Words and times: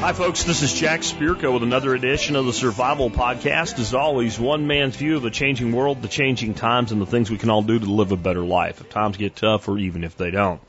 Hi, 0.00 0.14
folks. 0.14 0.44
This 0.44 0.62
is 0.62 0.72
Jack 0.72 1.00
Spirko 1.00 1.52
with 1.52 1.62
another 1.62 1.94
edition 1.94 2.34
of 2.34 2.46
the 2.46 2.54
Survival 2.54 3.10
Podcast. 3.10 3.78
As 3.78 3.92
always, 3.92 4.40
one 4.40 4.66
man's 4.66 4.96
view 4.96 5.16
of 5.16 5.22
the 5.22 5.30
changing 5.30 5.72
world, 5.72 6.00
the 6.00 6.08
changing 6.08 6.54
times, 6.54 6.90
and 6.90 7.00
the 7.00 7.06
things 7.06 7.30
we 7.30 7.36
can 7.38 7.50
all 7.50 7.62
do 7.62 7.78
to 7.78 7.84
live 7.84 8.10
a 8.10 8.16
better 8.16 8.40
life 8.40 8.80
if 8.80 8.88
times 8.88 9.18
get 9.18 9.36
tough 9.36 9.68
or 9.68 9.78
even 9.78 10.02
if 10.02 10.16
they 10.16 10.30
don't. 10.30 10.60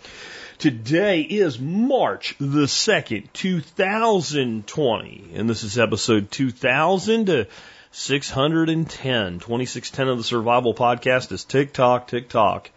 Today 0.61 1.21
is 1.21 1.59
March 1.59 2.35
the 2.37 2.67
2nd, 2.67 3.33
2020, 3.33 5.31
and 5.33 5.49
this 5.49 5.63
is 5.63 5.79
episode 5.79 6.29
2000 6.29 7.25
to 7.25 7.47
610. 7.89 9.39
2610 9.39 10.07
of 10.07 10.19
the 10.19 10.23
Survival 10.23 10.75
Podcast 10.75 11.31
is 11.31 11.45
Tick 11.45 11.73
Tock. 11.73 12.69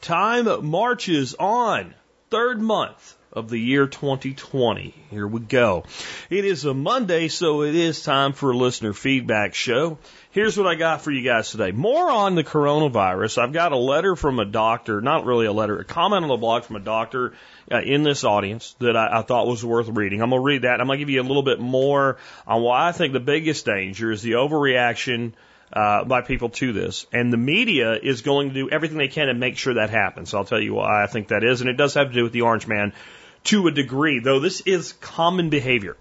Time 0.00 0.66
marches 0.70 1.34
on. 1.34 1.92
Third 2.30 2.62
month 2.62 3.17
of 3.38 3.48
the 3.48 3.58
year 3.58 3.86
2020. 3.86 4.92
Here 5.10 5.26
we 5.26 5.40
go. 5.40 5.84
It 6.28 6.44
is 6.44 6.64
a 6.64 6.74
Monday, 6.74 7.28
so 7.28 7.62
it 7.62 7.76
is 7.76 8.02
time 8.02 8.32
for 8.32 8.50
a 8.50 8.56
listener 8.56 8.92
feedback 8.92 9.54
show. 9.54 9.98
Here's 10.32 10.58
what 10.58 10.66
I 10.66 10.74
got 10.74 11.02
for 11.02 11.12
you 11.12 11.22
guys 11.22 11.50
today. 11.50 11.70
More 11.70 12.10
on 12.10 12.34
the 12.34 12.42
coronavirus. 12.42 13.38
I've 13.38 13.52
got 13.52 13.72
a 13.72 13.76
letter 13.76 14.16
from 14.16 14.40
a 14.40 14.44
doctor, 14.44 15.00
not 15.00 15.24
really 15.24 15.46
a 15.46 15.52
letter, 15.52 15.78
a 15.78 15.84
comment 15.84 16.24
on 16.24 16.28
the 16.28 16.36
blog 16.36 16.64
from 16.64 16.76
a 16.76 16.80
doctor 16.80 17.32
uh, 17.70 17.80
in 17.80 18.02
this 18.02 18.24
audience 18.24 18.74
that 18.80 18.96
I, 18.96 19.20
I 19.20 19.22
thought 19.22 19.46
was 19.46 19.64
worth 19.64 19.88
reading. 19.88 20.20
I'm 20.20 20.30
going 20.30 20.42
to 20.42 20.44
read 20.44 20.62
that. 20.62 20.80
I'm 20.80 20.88
going 20.88 20.98
to 20.98 21.04
give 21.04 21.10
you 21.10 21.22
a 21.22 21.22
little 21.22 21.44
bit 21.44 21.60
more 21.60 22.18
on 22.46 22.62
why 22.62 22.88
I 22.88 22.92
think 22.92 23.12
the 23.12 23.20
biggest 23.20 23.64
danger 23.64 24.10
is 24.10 24.20
the 24.20 24.32
overreaction 24.32 25.32
uh, 25.72 26.04
by 26.04 26.22
people 26.22 26.48
to 26.48 26.72
this. 26.72 27.06
And 27.12 27.32
the 27.32 27.36
media 27.36 27.94
is 27.94 28.22
going 28.22 28.48
to 28.48 28.54
do 28.54 28.70
everything 28.70 28.98
they 28.98 29.08
can 29.08 29.26
to 29.28 29.34
make 29.34 29.56
sure 29.56 29.74
that 29.74 29.90
happens. 29.90 30.30
So 30.30 30.38
I'll 30.38 30.44
tell 30.44 30.60
you 30.60 30.74
why 30.74 31.02
I 31.02 31.06
think 31.06 31.28
that 31.28 31.44
is. 31.44 31.60
And 31.60 31.70
it 31.70 31.76
does 31.76 31.94
have 31.94 32.08
to 32.08 32.14
do 32.14 32.22
with 32.22 32.32
the 32.32 32.42
Orange 32.42 32.66
Man 32.66 32.92
to 33.44 33.66
a 33.66 33.70
degree, 33.70 34.20
though 34.20 34.40
this 34.40 34.60
is 34.62 34.92
common 35.00 35.50
behavior. 35.50 35.96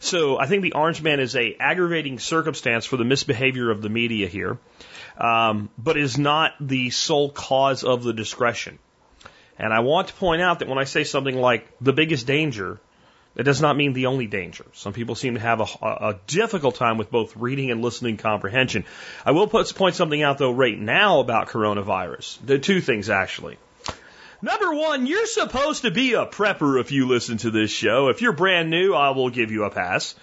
So 0.00 0.38
I 0.38 0.46
think 0.46 0.62
the 0.62 0.72
Orange 0.72 1.02
Man 1.02 1.20
is 1.20 1.34
a 1.36 1.56
aggravating 1.58 2.18
circumstance 2.18 2.86
for 2.86 2.96
the 2.96 3.04
misbehavior 3.04 3.70
of 3.70 3.82
the 3.82 3.88
media 3.88 4.28
here, 4.28 4.58
um, 5.18 5.70
but 5.76 5.96
is 5.96 6.18
not 6.18 6.52
the 6.60 6.90
sole 6.90 7.30
cause 7.30 7.84
of 7.84 8.02
the 8.02 8.12
discretion. 8.12 8.78
And 9.58 9.72
I 9.72 9.80
want 9.80 10.08
to 10.08 10.14
point 10.14 10.40
out 10.40 10.60
that 10.60 10.68
when 10.68 10.78
I 10.78 10.84
say 10.84 11.04
something 11.04 11.36
like 11.36 11.66
the 11.80 11.92
biggest 11.92 12.26
danger, 12.26 12.78
it 13.34 13.42
does 13.42 13.60
not 13.60 13.76
mean 13.76 13.92
the 13.92 14.06
only 14.06 14.26
danger. 14.26 14.64
Some 14.72 14.92
people 14.92 15.14
seem 15.14 15.34
to 15.34 15.40
have 15.40 15.60
a, 15.60 15.86
a 15.86 16.20
difficult 16.26 16.76
time 16.76 16.96
with 16.96 17.10
both 17.10 17.36
reading 17.36 17.70
and 17.70 17.82
listening 17.82 18.16
comprehension. 18.16 18.84
I 19.24 19.32
will 19.32 19.46
put, 19.46 19.72
point 19.74 19.96
something 19.96 20.22
out 20.22 20.38
though 20.38 20.52
right 20.52 20.78
now 20.78 21.20
about 21.20 21.48
coronavirus. 21.48 22.38
There 22.44 22.56
are 22.56 22.60
two 22.60 22.80
things 22.80 23.10
actually. 23.10 23.58
Number 24.40 24.72
one, 24.72 25.06
you're 25.06 25.26
supposed 25.26 25.82
to 25.82 25.90
be 25.90 26.14
a 26.14 26.24
prepper 26.24 26.80
if 26.80 26.92
you 26.92 27.08
listen 27.08 27.38
to 27.38 27.50
this 27.50 27.70
show. 27.70 28.08
If 28.08 28.22
you're 28.22 28.32
brand 28.32 28.70
new, 28.70 28.94
I 28.94 29.10
will 29.10 29.30
give 29.30 29.50
you 29.50 29.64
a 29.64 29.70
pass. 29.70 30.14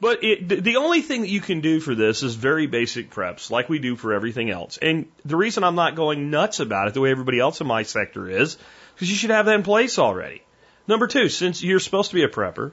But 0.00 0.24
it, 0.24 0.64
the 0.64 0.76
only 0.76 1.02
thing 1.02 1.20
that 1.20 1.28
you 1.28 1.42
can 1.42 1.60
do 1.60 1.78
for 1.78 1.94
this 1.94 2.22
is 2.22 2.34
very 2.34 2.66
basic 2.66 3.10
preps, 3.10 3.50
like 3.50 3.68
we 3.68 3.78
do 3.78 3.96
for 3.96 4.14
everything 4.14 4.48
else. 4.48 4.78
And 4.78 5.08
the 5.26 5.36
reason 5.36 5.62
I'm 5.62 5.74
not 5.74 5.94
going 5.94 6.30
nuts 6.30 6.58
about 6.58 6.88
it 6.88 6.94
the 6.94 7.02
way 7.02 7.10
everybody 7.10 7.38
else 7.38 7.60
in 7.60 7.66
my 7.66 7.82
sector 7.82 8.30
is, 8.30 8.56
because 8.94 9.10
you 9.10 9.16
should 9.16 9.28
have 9.28 9.44
that 9.44 9.56
in 9.56 9.62
place 9.62 9.98
already. 9.98 10.42
Number 10.88 11.06
two, 11.06 11.28
since 11.28 11.62
you're 11.62 11.80
supposed 11.80 12.10
to 12.10 12.14
be 12.14 12.22
a 12.22 12.28
prepper, 12.28 12.72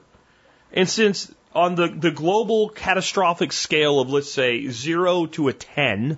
and 0.72 0.88
since 0.88 1.30
on 1.54 1.74
the, 1.74 1.88
the 1.88 2.10
global 2.10 2.70
catastrophic 2.70 3.52
scale 3.52 4.00
of, 4.00 4.10
let's 4.10 4.32
say, 4.32 4.68
zero 4.68 5.26
to 5.26 5.48
a 5.48 5.52
10, 5.52 6.16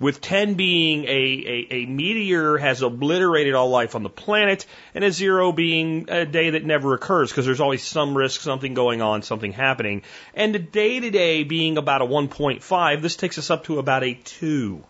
with 0.00 0.20
10 0.20 0.54
being 0.54 1.04
a, 1.04 1.08
a, 1.08 1.66
a 1.70 1.86
meteor 1.86 2.56
has 2.56 2.82
obliterated 2.82 3.54
all 3.54 3.68
life 3.68 3.94
on 3.94 4.02
the 4.02 4.10
planet, 4.10 4.66
and 4.94 5.04
a 5.04 5.12
zero 5.12 5.52
being 5.52 6.06
a 6.08 6.24
day 6.24 6.50
that 6.50 6.64
never 6.64 6.94
occurs 6.94 7.30
because 7.30 7.44
there's 7.44 7.60
always 7.60 7.82
some 7.82 8.16
risk, 8.16 8.40
something 8.40 8.74
going 8.74 9.02
on, 9.02 9.22
something 9.22 9.52
happening. 9.52 10.02
And 10.34 10.56
a 10.56 10.58
day 10.58 10.98
to 10.98 11.10
day 11.10 11.44
being 11.44 11.76
about 11.76 12.00
a 12.00 12.06
1.5, 12.06 13.02
this 13.02 13.16
takes 13.16 13.38
us 13.38 13.50
up 13.50 13.64
to 13.64 13.78
about 13.78 14.02
a 14.02 14.14
2. 14.14 14.82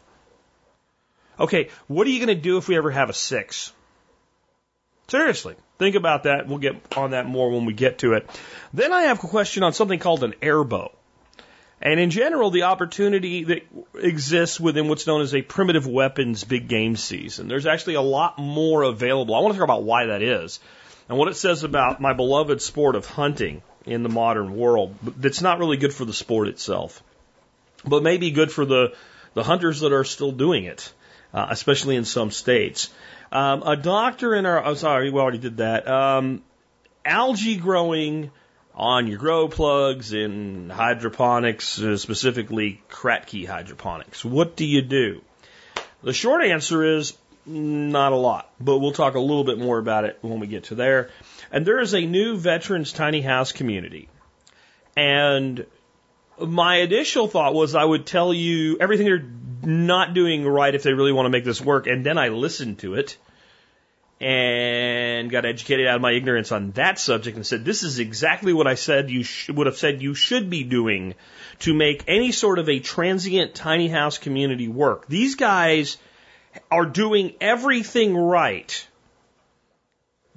Okay, 1.40 1.70
what 1.88 2.06
are 2.06 2.10
you 2.10 2.24
going 2.24 2.36
to 2.36 2.42
do 2.42 2.58
if 2.58 2.68
we 2.68 2.76
ever 2.76 2.90
have 2.90 3.10
a 3.10 3.14
6? 3.14 3.72
Seriously, 5.08 5.56
think 5.78 5.96
about 5.96 6.22
that. 6.22 6.46
We'll 6.46 6.58
get 6.58 6.96
on 6.96 7.10
that 7.10 7.26
more 7.26 7.50
when 7.50 7.64
we 7.64 7.72
get 7.72 7.98
to 7.98 8.12
it. 8.12 8.30
Then 8.72 8.92
I 8.92 9.02
have 9.02 9.24
a 9.24 9.26
question 9.26 9.64
on 9.64 9.72
something 9.72 9.98
called 9.98 10.22
an 10.22 10.34
airbow. 10.40 10.92
And 11.82 11.98
in 11.98 12.10
general, 12.10 12.50
the 12.50 12.64
opportunity 12.64 13.44
that 13.44 13.62
exists 13.94 14.60
within 14.60 14.88
what's 14.88 15.06
known 15.06 15.22
as 15.22 15.34
a 15.34 15.40
primitive 15.40 15.86
weapons 15.86 16.44
big 16.44 16.68
game 16.68 16.96
season. 16.96 17.48
There's 17.48 17.66
actually 17.66 17.94
a 17.94 18.02
lot 18.02 18.38
more 18.38 18.82
available. 18.82 19.34
I 19.34 19.40
want 19.40 19.54
to 19.54 19.58
talk 19.58 19.64
about 19.64 19.84
why 19.84 20.06
that 20.06 20.20
is 20.20 20.60
and 21.08 21.16
what 21.16 21.28
it 21.28 21.36
says 21.36 21.64
about 21.64 22.00
my 22.00 22.12
beloved 22.12 22.60
sport 22.60 22.96
of 22.96 23.06
hunting 23.06 23.62
in 23.86 24.02
the 24.02 24.10
modern 24.10 24.56
world. 24.56 24.94
That's 25.02 25.40
not 25.40 25.58
really 25.58 25.78
good 25.78 25.94
for 25.94 26.04
the 26.04 26.12
sport 26.12 26.48
itself, 26.48 27.02
but 27.84 28.02
may 28.02 28.18
be 28.18 28.30
good 28.30 28.52
for 28.52 28.66
the, 28.66 28.94
the 29.32 29.42
hunters 29.42 29.80
that 29.80 29.92
are 29.92 30.04
still 30.04 30.32
doing 30.32 30.64
it, 30.64 30.92
uh, 31.32 31.46
especially 31.48 31.96
in 31.96 32.04
some 32.04 32.30
states. 32.30 32.90
Um, 33.32 33.62
a 33.62 33.76
doctor 33.76 34.34
in 34.34 34.44
our, 34.44 34.64
oh, 34.66 34.74
sorry, 34.74 35.10
we 35.10 35.18
already 35.18 35.38
did 35.38 35.56
that. 35.58 35.88
Um, 35.88 36.42
algae 37.06 37.56
growing 37.56 38.30
on 38.74 39.06
your 39.06 39.18
grow 39.18 39.48
plugs 39.48 40.12
in 40.12 40.70
hydroponics, 40.70 41.80
uh, 41.80 41.96
specifically 41.96 42.82
Kratky 42.88 43.46
hydroponics. 43.46 44.24
What 44.24 44.56
do 44.56 44.64
you 44.64 44.82
do? 44.82 45.22
The 46.02 46.12
short 46.12 46.44
answer 46.44 46.82
is 46.82 47.16
not 47.46 48.12
a 48.12 48.16
lot, 48.16 48.50
but 48.60 48.78
we'll 48.78 48.92
talk 48.92 49.14
a 49.14 49.20
little 49.20 49.44
bit 49.44 49.58
more 49.58 49.78
about 49.78 50.04
it 50.04 50.18
when 50.22 50.40
we 50.40 50.46
get 50.46 50.64
to 50.64 50.74
there. 50.74 51.10
And 51.50 51.66
there 51.66 51.80
is 51.80 51.94
a 51.94 52.00
new 52.00 52.36
veterans 52.36 52.92
tiny 52.92 53.20
house 53.20 53.52
community. 53.52 54.08
And 54.96 55.66
my 56.38 56.76
initial 56.76 57.28
thought 57.28 57.54
was 57.54 57.74
I 57.74 57.84
would 57.84 58.06
tell 58.06 58.32
you 58.32 58.78
everything 58.80 59.06
they're 59.06 59.30
not 59.62 60.14
doing 60.14 60.46
right 60.46 60.74
if 60.74 60.82
they 60.82 60.92
really 60.92 61.12
want 61.12 61.26
to 61.26 61.30
make 61.30 61.44
this 61.44 61.60
work. 61.60 61.86
And 61.86 62.04
then 62.04 62.18
I 62.18 62.28
listened 62.28 62.78
to 62.80 62.94
it 62.94 63.16
and 64.20 65.30
got 65.30 65.46
educated 65.46 65.86
out 65.86 65.96
of 65.96 66.02
my 66.02 66.12
ignorance 66.12 66.52
on 66.52 66.72
that 66.72 66.98
subject 66.98 67.36
and 67.36 67.46
said, 67.46 67.64
this 67.64 67.82
is 67.82 67.98
exactly 67.98 68.52
what 68.52 68.66
I 68.66 68.74
said 68.74 69.10
you 69.10 69.22
sh- 69.22 69.48
would 69.48 69.66
have 69.66 69.78
said 69.78 70.02
you 70.02 70.14
should 70.14 70.50
be 70.50 70.62
doing 70.62 71.14
to 71.60 71.72
make 71.72 72.04
any 72.06 72.30
sort 72.30 72.58
of 72.58 72.68
a 72.68 72.80
transient 72.80 73.54
tiny 73.54 73.88
house 73.88 74.18
community 74.18 74.68
work. 74.68 75.06
These 75.08 75.36
guys 75.36 75.96
are 76.70 76.84
doing 76.84 77.34
everything 77.40 78.14
right 78.14 78.86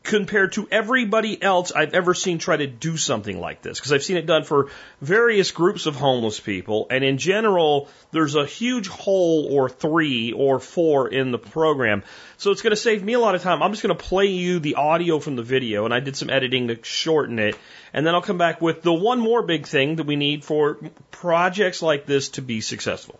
compared 0.04 0.52
to 0.52 0.68
everybody 0.70 1.42
else 1.42 1.72
I've 1.72 1.94
ever 1.94 2.14
seen 2.14 2.38
try 2.38 2.58
to 2.58 2.68
do 2.68 2.98
something 2.98 3.40
like 3.40 3.62
this. 3.62 3.80
Because 3.80 3.94
I've 3.94 4.04
seen 4.04 4.18
it 4.18 4.26
done 4.26 4.44
for 4.44 4.70
various 5.02 5.52
groups 5.52 5.86
of 5.86 5.96
homeless 5.96 6.42
people, 6.42 6.88
and 6.90 7.04
in 7.06 7.18
general, 7.18 7.88
there's 8.12 8.36
a 8.36 8.46
huge 8.46 8.90
hole 8.90 9.48
or 9.50 9.70
three 9.70 10.34
or 10.34 10.60
four 10.60 11.08
in 11.08 11.32
the 11.32 11.38
program. 11.38 12.04
So 12.38 12.52
it's 12.52 12.62
going 12.62 12.72
to 12.72 12.82
save 12.82 13.02
me 13.02 13.14
a 13.14 13.20
lot 13.20 13.36
of 13.36 13.42
time. 13.42 13.64
I'm 13.64 13.72
just 13.72 13.82
going 13.82 13.98
to 13.98 14.04
play 14.04 14.28
you 14.28 14.60
the 14.60 14.76
audio 14.76 15.20
from 15.20 15.38
the 15.38 15.44
video, 15.44 15.86
and 15.86 15.94
I 15.94 16.02
did 16.02 16.18
some 16.18 16.30
editing 16.30 16.68
to 16.68 16.84
shorten 16.84 17.40
it, 17.40 17.58
and 17.94 18.06
then 18.06 18.14
I'll 18.14 18.22
come 18.22 18.38
back 18.38 18.62
with 18.62 18.82
the 18.82 18.94
one 18.94 19.20
more 19.20 19.42
big 19.42 19.68
thing 19.68 19.96
that 19.96 20.06
we 20.06 20.18
need 20.18 20.44
for 20.44 20.80
projects 21.12 21.82
like 21.82 22.06
this 22.06 22.30
to 22.30 22.42
be 22.42 22.60
successful. 22.60 23.20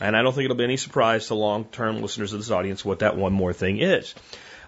And 0.00 0.16
I 0.16 0.22
don't 0.22 0.32
think 0.32 0.46
it'll 0.46 0.56
be 0.56 0.64
any 0.64 0.76
surprise 0.76 1.26
to 1.26 1.34
long 1.34 1.64
term 1.66 2.00
listeners 2.00 2.32
of 2.32 2.38
this 2.38 2.50
audience 2.50 2.84
what 2.84 3.00
that 3.00 3.16
one 3.16 3.32
more 3.32 3.52
thing 3.52 3.78
is. 3.78 4.14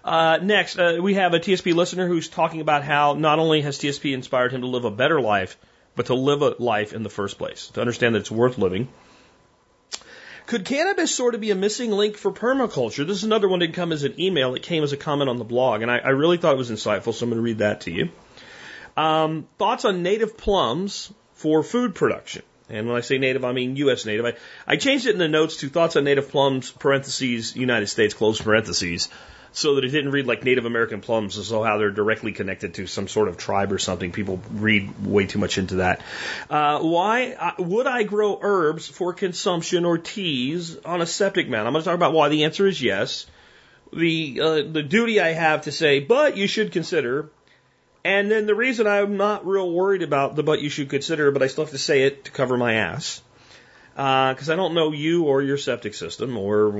Uh, 0.03 0.39
next, 0.41 0.77
uh, 0.77 0.97
we 0.99 1.13
have 1.13 1.33
a 1.33 1.39
TSP 1.39 1.75
listener 1.75 2.07
who's 2.07 2.27
talking 2.27 2.61
about 2.61 2.83
how 2.83 3.13
not 3.13 3.39
only 3.39 3.61
has 3.61 3.77
TSP 3.77 4.13
inspired 4.13 4.51
him 4.51 4.61
to 4.61 4.67
live 4.67 4.85
a 4.85 4.91
better 4.91 5.21
life, 5.21 5.57
but 5.95 6.07
to 6.07 6.15
live 6.15 6.41
a 6.41 6.55
life 6.57 6.93
in 6.93 7.03
the 7.03 7.09
first 7.09 7.37
place, 7.37 7.67
to 7.73 7.81
understand 7.81 8.15
that 8.15 8.19
it's 8.19 8.31
worth 8.31 8.57
living. 8.57 8.87
Could 10.47 10.65
cannabis 10.65 11.13
sort 11.13 11.35
of 11.35 11.41
be 11.41 11.51
a 11.51 11.55
missing 11.55 11.91
link 11.91 12.17
for 12.17 12.31
permaculture? 12.31 13.05
This 13.05 13.17
is 13.17 13.23
another 13.23 13.47
one 13.47 13.59
that 13.59 13.67
didn't 13.67 13.75
come 13.75 13.91
as 13.91 14.03
an 14.03 14.19
email. 14.19 14.55
It 14.55 14.63
came 14.63 14.83
as 14.83 14.91
a 14.91 14.97
comment 14.97 15.29
on 15.29 15.37
the 15.37 15.43
blog, 15.43 15.81
and 15.81 15.91
I, 15.91 15.99
I 15.99 16.09
really 16.09 16.37
thought 16.37 16.53
it 16.53 16.57
was 16.57 16.71
insightful, 16.71 17.13
so 17.13 17.25
I'm 17.25 17.29
going 17.29 17.37
to 17.37 17.43
read 17.43 17.59
that 17.59 17.81
to 17.81 17.91
you. 17.91 18.09
Um, 18.97 19.47
thoughts 19.57 19.85
on 19.85 20.01
native 20.01 20.35
plums 20.35 21.13
for 21.35 21.63
food 21.63 21.93
production. 21.93 22.41
And 22.69 22.87
when 22.87 22.97
I 22.97 23.01
say 23.01 23.17
native, 23.17 23.45
I 23.45 23.51
mean 23.51 23.75
U.S. 23.77 24.05
native. 24.05 24.25
I, 24.25 24.33
I 24.65 24.77
changed 24.77 25.05
it 25.05 25.11
in 25.11 25.19
the 25.19 25.27
notes 25.27 25.57
to 25.57 25.69
thoughts 25.69 25.95
on 25.95 26.05
native 26.05 26.29
plums, 26.29 26.71
parentheses, 26.71 27.55
United 27.55 27.87
States, 27.87 28.13
close 28.13 28.41
parentheses 28.41 29.09
so 29.53 29.75
that 29.75 29.83
it 29.83 29.89
didn't 29.89 30.11
read 30.11 30.25
like 30.27 30.43
Native 30.43 30.65
American 30.65 31.01
plums 31.01 31.37
as 31.37 31.49
though 31.49 31.63
how 31.63 31.77
they're 31.77 31.91
directly 31.91 32.31
connected 32.31 32.75
to 32.75 32.87
some 32.87 33.07
sort 33.07 33.27
of 33.27 33.37
tribe 33.37 33.71
or 33.71 33.77
something. 33.77 34.11
People 34.11 34.39
read 34.51 35.05
way 35.05 35.25
too 35.25 35.39
much 35.39 35.57
into 35.57 35.75
that. 35.75 36.01
Uh, 36.49 36.79
why 36.79 37.33
uh, 37.33 37.51
would 37.59 37.87
I 37.87 38.03
grow 38.03 38.39
herbs 38.41 38.87
for 38.87 39.13
consumption 39.13 39.85
or 39.85 39.97
teas 39.97 40.77
on 40.77 41.01
a 41.01 41.05
septic 41.05 41.49
mound? 41.49 41.67
I'm 41.67 41.73
going 41.73 41.83
to 41.83 41.89
talk 41.89 41.95
about 41.95 42.13
why. 42.13 42.29
The 42.29 42.45
answer 42.45 42.65
is 42.65 42.81
yes. 42.81 43.27
The 43.93 44.39
uh, 44.41 44.61
the 44.71 44.83
duty 44.83 45.19
I 45.19 45.33
have 45.33 45.63
to 45.63 45.71
say, 45.71 45.99
but 45.99 46.37
you 46.37 46.47
should 46.47 46.71
consider 46.71 47.29
And 48.03 48.31
then 48.31 48.45
the 48.45 48.55
reason 48.55 48.87
I'm 48.87 49.17
not 49.17 49.45
real 49.45 49.71
worried 49.71 50.01
about 50.01 50.35
the 50.35 50.43
but 50.43 50.61
you 50.61 50.69
should 50.69 50.89
consider, 50.89 51.31
but 51.31 51.43
I 51.43 51.47
still 51.47 51.65
have 51.65 51.71
to 51.71 51.77
say 51.77 52.03
it 52.03 52.25
to 52.25 52.31
cover 52.31 52.57
my 52.57 52.73
ass, 52.75 53.21
because 53.93 54.49
uh, 54.49 54.53
I 54.53 54.55
don't 54.55 54.73
know 54.73 54.93
you 54.93 55.25
or 55.25 55.41
your 55.41 55.57
septic 55.57 55.93
system 55.93 56.37
or 56.37 56.71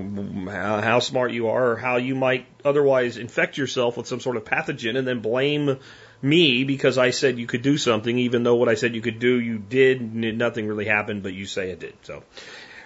how, 0.50 0.80
how 0.82 1.00
smart 1.00 1.32
you 1.32 1.50
are 1.50 1.72
or 1.72 1.76
how 1.76 1.98
you 1.98 2.16
might 2.16 2.46
otherwise 2.64 3.18
infect 3.18 3.58
yourself 3.58 3.98
with 3.98 4.08
some 4.08 4.22
sort 4.22 4.38
of 4.38 4.46
pathogen 4.46 4.98
and 4.98 5.06
then 5.06 5.20
blame 5.20 5.78
me 6.22 6.64
because 6.64 6.98
I 6.98 7.10
said 7.10 7.38
you 7.38 7.48
could 7.48 7.64
do 7.64 7.78
something, 7.78 8.18
even 8.18 8.44
though 8.44 8.56
what 8.56 8.70
I 8.70 8.76
said 8.76 8.96
you 8.96 9.02
could 9.02 9.20
do, 9.20 9.40
you 9.40 9.58
did, 9.58 10.00
and 10.00 10.38
nothing 10.38 10.68
really 10.68 10.86
happened, 10.86 11.24
but 11.24 11.34
you 11.34 11.46
say 11.46 11.72
it 11.72 11.80
did. 11.80 11.96
So, 12.04 12.24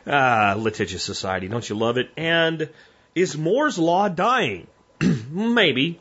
ah, 0.07 0.55
litigious 0.57 1.03
society, 1.03 1.47
don't 1.47 1.67
you 1.67 1.75
love 1.75 1.97
it? 1.97 2.09
And 2.17 2.69
is 3.13 3.37
Moore's 3.37 3.77
Law 3.77 4.07
dying? 4.09 4.67
Maybe. 5.29 5.99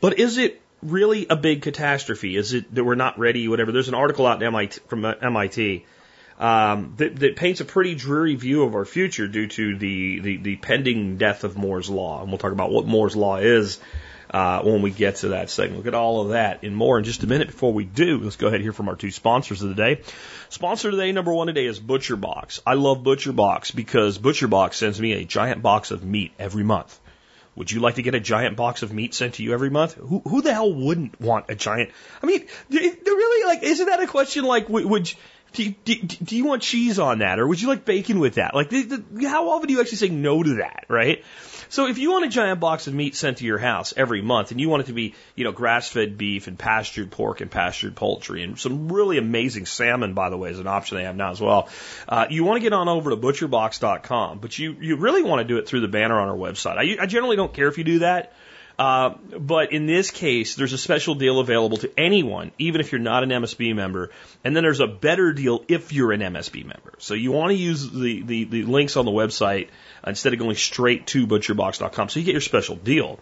But 0.00 0.20
is 0.20 0.38
it 0.38 0.60
really 0.82 1.26
a 1.28 1.36
big 1.36 1.62
catastrophe? 1.62 2.36
Is 2.36 2.52
it 2.52 2.72
that 2.74 2.84
we're 2.84 2.94
not 2.94 3.18
ready, 3.18 3.48
whatever? 3.48 3.72
There's 3.72 3.88
an 3.88 3.94
article 3.94 4.26
out 4.26 4.42
MIT, 4.42 4.80
from 4.86 5.04
MIT 5.04 5.84
um, 6.38 6.94
that, 6.96 7.16
that, 7.16 7.36
paints 7.36 7.60
a 7.60 7.64
pretty 7.64 7.94
dreary 7.94 8.34
view 8.34 8.64
of 8.64 8.74
our 8.74 8.84
future 8.84 9.28
due 9.28 9.46
to 9.46 9.76
the, 9.76 10.18
the, 10.18 10.36
the, 10.38 10.56
pending 10.56 11.16
death 11.16 11.44
of 11.44 11.56
Moore's 11.56 11.88
Law. 11.88 12.20
And 12.20 12.28
we'll 12.28 12.38
talk 12.38 12.52
about 12.52 12.72
what 12.72 12.86
Moore's 12.86 13.14
Law 13.14 13.36
is 13.36 13.78
uh, 14.30 14.62
when 14.62 14.82
we 14.82 14.90
get 14.90 15.16
to 15.16 15.28
that 15.28 15.48
segment. 15.48 15.78
Look 15.78 15.86
at 15.86 15.94
all 15.94 16.22
of 16.22 16.30
that 16.30 16.64
and 16.64 16.76
more 16.76 16.98
in 16.98 17.04
just 17.04 17.22
a 17.22 17.28
minute. 17.28 17.48
Before 17.48 17.72
we 17.72 17.84
do, 17.84 18.18
let's 18.18 18.34
go 18.34 18.48
ahead 18.48 18.56
and 18.56 18.64
hear 18.64 18.72
from 18.72 18.88
our 18.88 18.96
two 18.96 19.12
sponsors 19.12 19.62
of 19.62 19.68
the 19.68 19.76
day. 19.76 20.02
Sponsor 20.48 20.90
today, 20.90 21.12
number 21.12 21.32
one 21.32 21.46
today, 21.46 21.66
is 21.66 21.78
Butcher 21.78 22.16
Box. 22.16 22.60
I 22.66 22.74
love 22.74 23.04
Butcher 23.04 23.32
Box 23.32 23.70
because 23.70 24.18
Butcher 24.18 24.48
Box 24.48 24.76
sends 24.76 25.00
me 25.00 25.12
a 25.12 25.24
giant 25.24 25.62
box 25.62 25.92
of 25.92 26.02
meat 26.02 26.32
every 26.36 26.64
month. 26.64 26.98
Would 27.56 27.70
you 27.70 27.78
like 27.78 27.94
to 27.94 28.02
get 28.02 28.16
a 28.16 28.20
giant 28.20 28.56
box 28.56 28.82
of 28.82 28.92
meat 28.92 29.14
sent 29.14 29.34
to 29.34 29.44
you 29.44 29.52
every 29.52 29.70
month? 29.70 29.94
Who, 29.94 30.20
who 30.20 30.42
the 30.42 30.52
hell 30.52 30.72
wouldn't 30.72 31.20
want 31.20 31.46
a 31.48 31.54
giant? 31.54 31.92
I 32.20 32.26
mean, 32.26 32.44
really, 32.70 33.46
like, 33.46 33.62
isn't 33.62 33.86
that 33.86 34.00
a 34.00 34.08
question? 34.08 34.44
Like, 34.44 34.68
would, 34.68 34.84
would 34.84 35.14
do, 35.54 35.70
do, 35.84 35.94
do, 35.94 36.36
you 36.36 36.44
want 36.44 36.62
cheese 36.62 36.98
on 36.98 37.20
that, 37.20 37.38
or 37.38 37.46
would 37.46 37.60
you 37.60 37.68
like 37.68 37.84
bacon 37.84 38.18
with 38.18 38.34
that? 38.34 38.54
Like, 38.54 38.70
the, 38.70 38.82
the, 38.82 39.28
how 39.28 39.50
often 39.50 39.68
do 39.68 39.74
you 39.74 39.80
actually 39.80 39.98
say 39.98 40.08
no 40.08 40.42
to 40.42 40.56
that, 40.56 40.86
right? 40.88 41.24
So 41.68 41.86
if 41.86 41.98
you 41.98 42.10
want 42.10 42.24
a 42.24 42.28
giant 42.28 42.60
box 42.60 42.86
of 42.86 42.94
meat 42.94 43.14
sent 43.14 43.38
to 43.38 43.44
your 43.44 43.58
house 43.58 43.94
every 43.96 44.20
month, 44.20 44.50
and 44.50 44.60
you 44.60 44.68
want 44.68 44.82
it 44.82 44.86
to 44.86 44.92
be, 44.92 45.14
you 45.34 45.44
know, 45.44 45.52
grass-fed 45.52 46.18
beef 46.18 46.48
and 46.48 46.58
pastured 46.58 47.10
pork 47.10 47.40
and 47.40 47.50
pastured 47.50 47.96
poultry, 47.96 48.42
and 48.42 48.58
some 48.58 48.92
really 48.92 49.16
amazing 49.16 49.64
salmon, 49.66 50.14
by 50.14 50.28
the 50.28 50.36
way, 50.36 50.50
is 50.50 50.58
an 50.58 50.66
option 50.66 50.98
they 50.98 51.04
have 51.04 51.16
now 51.16 51.30
as 51.30 51.40
well. 51.40 51.68
Uh, 52.08 52.26
you 52.28 52.44
want 52.44 52.56
to 52.56 52.60
get 52.60 52.72
on 52.72 52.88
over 52.88 53.10
to 53.10 53.16
butcherbox.com, 53.16 54.38
but 54.38 54.58
you 54.58 54.76
you 54.80 54.96
really 54.96 55.22
want 55.22 55.40
to 55.40 55.44
do 55.44 55.58
it 55.58 55.68
through 55.68 55.80
the 55.80 55.88
banner 55.88 56.18
on 56.18 56.28
our 56.28 56.36
website. 56.36 56.76
I, 56.76 57.02
I 57.02 57.06
generally 57.06 57.36
don't 57.36 57.54
care 57.54 57.68
if 57.68 57.78
you 57.78 57.84
do 57.84 58.00
that. 58.00 58.32
Uh, 58.78 59.14
but 59.38 59.72
in 59.72 59.86
this 59.86 60.10
case, 60.10 60.56
there's 60.56 60.72
a 60.72 60.78
special 60.78 61.14
deal 61.14 61.38
available 61.38 61.76
to 61.76 61.90
anyone, 61.96 62.50
even 62.58 62.80
if 62.80 62.90
you're 62.90 63.00
not 63.00 63.22
an 63.22 63.30
MSB 63.30 63.74
member. 63.74 64.10
And 64.42 64.56
then 64.56 64.64
there's 64.64 64.80
a 64.80 64.86
better 64.86 65.32
deal 65.32 65.64
if 65.68 65.92
you're 65.92 66.12
an 66.12 66.20
MSB 66.20 66.64
member. 66.64 66.94
So 66.98 67.14
you 67.14 67.30
want 67.30 67.50
to 67.50 67.56
use 67.56 67.88
the, 67.88 68.22
the, 68.22 68.44
the 68.44 68.62
links 68.64 68.96
on 68.96 69.04
the 69.04 69.12
website 69.12 69.68
instead 70.04 70.32
of 70.32 70.40
going 70.40 70.56
straight 70.56 71.06
to 71.08 71.26
butcherbox.com. 71.26 72.08
So 72.08 72.18
you 72.18 72.26
get 72.26 72.32
your 72.32 72.40
special 72.40 72.74
deal. 72.74 73.20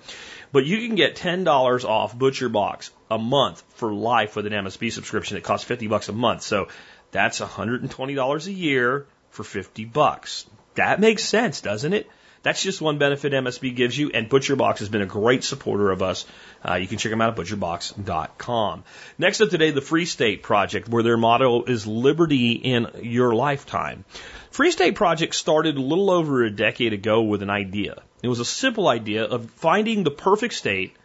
But 0.53 0.65
you 0.65 0.87
can 0.87 0.97
get 0.97 1.17
$10 1.17 1.85
off 1.85 2.17
ButcherBox 2.17 2.91
a 3.11 3.19
month 3.19 3.63
for 3.75 3.93
life 3.93 4.37
with 4.37 4.47
an 4.47 4.53
MSB 4.53 4.93
subscription 4.93 5.35
that 5.35 5.45
costs 5.45 5.67
50 5.67 5.87
bucks 5.87 6.09
a 6.09 6.13
month. 6.13 6.43
So 6.43 6.69
that's 7.11 7.41
$120 7.41 8.47
a 8.47 8.53
year 8.53 9.07
for 9.31 9.45
50 9.45 9.85
bucks. 9.87 10.47
That 10.75 11.01
makes 11.01 11.25
sense, 11.25 11.61
doesn't 11.61 11.93
it? 11.93 12.09
That's 12.43 12.63
just 12.63 12.81
one 12.81 12.99
benefit 12.99 13.33
MSB 13.33 13.75
gives 13.77 13.97
you, 13.97 14.11
and 14.13 14.29
ButcherBox 14.29 14.79
has 14.79 14.89
been 14.89 15.03
a 15.03 15.07
great 15.07 15.45
supporter 15.45 15.91
of 15.91 16.03
us. 16.03 16.27
Uh, 16.69 16.75
you 16.75 16.89
can 16.89 16.99
check 16.99 17.11
them 17.11 17.21
out 17.21 17.39
at 17.39 17.45
butcherbox.com. 17.45 18.85
Next 19.17 19.41
up 19.41 19.51
today, 19.51 19.71
the 19.71 19.81
Free 19.81 20.07
State 20.07 20.43
Project, 20.43 20.89
where 20.89 21.05
their 21.05 21.17
motto 21.17 21.63
is 21.65 21.87
liberty 21.87 22.53
in 22.53 22.89
your 23.01 23.33
lifetime. 23.35 24.05
Free 24.51 24.73
State 24.73 24.97
Project 24.97 25.37
started 25.37 25.77
a 25.77 25.81
little 25.81 26.11
over 26.11 26.43
a 26.43 26.51
decade 26.51 26.93
ago 26.93 27.23
with 27.23 27.43
an 27.43 27.51
idea. 27.51 28.03
It 28.23 28.29
was 28.29 28.41
a 28.41 28.45
simple 28.45 28.89
idea 28.89 29.25
of 29.25 29.51
finding 29.53 30.03
the 30.03 30.11
perfect 30.11 30.55
state 30.55 30.97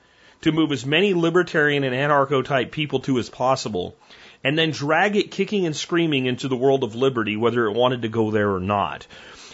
to 0.42 0.52
move 0.52 0.72
as 0.72 0.86
many 0.86 1.14
libertarian 1.14 1.84
and 1.84 1.96
anarcho 1.96 2.44
type 2.44 2.72
people 2.72 3.00
to 3.02 3.20
as 3.20 3.30
possible, 3.30 3.96
and 4.44 4.58
then 4.58 4.72
drag 4.72 5.16
it 5.16 5.32
kicking 5.32 5.66
and 5.66 5.76
screaming 5.76 6.26
into 6.26 6.48
the 6.48 6.56
world 6.56 6.84
of 6.84 6.96
liberty, 6.96 7.36
whether 7.36 7.66
it 7.66 7.74
wanted 7.74 8.02
to 8.04 8.08
go 8.08 8.32
there 8.32 8.54
or 8.54 8.60
not. 8.60 9.06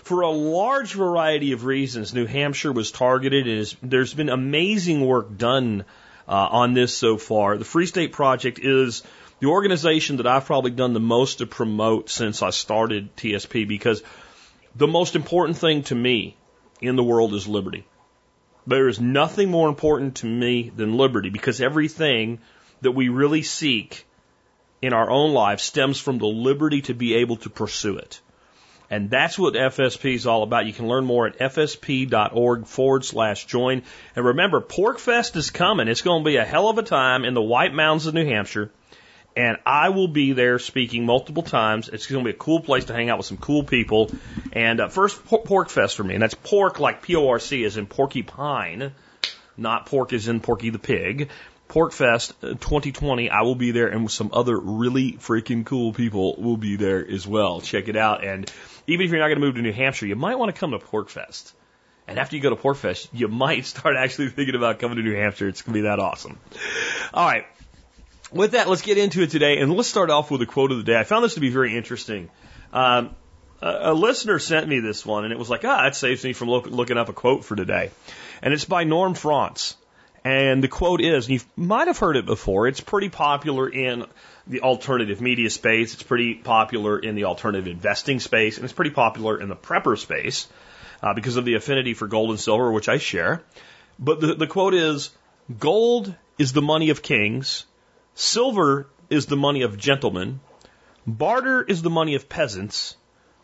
For 0.03 0.21
a 0.21 0.29
large 0.29 0.93
variety 0.93 1.53
of 1.53 1.63
reasons, 1.63 2.13
New 2.13 2.25
Hampshire 2.25 2.73
was 2.73 2.91
targeted. 2.91 3.47
Is, 3.47 3.77
there's 3.81 4.13
been 4.13 4.27
amazing 4.27 5.05
work 5.05 5.37
done 5.37 5.85
uh, 6.27 6.31
on 6.51 6.73
this 6.73 6.93
so 6.93 7.17
far. 7.17 7.57
The 7.57 7.63
Free 7.65 7.85
State 7.85 8.11
Project 8.11 8.59
is 8.59 9.03
the 9.39 9.47
organization 9.47 10.17
that 10.17 10.27
I've 10.27 10.45
probably 10.45 10.71
done 10.71 10.91
the 10.91 10.99
most 10.99 11.37
to 11.37 11.45
promote 11.45 12.09
since 12.09 12.41
I 12.41 12.49
started 12.49 13.15
TSP 13.15 13.65
because 13.65 14.03
the 14.75 14.87
most 14.87 15.15
important 15.15 15.57
thing 15.57 15.83
to 15.83 15.95
me 15.95 16.35
in 16.81 16.97
the 16.97 17.03
world 17.03 17.33
is 17.33 17.47
liberty. 17.47 17.85
There 18.67 18.89
is 18.89 18.99
nothing 18.99 19.49
more 19.49 19.69
important 19.69 20.17
to 20.17 20.25
me 20.25 20.69
than 20.69 20.97
liberty 20.97 21.29
because 21.29 21.61
everything 21.61 22.39
that 22.81 22.91
we 22.91 23.07
really 23.07 23.41
seek 23.41 24.05
in 24.81 24.91
our 24.91 25.09
own 25.09 25.31
lives 25.31 25.63
stems 25.63 25.97
from 25.97 26.17
the 26.17 26.27
liberty 26.27 26.81
to 26.83 26.93
be 26.93 27.15
able 27.15 27.37
to 27.37 27.49
pursue 27.49 27.97
it. 27.97 28.19
And 28.93 29.09
that's 29.09 29.39
what 29.39 29.55
FSP 29.55 30.13
is 30.13 30.27
all 30.27 30.43
about. 30.43 30.67
You 30.67 30.71
can 30.71 30.87
learn 30.87 31.03
more 31.03 31.25
at 31.25 31.39
fsp.org 31.39 32.67
forward 32.67 33.03
slash 33.03 33.47
join. 33.47 33.81
And 34.15 34.23
remember, 34.23 34.61
PorcFest 34.61 35.35
is 35.35 35.49
coming. 35.49 35.87
It's 35.87 36.03
going 36.03 36.23
to 36.23 36.29
be 36.29 36.35
a 36.35 36.45
hell 36.45 36.69
of 36.69 36.77
a 36.77 36.83
time 36.83 37.25
in 37.25 37.33
the 37.33 37.41
White 37.41 37.73
Mountains 37.73 38.05
of 38.05 38.13
New 38.13 38.23
Hampshire. 38.23 38.69
And 39.35 39.57
I 39.65 39.89
will 39.89 40.09
be 40.09 40.33
there 40.33 40.59
speaking 40.59 41.07
multiple 41.07 41.41
times. 41.41 41.89
It's 41.89 42.05
going 42.05 42.23
to 42.23 42.31
be 42.31 42.35
a 42.35 42.39
cool 42.39 42.59
place 42.59 42.85
to 42.85 42.93
hang 42.93 43.09
out 43.09 43.17
with 43.17 43.25
some 43.25 43.37
cool 43.37 43.63
people. 43.63 44.11
And 44.51 44.79
uh, 44.79 44.89
first, 44.89 45.25
PorcFest 45.25 45.95
for 45.95 46.03
me. 46.03 46.13
And 46.13 46.21
that's 46.21 46.35
pork 46.35 46.79
like 46.79 47.01
P 47.01 47.15
O 47.15 47.27
R 47.29 47.39
C 47.39 47.63
is 47.63 47.77
in 47.77 47.87
porcupine, 47.87 48.91
not 49.57 49.87
pork 49.87 50.13
is 50.13 50.27
in 50.27 50.39
Porky 50.39 50.69
the 50.69 50.77
Pig. 50.77 51.31
PorcFest 51.67 52.39
2020. 52.41 53.31
Uh, 53.31 53.35
I 53.35 53.41
will 53.41 53.55
be 53.55 53.71
there, 53.71 53.87
and 53.87 54.11
some 54.11 54.29
other 54.31 54.55
really 54.55 55.13
freaking 55.13 55.65
cool 55.65 55.93
people 55.93 56.35
will 56.37 56.57
be 56.57 56.75
there 56.75 57.03
as 57.03 57.25
well. 57.25 57.61
Check 57.61 57.87
it 57.87 57.95
out. 57.95 58.23
And 58.23 58.51
even 58.87 59.05
if 59.05 59.11
you're 59.11 59.19
not 59.19 59.27
going 59.27 59.39
to 59.39 59.45
move 59.45 59.55
to 59.55 59.61
New 59.61 59.73
Hampshire, 59.73 60.05
you 60.05 60.15
might 60.15 60.37
want 60.37 60.53
to 60.53 60.59
come 60.59 60.71
to 60.71 60.79
PorcFest. 60.79 61.53
And 62.07 62.19
after 62.19 62.35
you 62.35 62.41
go 62.41 62.49
to 62.49 62.55
PorcFest, 62.55 63.09
you 63.13 63.27
might 63.45 63.65
start 63.65 63.95
actually 63.95 64.29
thinking 64.29 64.55
about 64.55 64.79
coming 64.79 64.97
to 64.97 65.03
New 65.03 65.15
Hampshire. 65.15 65.47
It's 65.47 65.61
going 65.61 65.73
to 65.73 65.79
be 65.79 65.87
that 65.87 65.99
awesome. 65.99 66.37
All 67.13 67.25
right. 67.25 67.45
With 68.31 68.51
that, 68.51 68.67
let's 68.67 68.81
get 68.81 68.97
into 68.97 69.21
it 69.21 69.29
today, 69.29 69.59
and 69.59 69.71
let's 69.73 69.87
start 69.87 70.09
off 70.09 70.31
with 70.31 70.41
a 70.41 70.47
quote 70.47 70.71
of 70.71 70.77
the 70.77 70.83
day. 70.83 70.99
I 70.99 71.03
found 71.03 71.23
this 71.23 71.35
to 71.35 71.39
be 71.39 71.49
very 71.49 71.77
interesting. 71.77 72.31
Um, 72.71 73.15
a, 73.61 73.91
a 73.91 73.93
listener 73.93 74.39
sent 74.39 74.67
me 74.67 74.79
this 74.79 75.05
one, 75.05 75.23
and 75.23 75.31
it 75.31 75.37
was 75.37 75.51
like, 75.51 75.63
ah, 75.63 75.83
that 75.83 75.95
saves 75.95 76.23
me 76.23 76.33
from 76.33 76.49
look, 76.49 76.65
looking 76.65 76.97
up 76.97 77.09
a 77.09 77.13
quote 77.13 77.45
for 77.45 77.55
today. 77.55 77.91
And 78.41 78.53
it's 78.53 78.65
by 78.65 78.85
Norm 78.85 79.13
Franz. 79.13 79.77
And 80.25 80.63
the 80.63 80.69
quote 80.69 81.01
is, 81.01 81.27
and 81.27 81.33
you 81.33 81.41
might 81.57 81.87
have 81.87 81.97
heard 81.97 82.15
it 82.15 82.25
before, 82.25 82.67
it's 82.67 82.79
pretty 82.79 83.09
popular 83.09 83.67
in 83.67 84.05
the 84.47 84.61
alternative 84.61 85.19
media 85.19 85.49
space, 85.49 85.93
it's 85.93 86.03
pretty 86.03 86.35
popular 86.35 86.97
in 86.97 87.15
the 87.15 87.25
alternative 87.25 87.67
investing 87.67 88.21
space, 88.21 88.55
and 88.55 88.63
it's 88.63 88.73
pretty 88.73 88.91
popular 88.91 89.39
in 89.39 89.49
the 89.49 89.55
prepper 89.55 89.97
space 89.97 90.47
uh, 91.01 91.13
because 91.13 91.35
of 91.35 91.43
the 91.43 91.55
affinity 91.55 91.93
for 91.93 92.07
gold 92.07 92.29
and 92.29 92.39
silver, 92.39 92.71
which 92.71 92.87
I 92.87 92.99
share. 92.99 93.43
But 93.99 94.21
the, 94.21 94.35
the 94.35 94.47
quote 94.47 94.73
is, 94.73 95.09
gold 95.59 96.15
is 96.37 96.53
the 96.53 96.61
money 96.61 96.89
of 96.89 97.01
kings, 97.01 97.65
silver 98.15 98.87
is 99.09 99.25
the 99.25 99.35
money 99.35 99.63
of 99.63 99.77
gentlemen, 99.77 100.39
barter 101.05 101.61
is 101.61 101.81
the 101.81 101.89
money 101.89 102.15
of 102.15 102.29
peasants, 102.29 102.95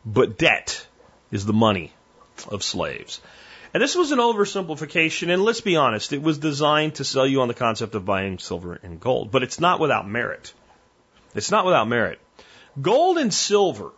but 0.05 0.37
debt 0.37 0.87
is 1.29 1.45
the 1.45 1.53
money 1.53 1.91
of 2.49 2.63
slaves. 2.63 3.19
And 3.73 3.83
this 3.83 3.95
was 3.95 4.11
an 4.11 4.19
oversimplification, 4.19 5.31
and 5.31 5.43
let's 5.43 5.61
be 5.61 5.75
honest, 5.75 6.11
it 6.11 6.21
was 6.21 6.39
designed 6.39 6.95
to 6.95 7.03
sell 7.03 7.27
you 7.27 7.41
on 7.41 7.47
the 7.47 7.53
concept 7.53 7.93
of 7.93 8.03
buying 8.03 8.39
silver 8.39 8.79
and 8.81 8.99
gold, 8.99 9.31
but 9.31 9.43
it's 9.43 9.59
not 9.59 9.79
without 9.79 10.07
merit. 10.07 10.53
It's 11.35 11.51
not 11.51 11.65
without 11.65 11.87
merit. 11.87 12.19
Gold 12.81 13.19
and 13.19 13.31
silver 13.31 13.91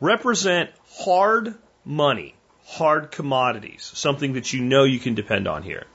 represent 0.00 0.70
hard 1.00 1.54
money, 1.84 2.36
hard 2.64 3.10
commodities, 3.10 3.90
something 3.94 4.34
that 4.34 4.52
you 4.52 4.62
know 4.62 4.84
you 4.84 5.00
can 5.00 5.14
depend 5.14 5.48
on 5.48 5.64
here. 5.64 5.86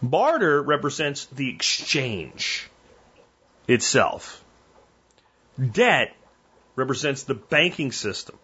Barter 0.00 0.62
represents 0.62 1.26
the 1.26 1.50
exchange 1.50 2.68
itself. 3.66 4.44
Debt 5.72 6.14
represents 6.76 7.24
the 7.24 7.34
banking 7.34 7.90
system. 7.90 8.38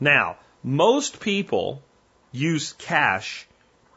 Now, 0.00 0.36
most 0.62 1.20
people 1.20 1.82
use 2.34 2.72
cash 2.74 3.46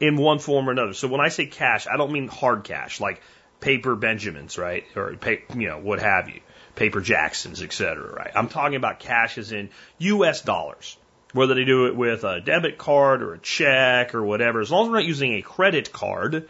in 0.00 0.16
one 0.16 0.38
form 0.38 0.68
or 0.68 0.72
another. 0.72 0.94
So 0.94 1.08
when 1.08 1.20
I 1.20 1.28
say 1.28 1.46
cash, 1.46 1.86
I 1.92 1.96
don't 1.96 2.12
mean 2.12 2.28
hard 2.28 2.64
cash, 2.64 3.00
like 3.00 3.20
paper 3.60 3.96
Benjamins, 3.96 4.56
right? 4.56 4.84
Or, 4.96 5.16
you 5.54 5.68
know, 5.68 5.78
what 5.78 6.00
have 6.00 6.28
you, 6.28 6.40
paper 6.76 7.00
Jacksons, 7.00 7.62
et 7.62 7.72
cetera, 7.72 8.12
right? 8.12 8.30
I'm 8.34 8.48
talking 8.48 8.76
about 8.76 9.00
cash 9.00 9.36
as 9.38 9.52
in 9.52 9.70
U.S. 9.98 10.42
dollars. 10.42 10.96
Whether 11.32 11.54
they 11.54 11.64
do 11.64 11.88
it 11.88 11.96
with 11.96 12.24
a 12.24 12.40
debit 12.40 12.78
card 12.78 13.22
or 13.22 13.34
a 13.34 13.38
check 13.38 14.14
or 14.14 14.24
whatever, 14.24 14.60
as 14.60 14.70
long 14.70 14.84
as 14.84 14.88
we're 14.88 14.96
not 14.96 15.04
using 15.04 15.34
a 15.34 15.42
credit 15.42 15.92
card, 15.92 16.48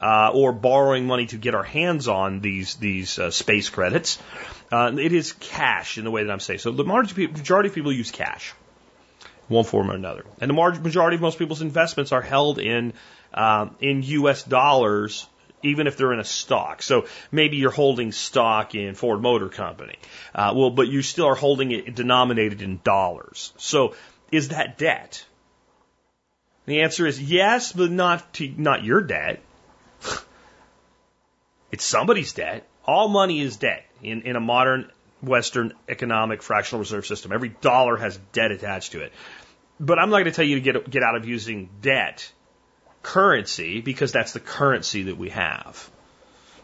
uh, 0.00 0.30
or 0.32 0.52
borrowing 0.52 1.06
money 1.06 1.26
to 1.26 1.36
get 1.36 1.54
our 1.54 1.64
hands 1.64 2.08
on 2.08 2.40
these 2.40 2.76
these 2.76 3.18
uh, 3.18 3.30
space 3.30 3.68
credits. 3.68 4.18
Uh, 4.70 4.92
it 4.98 5.12
is 5.12 5.32
cash 5.32 5.98
in 5.98 6.04
the 6.04 6.10
way 6.10 6.22
that 6.24 6.32
I'm 6.32 6.40
saying. 6.40 6.60
So 6.60 6.70
the 6.70 6.84
majority 6.84 7.68
of 7.68 7.74
people 7.74 7.92
use 7.92 8.10
cash, 8.10 8.54
one 9.50 9.64
form 9.64 9.90
or 9.90 9.94
another, 9.94 10.24
and 10.40 10.48
the 10.48 10.80
majority 10.82 11.16
of 11.16 11.20
most 11.20 11.38
people's 11.38 11.60
investments 11.60 12.12
are 12.12 12.22
held 12.22 12.58
in 12.58 12.94
um, 13.34 13.76
in 13.80 14.02
U.S. 14.02 14.42
dollars 14.42 15.26
even 15.62 15.86
if 15.86 15.96
they're 15.96 16.12
in 16.12 16.20
a 16.20 16.24
stock. 16.24 16.82
So 16.82 17.06
maybe 17.30 17.56
you're 17.58 17.70
holding 17.70 18.12
stock 18.12 18.74
in 18.74 18.94
Ford 18.94 19.20
Motor 19.20 19.48
Company. 19.48 19.98
Uh, 20.34 20.54
well, 20.56 20.70
but 20.70 20.88
you 20.88 21.02
still 21.02 21.26
are 21.26 21.34
holding 21.34 21.70
it 21.70 21.94
denominated 21.94 22.62
in 22.62 22.80
dollars. 22.82 23.52
So 23.58 23.94
is 24.32 24.48
that 24.48 24.78
debt? 24.78 25.24
The 26.66 26.80
answer 26.82 27.06
is 27.06 27.20
yes, 27.20 27.72
but 27.72 27.90
not 27.90 28.32
to, 28.34 28.48
not 28.56 28.84
your 28.84 29.00
debt. 29.00 29.42
it's 31.72 31.84
somebody's 31.84 32.32
debt. 32.32 32.66
All 32.84 33.08
money 33.08 33.40
is 33.40 33.56
debt 33.56 33.84
in, 34.02 34.22
in 34.22 34.36
a 34.36 34.40
modern 34.40 34.90
Western 35.22 35.74
economic 35.88 36.42
fractional 36.42 36.80
reserve 36.80 37.06
system. 37.06 37.32
Every 37.32 37.50
dollar 37.60 37.96
has 37.96 38.18
debt 38.32 38.52
attached 38.52 38.92
to 38.92 39.02
it. 39.02 39.12
But 39.80 39.98
I'm 39.98 40.10
not 40.10 40.16
going 40.16 40.26
to 40.26 40.32
tell 40.32 40.44
you 40.44 40.56
to 40.56 40.60
get, 40.60 40.90
get 40.90 41.02
out 41.02 41.16
of 41.16 41.26
using 41.26 41.70
debt 41.80 42.30
currency 43.02 43.80
because 43.80 44.12
that's 44.12 44.32
the 44.34 44.40
currency 44.40 45.04
that 45.04 45.16
we 45.16 45.30
have. 45.30 45.90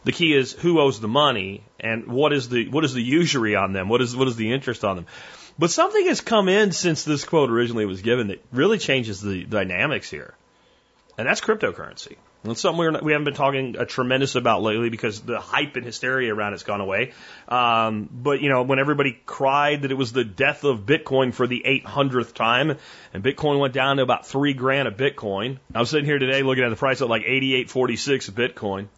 The 0.04 0.12
key 0.12 0.34
is 0.34 0.52
who 0.52 0.78
owes 0.78 1.00
the 1.00 1.08
money 1.08 1.64
and 1.80 2.06
what 2.06 2.32
is 2.32 2.48
the 2.48 2.68
what 2.68 2.84
is 2.84 2.94
the 2.94 3.02
usury 3.02 3.56
on 3.56 3.72
them? 3.72 3.88
What 3.88 4.00
is 4.02 4.14
what 4.14 4.28
is 4.28 4.36
the 4.36 4.52
interest 4.52 4.84
on 4.84 4.96
them? 4.96 5.06
But 5.58 5.70
something 5.70 6.06
has 6.06 6.20
come 6.20 6.48
in 6.48 6.70
since 6.72 7.02
this 7.02 7.24
quote 7.24 7.50
originally 7.50 7.86
was 7.86 8.02
given 8.02 8.28
that 8.28 8.44
really 8.52 8.78
changes 8.78 9.20
the 9.20 9.44
dynamics 9.44 10.08
here. 10.10 10.34
And 11.18 11.26
that's 11.26 11.40
cryptocurrency. 11.40 12.16
It's 12.50 12.60
something 12.60 12.78
we're, 12.78 13.00
we 13.00 13.12
haven't 13.12 13.24
been 13.24 13.34
talking 13.34 13.76
a 13.78 13.86
tremendous 13.86 14.34
about 14.34 14.62
lately 14.62 14.88
because 14.88 15.20
the 15.20 15.40
hype 15.40 15.76
and 15.76 15.84
hysteria 15.84 16.34
around 16.34 16.54
it's 16.54 16.62
gone 16.62 16.80
away. 16.80 17.12
Um, 17.48 18.08
but 18.12 18.40
you 18.40 18.48
know, 18.48 18.62
when 18.62 18.78
everybody 18.78 19.18
cried 19.26 19.82
that 19.82 19.90
it 19.90 19.96
was 19.96 20.12
the 20.12 20.24
death 20.24 20.64
of 20.64 20.80
Bitcoin 20.80 21.32
for 21.34 21.46
the 21.46 21.62
800th 21.66 22.34
time, 22.34 22.76
and 23.12 23.24
Bitcoin 23.24 23.58
went 23.58 23.74
down 23.74 23.96
to 23.96 24.02
about 24.02 24.26
three 24.26 24.54
grand 24.54 24.88
a 24.88 24.90
Bitcoin. 24.90 25.58
I'm 25.74 25.86
sitting 25.86 26.06
here 26.06 26.18
today 26.18 26.42
looking 26.42 26.64
at 26.64 26.70
the 26.70 26.76
price 26.76 27.02
at 27.02 27.08
like 27.08 27.24
88.46 27.24 28.28
a 28.28 28.32
Bitcoin, 28.32 28.88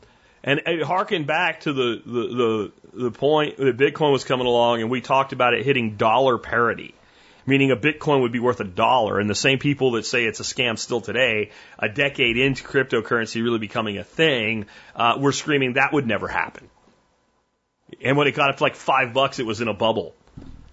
and 0.44 0.60
it 0.66 0.82
harkened 0.82 1.26
back 1.26 1.60
to 1.60 1.72
the 1.72 2.02
the 2.04 2.72
the, 2.92 3.02
the 3.04 3.10
point 3.10 3.56
that 3.56 3.76
Bitcoin 3.76 4.12
was 4.12 4.24
coming 4.24 4.46
along, 4.46 4.80
and 4.80 4.90
we 4.90 5.00
talked 5.00 5.32
about 5.32 5.54
it 5.54 5.64
hitting 5.64 5.96
dollar 5.96 6.38
parity 6.38 6.94
meaning 7.48 7.70
a 7.70 7.76
Bitcoin 7.76 8.20
would 8.20 8.32
be 8.32 8.38
worth 8.38 8.60
a 8.60 8.64
dollar. 8.64 9.18
And 9.18 9.28
the 9.28 9.34
same 9.34 9.58
people 9.58 9.92
that 9.92 10.04
say 10.04 10.24
it's 10.24 10.40
a 10.40 10.44
scam 10.44 10.78
still 10.78 11.00
today, 11.00 11.50
a 11.78 11.88
decade 11.88 12.36
into 12.36 12.62
cryptocurrency 12.62 13.42
really 13.42 13.58
becoming 13.58 13.98
a 13.98 14.04
thing, 14.04 14.66
uh, 14.94 15.16
we're 15.18 15.32
screaming 15.32 15.72
that 15.72 15.92
would 15.92 16.06
never 16.06 16.28
happen. 16.28 16.68
And 18.02 18.16
when 18.16 18.26
it 18.26 18.32
got 18.32 18.50
up 18.50 18.58
to 18.58 18.62
like 18.62 18.76
five 18.76 19.14
bucks, 19.14 19.38
it 19.38 19.46
was 19.46 19.60
in 19.60 19.68
a 19.68 19.74
bubble. 19.74 20.14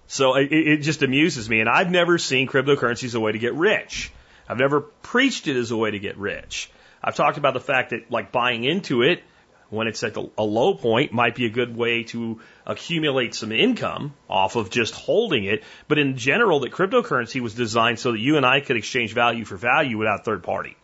So 0.06 0.36
it, 0.36 0.52
it 0.52 0.76
just 0.82 1.02
amuses 1.02 1.48
me. 1.48 1.60
And 1.60 1.68
I've 1.68 1.90
never 1.90 2.18
seen 2.18 2.46
cryptocurrency 2.46 3.04
as 3.04 3.14
a 3.14 3.20
way 3.20 3.32
to 3.32 3.38
get 3.38 3.54
rich. 3.54 4.12
I've 4.48 4.58
never 4.58 4.80
preached 4.80 5.48
it 5.48 5.56
as 5.56 5.70
a 5.70 5.76
way 5.76 5.90
to 5.90 5.98
get 5.98 6.18
rich. 6.18 6.70
I've 7.02 7.16
talked 7.16 7.38
about 7.38 7.54
the 7.54 7.60
fact 7.60 7.90
that 7.90 8.10
like 8.10 8.32
buying 8.32 8.64
into 8.64 9.02
it 9.02 9.22
when 9.70 9.88
it's 9.88 10.02
at 10.02 10.16
a 10.16 10.42
low 10.42 10.74
point 10.74 11.12
might 11.12 11.34
be 11.34 11.46
a 11.46 11.50
good 11.50 11.76
way 11.76 12.04
to 12.04 12.40
accumulate 12.64 13.34
some 13.34 13.52
income 13.52 14.14
off 14.28 14.56
of 14.56 14.70
just 14.70 14.94
holding 14.94 15.44
it. 15.44 15.64
But 15.88 15.98
in 15.98 16.16
general, 16.16 16.60
that 16.60 16.72
cryptocurrency 16.72 17.40
was 17.40 17.54
designed 17.54 17.98
so 17.98 18.12
that 18.12 18.20
you 18.20 18.36
and 18.36 18.46
I 18.46 18.60
could 18.60 18.76
exchange 18.76 19.12
value 19.12 19.44
for 19.44 19.56
value 19.56 19.98
without 19.98 20.24
third 20.24 20.42
party. 20.42 20.76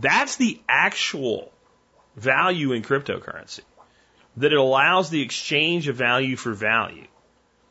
That's 0.00 0.36
the 0.36 0.60
actual 0.68 1.52
value 2.16 2.72
in 2.72 2.82
cryptocurrency. 2.82 3.60
That 4.36 4.52
it 4.52 4.58
allows 4.58 5.10
the 5.10 5.22
exchange 5.22 5.88
of 5.88 5.96
value 5.96 6.36
for 6.36 6.52
value 6.52 7.06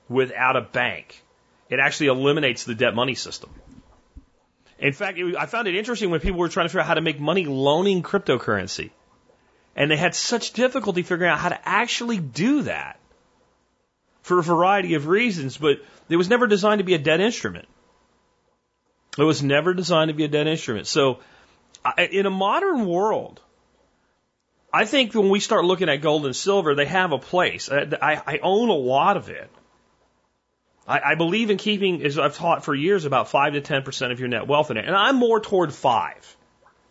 without 0.08 0.56
a 0.56 0.62
bank. 0.62 1.22
It 1.70 1.80
actually 1.80 2.08
eliminates 2.08 2.64
the 2.64 2.76
debt 2.76 2.96
money 2.96 3.16
system. 3.16 3.50
In 4.80 4.94
fact, 4.94 5.18
it, 5.18 5.36
I 5.36 5.46
found 5.46 5.68
it 5.68 5.76
interesting 5.76 6.10
when 6.10 6.20
people 6.20 6.40
were 6.40 6.50
trying 6.50 6.66
to 6.66 6.70
figure 6.70 6.82
out 6.82 6.88
how 6.88 6.94
to 6.96 7.02
make 7.02 7.20
money 7.20 7.46
loaning 7.46 8.04
cryptocurrency. 8.04 8.92
And 9.76 9.90
they 9.90 9.98
had 9.98 10.16
such 10.16 10.54
difficulty 10.54 11.02
figuring 11.02 11.32
out 11.32 11.40
how 11.40 11.50
to 11.50 11.60
actually 11.68 12.20
do 12.20 12.64
that 12.64 13.00
for 14.22 14.40
a 14.40 14.44
variety 14.44 14.94
of 14.94 15.08
reasons, 15.08 15.58
but 15.58 15.82
it 16.10 16.16
was 16.16 16.30
never 16.30 16.48
designed 16.48 16.80
to 16.80 16.86
be 16.86 16.94
a 16.94 17.00
dead 17.00 17.20
instrument. 17.20 17.68
It 19.18 19.24
was 19.24 19.44
never 19.44 19.74
designed 19.74 20.10
to 20.10 20.14
be 20.14 20.24
a 20.24 20.28
dead 20.28 20.48
instrument. 20.48 20.88
So, 20.88 21.20
in 21.98 22.26
a 22.26 22.32
modern 22.32 22.86
world, 22.86 23.42
I 24.72 24.86
think 24.86 25.14
when 25.14 25.30
we 25.30 25.40
start 25.40 25.66
looking 25.66 25.90
at 25.90 26.02
gold 26.02 26.26
and 26.26 26.36
silver, 26.36 26.74
they 26.74 26.86
have 26.86 27.12
a 27.12 27.20
place. 27.20 27.70
I, 27.72 28.22
I 28.26 28.40
own 28.42 28.70
a 28.70 28.74
lot 28.74 29.18
of 29.18 29.30
it. 29.30 29.52
I, 30.88 31.12
I 31.12 31.16
believe 31.16 31.52
in 31.52 31.58
keeping, 31.58 32.04
as 32.04 32.18
I've 32.18 32.36
taught 32.36 32.66
for 32.66 32.74
years, 32.74 33.06
about 33.06 33.30
5 33.30 33.54
to 33.54 33.62
10% 33.62 34.12
of 34.12 34.20
your 34.20 34.30
net 34.30 34.48
wealth 34.48 34.72
in 34.72 34.78
it. 34.78 34.86
And 34.86 34.96
I'm 34.96 35.18
more 35.18 35.40
toward 35.40 35.74
5. 35.74 36.38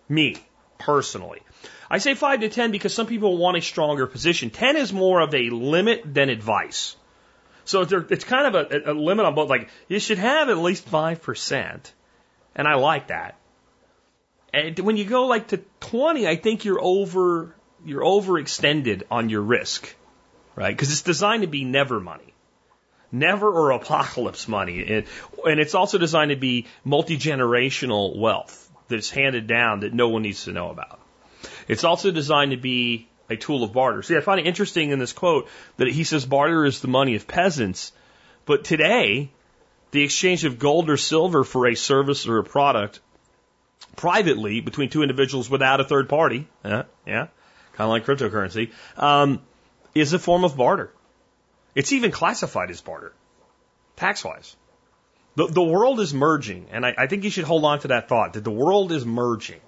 Me, 0.09 0.37
personally. 0.79 1.41
I 1.93 1.99
say 1.99 2.15
5 2.15 2.41
to 2.41 2.49
10 2.49 2.71
because 2.71 2.95
some 2.95 3.07
people 3.07 3.37
want 3.37 3.59
a 3.59 3.61
stronger 3.61 4.07
position. 4.07 4.49
10 4.49 4.79
is 4.79 4.95
more 4.95 5.21
of 5.21 5.35
a 5.35 5.51
limit 5.51 6.03
than 6.07 6.31
advice. 6.31 6.97
So 7.67 7.83
it's 7.83 8.25
kind 8.25 8.47
of 8.47 8.73
a, 8.73 8.93
a 8.93 8.95
limit 8.95 9.27
on 9.27 9.35
both. 9.35 9.51
Like, 9.51 9.69
you 9.89 9.99
should 9.99 10.17
have 10.17 10.49
at 10.49 10.57
least 10.57 10.91
5%. 10.91 11.93
And 12.57 12.67
I 12.67 12.77
like 12.77 13.09
that. 13.09 13.37
And 14.55 14.79
when 14.79 14.97
you 14.97 15.05
go 15.05 15.27
like 15.27 15.49
to 15.49 15.59
20, 15.81 16.27
I 16.27 16.37
think 16.37 16.65
you're 16.65 16.83
over, 16.83 17.55
you're 17.85 18.03
overextended 18.03 19.03
on 19.11 19.29
your 19.29 19.43
risk, 19.43 19.95
right? 20.57 20.75
Because 20.75 20.93
it's 20.93 21.03
designed 21.03 21.43
to 21.43 21.47
be 21.49 21.65
never 21.67 22.01
money. 22.01 22.33
Never 23.13 23.51
or 23.51 23.73
apocalypse 23.73 24.49
money. 24.49 24.83
And, 24.83 25.07
and 25.45 25.61
it's 25.61 25.75
also 25.75 25.99
designed 25.99 26.31
to 26.31 26.37
be 26.37 26.69
multi-generational 26.85 28.19
wealth 28.19 28.71
that's 28.89 29.11
handed 29.11 29.47
down 29.47 29.81
that 29.81 29.93
no 29.93 30.09
one 30.09 30.23
needs 30.23 30.45
to 30.45 30.53
know 30.53 30.71
about. 30.71 31.02
It's 31.73 31.85
also 31.85 32.11
designed 32.11 32.51
to 32.51 32.59
be 32.59 33.09
a 33.31 33.37
tool 33.37 33.65
of 33.65 33.73
barter. 33.73 34.03
See, 34.03 34.15
I 34.15 34.21
find 34.21 34.39
it 34.39 34.47
interesting 34.47 34.91
in 34.91 34.99
this 34.99 35.15
quote 35.15 35.49
that 35.79 35.89
he 35.89 36.05
says 36.05 36.27
barter 36.27 36.67
is 36.67 36.81
the 36.81 36.89
money 36.89 37.15
of 37.15 37.27
peasants. 37.27 37.93
But 38.45 38.65
today, 38.65 39.31
the 39.91 40.03
exchange 40.03 40.45
of 40.45 40.59
gold 40.59 40.91
or 40.91 40.99
silver 40.99 41.45
for 41.45 41.67
a 41.67 41.75
service 41.75 42.29
or 42.29 42.39
a 42.39 42.45
product 42.45 43.01
privately 43.97 44.61
between 44.61 44.91
two 44.91 45.03
individuals 45.03 45.49
without 45.49 45.81
a 45.81 45.85
third 45.85 46.11
party, 46.11 46.47
yeah, 46.63 46.83
yeah 47.07 47.29
kind 47.73 47.87
of 47.87 47.89
like 47.89 48.05
cryptocurrency, 48.05 48.71
um, 48.99 49.41
is 49.95 50.13
a 50.13 50.19
form 50.19 50.45
of 50.45 50.57
barter. 50.57 50.93
It's 51.75 51.93
even 51.93 52.11
classified 52.11 52.71
as 52.71 52.83
barter, 52.83 53.15
tax 53.97 54.23
wise. 54.23 54.57
The, 55.37 55.47
the 55.47 55.63
world 55.63 56.01
is 56.01 56.13
merging, 56.13 56.67
and 56.71 56.85
I, 56.85 56.95
I 56.99 57.07
think 57.07 57.25
you 57.25 57.31
should 57.31 57.45
hold 57.45 57.65
on 57.65 57.79
to 57.81 57.89
that 57.89 58.11
thought 58.11 58.35
that 58.35 58.45
the 58.45 58.51
world 58.51 58.93
is 58.93 59.07
merging 59.07 59.61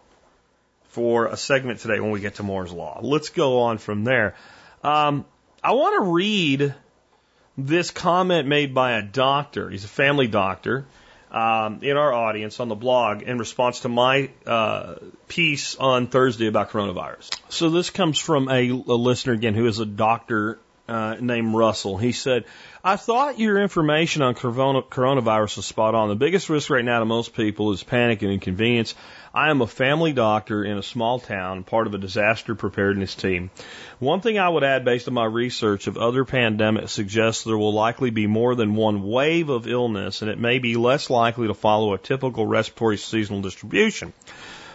for 0.94 1.26
a 1.26 1.36
segment 1.36 1.80
today 1.80 1.98
when 1.98 2.12
we 2.12 2.20
get 2.20 2.36
to 2.36 2.44
Moore's 2.44 2.72
Law. 2.72 3.00
Let's 3.02 3.30
go 3.30 3.62
on 3.62 3.78
from 3.78 4.04
there. 4.04 4.36
Um, 4.84 5.24
I 5.62 5.72
want 5.72 6.04
to 6.04 6.12
read 6.12 6.72
this 7.58 7.90
comment 7.90 8.46
made 8.46 8.74
by 8.74 8.92
a 8.92 9.02
doctor. 9.02 9.68
He's 9.70 9.84
a 9.84 9.88
family 9.88 10.28
doctor 10.28 10.86
um, 11.32 11.80
in 11.82 11.96
our 11.96 12.12
audience 12.12 12.60
on 12.60 12.68
the 12.68 12.76
blog 12.76 13.22
in 13.22 13.38
response 13.38 13.80
to 13.80 13.88
my 13.88 14.30
uh, 14.46 14.94
piece 15.26 15.74
on 15.74 16.06
Thursday 16.06 16.46
about 16.46 16.70
coronavirus. 16.70 17.36
So 17.48 17.70
this 17.70 17.90
comes 17.90 18.16
from 18.16 18.48
a, 18.48 18.70
a 18.70 18.98
listener 19.08 19.32
again 19.32 19.54
who 19.54 19.66
is 19.66 19.80
a 19.80 19.86
doctor 19.86 20.60
uh, 20.88 21.16
named 21.20 21.54
Russell. 21.54 21.96
He 21.96 22.12
said, 22.12 22.44
I 22.82 22.96
thought 22.96 23.38
your 23.38 23.60
information 23.62 24.22
on 24.22 24.34
coronavirus 24.34 25.56
was 25.56 25.66
spot 25.66 25.94
on. 25.94 26.10
The 26.10 26.14
biggest 26.14 26.50
risk 26.50 26.68
right 26.68 26.84
now 26.84 26.98
to 26.98 27.06
most 27.06 27.34
people 27.34 27.72
is 27.72 27.82
panic 27.82 28.20
and 28.22 28.30
inconvenience. 28.30 28.94
I 29.32 29.50
am 29.50 29.62
a 29.62 29.66
family 29.66 30.12
doctor 30.12 30.62
in 30.62 30.76
a 30.76 30.82
small 30.82 31.18
town, 31.18 31.64
part 31.64 31.86
of 31.86 31.94
a 31.94 31.98
disaster 31.98 32.54
preparedness 32.54 33.14
team. 33.14 33.50
One 33.98 34.20
thing 34.20 34.38
I 34.38 34.48
would 34.48 34.64
add 34.64 34.84
based 34.84 35.08
on 35.08 35.14
my 35.14 35.24
research 35.24 35.86
of 35.86 35.96
other 35.96 36.24
pandemics 36.24 36.90
suggests 36.90 37.44
there 37.44 37.56
will 37.56 37.72
likely 37.72 38.10
be 38.10 38.26
more 38.26 38.54
than 38.54 38.74
one 38.74 39.02
wave 39.02 39.48
of 39.48 39.66
illness 39.66 40.20
and 40.20 40.30
it 40.30 40.38
may 40.38 40.58
be 40.58 40.76
less 40.76 41.08
likely 41.08 41.46
to 41.46 41.54
follow 41.54 41.94
a 41.94 41.98
typical 41.98 42.46
respiratory 42.46 42.98
seasonal 42.98 43.40
distribution. 43.40 44.12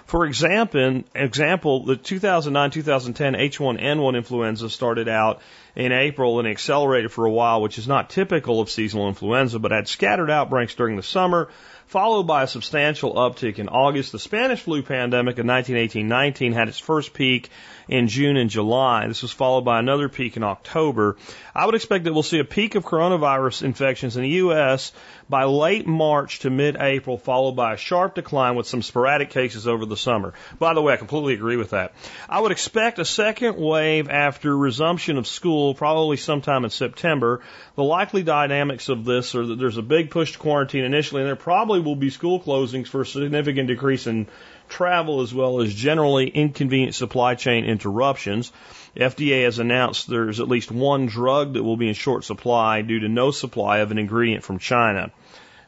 For 0.09 0.25
example, 0.25 1.03
example, 1.13 1.85
the 1.85 1.95
2009-2010 1.95 3.37
H1N1 3.37 4.17
influenza 4.17 4.67
started 4.67 5.07
out 5.07 5.39
in 5.79 5.93
April 5.93 6.39
and 6.39 6.47
accelerated 6.47 7.09
for 7.09 7.25
a 7.25 7.31
while, 7.31 7.61
which 7.61 7.77
is 7.77 7.87
not 7.87 8.09
typical 8.09 8.59
of 8.59 8.69
seasonal 8.69 9.07
influenza, 9.07 9.59
but 9.59 9.71
had 9.71 9.87
scattered 9.87 10.29
outbreaks 10.29 10.75
during 10.75 10.97
the 10.97 11.01
summer, 11.01 11.47
followed 11.85 12.23
by 12.23 12.43
a 12.43 12.47
substantial 12.47 13.13
uptick 13.13 13.59
in 13.59 13.69
August. 13.69 14.11
The 14.11 14.19
Spanish 14.19 14.59
flu 14.59 14.83
pandemic 14.83 15.37
of 15.39 15.45
1918-19 15.45 16.51
had 16.51 16.67
its 16.67 16.79
first 16.79 17.13
peak 17.13 17.49
in 17.89 18.07
June 18.07 18.37
and 18.37 18.49
July. 18.49 19.07
This 19.07 19.23
was 19.23 19.31
followed 19.31 19.65
by 19.65 19.79
another 19.79 20.07
peak 20.09 20.37
in 20.37 20.43
October. 20.43 21.17
I 21.55 21.65
would 21.65 21.75
expect 21.75 22.03
that 22.05 22.13
we'll 22.13 22.23
see 22.23 22.39
a 22.39 22.45
peak 22.45 22.75
of 22.75 22.85
coronavirus 22.85 23.63
infections 23.63 24.15
in 24.15 24.23
the 24.23 24.29
U.S. 24.29 24.93
by 25.27 25.45
late 25.45 25.87
March 25.87 26.39
to 26.39 26.51
mid-April, 26.51 27.17
followed 27.17 27.53
by 27.53 27.73
a 27.73 27.77
sharp 27.77 28.15
decline 28.15 28.55
with 28.55 28.67
some 28.67 28.83
sporadic 28.83 29.31
cases 29.31 29.67
over 29.67 29.85
the 29.85 29.97
summer. 29.97 30.33
By 30.59 30.75
the 30.75 30.81
way, 30.81 30.93
I 30.93 30.97
completely 30.97 31.33
agree 31.33 31.57
with 31.57 31.71
that. 31.71 31.93
I 32.29 32.39
would 32.39 32.51
expect 32.51 32.99
a 32.99 33.05
second 33.05 33.57
wave 33.57 34.07
after 34.07 34.55
resumption 34.55 35.17
of 35.17 35.27
school, 35.27 35.73
probably 35.73 36.17
sometime 36.17 36.63
in 36.65 36.69
September. 36.69 37.41
The 37.75 37.83
likely 37.83 38.21
dynamics 38.21 38.89
of 38.89 39.03
this 39.03 39.33
are 39.33 39.45
that 39.47 39.57
there's 39.57 39.77
a 39.77 39.81
big 39.81 40.11
push 40.11 40.33
to 40.33 40.39
quarantine 40.39 40.83
initially, 40.83 41.21
and 41.21 41.27
there 41.27 41.35
probably 41.35 41.79
will 41.79 41.95
be 41.95 42.11
school 42.11 42.39
closings 42.39 42.87
for 42.87 43.01
a 43.01 43.05
significant 43.05 43.67
decrease 43.67 44.05
in 44.05 44.27
travel 44.69 45.21
as 45.21 45.33
well 45.33 45.61
as 45.61 45.73
generally 45.73 46.27
inconvenient 46.27 46.95
supply 46.95 47.35
chain 47.35 47.65
interruptions. 47.65 48.51
FDA 48.95 49.43
has 49.45 49.59
announced 49.59 50.07
there's 50.07 50.39
at 50.39 50.47
least 50.47 50.71
one 50.71 51.07
drug 51.07 51.53
that 51.53 51.63
will 51.63 51.77
be 51.77 51.87
in 51.87 51.93
short 51.93 52.23
supply 52.23 52.81
due 52.81 52.99
to 53.01 53.09
no 53.09 53.31
supply 53.31 53.79
of 53.79 53.91
an 53.91 53.97
ingredient 53.97 54.43
from 54.43 54.59
China. 54.59 55.11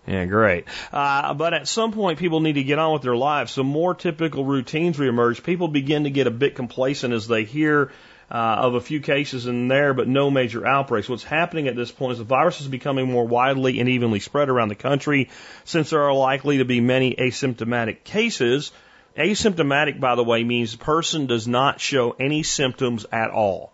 Yeah, 0.07 0.25
great. 0.25 0.65
Uh, 0.91 1.33
but 1.35 1.53
at 1.53 1.67
some 1.67 1.91
point, 1.91 2.17
people 2.17 2.39
need 2.39 2.53
to 2.53 2.63
get 2.63 2.79
on 2.79 2.93
with 2.93 3.03
their 3.03 3.15
lives. 3.15 3.51
So 3.51 3.63
more 3.63 3.93
typical 3.93 4.43
routines 4.43 4.97
reemerge. 4.97 5.43
People 5.43 5.67
begin 5.67 6.05
to 6.05 6.09
get 6.09 6.25
a 6.25 6.31
bit 6.31 6.55
complacent 6.55 7.13
as 7.13 7.27
they 7.27 7.43
hear 7.43 7.91
uh, 8.31 8.55
of 8.61 8.75
a 8.75 8.81
few 8.81 9.01
cases 9.01 9.45
in 9.45 9.67
there, 9.67 9.93
but 9.93 10.07
no 10.07 10.31
major 10.31 10.65
outbreaks. 10.65 11.09
What's 11.09 11.23
happening 11.23 11.67
at 11.67 11.75
this 11.75 11.91
point 11.91 12.13
is 12.13 12.17
the 12.17 12.23
virus 12.23 12.61
is 12.61 12.67
becoming 12.67 13.11
more 13.11 13.27
widely 13.27 13.79
and 13.79 13.89
evenly 13.89 14.21
spread 14.21 14.49
around 14.49 14.69
the 14.69 14.75
country. 14.75 15.29
Since 15.65 15.89
there 15.89 16.01
are 16.01 16.13
likely 16.13 16.59
to 16.59 16.65
be 16.65 16.79
many 16.79 17.13
asymptomatic 17.13 18.03
cases, 18.03 18.71
Asymptomatic, 19.17 19.99
by 19.99 20.15
the 20.15 20.23
way, 20.23 20.43
means 20.43 20.71
the 20.71 20.83
person 20.83 21.25
does 21.25 21.47
not 21.47 21.81
show 21.81 22.15
any 22.19 22.43
symptoms 22.43 23.05
at 23.11 23.29
all. 23.31 23.71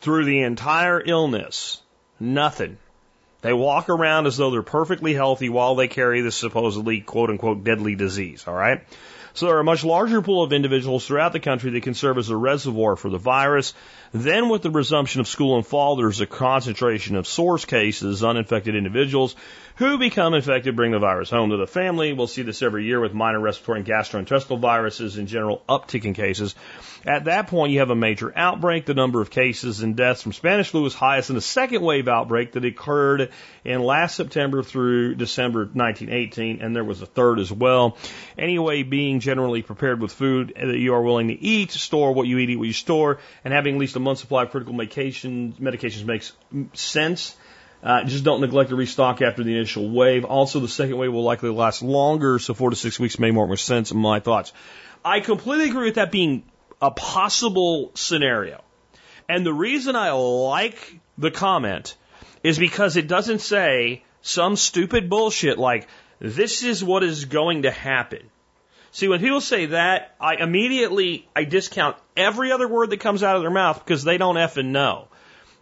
Through 0.00 0.24
the 0.24 0.42
entire 0.42 1.02
illness, 1.04 1.82
nothing. 2.18 2.78
They 3.42 3.52
walk 3.52 3.88
around 3.88 4.26
as 4.26 4.36
though 4.36 4.50
they're 4.50 4.62
perfectly 4.62 5.14
healthy 5.14 5.48
while 5.48 5.74
they 5.74 5.88
carry 5.88 6.20
this 6.20 6.36
supposedly 6.36 7.00
quote 7.00 7.30
unquote 7.30 7.64
deadly 7.64 7.94
disease, 7.94 8.44
alright? 8.46 8.82
So 9.34 9.46
there 9.46 9.56
are 9.56 9.60
a 9.60 9.64
much 9.64 9.84
larger 9.84 10.22
pool 10.22 10.42
of 10.42 10.52
individuals 10.52 11.06
throughout 11.06 11.32
the 11.32 11.40
country 11.40 11.70
that 11.70 11.82
can 11.82 11.94
serve 11.94 12.18
as 12.18 12.30
a 12.30 12.36
reservoir 12.36 12.96
for 12.96 13.08
the 13.08 13.18
virus. 13.18 13.74
Then 14.12 14.48
with 14.48 14.62
the 14.62 14.70
resumption 14.70 15.20
of 15.20 15.28
school 15.28 15.56
in 15.56 15.62
fall, 15.62 15.94
there's 15.94 16.20
a 16.20 16.26
concentration 16.26 17.14
of 17.14 17.28
source 17.28 17.64
cases, 17.64 18.24
uninfected 18.24 18.74
individuals 18.74 19.36
who 19.76 19.98
become 19.98 20.34
infected 20.34 20.76
bring 20.76 20.90
the 20.90 20.98
virus 20.98 21.30
home 21.30 21.50
to 21.50 21.56
the 21.56 21.66
family. 21.66 22.12
We'll 22.12 22.26
see 22.26 22.42
this 22.42 22.60
every 22.60 22.84
year 22.84 23.00
with 23.00 23.14
minor 23.14 23.40
respiratory 23.40 23.78
and 23.78 23.88
gastrointestinal 23.88 24.58
viruses 24.58 25.16
in 25.16 25.26
general 25.26 25.62
uptick 25.68 26.04
in 26.04 26.12
cases. 26.12 26.54
At 27.06 27.24
that 27.24 27.46
point, 27.46 27.72
you 27.72 27.78
have 27.78 27.88
a 27.88 27.94
major 27.94 28.30
outbreak. 28.36 28.84
The 28.84 28.92
number 28.92 29.22
of 29.22 29.30
cases 29.30 29.80
and 29.80 29.96
deaths 29.96 30.22
from 30.22 30.34
Spanish 30.34 30.68
flu 30.68 30.84
is 30.84 30.92
highest 30.92 31.30
in 31.30 31.36
the 31.36 31.40
second 31.40 31.80
wave 31.80 32.08
outbreak 32.08 32.52
that 32.52 32.64
occurred 32.64 33.30
in 33.64 33.82
last 33.82 34.16
September 34.16 34.62
through 34.62 35.14
December 35.14 35.60
1918, 35.60 36.60
and 36.60 36.76
there 36.76 36.84
was 36.84 37.00
a 37.00 37.06
third 37.06 37.38
as 37.38 37.50
well. 37.50 37.96
Anyway, 38.36 38.82
being 38.82 39.20
generally 39.20 39.62
prepared 39.62 40.02
with 40.02 40.12
food 40.12 40.52
that 40.56 40.78
you 40.78 40.92
are 40.92 41.02
willing 41.02 41.28
to 41.28 41.40
eat, 41.40 41.70
store 41.70 42.12
what 42.12 42.26
you 42.26 42.36
eat, 42.36 42.50
eat 42.50 42.56
what 42.56 42.66
you 42.66 42.74
store, 42.74 43.18
and 43.44 43.54
having 43.54 43.76
at 43.76 43.80
least 43.80 43.96
a 43.96 43.99
month's 44.00 44.20
supply 44.20 44.44
of 44.44 44.50
critical 44.50 44.74
medications, 44.74 45.54
medications 45.54 46.04
makes 46.04 46.32
sense. 46.74 47.36
Uh, 47.82 48.04
just 48.04 48.24
don't 48.24 48.42
neglect 48.42 48.70
to 48.70 48.76
restock 48.76 49.22
after 49.22 49.42
the 49.42 49.56
initial 49.56 49.88
wave. 49.88 50.24
Also, 50.24 50.60
the 50.60 50.68
second 50.68 50.98
wave 50.98 51.12
will 51.12 51.24
likely 51.24 51.48
last 51.48 51.82
longer, 51.82 52.38
so 52.38 52.52
four 52.52 52.70
to 52.70 52.76
six 52.76 53.00
weeks 53.00 53.18
may 53.18 53.30
make 53.30 53.36
more 53.36 53.56
sense. 53.56 53.90
In 53.90 53.98
my 53.98 54.20
thoughts. 54.20 54.52
I 55.04 55.20
completely 55.20 55.70
agree 55.70 55.86
with 55.86 55.94
that 55.94 56.12
being 56.12 56.42
a 56.82 56.90
possible 56.90 57.90
scenario. 57.94 58.62
And 59.28 59.46
the 59.46 59.52
reason 59.52 59.96
I 59.96 60.10
like 60.10 61.00
the 61.16 61.30
comment 61.30 61.96
is 62.42 62.58
because 62.58 62.96
it 62.96 63.06
doesn't 63.06 63.40
say 63.40 64.02
some 64.22 64.56
stupid 64.56 65.08
bullshit 65.08 65.58
like, 65.58 65.88
this 66.18 66.62
is 66.62 66.84
what 66.84 67.02
is 67.02 67.24
going 67.26 67.62
to 67.62 67.70
happen. 67.70 68.29
See, 68.92 69.08
when 69.08 69.20
people 69.20 69.40
say 69.40 69.66
that, 69.66 70.16
I 70.20 70.36
immediately, 70.36 71.28
I 71.34 71.44
discount 71.44 71.96
every 72.16 72.50
other 72.50 72.66
word 72.66 72.90
that 72.90 73.00
comes 73.00 73.22
out 73.22 73.36
of 73.36 73.42
their 73.42 73.50
mouth 73.50 73.84
because 73.84 74.02
they 74.02 74.18
don't 74.18 74.34
effing 74.34 74.66
know. 74.66 75.08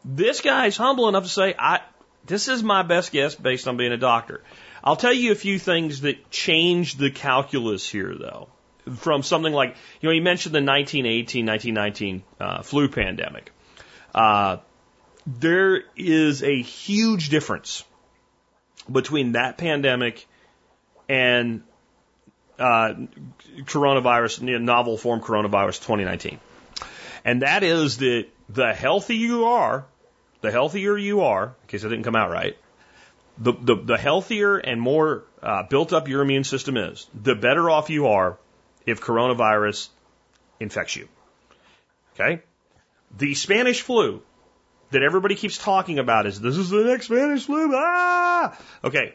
This 0.05 0.41
guy's 0.41 0.77
humble 0.77 1.09
enough 1.09 1.25
to 1.25 1.29
say, 1.29 1.55
I, 1.59 1.81
this 2.25 2.49
is 2.49 2.63
my 2.63 2.83
best 2.83 3.13
guess 3.13 3.35
based 3.35 3.69
on 3.69 3.77
being 3.77 3.93
a 3.93 3.99
doctor. 3.99 4.43
I'll 4.83 4.97
tell 4.97 5.13
you 5.13 5.33
a 5.33 5.35
few 5.35 5.59
things 5.59 6.03
that 6.03 6.31
change 6.31 6.95
the 6.97 7.11
calculus 7.11 7.89
here, 7.89 8.15
though. 8.15 8.49
From 8.97 9.23
something 9.23 9.53
like, 9.53 9.77
you 10.01 10.09
know, 10.09 10.13
you 10.15 10.23
mentioned 10.23 10.55
the 10.55 10.63
1918, 10.63 11.45
1919 11.45 12.23
uh, 12.41 12.63
flu 12.63 12.89
pandemic. 12.89 13.53
Uh, 14.15 14.59
there 15.27 15.83
is 15.95 16.43
a 16.43 16.63
huge 16.63 17.29
difference 17.29 17.85
between 18.91 19.33
that 19.33 19.59
pandemic 19.59 20.27
and 21.07 21.63
uh, 22.59 22.95
coronavirus, 23.61 24.61
novel 24.61 24.97
form 24.97 25.21
coronavirus 25.21 25.81
2019. 25.81 26.41
And 27.25 27.43
that 27.43 27.63
is 27.63 27.99
that 27.99 28.27
the 28.49 28.73
healthier 28.73 29.17
you 29.17 29.45
are, 29.47 29.85
the 30.41 30.51
healthier 30.51 30.97
you 30.97 31.23
are, 31.23 31.47
in 31.47 31.69
case 31.69 31.85
I 31.85 31.89
didn't 31.89 32.05
come 32.05 32.17
out 32.17 32.31
right, 32.31 32.57
the, 33.39 33.53
the, 33.53 33.77
the 33.77 33.99
healthier 33.99 34.57
and 34.57 34.81
more 34.81 35.25
uh, 35.43 35.63
built 35.65 35.93
up 35.93 36.09
your 36.09 36.23
immune 36.23 36.45
system 36.45 36.77
is, 36.77 37.07
the 37.15 37.35
better 37.35 37.71
off 37.71 37.91
you 37.91 38.09
are 38.09 38.39
if 38.87 39.01
coronavirus 39.01 39.89
infects 40.59 40.97
you. 40.97 41.09
Okay? 42.15 42.43
The 43.17 43.35
Spanish 43.35 43.83
flu 43.83 44.23
that 44.91 45.03
everybody 45.03 45.35
keeps 45.35 45.59
talking 45.59 45.99
about 45.99 46.27
is 46.27 46.41
this 46.41 46.57
is 46.57 46.71
the 46.71 46.85
next 46.85 47.07
Spanish 47.07 47.47
flu. 47.47 47.71
Ah! 47.75 48.59
Okay. 48.83 49.15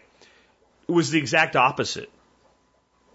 It 0.87 0.91
was 0.91 1.09
the 1.09 1.19
exact 1.19 1.55
opposite. 1.55 2.09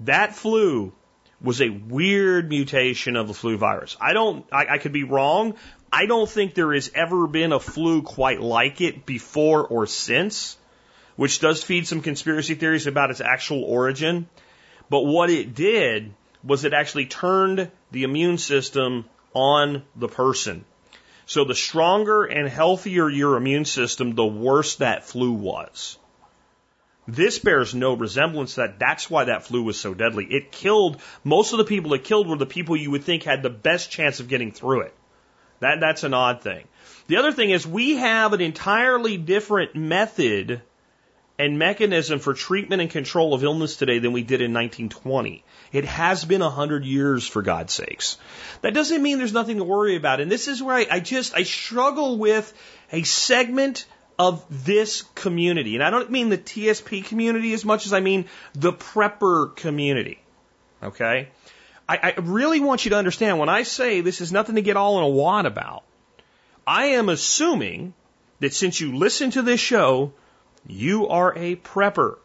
That 0.00 0.34
flu 0.34 0.92
was 1.40 1.60
a 1.60 1.68
weird 1.68 2.48
mutation 2.48 3.16
of 3.16 3.28
the 3.28 3.34
flu 3.34 3.56
virus. 3.56 3.96
I 4.00 4.12
don't, 4.12 4.44
I, 4.52 4.66
I 4.70 4.78
could 4.78 4.92
be 4.92 5.04
wrong. 5.04 5.54
I 5.92 6.06
don't 6.06 6.28
think 6.28 6.54
there 6.54 6.72
has 6.72 6.90
ever 6.94 7.26
been 7.26 7.52
a 7.52 7.60
flu 7.60 8.02
quite 8.02 8.40
like 8.40 8.80
it 8.80 9.06
before 9.06 9.66
or 9.66 9.86
since, 9.86 10.56
which 11.16 11.40
does 11.40 11.62
feed 11.62 11.86
some 11.86 12.02
conspiracy 12.02 12.54
theories 12.54 12.86
about 12.86 13.10
its 13.10 13.20
actual 13.20 13.62
origin. 13.62 14.28
But 14.90 15.02
what 15.02 15.30
it 15.30 15.54
did 15.54 16.12
was 16.42 16.64
it 16.64 16.72
actually 16.72 17.06
turned 17.06 17.70
the 17.90 18.04
immune 18.04 18.38
system 18.38 19.04
on 19.34 19.82
the 19.96 20.08
person. 20.08 20.64
So 21.26 21.44
the 21.44 21.54
stronger 21.54 22.24
and 22.24 22.48
healthier 22.48 23.08
your 23.08 23.36
immune 23.36 23.64
system, 23.64 24.14
the 24.14 24.26
worse 24.26 24.76
that 24.76 25.04
flu 25.04 25.32
was. 25.32 25.98
This 27.08 27.38
bears 27.38 27.74
no 27.74 27.94
resemblance 27.94 28.54
to 28.54 28.60
that. 28.60 28.78
That's 28.78 29.08
why 29.08 29.24
that 29.24 29.44
flu 29.44 29.62
was 29.62 29.80
so 29.80 29.94
deadly. 29.94 30.26
It 30.26 30.52
killed, 30.52 31.00
most 31.24 31.52
of 31.52 31.58
the 31.58 31.64
people 31.64 31.94
it 31.94 32.04
killed 32.04 32.28
were 32.28 32.36
the 32.36 32.44
people 32.44 32.76
you 32.76 32.90
would 32.90 33.02
think 33.02 33.22
had 33.22 33.42
the 33.42 33.48
best 33.48 33.90
chance 33.90 34.20
of 34.20 34.28
getting 34.28 34.52
through 34.52 34.82
it. 34.82 34.94
That, 35.60 35.80
that's 35.80 36.04
an 36.04 36.12
odd 36.12 36.42
thing. 36.42 36.68
The 37.06 37.16
other 37.16 37.32
thing 37.32 37.48
is 37.48 37.66
we 37.66 37.96
have 37.96 38.34
an 38.34 38.42
entirely 38.42 39.16
different 39.16 39.74
method 39.74 40.60
and 41.38 41.58
mechanism 41.58 42.18
for 42.18 42.34
treatment 42.34 42.82
and 42.82 42.90
control 42.90 43.32
of 43.32 43.42
illness 43.42 43.76
today 43.76 44.00
than 44.00 44.12
we 44.12 44.22
did 44.22 44.42
in 44.42 44.52
1920. 44.52 45.44
It 45.72 45.86
has 45.86 46.26
been 46.26 46.42
a 46.42 46.50
hundred 46.50 46.84
years 46.84 47.26
for 47.26 47.40
God's 47.40 47.72
sakes. 47.72 48.18
That 48.60 48.74
doesn't 48.74 49.02
mean 49.02 49.16
there's 49.16 49.32
nothing 49.32 49.56
to 49.56 49.64
worry 49.64 49.96
about. 49.96 50.20
And 50.20 50.30
this 50.30 50.46
is 50.46 50.62
where 50.62 50.76
I, 50.76 50.86
I 50.90 51.00
just, 51.00 51.34
I 51.34 51.44
struggle 51.44 52.18
with 52.18 52.52
a 52.92 53.02
segment 53.04 53.86
of 54.18 54.44
this 54.64 55.02
community. 55.14 55.76
And 55.76 55.84
I 55.84 55.90
don't 55.90 56.10
mean 56.10 56.28
the 56.28 56.38
TSP 56.38 57.04
community 57.04 57.52
as 57.52 57.64
much 57.64 57.86
as 57.86 57.92
I 57.92 58.00
mean 58.00 58.26
the 58.54 58.72
prepper 58.72 59.54
community. 59.54 60.20
Okay? 60.82 61.28
I, 61.88 61.98
I 62.02 62.14
really 62.20 62.60
want 62.60 62.84
you 62.84 62.90
to 62.90 62.96
understand 62.96 63.38
when 63.38 63.48
I 63.48 63.62
say 63.62 64.00
this 64.00 64.20
is 64.20 64.32
nothing 64.32 64.56
to 64.56 64.62
get 64.62 64.76
all 64.76 64.98
in 64.98 65.04
a 65.04 65.08
wad 65.08 65.46
about, 65.46 65.84
I 66.66 66.86
am 66.86 67.08
assuming 67.08 67.94
that 68.40 68.54
since 68.54 68.80
you 68.80 68.96
listen 68.96 69.30
to 69.32 69.42
this 69.42 69.60
show, 69.60 70.12
you 70.66 71.08
are 71.08 71.32
a 71.36 71.56
prepper. 71.56 72.18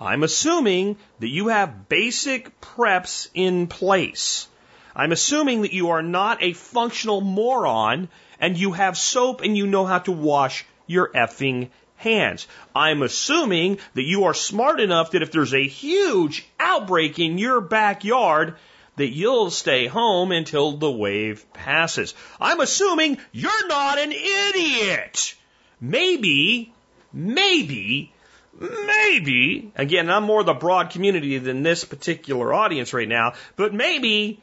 I'm 0.00 0.22
assuming 0.22 0.96
that 1.20 1.28
you 1.28 1.48
have 1.48 1.88
basic 1.88 2.60
preps 2.60 3.28
in 3.34 3.66
place. 3.66 4.48
I'm 4.96 5.12
assuming 5.12 5.62
that 5.62 5.72
you 5.72 5.90
are 5.90 6.02
not 6.02 6.42
a 6.42 6.54
functional 6.54 7.20
moron 7.20 8.08
and 8.40 8.56
you 8.56 8.72
have 8.72 8.96
soap 8.96 9.42
and 9.42 9.56
you 9.56 9.66
know 9.66 9.84
how 9.84 9.98
to 10.00 10.12
wash 10.12 10.64
your 10.88 11.12
effing 11.12 11.70
hands. 11.96 12.46
I'm 12.74 13.02
assuming 13.02 13.78
that 13.94 14.02
you 14.02 14.24
are 14.24 14.34
smart 14.34 14.80
enough 14.80 15.12
that 15.12 15.22
if 15.22 15.30
there's 15.30 15.54
a 15.54 15.66
huge 15.66 16.46
outbreak 16.58 17.18
in 17.18 17.38
your 17.38 17.60
backyard, 17.60 18.56
that 18.96 19.08
you'll 19.08 19.50
stay 19.50 19.86
home 19.86 20.32
until 20.32 20.76
the 20.76 20.90
wave 20.90 21.52
passes. 21.52 22.14
I'm 22.40 22.60
assuming 22.60 23.18
you're 23.32 23.68
not 23.68 23.98
an 23.98 24.12
idiot. 24.12 25.34
Maybe, 25.80 26.72
maybe, 27.12 28.12
maybe, 28.58 29.72
again, 29.76 30.10
I'm 30.10 30.24
more 30.24 30.42
the 30.42 30.54
broad 30.54 30.90
community 30.90 31.38
than 31.38 31.62
this 31.62 31.84
particular 31.84 32.52
audience 32.52 32.92
right 32.92 33.08
now, 33.08 33.34
but 33.56 33.72
maybe 33.72 34.40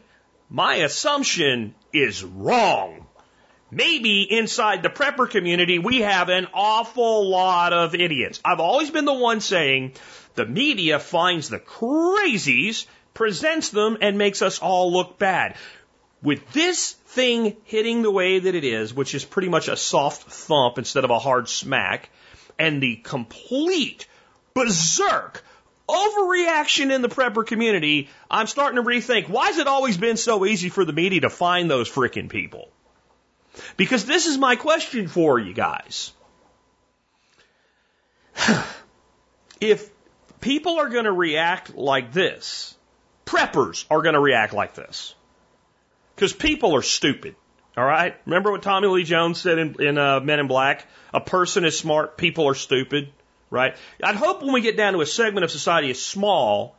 my 0.49 0.75
assumption 0.75 1.75
is 1.91 2.23
wrong. 2.23 3.05
Maybe 3.71 4.21
inside 4.21 4.84
the 4.84 4.89
prepper 4.89 5.30
community, 5.30 5.80
we 5.80 6.01
have 6.01 6.30
an 6.30 6.47
awful 6.54 7.28
lot 7.28 7.73
of 7.73 7.95
idiots. 7.95 8.39
I've 8.45 8.60
always 8.60 8.91
been 8.91 9.06
the 9.06 9.13
one 9.13 9.41
saying 9.41 9.93
the 10.36 10.45
media 10.45 10.99
finds 10.99 11.49
the 11.49 11.60
crazies, 11.60 12.86
presents 13.15 13.69
them, 13.69 13.97
and 14.01 14.17
makes 14.17 14.43
us 14.43 14.60
all 14.60 14.93
look 14.93 15.17
bad. 15.17 15.56
With 16.21 16.51
this 16.54 16.91
thing 16.91 17.58
hitting 17.63 18.04
the 18.04 18.12
way 18.12 18.38
that 18.38 18.54
it 18.54 18.63
is, 18.63 18.93
which 18.93 19.15
is 19.15 19.25
pretty 19.25 19.49
much 19.49 19.67
a 19.67 19.78
soft 19.78 20.32
thump 20.32 20.78
instead 20.78 21.04
of 21.04 21.10
a 21.10 21.19
hard 21.19 21.49
smack, 21.49 22.10
and 22.60 22.82
the 22.82 22.97
complete 22.97 24.08
berserk 24.54 25.43
overreaction 25.89 26.93
in 26.93 27.01
the 27.01 27.10
prepper 27.10 27.45
community, 27.45 28.10
I'm 28.30 28.47
starting 28.47 28.82
to 28.82 28.88
rethink 28.88 29.28
why 29.28 29.47
has 29.47 29.58
it 29.58 29.67
always 29.67 29.97
been 29.97 30.17
so 30.17 30.45
easy 30.45 30.69
for 30.69 30.86
the 30.86 30.93
media 30.93 31.21
to 31.21 31.30
find 31.30 31.69
those 31.69 31.89
freaking 31.89 32.30
people? 32.30 32.69
Because 33.78 34.06
this 34.06 34.26
is 34.26 34.38
my 34.38 34.56
question 34.56 35.08
for 35.08 35.39
you 35.39 35.54
guys. 35.54 36.12
if 39.62 39.89
people 40.41 40.80
are 40.80 40.89
going 40.89 41.06
to 41.06 41.12
react 41.12 41.76
like 41.76 42.12
this, 42.12 42.76
preppers 43.26 43.86
are 43.89 44.02
going 44.02 44.13
to 44.13 44.20
react 44.20 44.54
like 44.54 44.76
this. 44.76 45.15
Because 46.15 46.34
people 46.34 46.76
are 46.76 46.82
stupid. 46.82 47.36
All 47.78 47.86
right? 47.86 48.15
Remember 48.26 48.52
what 48.52 48.63
Tommy 48.63 48.88
Lee 48.88 49.04
Jones 49.04 49.41
said 49.41 49.60
in, 49.60 49.82
in 49.82 49.98
uh, 49.98 50.20
Men 50.22 50.39
in 50.39 50.48
Black? 50.48 50.86
A 51.13 51.20
person 51.20 51.65
is 51.65 51.78
smart, 51.78 52.18
people 52.18 52.48
are 52.48 52.56
stupid. 52.56 53.12
Right? 53.50 53.76
I'd 54.04 54.15
hope 54.15 54.41
when 54.41 54.54
we 54.54 54.62
get 54.62 54.76
down 54.76 54.94
to 54.94 55.02
a 55.02 55.06
segment 55.06 55.44
of 55.44 55.52
society 55.52 55.89
as 55.91 56.02
small 56.02 56.76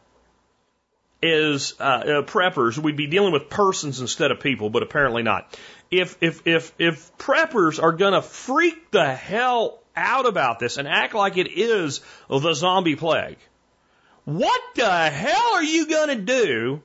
as 1.23 1.75
uh, 1.81 1.83
uh, 1.83 2.23
preppers, 2.23 2.79
we'd 2.79 2.97
be 2.97 3.07
dealing 3.07 3.33
with 3.33 3.49
persons 3.49 4.01
instead 4.01 4.31
of 4.31 4.41
people, 4.41 4.71
but 4.71 4.83
apparently 4.83 5.23
not. 5.23 5.59
If 5.91 6.17
if 6.21 6.47
if 6.47 6.73
if 6.79 7.17
preppers 7.17 7.83
are 7.83 7.93
gonna 7.93 8.23
freak 8.23 8.91
the 8.91 9.15
hell 9.15 9.83
out 9.95 10.27
about 10.27 10.59
this 10.59 10.77
and 10.77 10.87
act 10.87 11.15
like 11.15 11.37
it 11.37 11.49
is 11.49 12.01
the 12.29 12.55
zombie 12.55 12.97
plague, 12.97 13.39
what 14.25 14.61
the 14.75 15.11
hell 15.11 15.55
are 15.55 15.63
you 15.63 15.87
gonna 15.89 16.17
do 16.17 16.83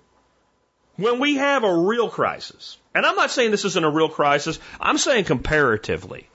when 0.95 1.19
we 1.19 1.35
have 1.35 1.63
a 1.63 1.77
real 1.77 2.09
crisis? 2.09 2.77
And 2.93 3.05
I'm 3.05 3.15
not 3.15 3.31
saying 3.31 3.51
this 3.51 3.65
isn't 3.65 3.83
a 3.83 3.89
real 3.89 4.09
crisis. 4.09 4.59
I'm 4.79 4.97
saying 4.97 5.25
comparatively. 5.25 6.27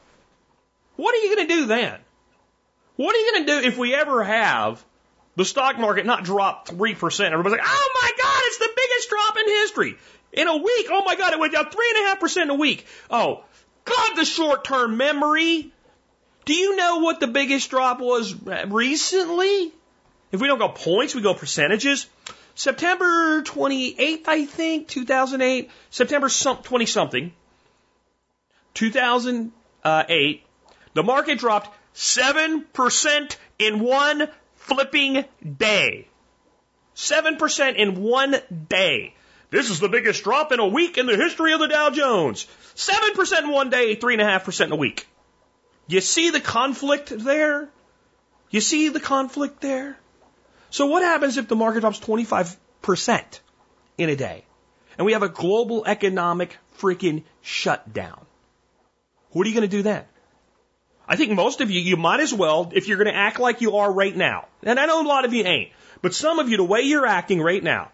What 0.96 1.14
are 1.14 1.18
you 1.18 1.36
to 1.36 1.46
do 1.46 1.66
then? 1.66 1.98
What 2.96 3.14
are 3.14 3.18
you 3.18 3.38
to 3.38 3.46
do 3.46 3.68
if 3.68 3.76
we 3.76 3.94
ever 3.94 4.24
have 4.24 4.82
the 5.36 5.44
stock 5.44 5.78
market 5.78 6.06
not 6.06 6.24
drop 6.24 6.68
3%? 6.68 7.30
Everybody's 7.30 7.58
like, 7.58 7.68
oh 7.68 7.90
my 8.02 8.10
God, 8.22 8.40
it's 8.46 8.58
the 8.58 8.70
biggest 8.74 9.08
drop 9.10 9.36
in 9.38 9.46
history. 9.46 9.96
In 10.32 10.48
a 10.48 10.56
week, 10.56 10.86
oh 10.90 11.04
my 11.04 11.14
God, 11.16 11.32
it 11.32 11.38
went 11.38 11.52
down 11.52 11.66
3.5% 11.66 12.42
in 12.42 12.50
a 12.50 12.54
week. 12.54 12.86
Oh, 13.10 13.44
God, 13.84 14.16
the 14.16 14.24
short 14.24 14.64
term 14.64 14.96
memory. 14.96 15.72
Do 16.44 16.54
you 16.54 16.76
know 16.76 16.98
what 16.98 17.20
the 17.20 17.26
biggest 17.26 17.70
drop 17.70 18.00
was 18.00 18.34
recently? 18.66 19.72
If 20.32 20.40
we 20.40 20.48
don't 20.48 20.58
go 20.58 20.68
points, 20.68 21.14
we 21.14 21.22
go 21.22 21.34
percentages. 21.34 22.06
September 22.54 23.42
28th, 23.42 24.28
I 24.28 24.46
think, 24.46 24.88
2008, 24.88 25.70
September 25.90 26.28
20 26.28 26.86
something, 26.86 27.32
2008, 28.74 30.42
the 30.94 31.02
market 31.02 31.38
dropped 31.38 31.76
7% 31.94 33.36
in 33.58 33.80
one 33.80 34.28
flipping 34.66 35.24
day. 35.58 36.08
7% 36.94 37.76
in 37.76 38.02
one 38.02 38.36
day. 38.68 39.14
This 39.50 39.70
is 39.70 39.80
the 39.80 39.88
biggest 39.88 40.24
drop 40.24 40.50
in 40.50 40.60
a 40.60 40.66
week 40.66 40.98
in 40.98 41.06
the 41.06 41.16
history 41.16 41.52
of 41.52 41.60
the 41.60 41.68
Dow 41.68 41.90
Jones. 41.90 42.46
7% 42.74 43.38
in 43.38 43.50
one 43.50 43.70
day, 43.70 43.96
3.5% 43.96 44.66
in 44.66 44.72
a 44.72 44.76
week. 44.76 45.06
You 45.86 46.00
see 46.00 46.30
the 46.30 46.40
conflict 46.40 47.12
there? 47.16 47.68
You 48.50 48.60
see 48.60 48.88
the 48.88 49.00
conflict 49.00 49.60
there? 49.60 49.98
So 50.70 50.86
what 50.86 51.02
happens 51.02 51.36
if 51.36 51.46
the 51.48 51.56
market 51.56 51.80
drops 51.80 52.00
25% 52.00 53.40
in 53.98 54.08
a 54.08 54.16
day? 54.16 54.44
And 54.98 55.06
we 55.06 55.12
have 55.12 55.22
a 55.22 55.28
global 55.28 55.84
economic 55.86 56.56
freaking 56.78 57.22
shutdown. 57.40 58.26
What 59.30 59.46
are 59.46 59.50
you 59.50 59.54
going 59.54 59.68
to 59.68 59.76
do 59.76 59.82
then? 59.82 60.04
I 61.08 61.16
think 61.16 61.32
most 61.32 61.60
of 61.60 61.70
you, 61.70 61.80
you 61.80 61.96
might 61.96 62.20
as 62.20 62.34
well, 62.34 62.70
if 62.74 62.88
you're 62.88 62.98
going 62.98 63.12
to 63.12 63.14
act 63.14 63.38
like 63.38 63.60
you 63.60 63.76
are 63.76 63.92
right 63.92 64.14
now, 64.14 64.46
and 64.62 64.78
I 64.78 64.86
know 64.86 65.02
a 65.02 65.06
lot 65.06 65.24
of 65.24 65.32
you 65.32 65.44
ain't, 65.44 65.70
but 66.02 66.14
some 66.14 66.38
of 66.38 66.48
you, 66.48 66.56
the 66.56 66.64
way 66.64 66.82
you're 66.82 67.06
acting 67.06 67.40
right 67.40 67.62
now, 67.62 67.92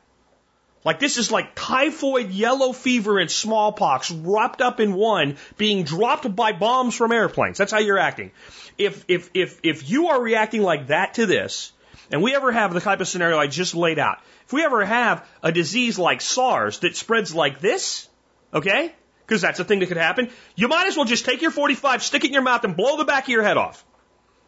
like 0.85 0.98
this 0.98 1.16
is 1.16 1.31
like 1.31 1.55
typhoid, 1.55 2.31
yellow 2.31 2.72
fever, 2.72 3.18
and 3.18 3.31
smallpox 3.31 4.11
wrapped 4.11 4.61
up 4.61 4.81
in 4.81 4.94
one, 4.94 5.37
being 5.57 5.85
dropped 5.85 6.35
by 6.35 6.53
bombs 6.53 6.96
from 6.96 7.12
airplanes. 7.12 7.59
That's 7.59 7.70
how 7.70 7.79
you're 7.79 7.98
acting. 7.98 8.33
If 8.79 9.05
if 9.07 9.31
if 9.35 9.61
if 9.62 9.88
you 9.88 10.09
are 10.09 10.20
reacting 10.20 10.62
like 10.62 10.88
that 10.88 11.14
to 11.14 11.27
this, 11.27 11.72
and 12.11 12.22
we 12.22 12.35
ever 12.35 12.51
have 12.51 12.72
the 12.75 12.81
type 12.81 13.01
of 13.01 13.07
scenario 13.07 13.38
I 13.38 13.46
just 13.46 13.77
laid 13.77 13.98
out, 13.98 14.18
if 14.44 14.53
we 14.53 14.64
ever 14.64 14.85
have 14.85 15.27
a 15.42 15.53
disease 15.53 15.98
like 15.98 16.20
SARS 16.20 16.81
that 16.81 16.96
spreads 16.96 17.33
like 17.33 17.61
this, 17.61 18.09
okay, 18.53 18.92
because 19.33 19.40
that's 19.40 19.59
a 19.61 19.64
thing 19.64 19.79
that 19.79 19.87
could 19.87 19.97
happen, 19.97 20.29
you 20.57 20.68
might 20.68 20.88
as 20.88 20.95
well 20.95 21.07
just 21.07 21.25
take 21.25 21.40
your 21.40 21.51
45, 21.51 22.03
stick 22.03 22.23
it 22.23 22.27
in 22.27 22.35
your 22.35 22.42
mouth, 22.42 22.64
and 22.64 22.77
blow 22.77 22.99
the 22.99 23.07
back 23.07 23.23
of 23.25 23.29
your 23.31 23.42
head 23.42 23.57
off. 23.57 23.83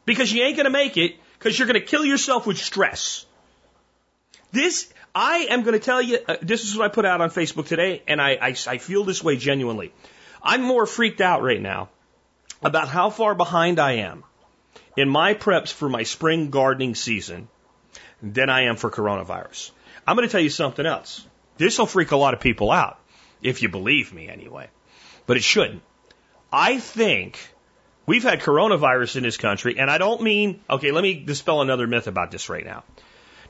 Because 0.04 0.30
you 0.30 0.42
ain't 0.42 0.56
going 0.56 0.66
to 0.66 0.70
make 0.70 0.98
it, 0.98 1.16
because 1.38 1.58
you're 1.58 1.66
going 1.66 1.80
to 1.80 1.86
kill 1.86 2.04
yourself 2.04 2.46
with 2.46 2.58
stress. 2.58 3.24
This, 4.52 4.92
I 5.14 5.46
am 5.48 5.62
going 5.62 5.72
to 5.72 5.82
tell 5.82 6.02
you, 6.02 6.18
uh, 6.28 6.36
this 6.42 6.64
is 6.64 6.76
what 6.76 6.84
I 6.84 6.88
put 6.88 7.06
out 7.06 7.22
on 7.22 7.30
Facebook 7.30 7.66
today, 7.66 8.02
and 8.06 8.20
I, 8.20 8.32
I, 8.32 8.48
I 8.66 8.76
feel 8.76 9.04
this 9.04 9.24
way 9.24 9.38
genuinely. 9.38 9.94
I'm 10.42 10.60
more 10.60 10.84
freaked 10.84 11.22
out 11.22 11.42
right 11.42 11.62
now 11.62 11.88
about 12.62 12.88
how 12.88 13.08
far 13.08 13.34
behind 13.34 13.80
I 13.80 13.92
am 13.92 14.22
in 14.98 15.08
my 15.08 15.32
preps 15.32 15.72
for 15.72 15.88
my 15.88 16.02
spring 16.02 16.50
gardening 16.50 16.94
season 16.94 17.48
than 18.22 18.50
I 18.50 18.64
am 18.64 18.76
for 18.76 18.90
coronavirus. 18.90 19.70
I'm 20.06 20.14
going 20.14 20.28
to 20.28 20.32
tell 20.32 20.42
you 20.42 20.50
something 20.50 20.84
else. 20.84 21.26
This 21.56 21.78
will 21.78 21.86
freak 21.86 22.10
a 22.10 22.18
lot 22.18 22.34
of 22.34 22.40
people 22.40 22.70
out, 22.70 22.98
if 23.44 23.62
you 23.62 23.68
believe 23.68 24.12
me 24.12 24.28
anyway. 24.28 24.68
But 25.26 25.36
it 25.36 25.44
shouldn't. 25.44 25.82
I 26.52 26.78
think 26.78 27.38
we've 28.06 28.22
had 28.22 28.40
coronavirus 28.40 29.16
in 29.16 29.22
this 29.22 29.36
country, 29.36 29.78
and 29.78 29.90
I 29.90 29.98
don't 29.98 30.22
mean, 30.22 30.60
okay, 30.68 30.90
let 30.90 31.02
me 31.02 31.14
dispel 31.14 31.62
another 31.62 31.86
myth 31.86 32.08
about 32.08 32.30
this 32.30 32.48
right 32.48 32.64
now. 32.64 32.82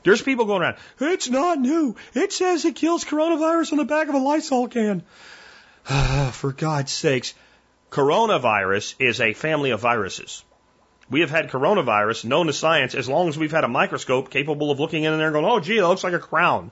There's 0.03 0.21
people 0.21 0.45
going 0.45 0.61
around, 0.61 0.77
it's 0.99 1.29
not 1.29 1.57
new. 1.57 1.95
It 2.13 2.31
says 2.31 2.63
it 2.63 2.75
kills 2.75 3.05
coronavirus 3.05 3.71
on 3.71 3.79
the 3.79 3.85
back 3.85 4.07
of 4.07 4.13
a 4.13 4.19
Lysol 4.19 4.67
can. 4.67 5.03
For 6.31 6.51
God's 6.51 6.91
sakes, 6.91 7.33
coronavirus 7.89 8.95
is 8.99 9.19
a 9.19 9.33
family 9.33 9.71
of 9.71 9.79
viruses. 9.79 10.43
We 11.09 11.21
have 11.21 11.29
had 11.29 11.49
coronavirus 11.49 12.25
known 12.25 12.47
to 12.47 12.53
science 12.53 12.95
as 12.95 13.07
long 13.07 13.29
as 13.29 13.37
we've 13.37 13.51
had 13.51 13.63
a 13.63 13.67
microscope 13.67 14.29
capable 14.29 14.71
of 14.71 14.79
looking 14.79 15.03
in 15.03 15.17
there 15.17 15.27
and 15.27 15.33
going, 15.33 15.45
oh, 15.45 15.59
gee, 15.59 15.79
that 15.79 15.87
looks 15.87 16.03
like 16.03 16.13
a 16.13 16.19
crown. 16.19 16.71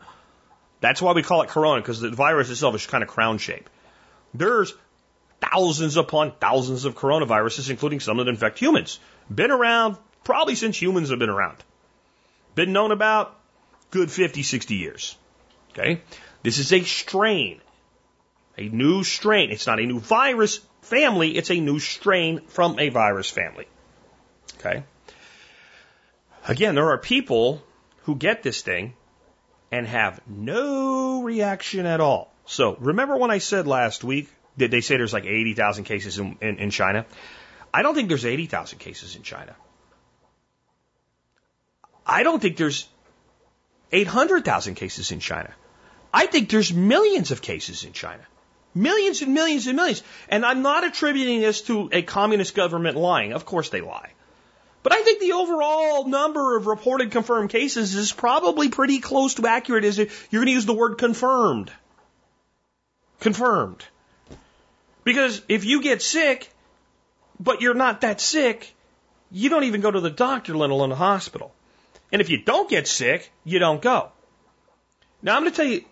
That's 0.84 1.02
why 1.02 1.14
we 1.14 1.24
call 1.24 1.44
it 1.44 1.48
corona, 1.48 1.80
because 1.80 2.02
the 2.02 2.10
virus 2.10 2.50
itself 2.50 2.76
is 2.76 2.86
kind 2.86 3.04
of 3.04 3.10
crown 3.10 3.38
shape. 3.38 3.70
There's 4.34 4.74
thousands 5.40 5.96
upon 5.96 6.34
thousands 6.42 6.84
of 6.84 6.94
coronaviruses, 6.94 7.70
including 7.70 8.02
some 8.02 8.18
that 8.18 8.28
infect 8.28 8.60
humans. 8.60 9.00
Been 9.34 9.50
around 9.50 9.96
probably 10.26 10.56
since 10.56 10.78
humans 10.78 11.10
have 11.10 11.20
been 11.20 11.30
around. 11.30 11.56
Been 12.56 12.74
known 12.74 12.92
about 12.92 13.40
good 13.92 14.12
50, 14.12 14.44
60 14.44 14.76
years. 14.76 15.16
Okay? 15.72 16.02
This 16.42 16.58
is 16.58 16.74
a 16.74 16.84
strain. 16.84 17.62
A 18.58 18.68
new 18.68 19.06
strain. 19.06 19.52
It's 19.52 19.68
not 19.68 19.80
a 19.80 19.86
new 19.86 20.02
virus 20.02 20.60
family, 20.82 21.38
it's 21.38 21.50
a 21.50 21.62
new 21.62 21.80
strain 21.80 22.42
from 22.48 22.78
a 22.78 22.90
virus 22.90 23.30
family. 23.30 23.68
Okay? 24.60 24.84
Again, 26.46 26.76
there 26.76 26.90
are 26.90 26.98
people 26.98 27.64
who 28.02 28.18
get 28.18 28.44
this 28.44 28.62
thing 28.62 28.96
and 29.74 29.88
have 29.88 30.22
no 30.28 31.24
reaction 31.24 31.88
at 31.88 32.00
all. 32.00 32.32
So 32.46 32.76
remember 32.80 33.18
when 33.18 33.32
I 33.32 33.40
said 33.40 33.66
last 33.66 34.04
week, 34.04 34.30
did 34.56 34.70
they 34.70 34.82
say 34.82 34.98
there's 34.98 35.14
like 35.14 35.26
80,000 35.26 35.86
cases 35.86 36.20
in, 36.20 36.38
in, 36.42 36.58
in 36.58 36.70
China? 36.70 37.08
I 37.74 37.82
don't 37.82 37.96
think 37.96 38.08
there's 38.08 38.24
80,000 38.24 38.78
cases 38.78 39.16
in 39.16 39.24
China. 39.24 39.56
I 42.06 42.22
don't 42.22 42.40
think 42.40 42.58
there's 42.58 42.88
800,000 43.92 44.76
cases 44.76 45.12
in 45.12 45.20
China. 45.20 45.52
I 46.14 46.28
think 46.28 46.52
there's 46.52 46.72
millions 46.72 47.32
of 47.32 47.42
cases 47.42 47.84
in 47.84 47.94
China. 47.94 48.22
Millions 48.76 49.24
and 49.24 49.34
millions 49.34 49.66
and 49.66 49.76
millions. 49.76 50.04
And 50.30 50.46
I'm 50.46 50.62
not 50.62 50.84
attributing 50.84 51.42
this 51.42 51.62
to 51.64 51.90
a 51.92 52.04
communist 52.04 52.54
government 52.54 52.96
lying. 52.96 53.34
Of 53.34 53.46
course 53.46 53.70
they 53.70 53.82
lie. 53.82 54.12
But 54.84 54.92
I 54.92 55.02
think 55.02 55.22
the 55.22 55.32
overall 55.32 56.06
number 56.08 56.58
of 56.58 56.68
reported 56.68 57.12
confirmed 57.12 57.50
cases 57.50 57.96
is 57.96 58.12
probably 58.12 58.68
pretty 58.68 59.00
close 59.00 59.36
to 59.36 59.48
accurate 59.48 59.86
as 59.86 59.98
you're 59.98 60.08
going 60.32 60.48
to 60.48 60.52
use 60.52 60.66
the 60.66 60.74
word 60.74 60.98
confirmed. 60.98 61.72
Confirmed. 63.22 63.84
Because 65.06 65.42
if 65.48 65.64
you 65.64 65.82
get 65.82 66.02
sick, 66.02 66.50
but 67.40 67.62
you're 67.62 67.74
not 67.74 68.02
that 68.02 68.20
sick, 68.20 68.76
you 69.32 69.50
don't 69.50 69.64
even 69.64 69.80
go 69.80 69.90
to 69.90 70.02
the 70.02 70.10
doctor, 70.10 70.56
let 70.56 70.70
alone 70.70 70.90
the 70.90 70.96
hospital. 70.96 71.54
And 72.12 72.22
if 72.22 72.30
you 72.30 72.38
don't 72.44 72.70
get 72.70 72.88
sick, 72.88 73.32
you 73.46 73.60
don't 73.60 73.82
go. 73.82 74.12
Now 75.22 75.38
I'm 75.38 75.44
going 75.44 75.52
to 75.54 75.56
tell 75.56 75.66
you, 75.66 75.86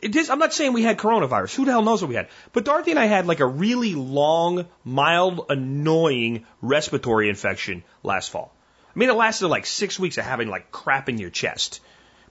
is, 0.00 0.30
I'm 0.30 0.38
not 0.38 0.52
saying 0.52 0.72
we 0.72 0.82
had 0.82 0.98
coronavirus. 0.98 1.54
Who 1.54 1.64
the 1.64 1.72
hell 1.72 1.82
knows 1.82 2.02
what 2.02 2.08
we 2.08 2.14
had? 2.14 2.28
But 2.52 2.64
Dorothy 2.64 2.92
and 2.92 3.00
I 3.00 3.06
had 3.06 3.26
like 3.26 3.40
a 3.40 3.46
really 3.46 3.94
long, 3.94 4.66
mild, 4.84 5.46
annoying 5.48 6.46
respiratory 6.62 7.28
infection 7.28 7.82
last 8.02 8.30
fall. 8.30 8.52
I 8.94 8.98
mean, 8.98 9.10
it 9.10 9.14
lasted 9.14 9.48
like 9.48 9.66
six 9.66 9.98
weeks 9.98 10.18
of 10.18 10.24
having 10.24 10.48
like 10.48 10.70
crap 10.70 11.08
in 11.08 11.18
your 11.18 11.30
chest. 11.30 11.80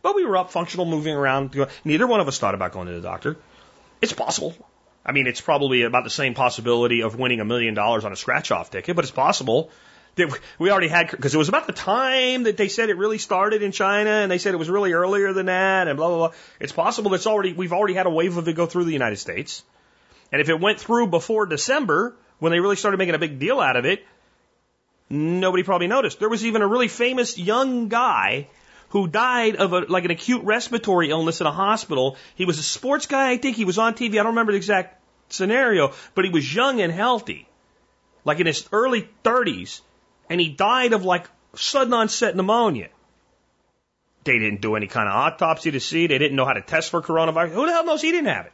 But 0.01 0.15
we 0.15 0.25
were 0.25 0.38
up, 0.38 0.51
functional, 0.51 0.86
moving 0.86 1.15
around. 1.15 1.56
Neither 1.84 2.08
one 2.08 2.19
of 2.19 2.27
us 2.27 2.39
thought 2.39 2.56
about 2.56 2.71
going 2.71 2.88
to 2.88 2.93
the 2.93 3.01
doctor. 3.01 3.38
It's 4.01 4.13
possible. 4.13 4.56
I 5.06 5.12
mean, 5.12 5.27
it's 5.27 5.41
probably 5.41 5.84
about 5.84 6.03
the 6.03 6.10
same 6.10 6.34
possibility 6.34 7.01
of 7.01 7.15
winning 7.17 7.39
a 7.39 7.45
million 7.45 7.73
dollars 7.73 8.06
on 8.06 8.12
a 8.12 8.15
scratch 8.15 8.51
off 8.51 8.69
ticket, 8.71 8.95
but 8.95 9.06
it's 9.06 9.12
possible 9.12 9.71
that 10.17 10.39
we 10.60 10.69
already 10.69 10.88
had, 10.88 11.10
because 11.10 11.34
it 11.34 11.38
was 11.38 11.49
about 11.49 11.67
the 11.67 11.73
time 11.73 12.43
that 12.43 12.58
they 12.58 12.67
said 12.67 12.89
it 12.89 12.97
really 12.97 13.17
started 13.17 13.62
in 13.62 13.71
China 13.71 14.10
and 14.10 14.32
they 14.32 14.38
said 14.38 14.53
it 14.53 14.58
was 14.58 14.69
really 14.69 14.93
earlier 14.93 15.34
than 15.34 15.47
that 15.47 15.88
and 15.88 15.97
blah, 15.97 16.08
blah, 16.10 16.17
blah. 16.17 16.32
It's 16.60 16.73
possible 16.73 17.13
it's 17.13 17.27
already, 17.27 17.53
we've 17.53 17.73
already 17.73 17.93
had 17.93 18.06
a 18.06 18.10
wave 18.10 18.38
of 18.38 18.47
it 18.47 18.53
go 18.53 18.65
through 18.65 18.86
the 18.86 18.93
United 18.93 19.17
States. 19.17 19.63
And 20.32 20.41
if 20.41 20.49
it 20.49 20.60
went 20.60 20.80
through 20.80 21.08
before 21.08 21.45
December, 21.45 22.15
when 22.39 22.51
they 22.51 22.60
really 22.60 22.75
started 22.75 22.97
making 22.97 23.15
a 23.15 23.19
big 23.19 23.39
deal 23.39 23.60
out 23.60 23.77
of 23.77 23.86
it, 23.86 24.06
nobody 25.10 25.63
probably 25.63 25.88
noticed. 25.88 26.19
There 26.19 26.30
was 26.30 26.45
even 26.45 26.62
a 26.62 26.67
really 26.67 26.88
famous 26.88 27.38
young 27.38 27.88
guy 27.88 28.47
who 28.89 29.08
died 29.08 29.56
of 29.58 29.73
a, 29.73 29.80
like 29.82 30.06
an 30.06 30.12
acute 30.12 30.43
respiratory 30.43 31.10
illness 31.10 31.41
in 31.41 31.47
a 31.47 31.51
hospital. 31.51 32.17
He 32.36 32.45
was 32.45 32.60
a 32.60 32.63
sports 32.63 33.06
guy, 33.06 33.32
I 33.32 33.38
think. 33.38 33.56
He 33.56 33.65
was 33.65 33.77
on 33.77 33.93
TV. 33.93 34.13
I 34.13 34.23
don't 34.23 34.27
remember 34.27 34.53
the 34.53 34.58
exact 34.58 35.01
scenario, 35.30 35.93
but 36.15 36.25
he 36.25 36.32
was 36.32 36.53
young 36.53 36.82
and 36.82 36.91
healthy, 36.91 37.47
like 38.23 38.39
in 38.39 38.45
his 38.45 38.67
early 38.71 39.10
30s, 39.23 39.82
and 40.30 40.40
he 40.40 40.50
died 40.50 40.94
of 40.94 41.06
like 41.06 41.28
sudden 41.56 41.94
onset 41.94 42.36
pneumonia. 42.36 42.90
They 44.24 44.40
didn't 44.40 44.62
do 44.62 44.76
any 44.76 44.88
kind 44.88 45.08
of 45.08 45.16
autopsy 45.16 45.72
to 45.72 45.80
see. 45.80 46.08
They 46.08 46.18
didn't 46.18 46.36
know 46.36 46.46
how 46.46 46.54
to 46.54 46.62
test 46.62 46.92
for 46.92 47.02
coronavirus. 47.02 47.52
Who 47.52 47.66
the 47.66 47.72
hell 47.72 47.86
knows 47.86 48.02
he 48.02 48.12
didn't 48.12 48.28
have 48.28 48.46
it? 48.46 48.54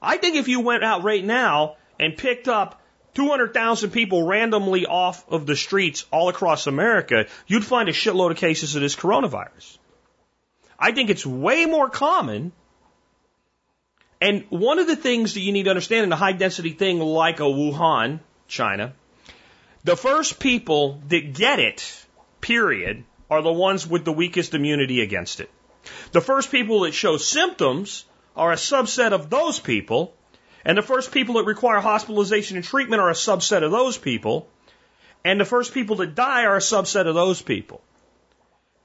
I 0.00 0.16
think 0.16 0.36
if 0.36 0.48
you 0.48 0.60
went 0.60 0.82
out 0.82 1.02
right 1.02 1.22
now 1.22 1.76
and 1.98 2.16
picked 2.16 2.48
up 2.48 2.80
200,000 3.14 3.90
people 3.90 4.26
randomly 4.26 4.86
off 4.86 5.28
of 5.30 5.46
the 5.46 5.56
streets 5.56 6.06
all 6.10 6.28
across 6.28 6.66
America, 6.66 7.26
you'd 7.46 7.64
find 7.64 7.88
a 7.88 7.92
shitload 7.92 8.30
of 8.30 8.38
cases 8.38 8.74
of 8.74 8.80
this 8.80 8.96
coronavirus. 8.96 9.78
I 10.78 10.92
think 10.92 11.10
it's 11.10 11.26
way 11.26 11.66
more 11.66 11.90
common. 11.90 12.52
And 14.22 14.44
one 14.48 14.78
of 14.78 14.86
the 14.86 14.96
things 14.96 15.34
that 15.34 15.40
you 15.40 15.52
need 15.52 15.64
to 15.64 15.70
understand 15.70 16.04
in 16.04 16.12
a 16.12 16.16
high 16.16 16.32
density 16.32 16.70
thing 16.70 16.98
like 16.98 17.40
a 17.40 17.44
Wuhan, 17.44 18.20
China, 18.48 18.94
the 19.84 19.96
first 19.96 20.38
people 20.38 21.00
that 21.08 21.34
get 21.34 21.58
it, 21.58 22.06
period, 22.40 23.04
are 23.30 23.42
the 23.42 23.52
ones 23.52 23.86
with 23.86 24.04
the 24.04 24.12
weakest 24.12 24.54
immunity 24.54 25.00
against 25.00 25.40
it. 25.40 25.50
The 26.12 26.20
first 26.20 26.50
people 26.50 26.80
that 26.80 26.92
show 26.92 27.16
symptoms 27.16 28.04
are 28.36 28.52
a 28.52 28.56
subset 28.56 29.12
of 29.12 29.30
those 29.30 29.58
people, 29.58 30.14
and 30.64 30.76
the 30.76 30.82
first 30.82 31.12
people 31.12 31.36
that 31.36 31.44
require 31.44 31.80
hospitalization 31.80 32.56
and 32.56 32.64
treatment 32.64 33.00
are 33.00 33.10
a 33.10 33.14
subset 33.14 33.62
of 33.62 33.70
those 33.70 33.96
people. 33.96 34.48
And 35.24 35.40
the 35.40 35.44
first 35.44 35.72
people 35.72 35.96
that 35.96 36.14
die 36.14 36.44
are 36.44 36.56
a 36.56 36.60
subset 36.60 37.06
of 37.06 37.14
those 37.14 37.40
people. 37.40 37.80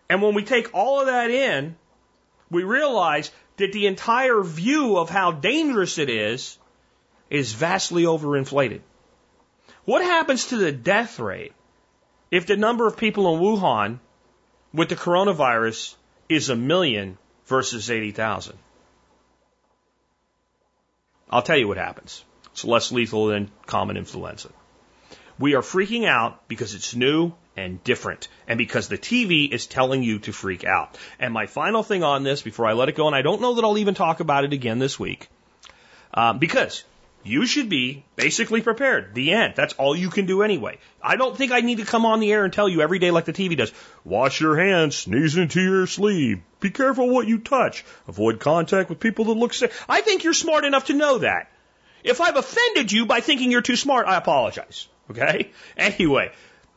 And 0.09 0.21
when 0.21 0.35
we 0.35 0.43
take 0.43 0.73
all 0.73 1.01
of 1.01 1.07
that 1.07 1.31
in, 1.31 1.75
we 2.49 2.63
realize 2.63 3.31
that 3.57 3.71
the 3.71 3.87
entire 3.87 4.41
view 4.43 4.97
of 4.97 5.09
how 5.09 5.31
dangerous 5.31 5.97
it 5.97 6.09
is 6.09 6.57
is 7.29 7.53
vastly 7.53 8.03
overinflated. 8.03 8.81
What 9.85 10.03
happens 10.03 10.47
to 10.47 10.57
the 10.57 10.71
death 10.71 11.19
rate 11.19 11.53
if 12.31 12.47
the 12.47 12.57
number 12.57 12.87
of 12.87 12.97
people 12.97 13.33
in 13.33 13.41
Wuhan 13.41 13.99
with 14.73 14.89
the 14.89 14.95
coronavirus 14.95 15.95
is 16.27 16.49
a 16.49 16.55
million 16.55 17.17
versus 17.45 17.91
80,000? 17.91 18.57
I'll 21.29 21.43
tell 21.43 21.57
you 21.57 21.67
what 21.67 21.77
happens. 21.77 22.23
It's 22.51 22.65
less 22.65 22.91
lethal 22.91 23.27
than 23.27 23.51
common 23.65 23.97
influenza. 23.97 24.49
We 25.37 25.55
are 25.55 25.61
freaking 25.61 26.05
out 26.07 26.47
because 26.47 26.73
it's 26.73 26.95
new 26.95 27.33
and 27.57 27.83
different 27.83 28.27
and 28.47 28.57
because 28.57 28.87
the 28.87 28.97
TV 28.97 29.51
is 29.51 29.67
telling 29.67 30.01
you 30.01 30.19
to 30.19 30.31
freak 30.31 30.63
out. 30.63 30.97
And 31.19 31.33
my 31.33 31.45
final 31.45 31.83
thing 31.83 32.03
on 32.03 32.23
this 32.23 32.41
before 32.41 32.65
I 32.65 32.73
let 32.73 32.89
it 32.89 32.95
go, 32.95 33.07
and 33.07 33.15
I 33.15 33.21
don't 33.21 33.41
know 33.41 33.55
that 33.55 33.63
I'll 33.63 33.77
even 33.77 33.93
talk 33.93 34.19
about 34.19 34.45
it 34.45 34.53
again 34.53 34.79
this 34.79 34.99
week, 34.99 35.27
um, 36.13 36.39
because 36.39 36.83
you 37.25 37.45
should 37.47 37.69
be 37.69 38.05
basically 38.15 38.61
prepared. 38.61 39.15
The 39.15 39.33
end. 39.33 39.55
That's 39.55 39.73
all 39.73 39.95
you 39.95 40.09
can 40.09 40.27
do 40.27 40.43
anyway. 40.43 40.77
I 41.01 41.15
don't 41.15 41.35
think 41.35 41.51
I 41.51 41.61
need 41.61 41.79
to 41.79 41.85
come 41.85 42.05
on 42.05 42.19
the 42.19 42.31
air 42.31 42.43
and 42.43 42.53
tell 42.53 42.69
you 42.69 42.81
every 42.81 42.99
day 42.99 43.09
like 43.09 43.25
the 43.25 43.33
TV 43.33 43.57
does. 43.57 43.73
Wash 44.03 44.39
your 44.39 44.55
hands, 44.55 44.95
sneeze 44.95 45.35
into 45.35 45.59
your 45.61 45.87
sleeve. 45.87 46.41
Be 46.59 46.69
careful 46.69 47.09
what 47.09 47.27
you 47.27 47.39
touch. 47.39 47.83
Avoid 48.07 48.39
contact 48.39 48.89
with 48.89 48.99
people 48.99 49.25
that 49.25 49.33
look 49.33 49.53
sick. 49.53 49.73
I 49.89 50.01
think 50.01 50.23
you're 50.23 50.33
smart 50.33 50.65
enough 50.65 50.85
to 50.85 50.93
know 50.93 51.17
that. 51.17 51.51
If 52.03 52.21
I've 52.21 52.37
offended 52.37 52.91
you 52.91 53.07
by 53.07 53.21
thinking 53.21 53.49
you're 53.49 53.61
too 53.61 53.75
smart, 53.75 54.07
I 54.07 54.17
apologize. 54.17 54.87
Okay? 55.09 55.51
Anyway, 55.75 56.31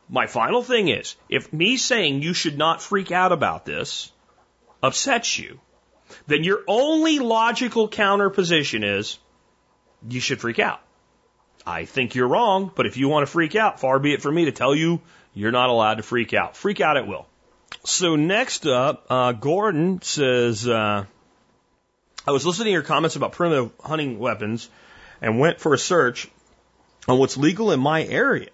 my 0.09 0.25
final 0.25 0.63
thing 0.63 0.87
is, 0.87 1.15
if 1.29 1.53
me 1.53 1.77
saying 1.77 2.23
you 2.23 2.33
should 2.33 2.57
not 2.57 2.81
freak 2.81 3.11
out 3.11 3.31
about 3.31 3.65
this 3.65 4.11
upsets 4.81 5.37
you, 5.37 5.59
then 6.25 6.43
your 6.43 6.63
only 6.67 7.19
logical 7.19 7.87
counter 7.87 8.31
position 8.31 8.83
is, 8.83 9.19
you 10.07 10.19
should 10.19 10.39
freak 10.41 10.59
out. 10.59 10.81
I 11.65 11.85
think 11.85 12.15
you're 12.15 12.27
wrong, 12.27 12.71
but 12.73 12.85
if 12.85 12.97
you 12.97 13.09
want 13.09 13.25
to 13.25 13.31
freak 13.31 13.55
out, 13.55 13.79
far 13.79 13.99
be 13.99 14.13
it 14.13 14.21
for 14.21 14.31
me 14.31 14.45
to 14.45 14.51
tell 14.51 14.73
you 14.73 15.01
you're 15.33 15.51
not 15.51 15.69
allowed 15.69 15.95
to 15.95 16.03
freak 16.03 16.33
out. 16.33 16.55
Freak 16.55 16.81
out 16.81 16.97
at 16.97 17.07
will. 17.07 17.27
So 17.83 18.15
next 18.15 18.65
up, 18.65 19.05
uh, 19.09 19.33
Gordon 19.33 20.01
says, 20.01 20.67
uh, 20.67 21.05
I 22.27 22.31
was 22.31 22.45
listening 22.45 22.65
to 22.65 22.71
your 22.71 22.81
comments 22.81 23.15
about 23.15 23.33
primitive 23.33 23.71
hunting 23.83 24.19
weapons 24.19 24.69
and 25.21 25.39
went 25.39 25.59
for 25.59 25.73
a 25.73 25.77
search 25.77 26.29
on 27.07 27.19
what's 27.19 27.37
legal 27.37 27.71
in 27.71 27.79
my 27.79 28.03
area. 28.03 28.49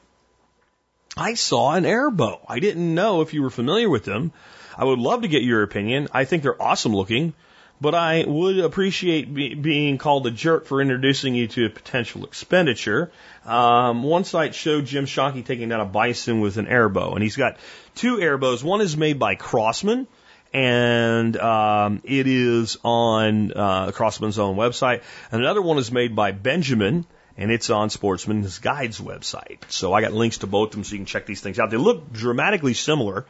I 1.18 1.36
saw 1.36 1.74
an 1.74 1.86
air 1.86 2.12
bow. 2.12 2.42
I 2.48 2.60
didn't 2.60 2.94
know 2.94 3.22
if 3.22 3.34
you 3.34 3.42
were 3.42 3.50
familiar 3.50 3.90
with 3.90 4.04
them. 4.04 4.34
I 4.78 4.84
would 4.84 5.00
love 5.00 5.22
to 5.22 5.28
get 5.28 5.44
your 5.44 5.64
opinion. 5.64 6.10
I 6.12 6.26
think 6.26 6.44
they're 6.44 6.62
awesome 6.62 6.94
looking 6.94 7.34
but 7.82 7.94
I 7.94 8.24
would 8.26 8.60
appreciate 8.60 9.34
be, 9.34 9.54
being 9.54 9.98
called 9.98 10.26
a 10.28 10.32
jerk 10.32 10.66
for 10.66 10.82
introducing 10.82 11.36
you 11.36 11.48
to 11.50 11.66
a 11.66 11.70
potential 11.70 12.24
expenditure. 12.24 13.12
Um, 13.46 14.04
one 14.04 14.24
site 14.24 14.56
showed 14.56 14.86
Jim 14.86 15.06
Shockey 15.06 15.46
taking 15.46 15.70
down 15.70 15.82
a 15.82 15.86
bison 15.86 16.40
with 16.40 16.58
an 16.58 16.68
airbow, 16.68 17.14
and 17.14 17.22
he's 17.22 17.36
got 17.36 17.58
two 17.96 18.18
airbows. 18.18 18.64
One 18.64 18.82
is 18.82 18.96
made 18.96 19.20
by 19.20 19.36
Crosman, 19.36 20.08
and 20.54 21.36
um, 21.38 22.02
it 22.06 22.28
is 22.28 22.78
on 22.84 23.52
uh, 23.52 23.92
Crosman's 23.92 24.40
own 24.40 24.56
website. 24.56 25.02
And 25.32 25.42
another 25.42 25.62
one 25.62 25.78
is 25.78 25.92
made 25.92 26.16
by 26.16 26.32
Benjamin, 26.32 27.06
and 27.38 27.52
it's 27.52 27.70
on 27.70 27.90
Sportsman's 27.90 28.60
Guide's 28.60 29.02
website. 29.02 29.60
So 29.68 29.92
I 29.92 30.00
got 30.00 30.14
links 30.14 30.40
to 30.40 30.48
both 30.48 30.70
of 30.70 30.76
them 30.76 30.84
so 30.86 30.94
you 30.94 31.00
can 31.00 31.06
check 31.06 31.26
these 31.26 31.42
things 31.42 31.60
out. 31.60 31.72
They 31.72 31.78
look 31.78 32.14
dramatically 32.14 32.74
similar, 32.74 33.26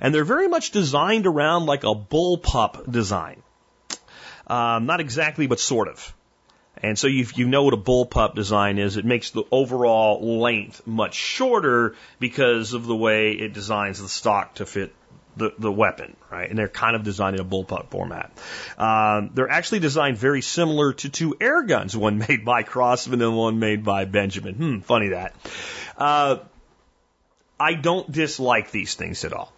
and 0.00 0.14
they're 0.14 0.24
very 0.24 0.48
much 0.48 0.70
designed 0.70 1.26
around 1.26 1.66
like 1.66 1.84
a 1.84 1.94
bullpup 1.94 2.90
design. 2.90 3.42
Um, 4.46 4.86
not 4.86 5.00
exactly, 5.00 5.46
but 5.46 5.60
sort 5.60 5.88
of. 5.88 6.14
And 6.76 6.98
so 6.98 7.06
if 7.06 7.38
you 7.38 7.46
know 7.46 7.64
what 7.64 7.74
a 7.74 7.78
bullpup 7.78 8.34
design 8.34 8.78
is, 8.78 8.96
it 8.96 9.04
makes 9.04 9.30
the 9.30 9.44
overall 9.50 10.40
length 10.40 10.86
much 10.86 11.14
shorter 11.14 11.94
because 12.18 12.72
of 12.72 12.86
the 12.86 12.96
way 12.96 13.32
it 13.32 13.52
designs 13.52 14.00
the 14.00 14.08
stock 14.08 14.54
to 14.56 14.66
fit 14.66 14.92
the, 15.36 15.52
the 15.58 15.70
weapon, 15.70 16.16
right? 16.30 16.48
And 16.48 16.58
they're 16.58 16.68
kind 16.68 16.96
of 16.96 17.04
designed 17.04 17.36
in 17.36 17.40
a 17.40 17.48
bullpup 17.48 17.88
format. 17.90 18.32
Um, 18.78 19.30
they're 19.34 19.50
actually 19.50 19.80
designed 19.80 20.16
very 20.16 20.42
similar 20.42 20.92
to 20.94 21.08
two 21.08 21.36
air 21.40 21.62
guns, 21.62 21.96
one 21.96 22.18
made 22.18 22.44
by 22.44 22.62
Crosman 22.64 23.22
and 23.22 23.36
one 23.36 23.58
made 23.58 23.84
by 23.84 24.04
Benjamin. 24.04 24.54
Hmm, 24.54 24.78
funny 24.80 25.08
that. 25.08 25.34
Uh, 25.96 26.38
I 27.60 27.74
don't 27.74 28.10
dislike 28.10 28.70
these 28.70 28.94
things 28.94 29.24
at 29.24 29.32
all. 29.32 29.52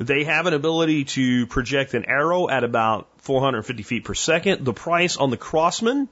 They 0.00 0.24
have 0.24 0.46
an 0.46 0.54
ability 0.54 1.04
to 1.16 1.46
project 1.46 1.92
an 1.92 2.06
arrow 2.06 2.48
at 2.48 2.64
about 2.64 3.06
450 3.18 3.82
feet 3.82 4.04
per 4.04 4.14
second. 4.14 4.64
The 4.64 4.72
price 4.72 5.18
on 5.18 5.28
the 5.28 5.36
Crosman 5.36 6.08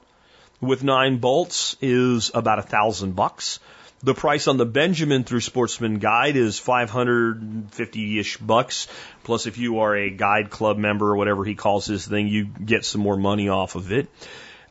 with 0.61 0.83
nine 0.83 1.17
bolts 1.17 1.75
is 1.81 2.29
about 2.35 2.59
a 2.59 2.61
thousand 2.61 3.15
bucks. 3.15 3.59
The 4.03 4.13
price 4.13 4.47
on 4.47 4.57
the 4.57 4.65
Benjamin 4.67 5.23
through 5.23 5.41
Sportsman 5.41 5.97
Guide 5.97 6.35
is 6.35 6.59
550-ish 6.59 8.37
bucks. 8.37 8.87
Plus, 9.23 9.47
if 9.47 9.57
you 9.57 9.79
are 9.79 9.95
a 9.95 10.11
guide 10.11 10.51
club 10.51 10.77
member 10.77 11.07
or 11.07 11.17
whatever 11.17 11.43
he 11.43 11.55
calls 11.55 11.87
his 11.87 12.05
thing, 12.05 12.27
you 12.27 12.45
get 12.45 12.85
some 12.85 13.01
more 13.01 13.17
money 13.17 13.49
off 13.49 13.73
of 13.73 13.91
it. 13.91 14.07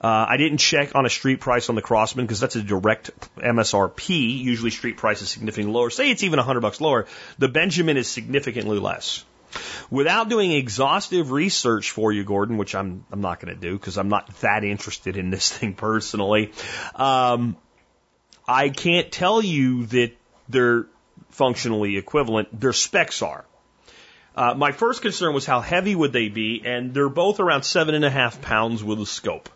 Uh, 0.01 0.27
I 0.29 0.37
didn't 0.37 0.59
check 0.59 0.95
on 0.95 1.07
a 1.07 1.11
street 1.11 1.41
price 1.41 1.69
on 1.69 1.75
the 1.75 1.83
Crosman 1.83 2.25
because 2.25 2.41
that's 2.41 2.57
a 2.57 2.63
direct 2.63 3.11
MSRP. 3.37 4.39
Usually 4.39 4.71
street 4.71 4.97
price 4.97 5.23
is 5.23 5.29
significantly 5.29 5.75
lower. 5.75 5.91
Say 5.91 6.11
it's 6.11 6.23
even 6.23 6.39
100 6.39 6.61
bucks 6.61 6.81
lower. 6.81 7.07
The 7.39 7.49
Benjamin 7.49 7.97
is 7.97 8.09
significantly 8.09 8.79
less. 8.79 9.25
Without 9.91 10.29
doing 10.29 10.53
exhaustive 10.53 11.31
research 11.33 11.91
for 11.91 12.13
you, 12.13 12.23
Gordon, 12.23 12.59
which 12.59 12.75
I'm 12.75 13.05
I'm 13.11 13.23
not 13.23 13.41
going 13.41 13.55
to 13.55 13.61
do 13.61 13.73
because 13.73 13.97
I'm 13.99 14.09
not 14.09 14.29
that 14.41 14.63
interested 14.63 15.17
in 15.17 15.31
this 15.31 15.51
thing 15.57 15.75
personally. 15.75 16.53
Um, 16.95 17.57
I 18.47 18.69
can't 18.69 19.11
tell 19.11 19.43
you 19.43 19.87
that 19.87 20.13
they're 20.49 20.87
functionally 21.31 21.97
equivalent. 21.97 22.61
Their 22.61 22.73
specs 22.73 23.23
are. 23.23 23.45
Uh, 24.37 24.55
my 24.55 24.71
first 24.71 25.03
concern 25.03 25.35
was 25.35 25.45
how 25.45 25.61
heavy 25.61 25.95
would 25.95 26.13
they 26.13 26.29
be, 26.29 26.63
and 26.65 26.95
they're 26.95 27.09
both 27.09 27.41
around 27.41 27.65
seven 27.65 27.95
and 27.97 28.05
a 28.05 28.11
half 28.11 28.41
pounds 28.41 28.85
with 28.85 29.01
a 29.01 29.07
scope. 29.07 29.49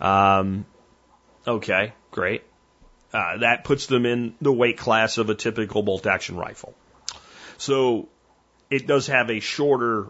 Um, 0.00 0.66
okay, 1.46 1.92
great. 2.10 2.42
Uh, 3.12 3.38
that 3.38 3.64
puts 3.64 3.86
them 3.86 4.06
in 4.06 4.34
the 4.40 4.52
weight 4.52 4.78
class 4.78 5.18
of 5.18 5.30
a 5.30 5.34
typical 5.34 5.82
bolt 5.82 6.06
action 6.06 6.36
rifle. 6.36 6.74
So 7.58 8.08
it 8.70 8.86
does 8.86 9.08
have 9.08 9.30
a 9.30 9.40
shorter 9.40 10.08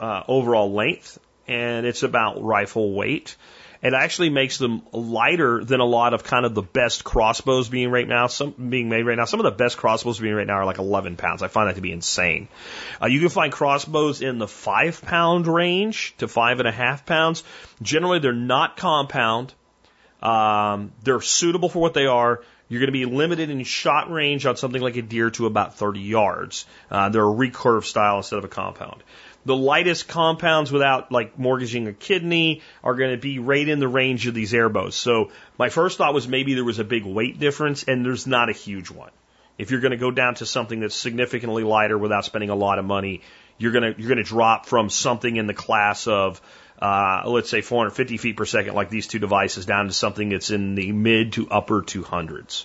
uh, 0.00 0.22
overall 0.26 0.72
length, 0.72 1.18
and 1.46 1.86
it's 1.86 2.02
about 2.02 2.42
rifle 2.42 2.92
weight. 2.92 3.36
It 3.84 3.92
actually 3.92 4.30
makes 4.30 4.56
them 4.56 4.80
lighter 4.92 5.62
than 5.62 5.80
a 5.80 5.84
lot 5.84 6.14
of 6.14 6.24
kind 6.24 6.46
of 6.46 6.54
the 6.54 6.62
best 6.62 7.04
crossbows 7.04 7.68
being 7.68 7.90
right 7.90 8.08
now, 8.08 8.28
some 8.28 8.52
being 8.52 8.88
made 8.88 9.02
right 9.02 9.18
now. 9.18 9.26
Some 9.26 9.40
of 9.40 9.44
the 9.44 9.50
best 9.50 9.76
crossbows 9.76 10.18
being 10.18 10.34
right 10.34 10.46
now 10.46 10.54
are 10.54 10.64
like 10.64 10.78
11 10.78 11.16
pounds. 11.16 11.42
I 11.42 11.48
find 11.48 11.68
that 11.68 11.74
to 11.74 11.82
be 11.82 11.92
insane. 11.92 12.48
Uh, 13.02 13.08
you 13.08 13.20
can 13.20 13.28
find 13.28 13.52
crossbows 13.52 14.22
in 14.22 14.38
the 14.38 14.48
five 14.48 15.02
pound 15.02 15.46
range 15.46 16.14
to 16.16 16.28
five 16.28 16.60
and 16.60 16.66
a 16.66 16.72
half 16.72 17.04
pounds. 17.04 17.44
Generally, 17.82 18.20
they're 18.20 18.32
not 18.32 18.78
compound. 18.78 19.52
Um, 20.22 20.92
they're 21.02 21.20
suitable 21.20 21.68
for 21.68 21.80
what 21.80 21.92
they 21.92 22.06
are. 22.06 22.40
You're 22.70 22.80
going 22.80 22.88
to 22.88 22.92
be 22.92 23.04
limited 23.04 23.50
in 23.50 23.62
shot 23.64 24.10
range 24.10 24.46
on 24.46 24.56
something 24.56 24.80
like 24.80 24.96
a 24.96 25.02
deer 25.02 25.28
to 25.32 25.44
about 25.44 25.74
30 25.74 26.00
yards. 26.00 26.64
Uh, 26.90 27.10
they're 27.10 27.22
a 27.22 27.26
recurve 27.26 27.84
style 27.84 28.16
instead 28.16 28.38
of 28.38 28.44
a 28.46 28.48
compound. 28.48 29.02
The 29.46 29.56
lightest 29.56 30.08
compounds 30.08 30.72
without 30.72 31.12
like 31.12 31.38
mortgaging 31.38 31.86
a 31.86 31.92
kidney 31.92 32.62
are 32.82 32.94
going 32.94 33.10
to 33.10 33.20
be 33.20 33.38
right 33.38 33.66
in 33.66 33.78
the 33.78 33.88
range 33.88 34.26
of 34.26 34.34
these 34.34 34.52
airbows. 34.52 34.94
So 34.94 35.30
my 35.58 35.68
first 35.68 35.98
thought 35.98 36.14
was 36.14 36.26
maybe 36.26 36.54
there 36.54 36.64
was 36.64 36.78
a 36.78 36.84
big 36.84 37.04
weight 37.04 37.38
difference 37.38 37.84
and 37.84 38.04
there's 38.04 38.26
not 38.26 38.48
a 38.48 38.52
huge 38.52 38.90
one. 38.90 39.10
If 39.58 39.70
you're 39.70 39.80
going 39.80 39.92
to 39.92 39.98
go 39.98 40.10
down 40.10 40.34
to 40.36 40.46
something 40.46 40.80
that's 40.80 40.96
significantly 40.96 41.62
lighter 41.62 41.96
without 41.96 42.24
spending 42.24 42.50
a 42.50 42.54
lot 42.54 42.78
of 42.78 42.84
money, 42.84 43.20
you're 43.58 43.72
going 43.72 43.94
to, 43.94 44.00
you're 44.00 44.08
going 44.08 44.18
to 44.18 44.24
drop 44.24 44.66
from 44.66 44.90
something 44.90 45.36
in 45.36 45.46
the 45.46 45.54
class 45.54 46.08
of, 46.08 46.40
uh, 46.80 47.22
let's 47.26 47.50
say 47.50 47.60
450 47.60 48.16
feet 48.16 48.36
per 48.36 48.44
second, 48.44 48.74
like 48.74 48.90
these 48.90 49.06
two 49.06 49.20
devices, 49.20 49.64
down 49.66 49.86
to 49.86 49.92
something 49.92 50.30
that's 50.30 50.50
in 50.50 50.74
the 50.74 50.90
mid 50.90 51.34
to 51.34 51.48
upper 51.48 51.82
200s. 51.82 52.64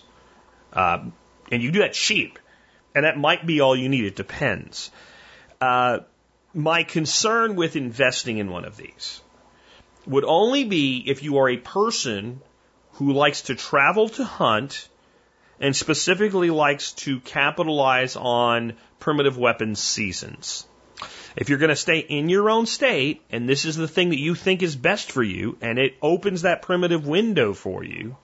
Uh, 0.73 1.05
and 1.51 1.61
you 1.61 1.71
do 1.71 1.79
that 1.79 1.93
cheap. 1.93 2.39
And 2.95 3.05
that 3.05 3.17
might 3.17 3.45
be 3.45 3.61
all 3.61 3.75
you 3.75 3.87
need. 3.87 4.05
It 4.05 4.15
depends. 4.15 4.89
Uh, 5.61 5.99
my 6.53 6.83
concern 6.83 7.55
with 7.55 7.75
investing 7.75 8.37
in 8.37 8.49
one 8.49 8.65
of 8.65 8.77
these 8.77 9.21
would 10.07 10.23
only 10.23 10.63
be 10.63 11.03
if 11.05 11.23
you 11.23 11.37
are 11.37 11.49
a 11.49 11.57
person 11.57 12.41
who 12.93 13.13
likes 13.13 13.43
to 13.43 13.55
travel 13.55 14.09
to 14.09 14.23
hunt 14.23 14.89
and 15.59 15.75
specifically 15.75 16.49
likes 16.49 16.93
to 16.93 17.19
capitalize 17.19 18.15
on 18.15 18.73
primitive 18.99 19.37
weapons 19.37 19.79
seasons. 19.79 20.65
If 21.35 21.49
you're 21.49 21.59
going 21.59 21.69
to 21.69 21.75
stay 21.75 21.99
in 21.99 22.29
your 22.29 22.49
own 22.49 22.65
state 22.65 23.21
and 23.29 23.47
this 23.47 23.65
is 23.65 23.75
the 23.75 23.87
thing 23.87 24.09
that 24.09 24.19
you 24.19 24.35
think 24.35 24.63
is 24.63 24.75
best 24.75 25.11
for 25.11 25.23
you 25.23 25.57
and 25.61 25.77
it 25.77 25.95
opens 26.01 26.41
that 26.41 26.61
primitive 26.61 27.07
window 27.07 27.53
for 27.53 27.83
you, 27.83 28.17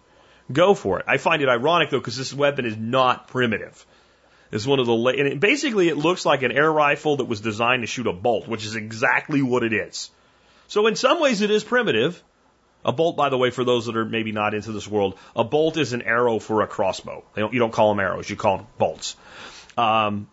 go 0.51 0.73
for 0.73 0.99
it. 0.99 1.05
I 1.07 1.17
find 1.17 1.41
it 1.41 1.49
ironic 1.49 1.91
though 1.91 1.99
because 1.99 2.17
this 2.17 2.33
weapon 2.33 2.65
is 2.65 2.77
not 2.77 3.27
primitive 3.27 3.85
is 4.51 4.67
one 4.67 4.79
of 4.79 4.85
the 4.85 4.93
and 4.93 5.27
it, 5.27 5.39
basically 5.39 5.89
it 5.89 5.97
looks 5.97 6.25
like 6.25 6.43
an 6.43 6.51
air 6.51 6.71
rifle 6.71 7.17
that 7.17 7.25
was 7.25 7.41
designed 7.41 7.83
to 7.83 7.87
shoot 7.87 8.07
a 8.07 8.13
bolt, 8.13 8.47
which 8.47 8.65
is 8.65 8.75
exactly 8.75 9.41
what 9.41 9.63
it 9.63 9.73
is. 9.73 10.09
So 10.67 10.87
in 10.87 10.95
some 10.95 11.19
ways 11.19 11.41
it 11.41 11.51
is 11.51 11.63
primitive. 11.63 12.21
A 12.83 12.91
bolt, 12.91 13.17
by 13.17 13.29
the 13.29 13.37
way, 13.37 13.49
for 13.49 13.63
those 13.63 13.87
that 13.87 13.95
are 13.97 14.05
maybe 14.05 14.31
not 14.31 14.53
into 14.53 14.71
this 14.71 14.87
world, 14.87 15.17
a 15.35 15.43
bolt 15.43 15.75
is 15.77 15.93
an 15.93 16.03
arrow 16.03 16.37
for 16.37 16.61
a 16.61 16.67
crossbow. 16.67 17.23
Don't, 17.35 17.51
you 17.51 17.57
don't 17.57 17.73
call 17.73 17.89
them 17.89 17.99
arrows, 17.99 18.29
you 18.29 18.35
call 18.35 18.57
them 18.57 18.67
bolts. 18.77 19.15
Um, 19.75 20.27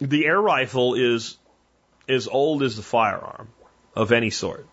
the 0.00 0.26
air 0.26 0.40
rifle 0.40 0.94
is 0.94 1.38
as 2.08 2.26
old 2.26 2.64
as 2.64 2.74
the 2.74 2.82
firearm 2.82 3.48
of 3.94 4.10
any 4.10 4.30
sort. 4.30 4.66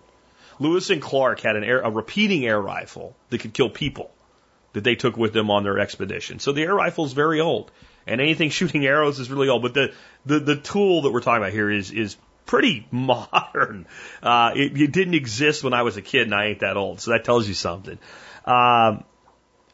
Lewis 0.59 0.89
and 0.89 0.99
Clark 0.99 1.39
had 1.41 1.55
an 1.55 1.63
air, 1.63 1.81
a 1.81 1.91
repeating 1.91 2.45
air 2.45 2.59
rifle 2.59 3.15
that 3.29 3.39
could 3.39 3.53
kill 3.53 3.69
people 3.69 4.11
that 4.73 4.83
they 4.83 4.95
took 4.95 5.17
with 5.17 5.33
them 5.33 5.51
on 5.51 5.63
their 5.63 5.79
expedition. 5.79 6.39
So 6.39 6.51
the 6.51 6.63
air 6.63 6.73
rifle 6.73 7.05
is 7.05 7.13
very 7.13 7.41
old 7.41 7.71
and 8.07 8.21
anything 8.21 8.49
shooting 8.51 8.85
arrows 8.85 9.19
is 9.19 9.29
really 9.29 9.49
old. 9.49 9.61
But 9.61 9.73
the, 9.73 9.93
the, 10.25 10.39
the 10.39 10.55
tool 10.55 11.03
that 11.03 11.11
we're 11.11 11.21
talking 11.21 11.43
about 11.43 11.53
here 11.53 11.69
is, 11.69 11.91
is 11.91 12.17
pretty 12.45 12.87
modern. 12.91 13.85
Uh, 14.23 14.51
it, 14.55 14.79
it 14.79 14.91
didn't 14.91 15.13
exist 15.13 15.63
when 15.63 15.73
I 15.73 15.83
was 15.83 15.97
a 15.97 16.01
kid 16.01 16.23
and 16.23 16.35
I 16.35 16.47
ain't 16.47 16.59
that 16.59 16.77
old. 16.77 17.01
So 17.01 17.11
that 17.11 17.23
tells 17.23 17.47
you 17.47 17.53
something. 17.53 17.99
Um, 18.45 19.03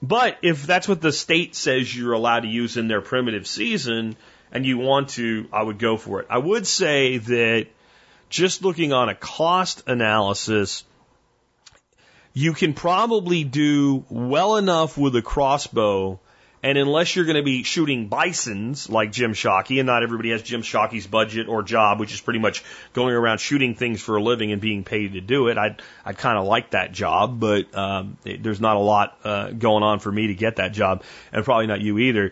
but 0.01 0.37
if 0.41 0.67
that's 0.67 0.87
what 0.87 0.99
the 0.99 1.13
state 1.13 1.55
says 1.55 1.95
you're 1.95 2.13
allowed 2.13 2.41
to 2.41 2.49
use 2.49 2.75
in 2.75 2.89
their 2.89 2.99
primitive 2.99 3.47
season 3.47 4.17
and 4.51 4.65
you 4.65 4.77
want 4.77 5.09
to, 5.11 5.47
I 5.53 5.63
would 5.63 5.79
go 5.79 5.95
for 5.95 6.19
it. 6.19 6.27
I 6.29 6.39
would 6.39 6.67
say 6.67 7.19
that 7.19 7.67
just 8.29 8.63
looking 8.63 8.91
on 8.91 9.07
a 9.07 9.15
cost 9.15 9.83
analysis, 9.87 10.83
you 12.33 12.53
can 12.53 12.73
probably 12.73 13.43
do 13.43 14.03
well 14.09 14.57
enough 14.57 14.97
with 14.97 15.15
a 15.15 15.21
crossbow 15.21 16.19
and 16.63 16.77
unless 16.77 17.15
you're 17.15 17.25
going 17.25 17.35
to 17.35 17.43
be 17.43 17.63
shooting 17.63 18.07
bisons 18.07 18.89
like 18.89 19.11
Jim 19.11 19.33
Shockey, 19.33 19.79
and 19.79 19.85
not 19.85 20.01
everybody 20.01 20.31
has 20.31 20.41
Jim 20.41 20.61
Shockey's 20.61 21.05
budget 21.05 21.49
or 21.49 21.61
job, 21.61 21.99
which 21.99 22.13
is 22.13 22.21
pretty 22.21 22.39
much 22.39 22.63
going 22.93 23.13
around 23.13 23.39
shooting 23.39 23.75
things 23.75 24.01
for 24.01 24.15
a 24.15 24.23
living 24.23 24.53
and 24.53 24.61
being 24.61 24.85
paid 24.85 25.13
to 25.13 25.21
do 25.21 25.49
it, 25.49 25.57
I'd, 25.57 25.81
I'd 26.05 26.17
kind 26.17 26.37
of 26.37 26.45
like 26.45 26.71
that 26.71 26.93
job, 26.93 27.37
but 27.39 27.75
um, 27.75 28.17
it, 28.23 28.41
there's 28.41 28.61
not 28.61 28.77
a 28.77 28.79
lot 28.79 29.19
uh, 29.25 29.51
going 29.51 29.83
on 29.83 29.99
for 29.99 30.11
me 30.11 30.27
to 30.27 30.35
get 30.35 30.55
that 30.55 30.71
job, 30.71 31.03
and 31.33 31.43
probably 31.43 31.67
not 31.67 31.81
you 31.81 31.99
either. 31.99 32.31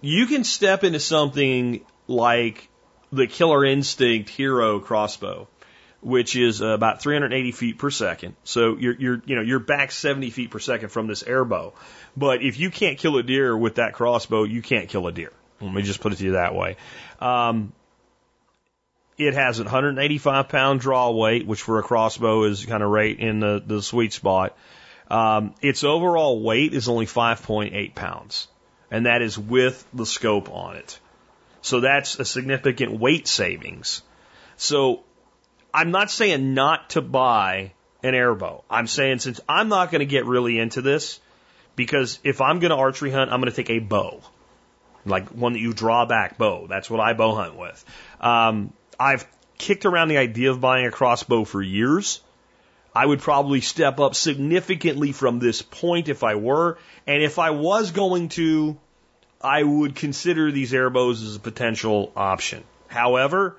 You 0.00 0.26
can 0.26 0.42
step 0.42 0.82
into 0.82 0.98
something 0.98 1.84
like 2.08 2.68
the 3.12 3.28
Killer 3.28 3.64
Instinct 3.64 4.28
Hero 4.28 4.80
crossbow 4.80 5.46
which 6.00 6.36
is 6.36 6.60
about 6.60 7.02
380 7.02 7.52
feet 7.52 7.78
per 7.78 7.90
second. 7.90 8.36
So 8.44 8.76
you're, 8.76 8.94
you're, 8.94 9.22
you 9.26 9.36
know, 9.36 9.42
you're 9.42 9.58
back 9.58 9.90
70 9.90 10.30
feet 10.30 10.50
per 10.50 10.58
second 10.58 10.90
from 10.90 11.06
this 11.06 11.22
air 11.22 11.44
bow. 11.44 11.72
But 12.16 12.42
if 12.42 12.58
you 12.58 12.70
can't 12.70 12.98
kill 12.98 13.16
a 13.18 13.22
deer 13.22 13.56
with 13.56 13.76
that 13.76 13.94
crossbow, 13.94 14.44
you 14.44 14.62
can't 14.62 14.88
kill 14.88 15.06
a 15.06 15.12
deer. 15.12 15.32
Let 15.60 15.72
me 15.72 15.82
just 15.82 16.00
put 16.00 16.12
it 16.12 16.16
to 16.16 16.24
you 16.24 16.32
that 16.32 16.54
way. 16.54 16.76
Um, 17.20 17.72
it 19.16 19.34
has 19.34 19.58
a 19.58 19.64
185 19.64 20.48
pound 20.48 20.80
draw 20.80 21.10
weight, 21.10 21.46
which 21.46 21.62
for 21.62 21.80
a 21.80 21.82
crossbow 21.82 22.44
is 22.44 22.64
kind 22.64 22.82
of 22.82 22.90
right 22.90 23.18
in 23.18 23.40
the, 23.40 23.62
the 23.64 23.82
sweet 23.82 24.12
spot. 24.12 24.56
Um, 25.10 25.54
its 25.60 25.82
overall 25.82 26.40
weight 26.40 26.74
is 26.74 26.88
only 26.88 27.06
5.8 27.06 27.94
pounds, 27.94 28.46
and 28.90 29.06
that 29.06 29.22
is 29.22 29.36
with 29.36 29.84
the 29.92 30.06
scope 30.06 30.50
on 30.50 30.76
it. 30.76 31.00
So 31.62 31.80
that's 31.80 32.20
a 32.20 32.24
significant 32.24 32.92
weight 33.00 33.26
savings. 33.26 34.02
So 34.56 35.02
I'm 35.72 35.90
not 35.90 36.10
saying 36.10 36.54
not 36.54 36.90
to 36.90 37.02
buy 37.02 37.72
an 38.02 38.14
airbow. 38.14 38.62
I'm 38.70 38.86
saying 38.86 39.18
since 39.20 39.40
I'm 39.48 39.68
not 39.68 39.90
going 39.90 40.00
to 40.00 40.06
get 40.06 40.24
really 40.26 40.58
into 40.58 40.82
this, 40.82 41.20
because 41.76 42.18
if 42.24 42.40
I'm 42.40 42.58
going 42.58 42.70
to 42.70 42.76
archery 42.76 43.10
hunt, 43.10 43.30
I'm 43.30 43.40
going 43.40 43.52
to 43.52 43.56
take 43.56 43.70
a 43.70 43.78
bow, 43.78 44.20
like 45.04 45.28
one 45.28 45.52
that 45.52 45.60
you 45.60 45.72
draw 45.72 46.06
back 46.06 46.38
bow. 46.38 46.66
That's 46.68 46.90
what 46.90 47.00
I 47.00 47.12
bow 47.12 47.34
hunt 47.34 47.56
with. 47.56 47.84
Um, 48.20 48.72
I've 48.98 49.26
kicked 49.58 49.86
around 49.86 50.08
the 50.08 50.18
idea 50.18 50.50
of 50.50 50.60
buying 50.60 50.86
a 50.86 50.90
crossbow 50.90 51.44
for 51.44 51.62
years. 51.62 52.20
I 52.94 53.06
would 53.06 53.20
probably 53.20 53.60
step 53.60 54.00
up 54.00 54.14
significantly 54.14 55.12
from 55.12 55.38
this 55.38 55.62
point 55.62 56.08
if 56.08 56.24
I 56.24 56.34
were. 56.34 56.78
And 57.06 57.22
if 57.22 57.38
I 57.38 57.50
was 57.50 57.92
going 57.92 58.30
to, 58.30 58.76
I 59.40 59.62
would 59.62 59.94
consider 59.94 60.50
these 60.50 60.72
airbows 60.72 61.24
as 61.24 61.36
a 61.36 61.40
potential 61.40 62.12
option. 62.16 62.64
However, 62.88 63.56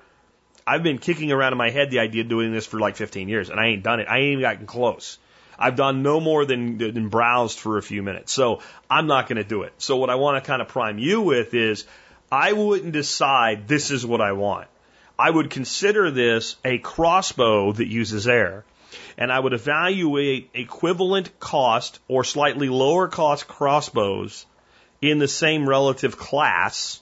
I've 0.66 0.82
been 0.82 0.98
kicking 0.98 1.32
around 1.32 1.52
in 1.52 1.58
my 1.58 1.70
head 1.70 1.90
the 1.90 2.00
idea 2.00 2.22
of 2.22 2.28
doing 2.28 2.52
this 2.52 2.66
for 2.66 2.78
like 2.78 2.96
15 2.96 3.28
years, 3.28 3.50
and 3.50 3.58
I 3.58 3.66
ain't 3.66 3.82
done 3.82 4.00
it. 4.00 4.06
I 4.08 4.18
ain't 4.18 4.32
even 4.32 4.42
gotten 4.42 4.66
close. 4.66 5.18
I've 5.58 5.76
done 5.76 6.02
no 6.02 6.20
more 6.20 6.46
than, 6.46 6.78
than 6.78 7.08
browsed 7.08 7.58
for 7.58 7.76
a 7.76 7.82
few 7.82 8.02
minutes. 8.02 8.32
So 8.32 8.60
I'm 8.90 9.06
not 9.06 9.28
going 9.28 9.36
to 9.36 9.44
do 9.44 9.62
it. 9.62 9.74
So 9.78 9.96
what 9.96 10.08
I 10.08 10.14
want 10.14 10.42
to 10.42 10.46
kind 10.46 10.62
of 10.62 10.68
prime 10.68 10.98
you 10.98 11.20
with 11.20 11.52
is 11.52 11.86
I 12.32 12.54
wouldn't 12.54 12.92
decide 12.92 13.68
this 13.68 13.90
is 13.90 14.06
what 14.06 14.22
I 14.22 14.32
want. 14.32 14.68
I 15.18 15.28
would 15.28 15.50
consider 15.50 16.10
this 16.10 16.56
a 16.64 16.78
crossbow 16.78 17.72
that 17.72 17.86
uses 17.86 18.26
air. 18.26 18.64
And 19.18 19.30
I 19.30 19.38
would 19.38 19.52
evaluate 19.52 20.50
equivalent 20.54 21.38
cost 21.38 22.00
or 22.08 22.24
slightly 22.24 22.70
lower 22.70 23.08
cost 23.08 23.46
crossbows 23.46 24.46
in 25.02 25.18
the 25.18 25.28
same 25.28 25.68
relative 25.68 26.16
class 26.16 27.00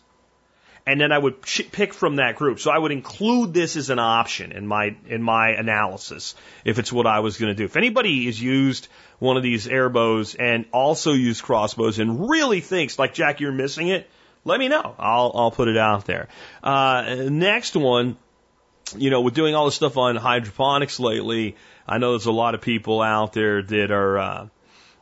and 0.89 0.99
then 0.99 1.13
I 1.13 1.19
would 1.19 1.43
pick 1.43 1.93
from 1.93 2.17
that 2.17 2.37
group. 2.37 2.61
So 2.61 2.71
I 2.71 2.79
would 2.79 2.93
include 2.93 3.53
this 3.53 3.77
as 3.77 3.91
an 3.91 3.99
option 3.99 4.53
in 4.53 4.67
my 4.67 4.97
in 5.07 5.23
my 5.23 5.51
analysis 5.51 6.35
if 6.65 6.79
it's 6.79 6.91
what 6.91 7.07
I 7.07 7.21
was 7.21 7.37
going 7.37 7.51
to 7.51 7.55
do. 7.55 7.65
If 7.65 7.77
anybody 7.77 8.25
has 8.25 8.41
used 8.41 8.89
one 9.19 9.37
of 9.37 9.43
these 9.43 9.67
airbows 9.67 10.35
and 10.39 10.65
also 10.73 11.13
used 11.13 11.43
crossbows 11.43 11.99
and 11.99 12.31
really 12.31 12.63
thinks 12.63 12.99
like 12.99 13.13
Jack, 13.13 13.41
you're 13.41 13.53
missing 13.53 13.89
it, 13.89 14.09
let 14.47 14.59
me 14.59 14.69
know. 14.69 14.95
I'll 14.99 15.31
I'll 15.35 15.51
put 15.51 15.69
it 15.69 15.77
out 15.77 16.07
there. 16.07 16.29
Uh, 16.63 17.27
next 17.29 17.77
one 17.77 18.17
you 18.97 19.11
know, 19.11 19.21
with 19.21 19.35
doing 19.35 19.55
all 19.55 19.67
this 19.67 19.75
stuff 19.75 19.99
on 19.99 20.17
hydroponics 20.17 20.99
lately, 20.99 21.57
I 21.87 21.99
know 21.99 22.13
there's 22.13 22.25
a 22.25 22.33
lot 22.33 22.55
of 22.55 22.63
people 22.63 23.03
out 23.03 23.35
there 23.35 23.61
that 23.61 23.91
are, 23.91 24.19
uh, 24.19 24.49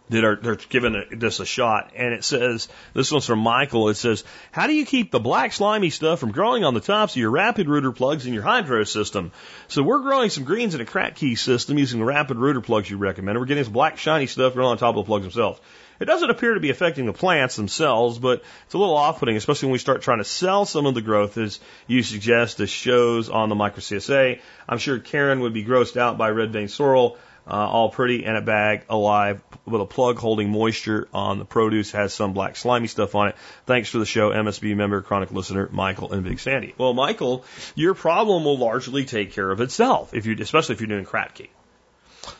that 0.08 0.24
are 0.24 0.36
they're 0.36 0.56
giving 0.56 1.02
this 1.12 1.40
a 1.40 1.46
shot. 1.46 1.92
And 1.96 2.14
it 2.14 2.24
says, 2.24 2.68
this 2.94 3.10
one's 3.10 3.26
from 3.26 3.40
Michael. 3.40 3.88
It 3.88 3.96
says, 3.96 4.24
how 4.52 4.66
do 4.66 4.72
you 4.72 4.86
keep 4.86 5.10
the 5.10 5.20
black 5.20 5.52
slimy 5.52 5.90
stuff 5.90 6.20
from 6.20 6.32
growing 6.32 6.64
on 6.64 6.74
the 6.74 6.80
tops 6.80 7.14
of 7.14 7.18
your 7.18 7.30
rapid 7.30 7.68
rooter 7.68 7.92
plugs 7.92 8.26
in 8.26 8.32
your 8.32 8.42
hydro 8.42 8.84
system? 8.84 9.32
So 9.68 9.82
we're 9.82 10.02
growing 10.02 10.30
some 10.30 10.44
greens 10.44 10.74
in 10.74 10.80
a 10.80 10.84
Kratky 10.84 11.36
system 11.38 11.78
using 11.78 11.98
the 11.98 12.06
rapid 12.06 12.36
rooter 12.36 12.60
plugs 12.60 12.90
you 12.90 12.98
recommend. 12.98 13.38
We're 13.38 13.46
getting 13.46 13.62
this 13.62 13.68
black 13.68 13.98
shiny 13.98 14.26
stuff 14.26 14.54
growing 14.54 14.70
on 14.70 14.78
top 14.78 14.96
of 14.96 15.04
the 15.04 15.08
plugs 15.08 15.24
themselves. 15.24 15.60
It 15.98 16.04
doesn't 16.04 16.28
appear 16.28 16.54
to 16.54 16.60
be 16.60 16.68
affecting 16.68 17.06
the 17.06 17.14
plants 17.14 17.56
themselves, 17.56 18.18
but 18.18 18.42
it's 18.66 18.74
a 18.74 18.78
little 18.78 18.96
off-putting, 18.96 19.36
especially 19.36 19.68
when 19.68 19.72
we 19.72 19.78
start 19.78 20.02
trying 20.02 20.18
to 20.18 20.24
sell 20.24 20.66
some 20.66 20.84
of 20.84 20.94
the 20.94 21.00
growth 21.00 21.38
as 21.38 21.58
you 21.86 22.02
suggest 22.02 22.58
the 22.58 22.66
shows 22.66 23.30
on 23.30 23.48
the 23.48 23.54
micro 23.54 23.80
CSA. 23.80 24.40
I'm 24.68 24.76
sure 24.76 24.98
Karen 24.98 25.40
would 25.40 25.54
be 25.54 25.64
grossed 25.64 25.96
out 25.96 26.18
by 26.18 26.30
red 26.30 26.52
vein 26.52 26.68
sorrel 26.68 27.16
uh, 27.48 27.52
all 27.52 27.90
pretty 27.90 28.24
in 28.24 28.34
a 28.34 28.40
bag, 28.40 28.84
alive, 28.88 29.40
with 29.64 29.80
a 29.80 29.86
plug 29.86 30.18
holding 30.18 30.50
moisture 30.50 31.08
on 31.14 31.38
the 31.38 31.44
produce, 31.44 31.92
has 31.92 32.12
some 32.12 32.32
black 32.32 32.56
slimy 32.56 32.88
stuff 32.88 33.14
on 33.14 33.28
it. 33.28 33.36
Thanks 33.66 33.88
for 33.88 33.98
the 33.98 34.06
show, 34.06 34.30
MSB 34.30 34.74
member, 34.74 35.00
chronic 35.00 35.30
listener, 35.30 35.68
Michael 35.70 36.12
and 36.12 36.24
Big 36.24 36.40
Sandy. 36.40 36.74
Well, 36.76 36.92
Michael, 36.92 37.44
your 37.74 37.94
problem 37.94 38.44
will 38.44 38.58
largely 38.58 39.04
take 39.04 39.32
care 39.32 39.50
of 39.50 39.60
itself, 39.60 40.12
if 40.12 40.26
you, 40.26 40.36
especially 40.40 40.74
if 40.74 40.80
you're 40.80 40.88
doing 40.88 41.04
Kratky. 41.04 41.48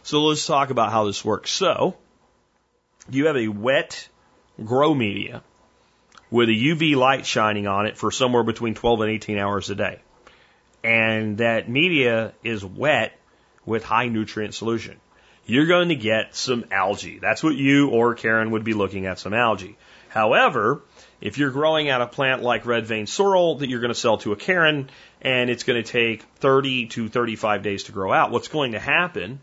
So 0.02 0.24
let's 0.24 0.44
talk 0.44 0.70
about 0.70 0.90
how 0.90 1.04
this 1.04 1.24
works. 1.24 1.52
So, 1.52 1.96
you 3.08 3.26
have 3.26 3.36
a 3.36 3.48
wet 3.48 4.08
grow 4.64 4.92
media 4.92 5.42
with 6.30 6.48
a 6.48 6.52
UV 6.52 6.96
light 6.96 7.24
shining 7.24 7.68
on 7.68 7.86
it 7.86 7.96
for 7.96 8.10
somewhere 8.10 8.42
between 8.42 8.74
12 8.74 9.02
and 9.02 9.10
18 9.10 9.38
hours 9.38 9.70
a 9.70 9.76
day. 9.76 10.00
And 10.82 11.38
that 11.38 11.68
media 11.68 12.32
is 12.42 12.64
wet 12.64 13.18
with 13.66 13.84
high 13.84 14.08
nutrient 14.08 14.54
solution. 14.54 14.98
You're 15.44 15.66
going 15.66 15.90
to 15.90 15.96
get 15.96 16.34
some 16.34 16.64
algae. 16.70 17.18
That's 17.20 17.42
what 17.42 17.54
you 17.54 17.90
or 17.90 18.14
Karen 18.14 18.52
would 18.52 18.64
be 18.64 18.74
looking 18.74 19.06
at 19.06 19.18
some 19.18 19.34
algae. 19.34 19.76
However, 20.08 20.82
if 21.20 21.38
you're 21.38 21.50
growing 21.50 21.88
out 21.88 22.00
a 22.00 22.06
plant 22.06 22.42
like 22.42 22.66
red 22.66 22.86
vein 22.86 23.06
sorrel 23.06 23.56
that 23.56 23.68
you're 23.68 23.80
going 23.80 23.92
to 23.92 23.98
sell 23.98 24.18
to 24.18 24.32
a 24.32 24.36
Karen 24.36 24.88
and 25.20 25.50
it's 25.50 25.62
going 25.62 25.82
to 25.82 25.88
take 25.88 26.22
30 26.36 26.86
to 26.86 27.08
35 27.08 27.62
days 27.62 27.84
to 27.84 27.92
grow 27.92 28.12
out, 28.12 28.30
what's 28.30 28.48
going 28.48 28.72
to 28.72 28.78
happen 28.78 29.40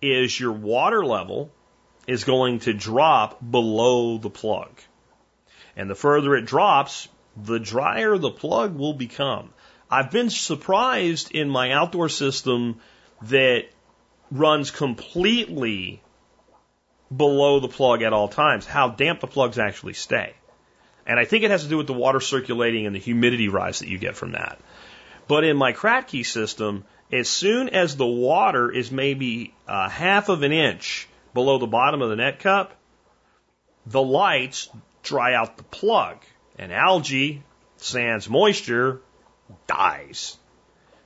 is 0.00 0.38
your 0.38 0.52
water 0.52 1.04
level 1.04 1.50
is 2.06 2.24
going 2.24 2.60
to 2.60 2.72
drop 2.72 3.38
below 3.50 4.18
the 4.18 4.30
plug. 4.30 4.70
And 5.76 5.88
the 5.88 5.94
further 5.94 6.34
it 6.34 6.46
drops, 6.46 7.08
the 7.36 7.58
drier 7.58 8.18
the 8.18 8.30
plug 8.30 8.76
will 8.76 8.94
become. 8.94 9.50
I've 9.90 10.10
been 10.10 10.30
surprised 10.30 11.32
in 11.32 11.48
my 11.48 11.72
outdoor 11.72 12.08
system 12.08 12.80
that 13.22 13.66
runs 14.30 14.70
completely 14.70 16.02
below 17.14 17.60
the 17.60 17.68
plug 17.68 18.02
at 18.02 18.12
all 18.12 18.28
times, 18.28 18.66
how 18.66 18.88
damp 18.88 19.20
the 19.20 19.26
plugs 19.26 19.58
actually 19.58 19.94
stay. 19.94 20.34
And 21.06 21.18
I 21.18 21.24
think 21.24 21.44
it 21.44 21.50
has 21.50 21.64
to 21.64 21.68
do 21.68 21.76
with 21.76 21.86
the 21.86 21.92
water 21.92 22.20
circulating 22.20 22.86
and 22.86 22.94
the 22.94 23.00
humidity 23.00 23.48
rise 23.48 23.80
that 23.80 23.88
you 23.88 23.98
get 23.98 24.16
from 24.16 24.32
that. 24.32 24.60
But 25.26 25.44
in 25.44 25.56
my 25.56 25.72
Kratky 25.72 26.24
system, 26.24 26.84
as 27.12 27.28
soon 27.28 27.68
as 27.70 27.96
the 27.96 28.06
water 28.06 28.70
is 28.70 28.90
maybe 28.90 29.54
a 29.66 29.88
half 29.88 30.28
of 30.28 30.42
an 30.42 30.52
inch 30.52 31.08
below 31.34 31.58
the 31.58 31.66
bottom 31.66 32.02
of 32.02 32.10
the 32.10 32.16
net 32.16 32.38
cup, 32.38 32.76
the 33.86 34.02
lights 34.02 34.68
dry 35.02 35.34
out 35.34 35.56
the 35.56 35.62
plug 35.64 36.18
and 36.58 36.72
algae, 36.72 37.42
sans 37.78 38.28
moisture, 38.28 39.00
dies. 39.66 40.36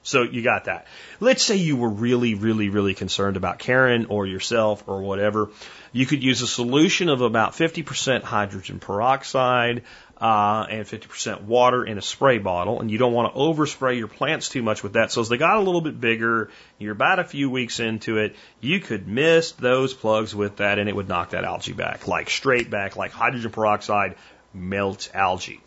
So 0.05 0.23
you 0.23 0.43
got 0.43 0.67
that. 0.67 0.87
Let's 1.19 1.43
say 1.43 1.57
you 1.57 1.77
were 1.77 1.89
really, 1.89 2.35
really, 2.35 2.69
really 2.69 2.93
concerned 2.93 3.39
about 3.39 3.59
Karen 3.59 4.07
or 4.11 4.27
yourself 4.27 4.85
or 4.87 5.01
whatever. 5.01 5.49
You 5.93 6.05
could 6.05 6.23
use 6.23 6.43
a 6.43 6.47
solution 6.47 7.09
of 7.09 7.23
about 7.23 7.53
50% 7.53 8.23
hydrogen 8.23 8.81
peroxide 8.81 9.83
uh, 10.21 10.67
and 10.69 10.85
50% 10.87 11.45
water 11.45 11.87
in 11.87 11.97
a 11.97 12.03
spray 12.03 12.39
bottle, 12.39 12.81
and 12.81 12.91
you 12.91 12.99
don't 12.99 13.15
want 13.15 13.33
to 13.33 13.39
overspray 13.41 13.97
your 13.97 14.09
plants 14.09 14.51
too 14.51 14.63
much 14.63 14.83
with 14.83 14.93
that. 14.93 15.11
So 15.11 15.23
as 15.23 15.31
they 15.31 15.39
got 15.39 15.57
a 15.57 15.61
little 15.61 15.81
bit 15.81 15.99
bigger, 15.99 16.51
you're 16.79 16.93
about 16.93 17.19
a 17.19 17.25
few 17.25 17.49
weeks 17.49 17.81
into 17.81 18.19
it, 18.19 18.37
you 18.61 18.81
could 18.81 19.09
mist 19.09 19.59
those 19.59 19.95
plugs 19.95 20.35
with 20.35 20.57
that, 20.57 20.79
and 20.79 20.87
it 20.87 20.95
would 20.95 21.09
knock 21.09 21.31
that 21.31 21.45
algae 21.45 21.73
back, 21.73 22.07
like 22.07 22.29
straight 22.29 22.69
back, 22.69 22.97
like 22.97 23.13
hydrogen 23.13 23.51
peroxide 23.51 24.17
melts 24.53 25.09
algae. 25.15 25.61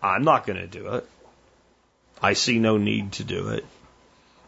I'm 0.00 0.22
not 0.22 0.46
going 0.46 0.60
to 0.60 0.68
do 0.68 0.94
it. 0.94 1.08
I 2.22 2.32
see 2.32 2.58
no 2.58 2.76
need 2.76 3.12
to 3.12 3.24
do 3.24 3.50
it. 3.50 3.64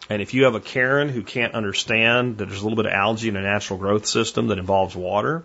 And 0.08 0.20
if 0.20 0.34
you 0.34 0.44
have 0.44 0.56
a 0.56 0.60
Karen 0.60 1.08
who 1.08 1.22
can't 1.22 1.54
understand 1.54 2.38
that 2.38 2.46
there's 2.46 2.60
a 2.60 2.64
little 2.64 2.76
bit 2.76 2.86
of 2.86 2.92
algae 2.92 3.28
in 3.28 3.36
a 3.36 3.42
natural 3.42 3.78
growth 3.78 4.06
system 4.06 4.48
that 4.48 4.58
involves 4.58 4.96
water, 4.96 5.44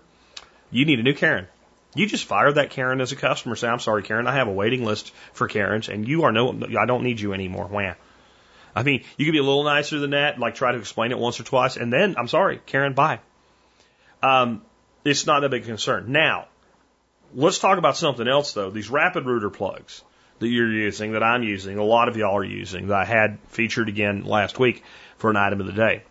you 0.72 0.86
need 0.86 1.00
a 1.00 1.04
new 1.04 1.14
Karen. 1.14 1.48
You 1.94 2.08
just 2.08 2.26
fire 2.26 2.52
that 2.52 2.72
Karen 2.72 3.00
as 3.00 3.12
a 3.12 3.16
customer. 3.16 3.56
Say, 3.56 3.68
I'm 3.68 3.80
sorry, 3.80 4.02
Karen, 4.02 4.28
I 4.28 4.34
have 4.34 4.48
a 4.48 4.52
waiting 4.52 4.84
list 4.84 5.14
for 5.34 5.48
Karens, 5.48 5.88
and 5.88 6.08
you 6.08 6.24
are 6.24 6.32
no, 6.32 6.60
I 6.78 6.86
don't 6.86 7.04
need 7.04 7.20
you 7.20 7.34
anymore. 7.34 7.68
Wham. 7.68 7.96
I 8.76 8.84
mean, 8.84 9.06
you 9.18 9.26
could 9.26 9.32
be 9.32 9.38
a 9.38 9.44
little 9.44 9.64
nicer 9.64 10.00
than 10.00 10.10
that, 10.10 10.38
like 10.40 10.56
try 10.56 10.72
to 10.72 10.80
explain 10.80 11.12
it 11.12 11.20
once 11.20 11.40
or 11.40 11.44
twice, 11.44 11.78
and 11.78 11.94
then, 11.94 12.16
I'm 12.18 12.28
sorry, 12.28 12.60
Karen, 12.66 12.94
bye. 12.94 13.20
Um, 14.22 14.64
it's 15.06 15.26
not 15.26 15.44
a 15.44 15.50
big 15.50 15.66
concern. 15.66 16.12
Now, 16.12 16.48
let's 17.34 17.60
talk 17.60 17.78
about 17.78 17.96
something 17.96 18.28
else 18.28 18.54
though. 18.54 18.72
These 18.72 18.90
rapid 18.90 19.26
rooter 19.26 19.52
plugs 19.52 20.02
that 20.40 20.48
you're 20.48 20.72
using, 20.72 21.14
that 21.14 21.24
I'm 21.24 21.44
using, 21.44 21.78
a 21.78 21.84
lot 21.84 22.10
of 22.10 22.18
y'all 22.18 22.38
are 22.38 22.44
using, 22.44 22.88
that 22.88 22.98
I 22.98 23.06
had 23.06 23.40
featured 23.48 23.90
again 23.90 24.26
last 24.26 24.60
week 24.60 24.84
for 25.18 25.30
an 25.30 25.38
item 25.38 25.62
of 25.62 25.68
the 25.68 25.74
day. 25.74 26.04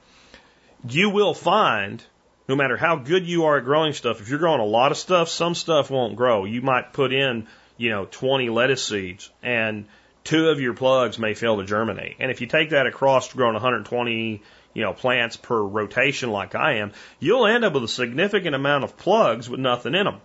You 0.89 1.11
will 1.11 1.35
find, 1.35 2.03
no 2.49 2.57
matter 2.57 2.77
how 2.77 2.97
good 2.97 3.27
you 3.27 3.45
are 3.45 3.59
at 3.59 3.64
growing 3.64 3.93
stuff, 3.93 4.20
if 4.20 4.29
you're 4.29 4.39
growing 4.39 4.61
a 4.61 4.66
lot 4.66 4.93
of 4.93 4.99
stuff, 4.99 5.29
some 5.29 5.55
stuff 5.55 5.91
won't 5.91 6.16
grow. 6.16 6.45
You 6.45 6.62
might 6.62 6.93
put 6.93 7.12
in, 7.12 7.47
you 7.77 7.91
know, 7.91 8.07
20 8.07 8.49
lettuce 8.51 8.85
seeds 8.85 9.31
and 9.43 9.87
two 10.25 10.49
of 10.49 10.61
your 10.61 10.75
plugs 10.75 11.18
may 11.18 11.35
fail 11.35 11.59
to 11.59 11.64
germinate. 11.64 12.16
And 12.18 12.31
if 12.31 12.41
you 12.41 12.47
take 12.47 12.70
that 12.70 12.87
across 12.87 13.33
growing 13.33 13.55
120, 13.55 14.43
you 14.72 14.83
know, 14.83 14.93
plants 14.93 15.37
per 15.37 15.61
rotation 15.61 16.31
like 16.31 16.55
I 16.55 16.77
am, 16.79 16.93
you'll 17.20 17.47
end 17.47 17.64
up 17.64 17.75
with 17.75 17.85
a 17.85 17.89
significant 17.89 18.55
amount 18.55 18.85
of 18.85 18.97
plugs 18.97 19.49
with 19.49 19.61
nothing 19.61 19.95
in 19.95 20.05
them. 20.05 20.20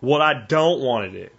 What 0.00 0.20
I 0.20 0.34
don't 0.34 0.80
want 0.80 1.12
to 1.12 1.26
do 1.26 1.30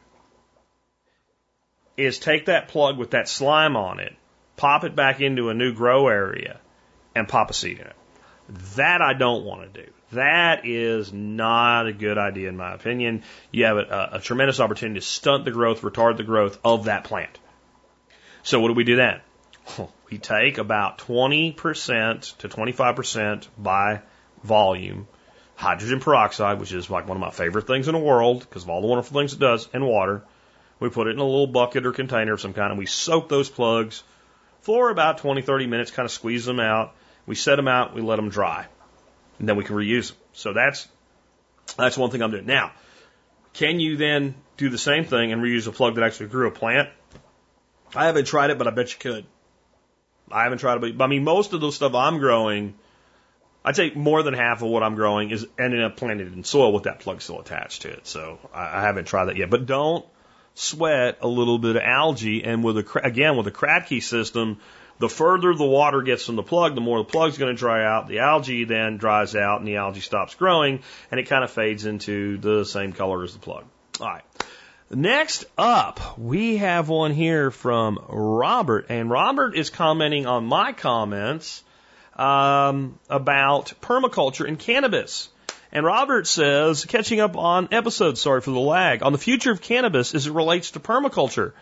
is 1.97 2.19
take 2.19 2.45
that 2.45 2.67
plug 2.67 2.97
with 2.97 3.11
that 3.11 3.27
slime 3.27 3.75
on 3.75 3.99
it, 3.99 4.15
pop 4.55 4.83
it 4.83 4.95
back 4.95 5.19
into 5.19 5.49
a 5.49 5.53
new 5.53 5.73
grow 5.73 6.07
area, 6.07 6.59
and 7.15 7.27
pop 7.27 7.49
a 7.49 7.53
seed 7.53 7.79
in 7.79 7.87
it. 7.87 7.95
That 8.75 9.01
I 9.01 9.13
don't 9.13 9.43
want 9.43 9.73
to 9.73 9.83
do. 9.83 9.91
That 10.13 10.65
is 10.65 11.11
not 11.11 11.87
a 11.87 11.91
good 11.91 12.17
idea, 12.17 12.47
in 12.47 12.55
my 12.55 12.73
opinion. 12.73 13.23
You 13.51 13.65
have 13.65 13.77
a, 13.77 14.09
a, 14.13 14.19
tremendous 14.21 14.61
opportunity 14.61 15.01
to 15.01 15.05
stunt 15.05 15.43
the 15.43 15.51
growth, 15.51 15.81
retard 15.81 16.15
the 16.15 16.23
growth 16.23 16.57
of 16.63 16.85
that 16.85 17.03
plant. 17.03 17.37
So, 18.43 18.61
what 18.61 18.69
do 18.69 18.73
we 18.75 18.83
do 18.83 18.95
then? 18.95 19.19
We 20.09 20.19
take 20.19 20.57
about 20.57 20.99
20% 20.99 22.37
to 22.37 22.47
25% 22.47 23.47
by 23.57 24.03
volume 24.41 25.05
hydrogen 25.57 25.99
peroxide, 25.99 26.59
which 26.61 26.71
is 26.71 26.89
like 26.89 27.09
one 27.09 27.17
of 27.17 27.21
my 27.21 27.31
favorite 27.31 27.67
things 27.67 27.89
in 27.89 27.93
the 27.93 27.99
world 27.99 28.39
because 28.39 28.63
of 28.63 28.69
all 28.69 28.79
the 28.79 28.87
wonderful 28.87 29.19
things 29.19 29.33
it 29.33 29.39
does, 29.39 29.67
and 29.73 29.85
water. 29.85 30.23
We 30.79 30.89
put 30.89 31.07
it 31.07 31.11
in 31.11 31.19
a 31.19 31.23
little 31.23 31.47
bucket 31.47 31.85
or 31.85 31.91
container 31.91 32.33
of 32.33 32.41
some 32.41 32.53
kind, 32.53 32.71
and 32.71 32.79
we 32.79 32.85
soak 32.85 33.29
those 33.29 33.49
plugs 33.49 34.03
for 34.61 34.89
about 34.89 35.19
20, 35.19 35.41
30 35.41 35.67
minutes, 35.67 35.91
kind 35.91 36.05
of 36.05 36.11
squeeze 36.11 36.45
them 36.45 36.59
out. 36.59 36.93
We 37.25 37.35
set 37.35 37.55
them 37.55 37.67
out, 37.67 37.95
we 37.95 38.01
let 38.01 38.17
them 38.17 38.29
dry, 38.29 38.67
and 39.39 39.49
then 39.49 39.55
we 39.55 39.63
can 39.63 39.75
reuse 39.75 40.09
them. 40.09 40.17
So 40.33 40.53
that's 40.53 40.87
that's 41.77 41.97
one 41.97 42.11
thing 42.11 42.21
I'm 42.21 42.31
doing. 42.31 42.45
Now, 42.45 42.71
can 43.53 43.79
you 43.79 43.97
then 43.97 44.35
do 44.55 44.69
the 44.69 44.77
same 44.77 45.03
thing 45.03 45.31
and 45.31 45.41
reuse 45.41 45.67
a 45.67 45.71
plug 45.71 45.95
that 45.95 46.03
actually 46.03 46.27
grew 46.27 46.47
a 46.47 46.51
plant? 46.51 46.89
I 47.95 48.05
haven't 48.05 48.25
tried 48.25 48.51
it, 48.51 48.57
but 48.57 48.67
I 48.67 48.71
bet 48.71 48.91
you 48.91 48.99
could. 48.99 49.25
I 50.31 50.43
haven't 50.43 50.59
tried 50.59 50.83
it, 50.83 50.97
but 50.97 51.03
I 51.03 51.07
mean, 51.07 51.23
most 51.23 51.53
of 51.53 51.61
the 51.61 51.71
stuff 51.71 51.95
I'm 51.95 52.19
growing, 52.19 52.75
I'd 53.63 53.75
say 53.75 53.91
more 53.93 54.23
than 54.23 54.33
half 54.33 54.61
of 54.61 54.69
what 54.69 54.83
I'm 54.83 54.95
growing 54.95 55.31
is 55.31 55.47
ending 55.57 55.81
up 55.81 55.97
planted 55.97 56.33
in 56.33 56.43
soil 56.43 56.73
with 56.73 56.83
that 56.83 56.99
plug 56.99 57.21
still 57.21 57.39
attached 57.39 57.83
to 57.83 57.89
it. 57.89 58.07
So 58.07 58.39
I, 58.53 58.79
I 58.79 58.81
haven't 58.81 59.05
tried 59.05 59.25
that 59.25 59.37
yet. 59.37 59.49
But 59.49 59.65
don't 59.65 60.05
sweat 60.57 61.19
a 61.21 61.27
little 61.27 61.59
bit 61.59 61.75
of 61.75 61.83
algae. 61.83 62.43
And 62.43 62.63
with 62.63 62.77
a, 62.77 63.01
again, 63.03 63.37
with 63.37 63.47
a 63.47 63.51
Kratky 63.51 64.01
system, 64.01 64.59
the 64.99 65.09
further 65.09 65.53
the 65.53 65.65
water 65.65 66.01
gets 66.01 66.25
from 66.25 66.35
the 66.35 66.43
plug, 66.43 66.75
the 66.75 66.81
more 66.81 66.97
the 66.97 67.03
plug's 67.03 67.37
going 67.37 67.55
to 67.55 67.59
dry 67.59 67.85
out. 67.85 68.07
The 68.07 68.19
algae 68.19 68.63
then 68.63 68.97
dries 68.97 69.35
out 69.35 69.59
and 69.59 69.67
the 69.67 69.75
algae 69.75 69.99
stops 69.99 70.35
growing 70.35 70.81
and 71.11 71.19
it 71.19 71.27
kind 71.27 71.43
of 71.43 71.51
fades 71.51 71.85
into 71.85 72.37
the 72.37 72.65
same 72.65 72.93
color 72.93 73.23
as 73.23 73.33
the 73.33 73.39
plug. 73.39 73.65
All 73.99 74.07
right. 74.07 74.23
Next 74.89 75.45
up, 75.57 76.17
we 76.17 76.57
have 76.57 76.87
one 76.87 77.11
here 77.11 77.51
from 77.51 77.99
Robert, 78.07 78.85
and 78.87 79.09
Robert 79.09 79.53
is 79.53 79.69
commenting 79.69 80.25
on 80.25 80.45
my 80.45 80.71
comments 80.71 81.61
um, 82.15 82.97
about 83.09 83.73
permaculture 83.81 84.47
and 84.47 84.57
cannabis. 84.57 85.27
And 85.71 85.85
Robert 85.85 86.27
says, 86.27 86.85
catching 86.85 87.19
up 87.19 87.35
on 87.35 87.69
episodes, 87.71 88.21
sorry 88.21 88.41
for 88.41 88.51
the 88.51 88.59
lag, 88.59 89.03
on 89.03 89.11
the 89.11 89.17
future 89.17 89.51
of 89.51 89.61
cannabis 89.61 90.15
as 90.15 90.27
it 90.27 90.33
relates 90.33 90.71
to 90.71 90.79
permaculture. 90.79 91.53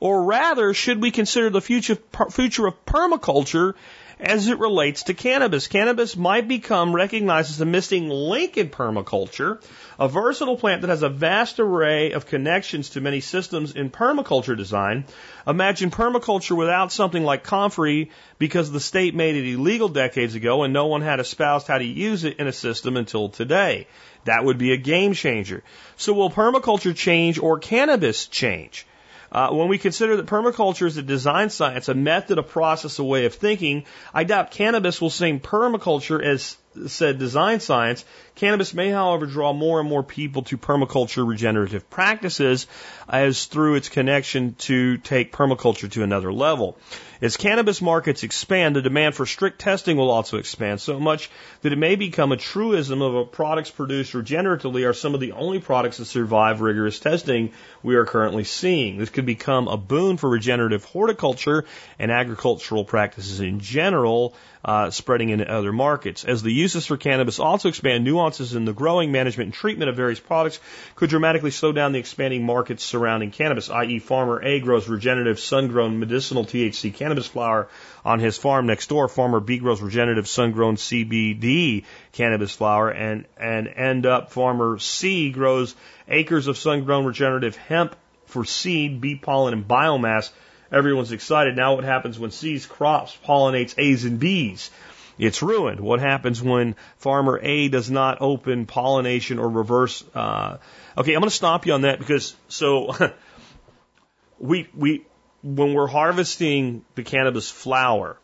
Or 0.00 0.24
rather, 0.24 0.74
should 0.74 1.00
we 1.00 1.10
consider 1.10 1.50
the 1.50 1.60
future, 1.60 1.98
future 2.30 2.66
of 2.66 2.84
permaculture 2.86 3.74
as 4.22 4.46
it 4.46 4.60
relates 4.60 5.02
to 5.04 5.14
cannabis? 5.14 5.66
Cannabis 5.66 6.16
might 6.16 6.46
become 6.46 6.94
recognized 6.94 7.50
as 7.50 7.60
a 7.60 7.66
missing 7.66 8.08
link 8.08 8.56
in 8.56 8.68
permaculture, 8.68 9.60
a 9.98 10.08
versatile 10.08 10.56
plant 10.56 10.82
that 10.82 10.90
has 10.90 11.02
a 11.02 11.08
vast 11.08 11.58
array 11.58 12.12
of 12.12 12.26
connections 12.26 12.90
to 12.90 13.00
many 13.00 13.20
systems 13.20 13.72
in 13.72 13.90
permaculture 13.90 14.56
design. 14.56 15.04
Imagine 15.46 15.90
permaculture 15.90 16.56
without 16.56 16.92
something 16.92 17.24
like 17.24 17.42
comfrey 17.42 18.12
because 18.38 18.70
the 18.70 18.78
state 18.78 19.14
made 19.14 19.34
it 19.34 19.52
illegal 19.52 19.88
decades 19.88 20.36
ago 20.36 20.62
and 20.62 20.72
no 20.72 20.86
one 20.86 21.02
had 21.02 21.18
espoused 21.18 21.66
how 21.66 21.78
to 21.78 21.84
use 21.84 22.22
it 22.22 22.38
in 22.38 22.46
a 22.46 22.52
system 22.52 22.96
until 22.96 23.28
today. 23.28 23.88
That 24.24 24.44
would 24.44 24.56
be 24.56 24.72
a 24.72 24.76
game 24.76 25.14
changer. 25.14 25.64
So 25.96 26.12
will 26.12 26.30
permaculture 26.30 26.94
change 26.94 27.40
or 27.40 27.58
cannabis 27.58 28.28
change? 28.28 28.86
Uh, 29.32 29.48
when 29.50 29.68
we 29.68 29.78
consider 29.78 30.16
that 30.16 30.26
permaculture 30.26 30.86
is 30.86 30.98
a 30.98 31.02
design 31.02 31.48
science, 31.48 31.88
a 31.88 31.94
method, 31.94 32.36
a 32.36 32.42
process, 32.42 32.98
a 32.98 33.04
way 33.04 33.24
of 33.24 33.34
thinking, 33.34 33.84
I 34.12 34.24
doubt 34.24 34.50
cannabis 34.50 35.00
will 35.00 35.08
same 35.08 35.40
permaculture 35.40 36.22
as 36.22 36.58
said 36.86 37.18
design 37.18 37.60
science. 37.60 38.04
Cannabis 38.34 38.72
may, 38.72 38.90
however, 38.90 39.26
draw 39.26 39.52
more 39.52 39.80
and 39.80 39.88
more 39.88 40.02
people 40.02 40.42
to 40.42 40.56
permaculture 40.56 41.26
regenerative 41.26 41.88
practices 41.90 42.66
as 43.08 43.44
through 43.46 43.74
its 43.74 43.88
connection 43.88 44.54
to 44.54 44.96
take 44.98 45.32
permaculture 45.32 45.90
to 45.90 46.02
another 46.02 46.32
level. 46.32 46.78
As 47.20 47.36
cannabis 47.36 47.80
markets 47.80 48.24
expand, 48.24 48.74
the 48.74 48.82
demand 48.82 49.14
for 49.14 49.26
strict 49.26 49.60
testing 49.60 49.96
will 49.96 50.10
also 50.10 50.38
expand 50.38 50.80
so 50.80 50.98
much 50.98 51.30
that 51.60 51.72
it 51.72 51.78
may 51.78 51.94
become 51.94 52.32
a 52.32 52.36
truism 52.36 53.00
of 53.00 53.14
a 53.14 53.24
products 53.24 53.70
produced 53.70 54.12
regeneratively 54.12 54.88
are 54.88 54.92
some 54.92 55.14
of 55.14 55.20
the 55.20 55.30
only 55.30 55.60
products 55.60 55.98
that 55.98 56.06
survive 56.06 56.60
rigorous 56.60 56.98
testing 56.98 57.52
we 57.80 57.94
are 57.94 58.06
currently 58.06 58.42
seeing. 58.42 58.98
This 58.98 59.10
could 59.10 59.26
become 59.26 59.68
a 59.68 59.76
boon 59.76 60.16
for 60.16 60.28
regenerative 60.28 60.84
horticulture 60.84 61.64
and 61.96 62.10
agricultural 62.10 62.84
practices 62.84 63.38
in 63.38 63.60
general, 63.60 64.34
uh, 64.64 64.90
spreading 64.90 65.30
into 65.30 65.50
other 65.50 65.72
markets. 65.72 66.24
As 66.24 66.42
the 66.42 66.52
uses 66.52 66.86
for 66.86 66.96
cannabis 66.96 67.40
also 67.40 67.68
expand, 67.68 68.04
nuances 68.04 68.54
in 68.54 68.64
the 68.64 68.72
growing, 68.72 69.10
management, 69.10 69.48
and 69.48 69.54
treatment 69.54 69.90
of 69.90 69.96
various 69.96 70.20
products 70.20 70.60
could 70.94 71.10
dramatically 71.10 71.50
slow 71.50 71.72
down 71.72 71.92
the 71.92 71.98
expanding 71.98 72.44
markets 72.44 72.84
surrounding 72.84 73.30
cannabis, 73.30 73.70
i.e., 73.70 73.98
farmer 73.98 74.40
A 74.42 74.60
grows 74.60 74.88
regenerative, 74.88 75.40
sun-grown 75.40 75.98
medicinal 75.98 76.44
THC 76.44 76.94
cannabis 76.94 77.26
flower 77.26 77.68
on 78.04 78.20
his 78.20 78.38
farm 78.38 78.66
next 78.66 78.88
door. 78.88 79.08
Farmer 79.08 79.40
B 79.40 79.58
grows 79.58 79.82
regenerative 79.82 80.28
sun-grown 80.28 80.76
CBD 80.76 81.84
cannabis 82.12 82.54
flower, 82.54 82.90
and 82.90 83.26
and 83.36 83.68
end 83.68 84.06
up 84.06 84.32
farmer 84.32 84.78
C 84.78 85.30
grows 85.30 85.74
acres 86.08 86.46
of 86.46 86.56
sun-grown 86.56 87.04
regenerative 87.04 87.56
hemp 87.56 87.96
for 88.26 88.44
seed, 88.44 89.00
bee 89.00 89.16
pollen, 89.16 89.52
and 89.54 89.66
biomass. 89.66 90.30
Everyone's 90.72 91.12
excited. 91.12 91.54
Now, 91.54 91.74
what 91.74 91.84
happens 91.84 92.18
when 92.18 92.30
C's 92.30 92.64
crops 92.64 93.16
pollinates 93.26 93.74
A's 93.78 94.04
and 94.04 94.18
B's? 94.18 94.70
It's 95.18 95.42
ruined. 95.42 95.80
What 95.80 96.00
happens 96.00 96.42
when 96.42 96.74
farmer 96.96 97.38
A 97.42 97.68
does 97.68 97.90
not 97.90 98.18
open 98.22 98.64
pollination 98.64 99.38
or 99.38 99.48
reverse? 99.48 100.02
Uh, 100.14 100.56
okay, 100.96 101.12
I'm 101.14 101.20
going 101.20 101.28
to 101.28 101.36
stop 101.36 101.66
you 101.66 101.74
on 101.74 101.82
that 101.82 101.98
because 101.98 102.34
so 102.48 102.94
we 104.38 104.68
we 104.74 105.04
when 105.42 105.74
we're 105.74 105.86
harvesting 105.86 106.84
the 106.94 107.02
cannabis 107.02 107.50
flower, 107.50 108.16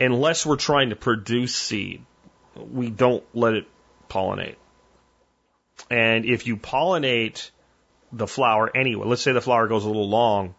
unless 0.00 0.44
we're 0.44 0.56
trying 0.56 0.90
to 0.90 0.96
produce 0.96 1.54
seed, 1.54 2.04
we 2.56 2.90
don't 2.90 3.24
let 3.34 3.54
it 3.54 3.68
pollinate. 4.10 4.56
And 5.90 6.24
if 6.24 6.46
you 6.46 6.56
pollinate 6.56 7.50
the 8.12 8.26
flower 8.26 8.70
anyway, 8.74 9.06
let's 9.06 9.22
say 9.22 9.32
the 9.32 9.40
flower 9.40 9.68
goes 9.68 9.84
a 9.84 9.88
little 9.88 10.08
long 10.08 10.54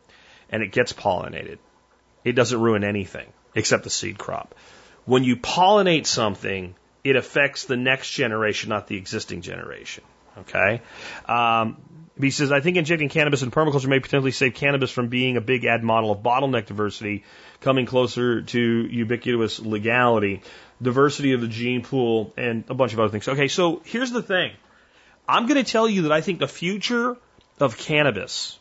and 0.50 0.64
it 0.64 0.72
gets 0.72 0.94
pollinated, 0.94 1.58
it 2.24 2.34
doesn't 2.34 2.60
ruin 2.60 2.84
anything 2.84 3.28
except 3.56 3.84
the 3.84 3.90
seed 3.90 4.18
crop. 4.18 4.56
When 5.06 5.24
you 5.24 5.38
pollinate 5.38 6.06
something, 6.06 6.76
it 7.04 7.16
affects 7.16 7.66
the 7.66 7.78
next 7.78 8.12
generation, 8.12 8.70
not 8.70 8.88
the 8.88 8.98
existing 8.98 9.42
generation. 9.42 10.04
Okay? 10.38 10.82
Um, 11.26 11.78
he 12.20 12.32
says, 12.32 12.52
I 12.52 12.60
think 12.60 12.78
injecting 12.78 13.10
cannabis 13.10 13.42
in 13.42 13.52
permaculture 13.52 13.88
may 13.88 14.00
potentially 14.00 14.32
save 14.32 14.54
cannabis 14.54 14.92
from 14.92 15.08
being 15.08 15.38
a 15.38 15.42
big 15.42 15.66
ad 15.66 15.84
model 15.84 16.12
of 16.12 16.20
bottleneck 16.20 16.66
diversity, 16.66 17.24
coming 17.62 17.86
closer 17.86 18.42
to 18.42 18.60
ubiquitous 18.60 19.60
legality, 19.60 20.42
diversity 20.82 21.34
of 21.34 21.42
the 21.42 21.48
gene 21.48 21.82
pool, 21.82 22.34
and 22.38 22.66
a 22.70 22.74
bunch 22.74 22.94
of 22.94 23.00
other 23.00 23.10
things. 23.10 23.28
Okay, 23.28 23.48
so 23.48 23.82
here's 23.86 24.12
the 24.12 24.22
thing. 24.22 24.52
I'm 25.28 25.48
going 25.48 25.64
to 25.64 25.70
tell 25.70 25.88
you 25.88 26.04
that 26.04 26.12
I 26.12 26.22
think 26.22 26.40
the 26.40 26.48
future 26.48 27.16
of 27.60 27.78
cannabis 27.78 28.60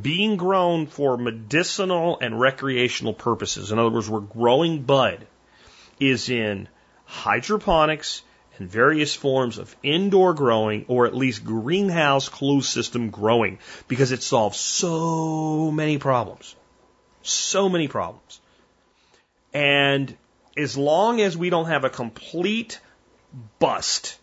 being 0.00 0.36
grown 0.36 0.86
for 0.86 1.16
medicinal 1.16 2.18
and 2.20 2.38
recreational 2.40 3.12
purposes, 3.12 3.70
in 3.70 3.78
other 3.78 3.90
words, 3.90 4.08
we're 4.08 4.20
growing 4.20 4.82
bud, 4.82 5.26
is 6.00 6.30
in 6.30 6.68
hydroponics 7.04 8.22
and 8.58 8.70
various 8.70 9.14
forms 9.14 9.58
of 9.58 9.74
indoor 9.82 10.34
growing 10.34 10.84
or 10.88 11.06
at 11.06 11.14
least 11.14 11.44
greenhouse 11.44 12.28
closed 12.28 12.68
system 12.68 13.10
growing 13.10 13.58
because 13.88 14.12
it 14.12 14.22
solves 14.22 14.58
so 14.58 15.70
many 15.70 15.98
problems. 15.98 16.54
So 17.22 17.68
many 17.68 17.88
problems. 17.88 18.40
And 19.52 20.16
as 20.56 20.76
long 20.76 21.20
as 21.20 21.36
we 21.36 21.50
don't 21.50 21.66
have 21.66 21.84
a 21.84 21.90
complete 21.90 22.80
bust 23.58 24.18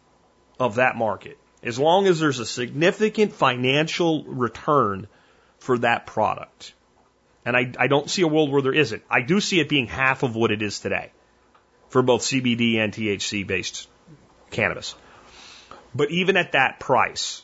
of 0.59 0.75
that 0.75 0.95
market, 0.95 1.38
as 1.64 1.78
long 1.78 2.07
as 2.07 2.20
there's 2.20 2.39
a 2.39 2.45
significant 2.45 3.34
financial 3.34 4.24
return 4.24 5.07
for 5.60 5.78
that 5.80 6.05
product, 6.05 6.74
and 7.45 7.55
I, 7.55 7.72
I 7.78 7.88
don't 7.88 8.10
see 8.10 8.22
a 8.22 8.28
world 8.28 8.51
where 8.51 8.62
there 8.62 8.74
isn't. 8.74 9.03
I 9.10 9.22
do 9.22 9.39
see 9.39 9.60
it 9.60 9.70
being 9.70 9.88
half 9.88 10.24
of 10.24 10.36
what 10.36 10.51
it 10.51 10.62
is 10.62 10.80
today 10.80 11.12
for 11.89 12.01
both 12.01 12.22
CBD 12.22 12.78
and 12.78 12.93
THC 12.93 13.45
based 13.45 13.88
cannabis. 14.51 14.95
But 15.93 16.12
even 16.12 16.38
at 16.38 16.51
that 16.53 16.80
price, 16.80 17.43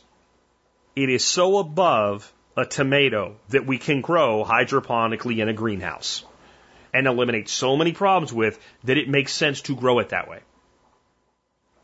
it 0.94 1.10
is 1.10 1.24
so 1.24 1.58
above 1.58 2.32
a 2.56 2.64
tomato 2.64 3.36
that 3.50 3.66
we 3.66 3.78
can 3.78 4.00
grow 4.00 4.44
hydroponically 4.44 5.38
in 5.38 5.48
a 5.48 5.52
greenhouse 5.52 6.24
and 6.94 7.06
eliminate 7.06 7.48
so 7.48 7.76
many 7.76 7.92
problems 7.92 8.32
with 8.32 8.58
that 8.84 8.96
it 8.96 9.08
makes 9.08 9.32
sense 9.32 9.60
to 9.62 9.76
grow 9.76 9.98
it 9.98 10.10
that 10.10 10.28
way. 10.28 10.40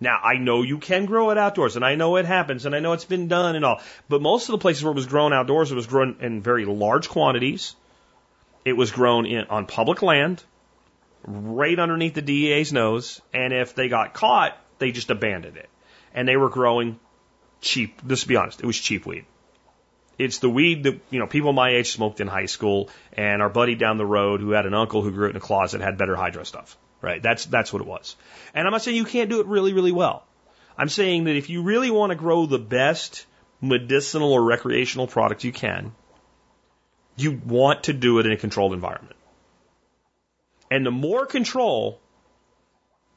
Now, 0.03 0.18
I 0.20 0.34
know 0.34 0.62
you 0.62 0.78
can 0.78 1.07
grow 1.07 1.30
it 1.30 1.38
outdoors, 1.38 1.76
and 1.76 1.84
I 1.84 1.94
know 1.94 2.16
it 2.16 2.24
happens, 2.24 2.66
and 2.66 2.74
I 2.74 2.80
know 2.80 2.92
it's 2.92 3.05
been 3.05 3.28
done 3.28 3.55
and 3.55 3.64
all, 3.64 3.80
but 4.09 4.20
most 4.20 4.48
of 4.48 4.53
the 4.53 4.59
places 4.59 4.82
where 4.82 4.90
it 4.90 4.96
was 4.96 5.07
grown 5.07 5.32
outdoors, 5.32 5.70
it 5.70 5.76
was 5.76 5.86
grown 5.86 6.16
in 6.20 6.42
very 6.42 6.64
large 6.64 7.09
quantities. 7.09 7.76
It 8.64 8.72
was 8.72 8.90
grown 8.90 9.26
in, 9.26 9.44
on 9.44 9.66
public 9.66 10.03
land, 10.03 10.42
right 11.24 11.78
underneath 11.78 12.14
the 12.14 12.22
DEA's 12.22 12.72
nose, 12.72 13.22
and 13.32 13.53
if 13.53 13.76
they 13.76 13.88
got 13.88 14.12
caught, 14.12 14.59
they 14.80 14.90
just 14.90 15.11
abandoned 15.11 15.57
it. 15.57 15.70
And 16.12 16.26
they 16.26 16.36
were 16.36 16.50
growing 16.50 16.98
cheap, 17.61 17.96
to 18.09 18.26
be 18.26 18.34
honest, 18.34 18.59
it 18.59 18.66
was 18.66 18.80
cheap 18.80 19.07
weed. 19.07 19.24
It's 20.18 20.40
the 20.40 20.50
weed 20.50 20.82
that, 20.82 21.00
you 21.11 21.20
know, 21.20 21.28
people 21.28 21.53
my 21.53 21.70
age 21.70 21.92
smoked 21.92 22.20
in 22.20 22.26
high 22.26 22.46
school 22.46 22.90
and 23.12 23.40
our 23.40 23.48
buddy 23.48 23.76
down 23.76 23.98
the 23.98 24.07
road 24.07 24.40
who 24.40 24.50
had 24.50 24.66
an 24.66 24.74
uncle 24.74 25.00
who 25.00 25.12
grew 25.12 25.28
it 25.28 25.30
in 25.30 25.36
a 25.36 25.40
closet 25.40 25.80
had 25.80 25.96
better 25.96 26.16
hydro 26.16 26.42
stuff. 26.42 26.76
Right? 27.03 27.22
That's, 27.22 27.44
that's 27.46 27.72
what 27.72 27.82
it 27.82 27.88
was. 27.88 28.16
And 28.55 28.66
I'm 28.66 28.72
not 28.72 28.82
saying 28.82 28.96
you 28.96 29.05
can't 29.05 29.28
do 29.28 29.40
it 29.40 29.46
really, 29.46 29.72
really 29.72 29.92
well. 29.92 30.24
I'm 30.78 30.88
saying 30.88 31.24
that 31.24 31.36
if 31.36 31.50
you 31.50 31.62
really 31.62 31.90
want 31.90 32.11
to 32.11 32.16
grow 32.16 32.46
the 32.46 32.59
best 32.59 33.26
medicinal 33.61 34.32
or 34.32 34.42
recreational 34.42 35.07
product 35.07 35.44
you 35.44 35.53
can, 35.53 35.92
you 37.16 37.40
want 37.44 37.84
to 37.84 37.92
do 37.92 38.18
it 38.18 38.26
in 38.26 38.32
a 38.32 38.36
controlled 38.36 38.72
environment. 38.72 39.16
And 40.70 40.86
the 40.86 40.90
more 40.90 41.26
control, 41.26 42.00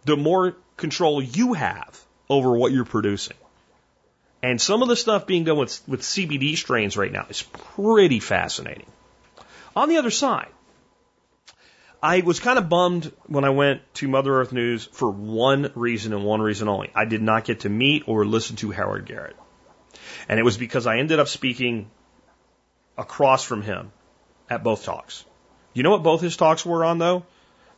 the 0.04 0.18
more 0.18 0.58
control 0.78 1.22
you 1.22 1.54
have 1.54 2.04
over 2.30 2.52
what 2.52 2.72
you're 2.72 2.86
producing. 2.86 3.38
And 4.44 4.62
some 4.62 4.82
of 4.82 4.90
the 4.90 4.96
stuff 4.96 5.26
being 5.26 5.46
done 5.46 5.58
with, 5.58 5.82
with 5.88 6.02
CBD 6.02 6.58
strains 6.58 6.98
right 6.98 7.12
now 7.12 7.26
is 7.30 7.42
pretty 7.42 8.20
fascinating. 8.20 8.86
On 9.76 9.90
the 9.90 9.98
other 9.98 10.12
side, 10.12 10.50
I 12.02 12.22
was 12.22 12.40
kind 12.40 12.60
of 12.60 12.70
bummed 12.70 13.12
when 13.26 13.44
I 13.44 13.50
went 13.50 13.82
to 13.96 14.08
Mother 14.08 14.40
Earth 14.40 14.52
News 14.52 14.86
for 14.86 15.10
one 15.10 15.72
reason 15.76 16.14
and 16.14 16.24
one 16.24 16.42
reason 16.42 16.68
only. 16.68 16.92
I 16.94 17.06
did 17.06 17.22
not 17.22 17.46
get 17.46 17.62
to 17.62 17.70
meet 17.70 18.08
or 18.08 18.26
listen 18.26 18.56
to 18.58 18.72
Howard 18.72 19.06
Garrett. 19.06 19.36
And 20.30 20.40
it 20.40 20.44
was 20.44 20.58
because 20.58 20.88
I 20.88 20.98
ended 20.98 21.20
up 21.20 21.28
speaking 21.28 21.90
across 22.98 23.44
from 23.44 23.62
him 23.62 23.92
at 24.50 24.64
both 24.64 24.84
talks. 24.84 25.26
You 25.74 25.84
know 25.84 25.92
what 25.92 26.04
both 26.04 26.22
his 26.22 26.38
talks 26.38 26.66
were 26.66 26.86
on 26.86 27.00
though? 27.00 27.26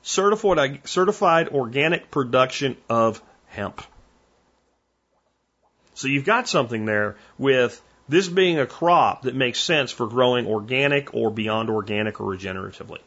certified, 0.08 0.88
certified 0.88 1.50
organic 1.50 2.10
production 2.10 2.78
of 2.90 3.22
hemp. 3.48 3.82
So 5.94 6.08
you've 6.08 6.26
got 6.26 6.48
something 6.48 6.86
there 6.86 7.18
with 7.38 7.82
this 8.08 8.28
being 8.28 8.60
a 8.60 8.66
crop 8.66 9.24
that 9.24 9.36
makes 9.36 9.60
sense 9.60 9.92
for 9.92 10.08
growing 10.08 10.48
organic 10.48 11.14
or 11.14 11.30
beyond 11.30 11.70
organic 11.70 12.22
or 12.22 12.36
regeneratively. 12.36 13.00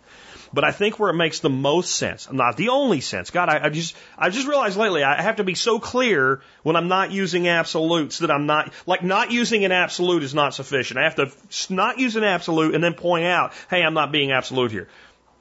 But 0.52 0.64
I 0.64 0.72
think 0.72 0.98
where 0.98 1.10
it 1.10 1.14
makes 1.14 1.38
the 1.38 1.50
most 1.50 1.94
sense, 1.94 2.30
not 2.30 2.56
the 2.56 2.70
only 2.70 3.00
sense. 3.00 3.30
God, 3.30 3.48
I, 3.48 3.66
I 3.66 3.68
just, 3.68 3.94
I 4.18 4.30
just 4.30 4.48
realized 4.48 4.76
lately 4.76 5.04
I 5.04 5.22
have 5.22 5.36
to 5.36 5.44
be 5.44 5.54
so 5.54 5.78
clear 5.78 6.40
when 6.64 6.74
I'm 6.74 6.88
not 6.88 7.12
using 7.12 7.46
absolutes 7.46 8.18
that 8.18 8.32
I'm 8.32 8.46
not, 8.46 8.72
like 8.84 9.04
not 9.04 9.30
using 9.30 9.64
an 9.64 9.70
absolute 9.70 10.24
is 10.24 10.34
not 10.34 10.54
sufficient. 10.54 10.98
I 10.98 11.04
have 11.04 11.14
to 11.16 11.30
not 11.72 12.00
use 12.00 12.16
an 12.16 12.24
absolute 12.24 12.74
and 12.74 12.82
then 12.82 12.94
point 12.94 13.26
out, 13.26 13.52
hey, 13.68 13.82
I'm 13.82 13.94
not 13.94 14.10
being 14.10 14.32
absolute 14.32 14.72
here. 14.72 14.88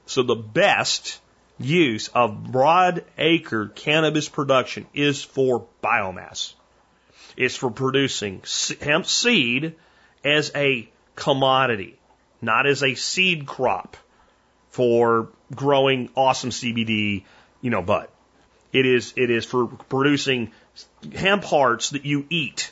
So 0.06 0.22
the 0.22 0.36
best 0.36 1.20
use 1.58 2.10
of 2.10 2.52
broad 2.52 3.04
acre 3.18 3.68
cannabis 3.68 4.30
production 4.30 4.86
is 4.94 5.24
for 5.24 5.66
biomass. 5.84 6.54
It's 7.36 7.56
for 7.56 7.72
producing 7.72 8.44
hemp 8.80 9.08
seed 9.08 9.76
as 10.24 10.52
a 10.54 10.88
commodity, 11.16 11.98
not 12.42 12.68
as 12.68 12.84
a 12.84 12.94
seed 12.94 13.48
crop 13.48 13.98
for 14.70 15.30
growing 15.54 16.10
awesome 16.16 16.52
CBD, 16.52 17.24
you 17.62 17.70
know, 17.70 17.82
bud. 17.82 18.08
It 18.72 18.86
is, 18.86 19.14
it 19.18 19.30
is 19.30 19.46
for 19.46 19.68
producing 19.68 20.52
hemp 21.14 21.44
hearts 21.44 21.92
that 21.92 22.06
you 22.06 22.26
eat. 22.30 22.72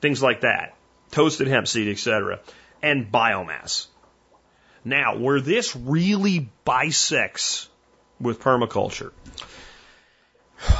Things 0.00 0.22
like 0.22 0.42
that. 0.42 0.74
Toasted 1.10 1.48
hemp 1.48 1.68
seed, 1.68 1.88
etc. 1.88 2.40
And 2.82 3.10
biomass. 3.12 3.86
Now, 4.84 5.16
where 5.16 5.40
this 5.40 5.76
really 5.76 6.48
bisects 6.64 7.68
with 8.20 8.40
permaculture, 8.40 9.12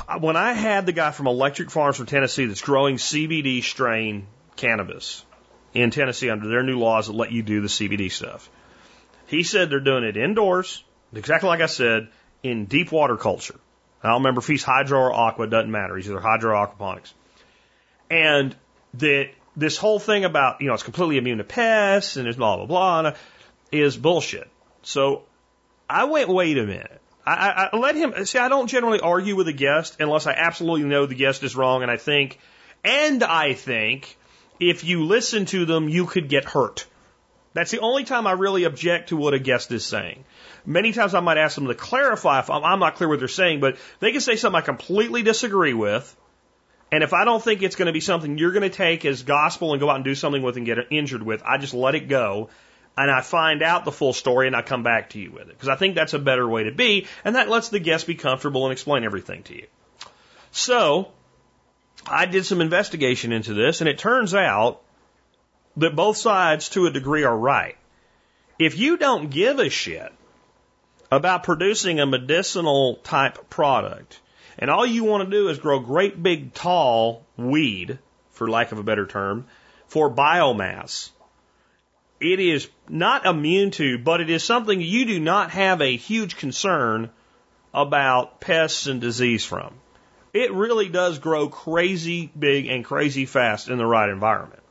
uh, 0.08 0.18
when 0.18 0.36
I 0.36 0.52
had 0.52 0.86
the 0.86 0.92
guy 0.92 1.10
from 1.10 1.26
Electric 1.26 1.70
Farms 1.70 1.96
from 1.96 2.06
Tennessee 2.06 2.46
that's 2.46 2.62
growing 2.62 2.96
CBD 2.96 3.62
strain 3.62 4.26
cannabis 4.56 5.24
in 5.74 5.90
Tennessee 5.90 6.30
under 6.30 6.48
their 6.48 6.62
new 6.62 6.78
laws 6.78 7.06
that 7.06 7.12
let 7.12 7.32
you 7.32 7.42
do 7.42 7.60
the 7.60 7.68
CBD 7.68 8.10
stuff, 8.10 8.48
he 9.28 9.42
said 9.42 9.70
they're 9.70 9.80
doing 9.80 10.04
it 10.04 10.16
indoors, 10.16 10.82
exactly 11.14 11.48
like 11.48 11.60
I 11.60 11.66
said, 11.66 12.08
in 12.42 12.64
deep 12.64 12.90
water 12.90 13.16
culture. 13.16 13.58
I 14.02 14.08
don't 14.08 14.22
remember 14.22 14.40
if 14.40 14.46
he's 14.46 14.62
hydro 14.62 15.00
or 15.00 15.12
aqua, 15.12 15.46
doesn't 15.48 15.70
matter. 15.70 15.96
He's 15.96 16.08
either 16.08 16.20
hydro 16.20 16.52
or 16.52 16.66
aquaponics. 16.66 17.12
And 18.10 18.56
that 18.94 19.30
this 19.56 19.76
whole 19.76 19.98
thing 19.98 20.24
about, 20.24 20.60
you 20.60 20.68
know, 20.68 20.74
it's 20.74 20.82
completely 20.82 21.18
immune 21.18 21.38
to 21.38 21.44
pests 21.44 22.16
and 22.16 22.24
there's 22.24 22.36
blah, 22.36 22.56
blah, 22.56 22.66
blah, 22.66 23.10
uh, 23.10 23.14
is 23.72 23.96
bullshit. 23.96 24.48
So 24.82 25.24
I 25.90 26.04
went, 26.04 26.28
wait 26.28 26.56
a 26.58 26.64
minute. 26.64 27.00
I, 27.26 27.68
I 27.72 27.76
let 27.76 27.94
him, 27.94 28.24
see, 28.24 28.38
I 28.38 28.48
don't 28.48 28.68
generally 28.68 29.00
argue 29.00 29.36
with 29.36 29.48
a 29.48 29.52
guest 29.52 29.96
unless 30.00 30.26
I 30.26 30.32
absolutely 30.32 30.88
know 30.88 31.04
the 31.04 31.14
guest 31.14 31.42
is 31.42 31.54
wrong 31.54 31.82
and 31.82 31.90
I 31.90 31.98
think, 31.98 32.38
and 32.84 33.22
I 33.22 33.52
think 33.52 34.16
if 34.58 34.84
you 34.84 35.04
listen 35.04 35.44
to 35.46 35.66
them, 35.66 35.90
you 35.90 36.06
could 36.06 36.28
get 36.30 36.44
hurt. 36.46 36.86
That's 37.58 37.72
the 37.72 37.80
only 37.80 38.04
time 38.04 38.28
I 38.28 38.32
really 38.32 38.62
object 38.62 39.08
to 39.08 39.16
what 39.16 39.34
a 39.34 39.40
guest 39.40 39.72
is 39.72 39.84
saying. 39.84 40.24
Many 40.64 40.92
times 40.92 41.12
I 41.12 41.18
might 41.18 41.38
ask 41.38 41.56
them 41.56 41.66
to 41.66 41.74
clarify 41.74 42.38
if 42.38 42.50
I'm 42.50 42.78
not 42.78 42.94
clear 42.94 43.08
what 43.08 43.18
they're 43.18 43.26
saying, 43.26 43.58
but 43.58 43.78
they 43.98 44.12
can 44.12 44.20
say 44.20 44.36
something 44.36 44.56
I 44.56 44.64
completely 44.64 45.24
disagree 45.24 45.74
with. 45.74 46.16
And 46.92 47.02
if 47.02 47.12
I 47.12 47.24
don't 47.24 47.42
think 47.42 47.64
it's 47.64 47.74
going 47.74 47.86
to 47.86 47.92
be 47.92 47.98
something 47.98 48.38
you're 48.38 48.52
going 48.52 48.62
to 48.62 48.70
take 48.70 49.04
as 49.04 49.24
gospel 49.24 49.72
and 49.72 49.80
go 49.80 49.90
out 49.90 49.96
and 49.96 50.04
do 50.04 50.14
something 50.14 50.40
with 50.40 50.56
and 50.56 50.66
get 50.66 50.78
injured 50.90 51.24
with, 51.24 51.42
I 51.44 51.58
just 51.58 51.74
let 51.74 51.96
it 51.96 52.06
go 52.06 52.48
and 52.96 53.10
I 53.10 53.22
find 53.22 53.60
out 53.64 53.84
the 53.84 53.90
full 53.90 54.12
story 54.12 54.46
and 54.46 54.54
I 54.54 54.62
come 54.62 54.84
back 54.84 55.10
to 55.10 55.18
you 55.18 55.32
with 55.32 55.48
it. 55.48 55.48
Because 55.48 55.68
I 55.68 55.74
think 55.74 55.96
that's 55.96 56.14
a 56.14 56.20
better 56.20 56.48
way 56.48 56.62
to 56.62 56.70
be, 56.70 57.08
and 57.24 57.34
that 57.34 57.48
lets 57.48 57.70
the 57.70 57.80
guest 57.80 58.06
be 58.06 58.14
comfortable 58.14 58.66
and 58.66 58.72
explain 58.72 59.02
everything 59.02 59.42
to 59.44 59.56
you. 59.56 59.66
So, 60.52 61.10
I 62.06 62.26
did 62.26 62.46
some 62.46 62.60
investigation 62.60 63.32
into 63.32 63.52
this, 63.52 63.80
and 63.80 63.88
it 63.88 63.98
turns 63.98 64.32
out 64.32 64.80
that 65.76 65.96
both 65.96 66.16
sides 66.16 66.68
to 66.70 66.86
a 66.86 66.90
degree 66.90 67.24
are 67.24 67.36
right. 67.36 67.76
If 68.58 68.76
you 68.76 68.96
don't 68.96 69.30
give 69.30 69.58
a 69.58 69.68
shit 69.68 70.12
about 71.10 71.44
producing 71.44 72.00
a 72.00 72.06
medicinal 72.06 72.96
type 72.96 73.48
product, 73.48 74.20
and 74.58 74.70
all 74.70 74.84
you 74.84 75.04
want 75.04 75.24
to 75.24 75.30
do 75.30 75.48
is 75.48 75.58
grow 75.58 75.78
great 75.78 76.20
big 76.22 76.52
tall 76.52 77.24
weed, 77.36 77.98
for 78.32 78.50
lack 78.50 78.72
of 78.72 78.78
a 78.78 78.82
better 78.82 79.06
term, 79.06 79.46
for 79.86 80.10
biomass, 80.10 81.10
it 82.20 82.40
is 82.40 82.68
not 82.88 83.26
immune 83.26 83.70
to, 83.72 83.98
but 83.98 84.20
it 84.20 84.28
is 84.28 84.42
something 84.42 84.80
you 84.80 85.06
do 85.06 85.20
not 85.20 85.50
have 85.52 85.80
a 85.80 85.96
huge 85.96 86.36
concern 86.36 87.10
about 87.72 88.40
pests 88.40 88.86
and 88.86 89.00
disease 89.00 89.44
from. 89.44 89.72
It 90.32 90.52
really 90.52 90.88
does 90.88 91.18
grow 91.20 91.48
crazy 91.48 92.30
big 92.38 92.66
and 92.66 92.84
crazy 92.84 93.24
fast 93.24 93.68
in 93.68 93.78
the 93.78 93.86
right 93.86 94.08
environment. 94.08 94.62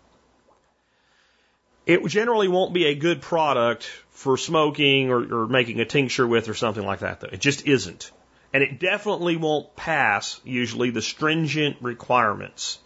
It 1.87 2.05
generally 2.07 2.49
won't 2.49 2.73
be 2.73 2.87
a 2.87 2.95
good 2.95 3.21
product 3.21 3.85
for 4.09 4.35
smoking 4.35 5.09
or, 5.09 5.43
or 5.43 5.47
making 5.47 5.79
a 5.79 5.85
tincture 5.85 6.27
with 6.27 6.49
or 6.49 6.53
something 6.53 6.85
like 6.85 6.99
that, 6.99 7.21
though. 7.21 7.29
It 7.31 7.39
just 7.39 7.65
isn't. 7.65 8.11
And 8.53 8.61
it 8.61 8.77
definitely 8.77 9.37
won't 9.37 9.73
pass, 9.77 10.41
usually, 10.43 10.89
the 10.89 11.01
stringent 11.01 11.77
requirements 11.81 12.79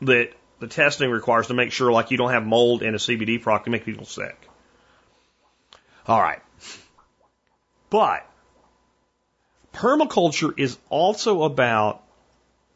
that 0.00 0.30
the 0.60 0.66
testing 0.66 1.10
requires 1.10 1.48
to 1.48 1.54
make 1.54 1.72
sure, 1.72 1.92
like, 1.92 2.10
you 2.10 2.16
don't 2.16 2.30
have 2.30 2.46
mold 2.46 2.82
in 2.82 2.94
a 2.94 2.98
CBD 2.98 3.42
product 3.42 3.66
to 3.66 3.70
make 3.70 3.84
people 3.84 4.06
sick. 4.06 4.48
All 6.06 6.20
right. 6.20 6.40
But 7.90 8.26
permaculture 9.74 10.58
is 10.58 10.78
also 10.88 11.42
about 11.42 12.02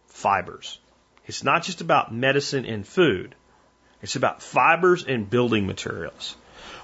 fibers. 0.09 0.79
It's 1.25 1.43
not 1.43 1.63
just 1.63 1.81
about 1.81 2.13
medicine 2.13 2.67
and 2.67 2.87
food. 2.87 3.35
It's 4.03 4.17
about 4.17 4.43
fibers 4.43 5.05
and 5.05 5.29
building 5.29 5.67
materials. 5.67 6.37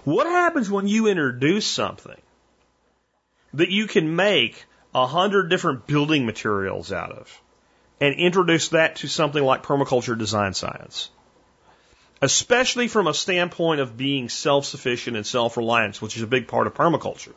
What 0.05 0.27
happens 0.27 0.71
when 0.71 0.89
you 0.89 1.07
introduce 1.07 1.67
something 1.67 2.21
that 3.55 3.71
you 3.71 3.87
can 3.87 4.17
make 4.17 4.65
a 4.95 5.07
hundred 5.07 5.49
different 5.49 5.87
building 5.87 6.27
materials 6.27 6.93
out 6.93 7.13
of 7.13 7.41
and 8.01 8.15
introduce 8.15 8.71
that 8.71 8.97
to 8.97 9.09
something 9.09 9.43
like 9.43 9.63
permaculture 9.63 10.19
design 10.19 10.55
science? 10.55 11.11
Especially 12.21 12.89
from 12.89 13.07
a 13.07 13.15
standpoint 13.15 13.81
of 13.81 13.97
being 13.97 14.29
self-sufficient 14.29 15.17
and 15.17 15.27
self-reliance, 15.27 16.01
which 16.01 16.17
is 16.17 16.23
a 16.23 16.27
big 16.27 16.49
part 16.49 16.67
of 16.67 16.75
permaculture. 16.75 17.35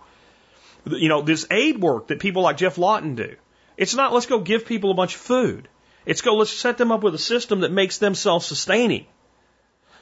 You 0.85 1.09
know, 1.09 1.21
this 1.21 1.47
aid 1.49 1.81
work 1.81 2.07
that 2.07 2.19
people 2.19 2.43
like 2.43 2.57
Geoff 2.57 2.77
Lawton 2.77 3.15
do. 3.15 3.35
It's 3.77 3.95
not 3.95 4.13
let's 4.13 4.27
go 4.27 4.39
give 4.39 4.65
people 4.65 4.91
a 4.91 4.95
bunch 4.95 5.15
of 5.15 5.21
food. 5.21 5.67
It's 6.05 6.21
go 6.21 6.35
let's 6.35 6.51
set 6.51 6.77
them 6.77 6.91
up 6.91 7.03
with 7.03 7.15
a 7.15 7.19
system 7.19 7.61
that 7.61 7.71
makes 7.71 7.97
them 7.97 8.15
self-sustaining. 8.15 9.07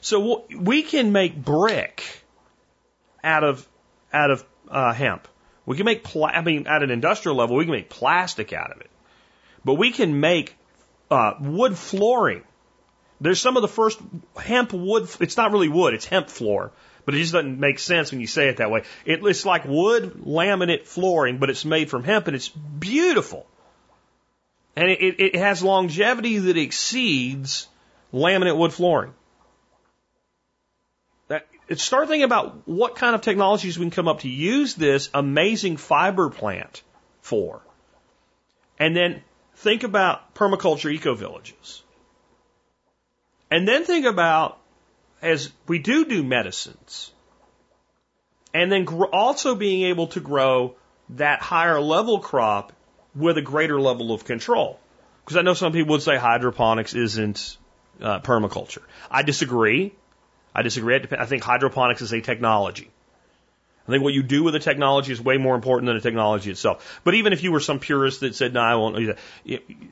So 0.04 0.43
we 0.54 0.84
can 0.84 1.14
make 1.14 1.34
brick 1.34 2.04
out 3.24 3.45
of 3.45 3.66
out 4.12 4.32
of 4.32 4.45
uh, 4.68 4.91
hemp. 4.91 5.30
We 5.66 5.78
can 5.78 5.86
make, 5.86 6.04
pla- 6.04 6.28
I 6.28 6.41
mean, 6.41 6.68
at 6.68 6.84
an 6.84 6.91
industrial 6.91 7.38
level, 7.38 7.56
we 7.56 7.64
can 7.64 7.72
make 7.72 7.89
plastic 7.89 8.51
out 8.51 8.72
of 8.72 8.82
it. 8.82 8.89
But 9.64 9.76
we 9.76 9.91
can 9.91 10.20
make 10.20 10.58
uh, 11.10 11.36
wood 11.39 11.78
flooring. 11.78 12.43
There's 13.22 13.39
some 13.39 13.56
of 13.56 13.62
the 13.62 13.70
first 13.70 13.97
hemp 14.36 14.74
wood. 14.74 15.08
It's 15.22 15.38
not 15.38 15.54
really 15.54 15.70
wood; 15.70 15.93
it's 15.93 16.06
hemp 16.06 16.30
floor. 16.30 16.74
But 17.06 17.16
it 17.16 17.20
just 17.20 17.32
doesn't 17.32 17.58
make 17.58 17.80
sense 17.80 18.12
when 18.12 18.20
you 18.20 18.28
say 18.28 18.49
it 18.49 18.58
that 18.58 18.70
way. 18.70 18.84
It, 19.06 19.24
it's 19.24 19.45
like 19.45 19.64
wood 19.64 20.16
laminate 20.26 20.86
flooring, 20.86 21.38
but 21.38 21.49
it's 21.49 21.64
made 21.64 21.89
from 21.89 22.04
hemp, 22.04 22.28
and 22.28 22.36
it's 22.36 22.49
beautiful. 22.49 23.47
And 24.76 24.89
it, 24.89 25.01
it, 25.01 25.22
it 25.22 25.36
has 25.36 25.64
longevity 25.64 26.39
that 26.39 26.58
exceeds 26.58 27.68
laminate 28.14 28.58
wood 28.58 28.74
flooring 28.74 29.14
start 31.76 32.07
thinking 32.07 32.24
about 32.24 32.68
what 32.68 32.95
kind 32.95 33.16
of 33.16 33.22
technologies 33.22 33.78
we 33.78 33.86
can 33.86 33.91
come 33.91 34.07
up 34.07 34.22
to 34.22 34.30
use 34.30 34.76
this 34.76 35.09
amazing 35.14 35.78
fiber 35.78 36.30
plant 36.30 36.84
for. 37.22 37.61
And 38.80 38.95
then 38.95 39.24
think 39.55 39.84
about 39.84 40.36
permaculture 40.36 40.91
eco 40.91 41.16
villages. 41.16 41.84
And 43.49 43.68
then 43.68 43.86
think 43.86 44.05
about 44.05 44.59
as 45.22 45.51
we 45.68 45.80
do 45.80 46.05
do 46.05 46.22
medicines, 46.22 47.11
and 48.53 48.72
then 48.72 48.86
also 48.88 49.55
being 49.55 49.84
able 49.84 50.07
to 50.07 50.20
grow 50.20 50.76
that 51.09 51.41
higher 51.41 51.80
level 51.80 52.20
crop 52.20 52.74
with 53.16 53.38
a 53.38 53.41
greater 53.41 53.80
level 53.80 54.11
of 54.11 54.26
control. 54.26 54.80
Because 55.24 55.38
I 55.38 55.41
know 55.41 55.53
some 55.53 55.72
people 55.72 55.93
would 55.93 56.01
say 56.01 56.18
hydroponics 56.18 56.93
isn't 56.93 57.57
uh, 58.01 58.20
permaculture. 58.20 58.82
I 59.09 59.24
disagree. 59.24 59.93
I 60.56 60.62
disagree. 60.62 60.99
I 61.18 61.26
think 61.26 61.43
hydroponics 61.43 62.01
is 62.01 62.14
a 62.14 62.22
technology. 62.22 62.89
I 63.88 63.91
think 63.91 64.04
what 64.04 64.14
you 64.14 64.24
do 64.24 64.43
with 64.43 64.54
the 64.54 64.60
technology 64.60 65.12
is 65.12 65.20
way 65.20 65.38
more 65.38 65.56
important 65.56 65.88
than 65.88 65.95
the 65.95 66.01
technology 66.01 66.49
itself. 66.49 67.01
But 67.04 67.16
even 67.16 67.34
if 67.34 67.43
you 67.43 67.51
were 67.51 67.60
some 67.60 67.80
purist 67.80 68.22
that 68.22 68.34
said, 68.34 68.54
no, 68.54 68.62
I 68.62 68.76
won't 68.76 69.18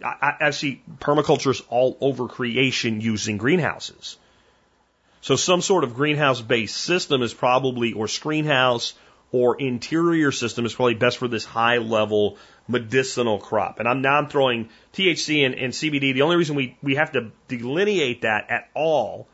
I, 0.04 0.34
I 0.40 0.50
see 0.52 0.82
permaculture 1.00 1.52
is 1.52 1.62
all 1.70 1.98
over 2.00 2.28
creation 2.28 3.02
using 3.02 3.38
greenhouses. 3.38 4.18
So 5.20 5.36
some 5.36 5.62
sort 5.62 5.84
of 5.84 5.94
greenhouse 5.94 6.42
based 6.42 6.78
system 6.78 7.22
is 7.22 7.34
probably, 7.34 7.92
or 7.92 8.08
screenhouse 8.08 8.94
or 9.34 9.60
interior 9.60 10.32
system 10.32 10.66
is 10.66 10.74
probably 10.74 10.96
best 10.96 11.18
for 11.18 11.28
this 11.28 11.44
high 11.44 11.78
level 11.78 12.38
medicinal 12.68 13.40
crop. 13.40 13.80
And 13.80 13.90
I'm 13.90 14.02
now 14.02 14.18
I'm 14.18 14.30
throwing 14.30 14.70
THC 14.94 15.46
and, 15.46 15.56
and 15.56 15.74
CBD. 15.74 16.14
The 16.14 16.22
only 16.22 16.38
reason 16.38 16.56
we, 16.56 16.78
we 16.82 16.96
have 16.96 17.12
to 17.12 17.32
delineate 17.50 18.22
that 18.22 18.50
at 18.50 18.70
all 18.74 19.28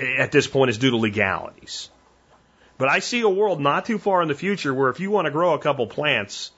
at 0.00 0.32
this 0.32 0.46
point 0.46 0.70
is 0.70 0.78
due 0.78 0.90
to 0.90 0.96
legalities. 0.96 1.90
But 2.78 2.88
I 2.88 2.98
see 2.98 3.22
a 3.22 3.28
world 3.28 3.60
not 3.60 3.86
too 3.86 3.98
far 3.98 4.22
in 4.22 4.28
the 4.28 4.34
future 4.34 4.74
where 4.74 4.90
if 4.90 5.00
you 5.00 5.10
want 5.10 5.26
to 5.26 5.30
grow 5.30 5.54
a 5.54 5.58
couple 5.58 5.86
plants, 5.86 6.50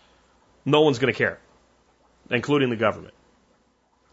no 0.64 0.80
one's 0.82 0.98
going 0.98 1.12
to 1.12 1.16
care, 1.16 1.38
including 2.30 2.70
the 2.70 2.76
government. 2.76 3.14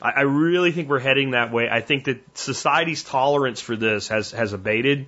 I, 0.02 0.12
I 0.12 0.22
really 0.22 0.72
think 0.72 0.90
we're 0.90 1.00
heading 1.00 1.32
that 1.32 1.52
way. 1.52 1.68
I 1.70 1.82
think 1.82 2.06
that 2.06 2.38
society's 2.38 3.04
tolerance 3.04 3.60
for 3.60 3.76
this 3.76 4.10
has, 4.10 4.32
has 4.32 4.54
abated. 4.54 5.08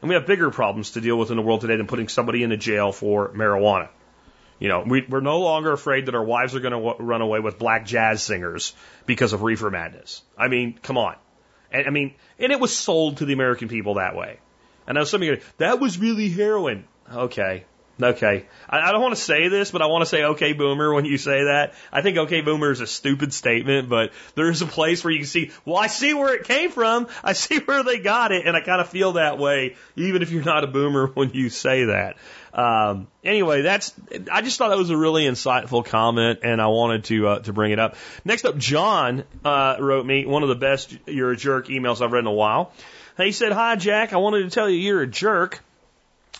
And 0.00 0.08
we 0.08 0.16
have 0.16 0.26
bigger 0.26 0.50
problems 0.50 0.92
to 0.92 1.00
deal 1.00 1.16
with 1.16 1.30
in 1.30 1.36
the 1.36 1.42
world 1.42 1.60
today 1.60 1.76
than 1.76 1.86
putting 1.86 2.08
somebody 2.08 2.42
into 2.42 2.56
jail 2.56 2.90
for 2.90 3.28
marijuana. 3.30 3.88
You 4.58 4.68
know, 4.68 4.84
we, 4.86 5.04
we're 5.08 5.20
no 5.20 5.40
longer 5.40 5.72
afraid 5.72 6.06
that 6.06 6.14
our 6.14 6.24
wives 6.24 6.54
are 6.54 6.60
going 6.60 6.72
to 6.72 7.02
run 7.02 7.20
away 7.20 7.40
with 7.40 7.58
black 7.58 7.86
jazz 7.86 8.22
singers 8.22 8.74
because 9.06 9.32
of 9.32 9.42
reefer 9.42 9.70
madness. 9.70 10.22
I 10.36 10.48
mean, 10.48 10.78
come 10.82 10.98
on. 10.98 11.16
And 11.72 11.86
I 11.86 11.90
mean, 11.90 12.14
and 12.38 12.52
it 12.52 12.60
was 12.60 12.76
sold 12.76 13.18
to 13.18 13.24
the 13.24 13.32
American 13.32 13.68
people 13.68 13.94
that 13.94 14.14
way. 14.14 14.38
And 14.86 14.96
now 14.96 15.04
some 15.04 15.22
of 15.22 15.28
you, 15.28 15.40
that 15.58 15.80
was 15.80 15.98
really 15.98 16.28
heroin. 16.28 16.84
Okay, 17.12 17.64
Okay. 18.00 18.46
I, 18.68 18.80
I 18.80 18.92
don't 18.92 19.02
want 19.02 19.14
to 19.14 19.20
say 19.20 19.48
this, 19.48 19.70
but 19.70 19.82
I 19.82 19.86
want 19.86 20.02
to 20.02 20.06
say 20.06 20.24
okay 20.24 20.52
boomer 20.52 20.92
when 20.92 21.04
you 21.04 21.18
say 21.18 21.44
that. 21.44 21.74
I 21.92 22.02
think 22.02 22.16
okay 22.16 22.40
boomer 22.40 22.70
is 22.70 22.80
a 22.80 22.86
stupid 22.86 23.32
statement, 23.32 23.88
but 23.88 24.12
there's 24.34 24.62
a 24.62 24.66
place 24.66 25.04
where 25.04 25.12
you 25.12 25.20
can 25.20 25.26
see, 25.26 25.50
well, 25.64 25.76
I 25.76 25.88
see 25.88 26.14
where 26.14 26.34
it 26.34 26.44
came 26.44 26.70
from. 26.70 27.08
I 27.24 27.34
see 27.34 27.58
where 27.58 27.82
they 27.82 27.98
got 27.98 28.32
it. 28.32 28.46
And 28.46 28.56
I 28.56 28.60
kind 28.60 28.80
of 28.80 28.88
feel 28.88 29.12
that 29.12 29.38
way, 29.38 29.76
even 29.96 30.22
if 30.22 30.30
you're 30.30 30.44
not 30.44 30.64
a 30.64 30.66
boomer 30.66 31.06
when 31.14 31.30
you 31.32 31.50
say 31.50 31.84
that. 31.84 32.16
Um, 32.54 33.08
anyway, 33.24 33.62
that's, 33.62 33.94
I 34.30 34.42
just 34.42 34.58
thought 34.58 34.68
that 34.68 34.78
was 34.78 34.90
a 34.90 34.96
really 34.96 35.24
insightful 35.24 35.84
comment 35.84 36.40
and 36.42 36.60
I 36.60 36.66
wanted 36.66 37.04
to, 37.04 37.28
uh, 37.28 37.38
to 37.40 37.52
bring 37.52 37.72
it 37.72 37.78
up. 37.78 37.96
Next 38.24 38.44
up, 38.44 38.58
John, 38.58 39.24
uh, 39.44 39.76
wrote 39.80 40.04
me 40.04 40.26
one 40.26 40.42
of 40.42 40.50
the 40.50 40.54
best 40.54 40.96
you're 41.06 41.32
a 41.32 41.36
jerk 41.36 41.68
emails 41.68 42.02
I've 42.02 42.12
read 42.12 42.20
in 42.20 42.26
a 42.26 42.32
while. 42.32 42.72
He 43.16 43.32
said, 43.32 43.52
hi, 43.52 43.76
Jack. 43.76 44.12
I 44.12 44.16
wanted 44.16 44.42
to 44.44 44.50
tell 44.50 44.68
you 44.68 44.78
you're 44.78 45.02
a 45.02 45.06
jerk. 45.06 45.62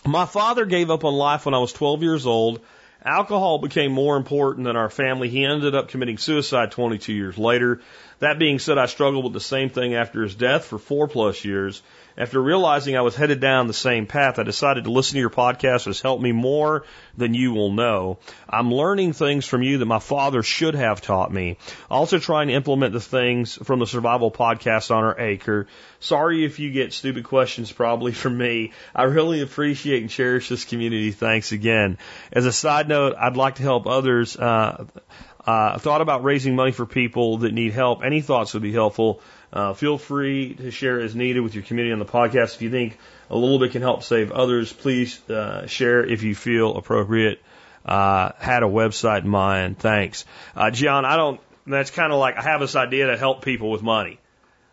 My 0.05 0.25
father 0.25 0.65
gave 0.65 0.91
up 0.91 1.05
on 1.05 1.13
life 1.13 1.45
when 1.45 1.53
I 1.53 1.59
was 1.59 1.71
12 1.71 2.03
years 2.03 2.25
old. 2.25 2.59
Alcohol 3.05 3.59
became 3.59 3.91
more 3.91 4.17
important 4.17 4.65
than 4.65 4.75
our 4.75 4.89
family. 4.89 5.29
He 5.29 5.45
ended 5.45 5.75
up 5.75 5.87
committing 5.89 6.17
suicide 6.17 6.71
22 6.71 7.13
years 7.13 7.37
later. 7.37 7.81
That 8.19 8.39
being 8.39 8.59
said, 8.59 8.77
I 8.77 8.85
struggled 8.85 9.23
with 9.23 9.33
the 9.33 9.39
same 9.39 9.69
thing 9.69 9.95
after 9.95 10.23
his 10.23 10.35
death 10.35 10.65
for 10.65 10.77
four 10.77 11.07
plus 11.07 11.45
years. 11.45 11.81
After 12.15 12.41
realizing 12.41 12.95
I 12.95 13.01
was 13.01 13.15
headed 13.15 13.39
down 13.39 13.67
the 13.67 13.73
same 13.73 14.05
path, 14.05 14.37
I 14.37 14.43
decided 14.43 14.83
to 14.83 14.91
listen 14.91 15.15
to 15.15 15.19
your 15.19 15.31
podcast. 15.31 15.87
It's 15.87 16.01
helped 16.01 16.21
me 16.21 16.31
more 16.31 16.85
than 17.17 17.33
you 17.33 17.53
will 17.53 17.71
know. 17.71 18.19
I'm 18.47 18.71
learning 18.71 19.13
things 19.13 19.45
from 19.45 19.63
you 19.63 19.79
that 19.79 19.85
my 19.85 19.99
father 19.99 20.43
should 20.43 20.75
have 20.75 21.01
taught 21.01 21.33
me. 21.33 21.57
Also 21.89 22.19
trying 22.19 22.49
to 22.49 22.53
implement 22.53 22.93
the 22.93 22.99
things 22.99 23.55
from 23.55 23.79
the 23.79 23.87
survival 23.87 24.29
podcast 24.29 24.91
on 24.91 25.03
our 25.03 25.19
acre. 25.19 25.67
Sorry 25.99 26.45
if 26.45 26.59
you 26.59 26.71
get 26.71 26.93
stupid 26.93 27.23
questions 27.23 27.71
probably 27.71 28.11
from 28.23 28.37
me. 28.37 28.73
I 28.93 29.03
really 29.03 29.41
appreciate 29.41 30.01
and 30.01 30.09
cherish 30.09 30.49
this 30.49 30.65
community. 30.65 31.11
Thanks 31.11 31.51
again. 31.51 31.97
As 32.31 32.45
a 32.45 32.53
side 32.53 32.87
note, 32.87 33.15
I'd 33.19 33.37
like 33.37 33.55
to 33.55 33.63
help 33.63 33.87
others. 33.87 34.37
Uh, 34.37 34.85
uh, 35.45 35.77
thought 35.77 36.01
about 36.01 36.23
raising 36.23 36.55
money 36.55 36.71
for 36.71 36.85
people 36.85 37.39
that 37.39 37.53
need 37.53 37.73
help. 37.73 38.03
Any 38.03 38.21
thoughts 38.21 38.53
would 38.53 38.63
be 38.63 38.71
helpful. 38.71 39.21
Uh, 39.53 39.73
feel 39.73 39.99
free 39.99 40.55
to 40.55 40.71
share 40.71 40.99
as 40.99 41.13
needed 41.13 41.41
with 41.41 41.53
your 41.53 41.63
community 41.63 41.93
on 41.93 41.99
the 41.99 42.05
podcast. 42.05 42.55
If 42.55 42.63
you 42.63 42.71
think 42.71 42.97
a 43.29 43.37
little 43.37 43.59
bit 43.59 43.71
can 43.71 43.83
help 43.83 44.01
save 44.01 44.31
others, 44.31 44.73
please 44.73 45.21
uh, 45.29 45.67
share 45.67 46.03
if 46.03 46.23
you 46.23 46.33
feel 46.33 46.75
appropriate. 46.75 47.39
Uh, 47.85 48.31
had 48.39 48.63
a 48.63 48.65
website 48.65 49.23
in 49.23 49.29
mind. 49.29 49.77
Thanks. 49.77 50.25
Uh, 50.55 50.71
John, 50.71 51.05
I 51.05 51.17
don't, 51.17 51.39
that's 51.67 51.91
kind 51.91 52.11
of 52.11 52.17
like 52.17 52.35
I 52.35 52.41
have 52.41 52.61
this 52.61 52.75
idea 52.75 53.07
to 53.07 53.17
help 53.17 53.45
people 53.45 53.69
with 53.69 53.83
money. 53.83 54.19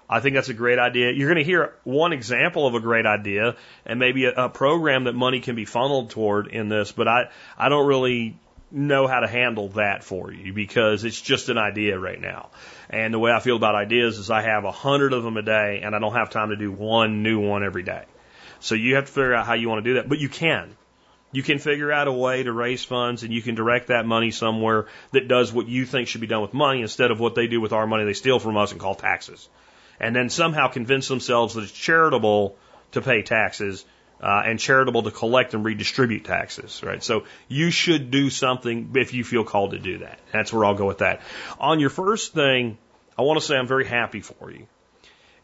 I 0.08 0.20
think 0.20 0.34
that's 0.34 0.48
a 0.48 0.54
great 0.54 0.78
idea. 0.78 1.12
You're 1.12 1.28
going 1.28 1.44
to 1.44 1.44
hear 1.44 1.74
one 1.84 2.12
example 2.12 2.66
of 2.66 2.74
a 2.74 2.80
great 2.80 3.06
idea 3.06 3.56
and 3.84 4.00
maybe 4.00 4.24
a, 4.24 4.46
a 4.46 4.48
program 4.48 5.04
that 5.04 5.14
money 5.14 5.40
can 5.40 5.56
be 5.56 5.66
funneled 5.66 6.10
toward 6.10 6.46
in 6.46 6.68
this, 6.68 6.90
but 6.90 7.06
I, 7.06 7.30
I 7.58 7.68
don't 7.68 7.86
really 7.86 8.38
know 8.70 9.06
how 9.06 9.20
to 9.20 9.26
handle 9.26 9.68
that 9.70 10.04
for 10.04 10.32
you 10.32 10.52
because 10.52 11.04
it's 11.04 11.20
just 11.20 11.48
an 11.48 11.58
idea 11.58 11.98
right 11.98 12.20
now. 12.20 12.50
And 12.88 13.12
the 13.12 13.18
way 13.18 13.32
I 13.32 13.40
feel 13.40 13.56
about 13.56 13.74
ideas 13.74 14.18
is 14.18 14.30
I 14.30 14.42
have 14.42 14.64
a 14.64 14.70
hundred 14.70 15.12
of 15.12 15.22
them 15.22 15.36
a 15.36 15.42
day 15.42 15.80
and 15.82 15.94
I 15.94 15.98
don't 15.98 16.14
have 16.14 16.30
time 16.30 16.50
to 16.50 16.56
do 16.56 16.70
one 16.70 17.22
new 17.22 17.40
one 17.40 17.64
every 17.64 17.82
day. 17.82 18.04
So 18.60 18.74
you 18.74 18.96
have 18.96 19.06
to 19.06 19.12
figure 19.12 19.34
out 19.34 19.46
how 19.46 19.54
you 19.54 19.68
want 19.68 19.84
to 19.84 19.90
do 19.90 19.94
that, 19.94 20.08
but 20.08 20.18
you 20.18 20.28
can. 20.28 20.76
You 21.32 21.42
can 21.42 21.58
figure 21.58 21.92
out 21.92 22.08
a 22.08 22.12
way 22.12 22.42
to 22.42 22.52
raise 22.52 22.84
funds 22.84 23.22
and 23.22 23.32
you 23.32 23.40
can 23.40 23.54
direct 23.54 23.88
that 23.88 24.04
money 24.04 24.30
somewhere 24.32 24.86
that 25.12 25.28
does 25.28 25.52
what 25.52 25.68
you 25.68 25.86
think 25.86 26.08
should 26.08 26.20
be 26.20 26.26
done 26.26 26.42
with 26.42 26.54
money 26.54 26.82
instead 26.82 27.10
of 27.10 27.20
what 27.20 27.34
they 27.34 27.46
do 27.46 27.60
with 27.60 27.72
our 27.72 27.86
money 27.86 28.04
they 28.04 28.14
steal 28.14 28.38
from 28.40 28.56
us 28.56 28.72
and 28.72 28.80
call 28.80 28.96
taxes. 28.96 29.48
And 30.00 30.14
then 30.14 30.28
somehow 30.28 30.68
convince 30.68 31.08
themselves 31.08 31.54
that 31.54 31.62
it's 31.62 31.72
charitable 31.72 32.56
to 32.92 33.00
pay 33.00 33.22
taxes 33.22 33.84
uh, 34.22 34.42
and 34.44 34.58
charitable 34.58 35.04
to 35.04 35.10
collect 35.10 35.54
and 35.54 35.64
redistribute 35.64 36.24
taxes, 36.24 36.82
right? 36.82 37.02
So 37.02 37.24
you 37.48 37.70
should 37.70 38.10
do 38.10 38.28
something 38.28 38.92
if 38.96 39.14
you 39.14 39.24
feel 39.24 39.44
called 39.44 39.70
to 39.70 39.78
do 39.78 39.98
that. 39.98 40.18
That's 40.32 40.52
where 40.52 40.64
I'll 40.64 40.74
go 40.74 40.86
with 40.86 40.98
that. 40.98 41.22
On 41.58 41.80
your 41.80 41.90
first 41.90 42.34
thing, 42.34 42.76
I 43.18 43.22
want 43.22 43.40
to 43.40 43.46
say 43.46 43.56
I'm 43.56 43.66
very 43.66 43.86
happy 43.86 44.20
for 44.20 44.50
you. 44.50 44.66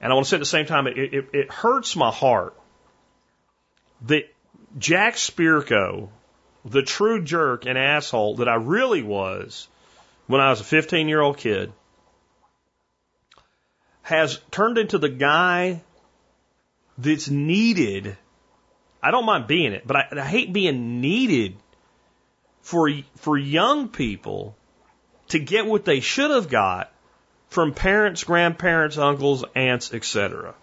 And 0.01 0.13
I 0.13 0.15
want 0.15 0.27
to 0.27 0.31
say 0.31 0.37
at 0.37 0.41
the 0.41 0.47
same 0.47 0.67
time, 0.67 0.87
it, 0.87 0.99
it, 0.99 1.29
it 1.33 1.51
hurts 1.51 1.97
my 1.97 2.11
heart 2.11 2.55
that 4.03 4.25
Jack 4.79 5.15
Spirko, 5.15 6.11
the 6.65 6.83
true 6.83 7.23
jerk 7.23 7.65
and 7.65 7.79
asshole 7.79 8.37
that 8.37 8.49
I 8.49 8.57
really 8.57 9.03
was 9.03 9.69
when 10.27 10.41
I 10.41 10.51
was 10.51 10.61
a 10.61 10.65
15 10.65 11.09
year 11.09 11.21
old 11.21 11.39
kid, 11.39 11.73
has 14.03 14.39
turned 14.51 14.77
into 14.77 14.99
the 14.99 15.09
guy 15.09 15.81
that's 16.99 17.31
needed 17.31 18.17
I 19.07 19.13
don't 19.13 19.25
mind 19.25 19.47
being 19.47 19.73
it, 19.73 19.87
but 19.87 19.97
I, 19.97 20.09
I 20.13 20.25
hate 20.25 20.53
being 20.53 21.01
needed 21.01 21.57
for 22.63 22.91
for 23.15 23.39
young 23.39 23.89
people 23.89 24.57
to 25.29 25.39
get 25.39 25.65
what 25.65 25.85
they 25.85 26.01
should 26.01 26.33
have 26.33 26.49
got 26.49 26.93
from 27.49 27.73
parents, 27.73 28.25
grandparents, 28.25 28.99
uncles, 28.99 29.45
aunts, 29.55 29.95
etc. 29.95 30.55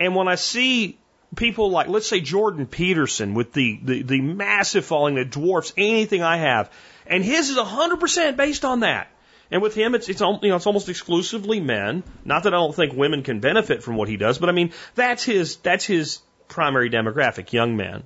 and 0.00 0.16
when 0.16 0.26
I 0.26 0.34
see 0.34 0.98
people 1.36 1.70
like, 1.70 1.86
let's 1.86 2.08
say 2.08 2.20
Jordan 2.20 2.66
Peterson 2.66 3.34
with 3.34 3.52
the, 3.52 3.78
the, 3.80 4.02
the 4.02 4.20
massive 4.20 4.84
following 4.84 5.14
that 5.14 5.30
dwarfs 5.30 5.72
anything 5.76 6.24
I 6.24 6.38
have, 6.38 6.72
and 7.06 7.24
his 7.24 7.50
is 7.50 7.56
100% 7.56 8.36
based 8.36 8.64
on 8.64 8.80
that. 8.80 9.08
And 9.52 9.62
with 9.62 9.74
him, 9.74 9.94
it's, 9.94 10.08
it's, 10.08 10.20
you 10.20 10.38
know, 10.48 10.56
it's 10.56 10.66
almost 10.66 10.88
exclusively 10.88 11.60
men. 11.60 12.02
Not 12.24 12.44
that 12.44 12.54
I 12.54 12.56
don't 12.56 12.74
think 12.74 12.94
women 12.94 13.22
can 13.22 13.38
benefit 13.38 13.82
from 13.84 13.96
what 13.96 14.08
he 14.08 14.16
does, 14.16 14.38
but 14.38 14.48
I 14.48 14.52
mean, 14.52 14.72
that's 14.96 15.22
his, 15.22 15.56
that's 15.56 15.84
his 15.84 16.20
primary 16.52 16.90
demographic, 16.90 17.52
young 17.52 17.76
men. 17.76 18.04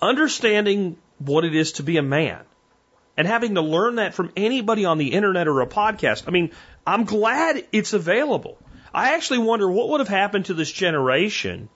Understanding 0.00 0.96
what 1.18 1.44
it 1.44 1.54
is 1.54 1.72
to 1.72 1.82
be 1.82 1.96
a 1.96 2.02
man 2.02 2.40
and 3.16 3.26
having 3.26 3.54
to 3.54 3.62
learn 3.62 3.96
that 3.96 4.14
from 4.14 4.30
anybody 4.36 4.84
on 4.84 4.98
the 4.98 5.12
internet 5.12 5.48
or 5.48 5.62
a 5.62 5.66
podcast. 5.66 6.24
I 6.28 6.30
mean, 6.30 6.52
I'm 6.86 7.04
glad 7.04 7.64
it's 7.72 7.94
available. 7.94 8.58
I 8.92 9.14
actually 9.14 9.38
wonder 9.38 9.68
what 9.70 9.88
would 9.88 10.00
have 10.00 10.08
happened 10.08 10.46
to 10.46 10.54
this 10.54 10.70
generation 10.70 11.68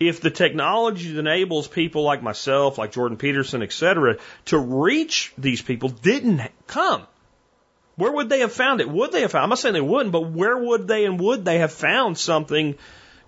if 0.00 0.20
the 0.20 0.30
technology 0.30 1.12
that 1.12 1.18
enables 1.18 1.68
people 1.68 2.02
like 2.02 2.22
myself, 2.22 2.78
like 2.78 2.92
Jordan 2.92 3.18
Peterson, 3.18 3.62
et 3.62 3.72
cetera, 3.72 4.16
to 4.46 4.58
reach 4.58 5.32
these 5.36 5.60
people 5.60 5.88
didn't 5.88 6.40
come. 6.66 7.06
Where 7.96 8.12
would 8.12 8.28
they 8.28 8.40
have 8.40 8.52
found 8.52 8.80
it? 8.80 8.88
Would 8.88 9.10
they 9.10 9.22
have 9.22 9.32
found? 9.32 9.42
I'm 9.42 9.48
not 9.50 9.58
saying 9.58 9.74
they 9.74 9.80
wouldn't, 9.80 10.12
but 10.12 10.30
where 10.30 10.56
would 10.56 10.86
they 10.86 11.04
and 11.04 11.20
would 11.20 11.44
they 11.44 11.58
have 11.58 11.72
found 11.72 12.16
something 12.16 12.76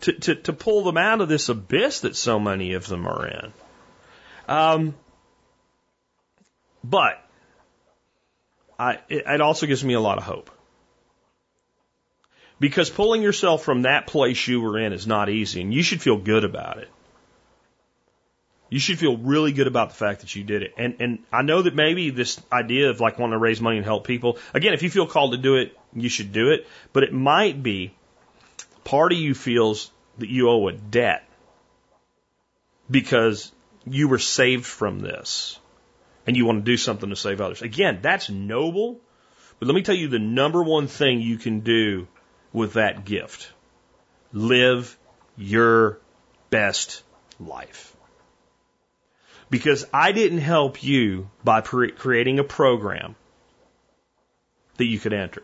to, 0.01 0.12
to, 0.12 0.34
to 0.34 0.53
pull 0.53 0.84
them 0.84 0.96
out 0.96 1.20
of 1.20 1.28
this 1.28 1.48
abyss 1.48 2.01
that 2.01 2.16
so 2.16 2.38
many 2.38 2.74
of 2.74 2.86
them 2.86 3.07
are 3.07 3.26
in? 3.26 3.53
Um, 4.48 4.94
but 6.82 7.22
I, 8.78 8.98
it, 9.09 9.40
also 9.40 9.66
gives 9.66 9.84
me 9.84 9.94
a 9.94 10.01
lot 10.01 10.18
of 10.18 10.24
hope. 10.24 10.51
Because 12.59 12.90
pulling 12.90 13.22
yourself 13.22 13.62
from 13.62 13.82
that 13.82 14.07
place 14.07 14.48
you 14.48 14.61
were 14.61 14.78
in 14.78 14.92
is 14.92 15.07
not 15.07 15.28
easy, 15.28 15.61
and 15.61 15.72
you 15.72 15.82
should 15.82 16.03
feel 16.03 16.16
good 16.16 16.44
about 16.44 16.78
it. 16.78 16.88
You 18.70 18.78
should 18.78 18.98
feel 18.98 19.16
really 19.16 19.53
good 19.53 19.66
about 19.66 19.90
the 19.90 19.96
fact 19.96 20.20
that 20.20 20.34
you 20.34 20.44
did 20.44 20.62
it. 20.62 20.74
And 20.76 20.96
and 21.01 21.18
I 21.32 21.42
know 21.42 21.62
that 21.62 21.74
maybe 21.74 22.11
this 22.11 22.40
idea 22.53 22.90
of 22.90 23.01
like 23.01 23.18
wanting 23.18 23.32
to 23.32 23.38
raise 23.38 23.61
money 23.61 23.76
and 23.78 23.84
help 23.84 24.07
people, 24.07 24.38
again, 24.55 24.74
if 24.74 24.82
you 24.82 24.90
feel 24.90 25.07
called 25.07 25.32
to 25.32 25.38
do 25.38 25.57
it, 25.57 25.76
you 25.92 26.09
should 26.09 26.32
do 26.32 26.51
it. 26.51 26.66
But 26.92 27.03
it 27.03 27.12
might 27.12 27.62
be 27.62 27.92
part 28.84 29.12
of 29.12 29.18
you 29.18 29.34
feels 29.34 29.90
that 30.18 30.28
you 30.28 30.48
owe 30.48 30.68
a 30.68 30.72
debt 30.72 31.28
because 32.90 33.52
you 33.84 34.08
were 34.08 34.18
saved 34.18 34.66
from 34.66 35.00
this 35.00 35.58
and 36.26 36.36
you 36.36 36.44
want 36.44 36.58
to 36.58 36.70
do 36.70 36.76
something 36.76 37.10
to 37.10 37.16
save 37.16 37.40
others. 37.40 37.62
Again, 37.62 38.00
that's 38.02 38.28
noble. 38.28 39.00
But 39.58 39.66
let 39.66 39.74
me 39.74 39.82
tell 39.82 39.94
you 39.94 40.08
the 40.08 40.18
number 40.18 40.62
one 40.62 40.86
thing 40.86 41.20
you 41.20 41.36
can 41.36 41.60
do 41.60 42.08
with 42.52 42.74
that 42.74 43.04
gift. 43.04 43.52
Live 44.32 44.96
your 45.36 45.98
best 46.50 47.02
life. 47.38 47.96
Because 49.48 49.84
I 49.92 50.12
didn't 50.12 50.38
help 50.38 50.82
you 50.82 51.30
by 51.42 51.60
creating 51.60 52.38
a 52.38 52.44
program 52.44 53.16
that 54.76 54.86
you 54.86 54.98
could 54.98 55.12
enter. 55.12 55.42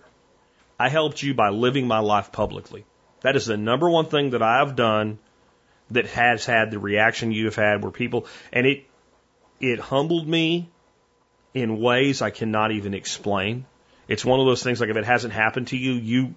I 0.79 0.89
helped 0.89 1.23
you 1.23 1.35
by 1.35 1.49
living 1.49 1.87
my 1.87 1.99
life 1.99 2.33
publicly. 2.33 2.85
That 3.27 3.35
is 3.35 3.47
the 3.47 3.57
number 3.57 3.91
one 3.91 4.05
thing 4.05 4.31
that 4.31 4.43
I 4.43 4.59
have 4.59 4.77
done 4.77 5.19
that 5.91 6.07
has 6.07 6.47
had 6.47 6.71
the 6.71 6.79
reaction 6.79 7.33
you 7.33 7.47
have 7.47 7.57
had 7.57 7.83
where 7.83 7.91
people, 7.91 8.29
and 8.53 8.69
it, 8.69 8.85
it 9.59 9.81
humbled 9.81 10.29
me 10.29 10.71
in 11.53 11.81
ways 11.81 12.23
I 12.23 12.31
cannot 12.31 12.71
even 12.71 12.95
explain. 12.95 13.67
It's 14.07 14.25
one 14.25 14.39
of 14.39 14.47
those 14.47 14.63
things 14.63 14.81
like 14.81 14.91
if 14.91 14.97
it 14.97 15.05
hasn't 15.05 15.33
happened 15.33 15.67
to 15.69 15.77
you, 15.77 15.95
you, 15.95 16.35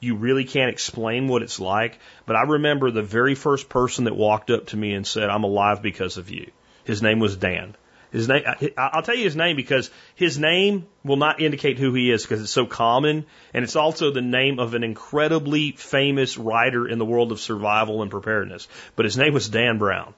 you 0.00 0.16
really 0.16 0.42
can't 0.44 0.72
explain 0.72 1.28
what 1.28 1.42
it's 1.42 1.60
like. 1.60 2.00
But 2.26 2.34
I 2.34 2.42
remember 2.42 2.90
the 2.90 3.04
very 3.04 3.36
first 3.36 3.68
person 3.68 4.06
that 4.06 4.16
walked 4.16 4.50
up 4.50 4.66
to 4.66 4.76
me 4.76 4.92
and 4.92 5.06
said, 5.06 5.30
I'm 5.30 5.44
alive 5.44 5.82
because 5.82 6.16
of 6.16 6.30
you. 6.30 6.50
His 6.82 7.00
name 7.00 7.20
was 7.20 7.36
Dan. 7.36 7.76
His 8.14 8.28
name, 8.28 8.44
I'll 8.78 9.02
tell 9.02 9.16
you 9.16 9.24
his 9.24 9.34
name 9.34 9.56
because 9.56 9.90
his 10.14 10.38
name 10.38 10.86
will 11.02 11.16
not 11.16 11.40
indicate 11.40 11.80
who 11.80 11.92
he 11.94 12.12
is 12.12 12.22
because 12.22 12.40
it's 12.40 12.52
so 12.52 12.64
common. 12.64 13.26
And 13.52 13.64
it's 13.64 13.74
also 13.74 14.12
the 14.12 14.20
name 14.20 14.60
of 14.60 14.74
an 14.74 14.84
incredibly 14.84 15.72
famous 15.72 16.38
writer 16.38 16.86
in 16.86 17.00
the 17.00 17.04
world 17.04 17.32
of 17.32 17.40
survival 17.40 18.02
and 18.02 18.12
preparedness. 18.12 18.68
But 18.94 19.06
his 19.06 19.16
name 19.16 19.34
was 19.34 19.48
Dan 19.48 19.78
Brown. 19.78 20.14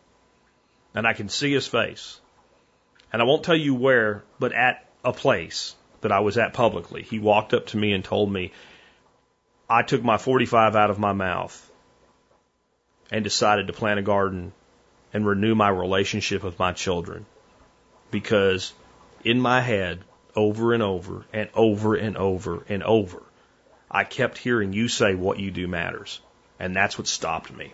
And 0.95 1.07
I 1.07 1.15
can 1.15 1.31
see 1.31 1.55
his 1.55 1.67
face. 1.67 2.21
And 3.15 3.23
I 3.23 3.25
won't 3.25 3.45
tell 3.45 3.57
you 3.57 3.75
where, 3.75 4.25
but 4.39 4.53
at 4.53 4.87
a 5.03 5.15
place 5.15 5.75
that 6.03 6.13
I 6.13 6.21
was 6.21 6.37
at 6.37 6.53
publicly, 6.53 7.03
he 7.03 7.19
walked 7.19 7.55
up 7.55 7.69
to 7.69 7.79
me 7.79 7.95
and 7.95 8.05
told 8.05 8.31
me, 8.31 8.53
I 9.71 9.81
took 9.81 10.05
my 10.05 10.19
45 10.19 10.77
out 10.77 10.91
of 10.91 10.99
my 10.99 11.15
mouth 11.15 11.71
and 13.11 13.25
decided 13.25 13.69
to 13.69 13.73
plant 13.73 14.01
a 14.01 14.03
garden 14.03 14.53
and 15.15 15.27
renew 15.27 15.55
my 15.55 15.71
relationship 15.71 16.43
with 16.43 16.59
my 16.59 16.73
children 16.73 17.25
because 18.11 18.73
in 19.25 19.41
my 19.41 19.61
head, 19.61 20.01
over 20.35 20.75
and 20.75 20.83
over 20.83 21.25
and 21.33 21.49
over 21.55 21.95
and 21.95 22.17
over 22.17 22.65
and 22.69 22.83
over, 22.83 23.23
I 23.91 24.05
kept 24.05 24.39
hearing 24.39 24.73
you 24.73 24.89
say 24.89 25.15
what 25.15 25.39
you 25.39 25.51
do 25.51 25.67
matters. 25.67 26.21
And 26.59 26.75
that's 26.75 26.99
what 26.99 27.07
stopped 27.07 27.53
me. 27.53 27.73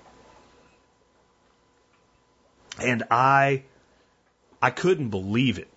And 2.81 3.05
I, 3.11 3.65
I 4.61 4.71
couldn't 4.71 5.11
believe 5.11 5.59
it. 5.59 5.69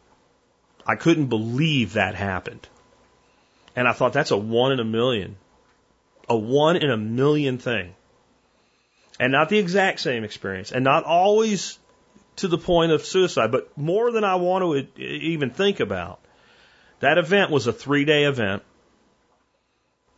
I 0.88 0.96
couldn't 0.96 1.28
believe 1.28 1.94
that 1.94 2.16
happened. 2.16 2.68
And 3.76 3.88
I 3.88 3.94
thought 3.94 4.14
that's 4.14 4.32
a 4.32 4.38
one 4.38 4.72
in 4.72 4.80
a 4.80 4.86
million. 4.86 5.36
A 6.30 6.36
one 6.36 6.78
in 6.78 6.90
a 6.90 6.98
million 6.98 7.58
thing. 7.58 7.96
And 9.20 9.32
not 9.32 9.50
the 9.50 9.60
exact 9.60 10.00
same 10.00 10.24
experience. 10.24 10.72
And 10.72 10.84
not 10.84 11.04
always 11.04 11.78
to 12.38 12.48
the 12.48 12.58
point 12.58 12.92
of 12.92 13.06
suicide, 13.06 13.52
but 13.52 13.78
more 13.78 14.12
than 14.12 14.24
I 14.24 14.36
want 14.36 14.64
to 14.96 15.02
even 15.02 15.50
think 15.50 15.80
about. 15.80 16.20
That 17.00 17.18
event 17.18 17.52
was 17.52 17.68
a 17.68 17.74
three 17.74 18.06
day 18.06 18.24
event, 18.26 18.64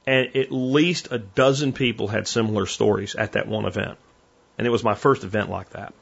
and 0.06 0.36
at 0.36 0.52
least 0.52 1.10
a 1.12 1.20
dozen 1.20 1.74
people 1.74 2.08
had 2.08 2.28
similar 2.28 2.66
stories 2.66 3.16
at 3.16 3.34
that 3.34 3.48
one 3.48 3.66
event. 3.66 3.98
And 4.58 4.66
it 4.66 4.70
was 4.70 4.84
my 4.84 4.96
first 4.96 5.24
event 5.24 5.50
like 5.50 5.70
that. 5.72 5.94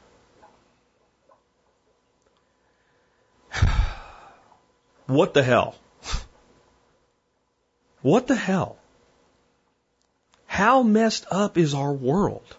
What 5.06 5.34
the 5.34 5.42
hell? 5.42 5.76
What 8.02 8.26
the 8.26 8.36
hell? 8.36 8.76
How 10.46 10.82
messed 10.82 11.26
up 11.30 11.58
is 11.58 11.74
our 11.74 11.92
world? 11.92 12.56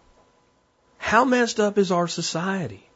How 0.97 1.26
messed 1.26 1.60
up 1.60 1.78
is 1.78 1.91
our 1.91 2.08
society? 2.08 2.86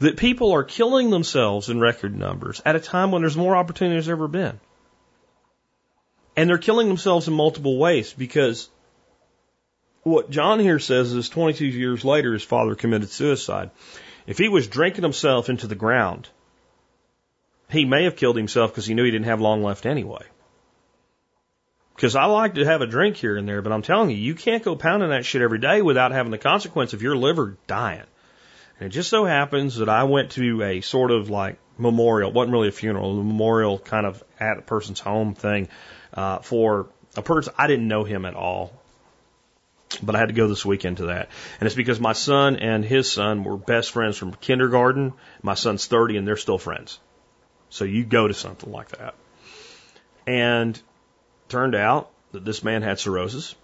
That 0.00 0.16
people 0.16 0.52
are 0.52 0.64
killing 0.64 1.10
themselves 1.10 1.68
in 1.68 1.78
record 1.78 2.16
numbers 2.16 2.60
at 2.64 2.74
a 2.74 2.80
time 2.80 3.12
when 3.12 3.22
there's 3.22 3.36
more 3.36 3.54
opportunity 3.54 3.90
than 3.90 3.96
there's 3.96 4.08
ever 4.08 4.28
been. 4.28 4.58
And 6.36 6.48
they're 6.48 6.58
killing 6.58 6.88
themselves 6.88 7.28
in 7.28 7.34
multiple 7.34 7.78
ways 7.78 8.12
because 8.12 8.70
what 10.02 10.30
John 10.30 10.58
here 10.58 10.78
says 10.78 11.12
is 11.12 11.28
22 11.28 11.66
years 11.66 12.04
later, 12.04 12.32
his 12.32 12.42
father 12.42 12.74
committed 12.74 13.10
suicide. 13.10 13.70
If 14.26 14.38
he 14.38 14.48
was 14.48 14.68
drinking 14.68 15.02
himself 15.02 15.50
into 15.50 15.66
the 15.66 15.74
ground, 15.74 16.28
he 17.68 17.84
may 17.84 18.04
have 18.04 18.16
killed 18.16 18.36
himself 18.36 18.70
because 18.70 18.86
he 18.86 18.94
knew 18.94 19.04
he 19.04 19.10
didn't 19.10 19.26
have 19.26 19.40
long 19.40 19.62
left 19.62 19.84
anyway. 19.84 20.24
Because 21.94 22.16
I 22.16 22.24
like 22.24 22.54
to 22.54 22.64
have 22.64 22.80
a 22.80 22.86
drink 22.86 23.16
here 23.16 23.36
and 23.36 23.46
there, 23.46 23.60
but 23.60 23.72
I'm 23.72 23.82
telling 23.82 24.08
you, 24.08 24.16
you 24.16 24.34
can't 24.34 24.62
go 24.62 24.76
pounding 24.76 25.10
that 25.10 25.26
shit 25.26 25.42
every 25.42 25.58
day 25.58 25.82
without 25.82 26.12
having 26.12 26.30
the 26.30 26.38
consequence 26.38 26.94
of 26.94 27.02
your 27.02 27.16
liver 27.16 27.58
dying. 27.66 28.06
And 28.80 28.86
it 28.86 28.90
just 28.90 29.10
so 29.10 29.26
happens 29.26 29.76
that 29.76 29.90
I 29.90 30.04
went 30.04 30.32
to 30.32 30.62
a 30.62 30.80
sort 30.80 31.10
of 31.10 31.28
like 31.28 31.58
memorial, 31.76 32.32
wasn't 32.32 32.52
really 32.52 32.68
a 32.68 32.72
funeral, 32.72 33.20
a 33.20 33.22
memorial 33.22 33.78
kind 33.78 34.06
of 34.06 34.24
at 34.40 34.58
a 34.58 34.62
person's 34.62 35.00
home 35.00 35.34
thing 35.34 35.68
uh, 36.14 36.38
for 36.38 36.88
a 37.14 37.22
person. 37.22 37.52
I 37.58 37.66
didn't 37.66 37.88
know 37.88 38.04
him 38.04 38.24
at 38.24 38.34
all, 38.34 38.72
but 40.02 40.14
I 40.14 40.18
had 40.18 40.28
to 40.28 40.34
go 40.34 40.48
this 40.48 40.64
weekend 40.64 40.96
to 40.96 41.06
that. 41.06 41.28
And 41.60 41.66
it's 41.66 41.76
because 41.76 42.00
my 42.00 42.14
son 42.14 42.56
and 42.56 42.82
his 42.82 43.12
son 43.12 43.44
were 43.44 43.58
best 43.58 43.90
friends 43.90 44.16
from 44.16 44.32
kindergarten. 44.32 45.12
My 45.42 45.54
son's 45.54 45.86
30 45.86 46.16
and 46.16 46.26
they're 46.26 46.38
still 46.38 46.58
friends. 46.58 46.98
So 47.68 47.84
you 47.84 48.04
go 48.04 48.28
to 48.28 48.34
something 48.34 48.72
like 48.72 48.88
that. 48.96 49.14
And 50.26 50.80
turned 51.50 51.74
out 51.74 52.10
that 52.32 52.46
this 52.46 52.64
man 52.64 52.80
had 52.80 52.98
cirrhosis. 52.98 53.54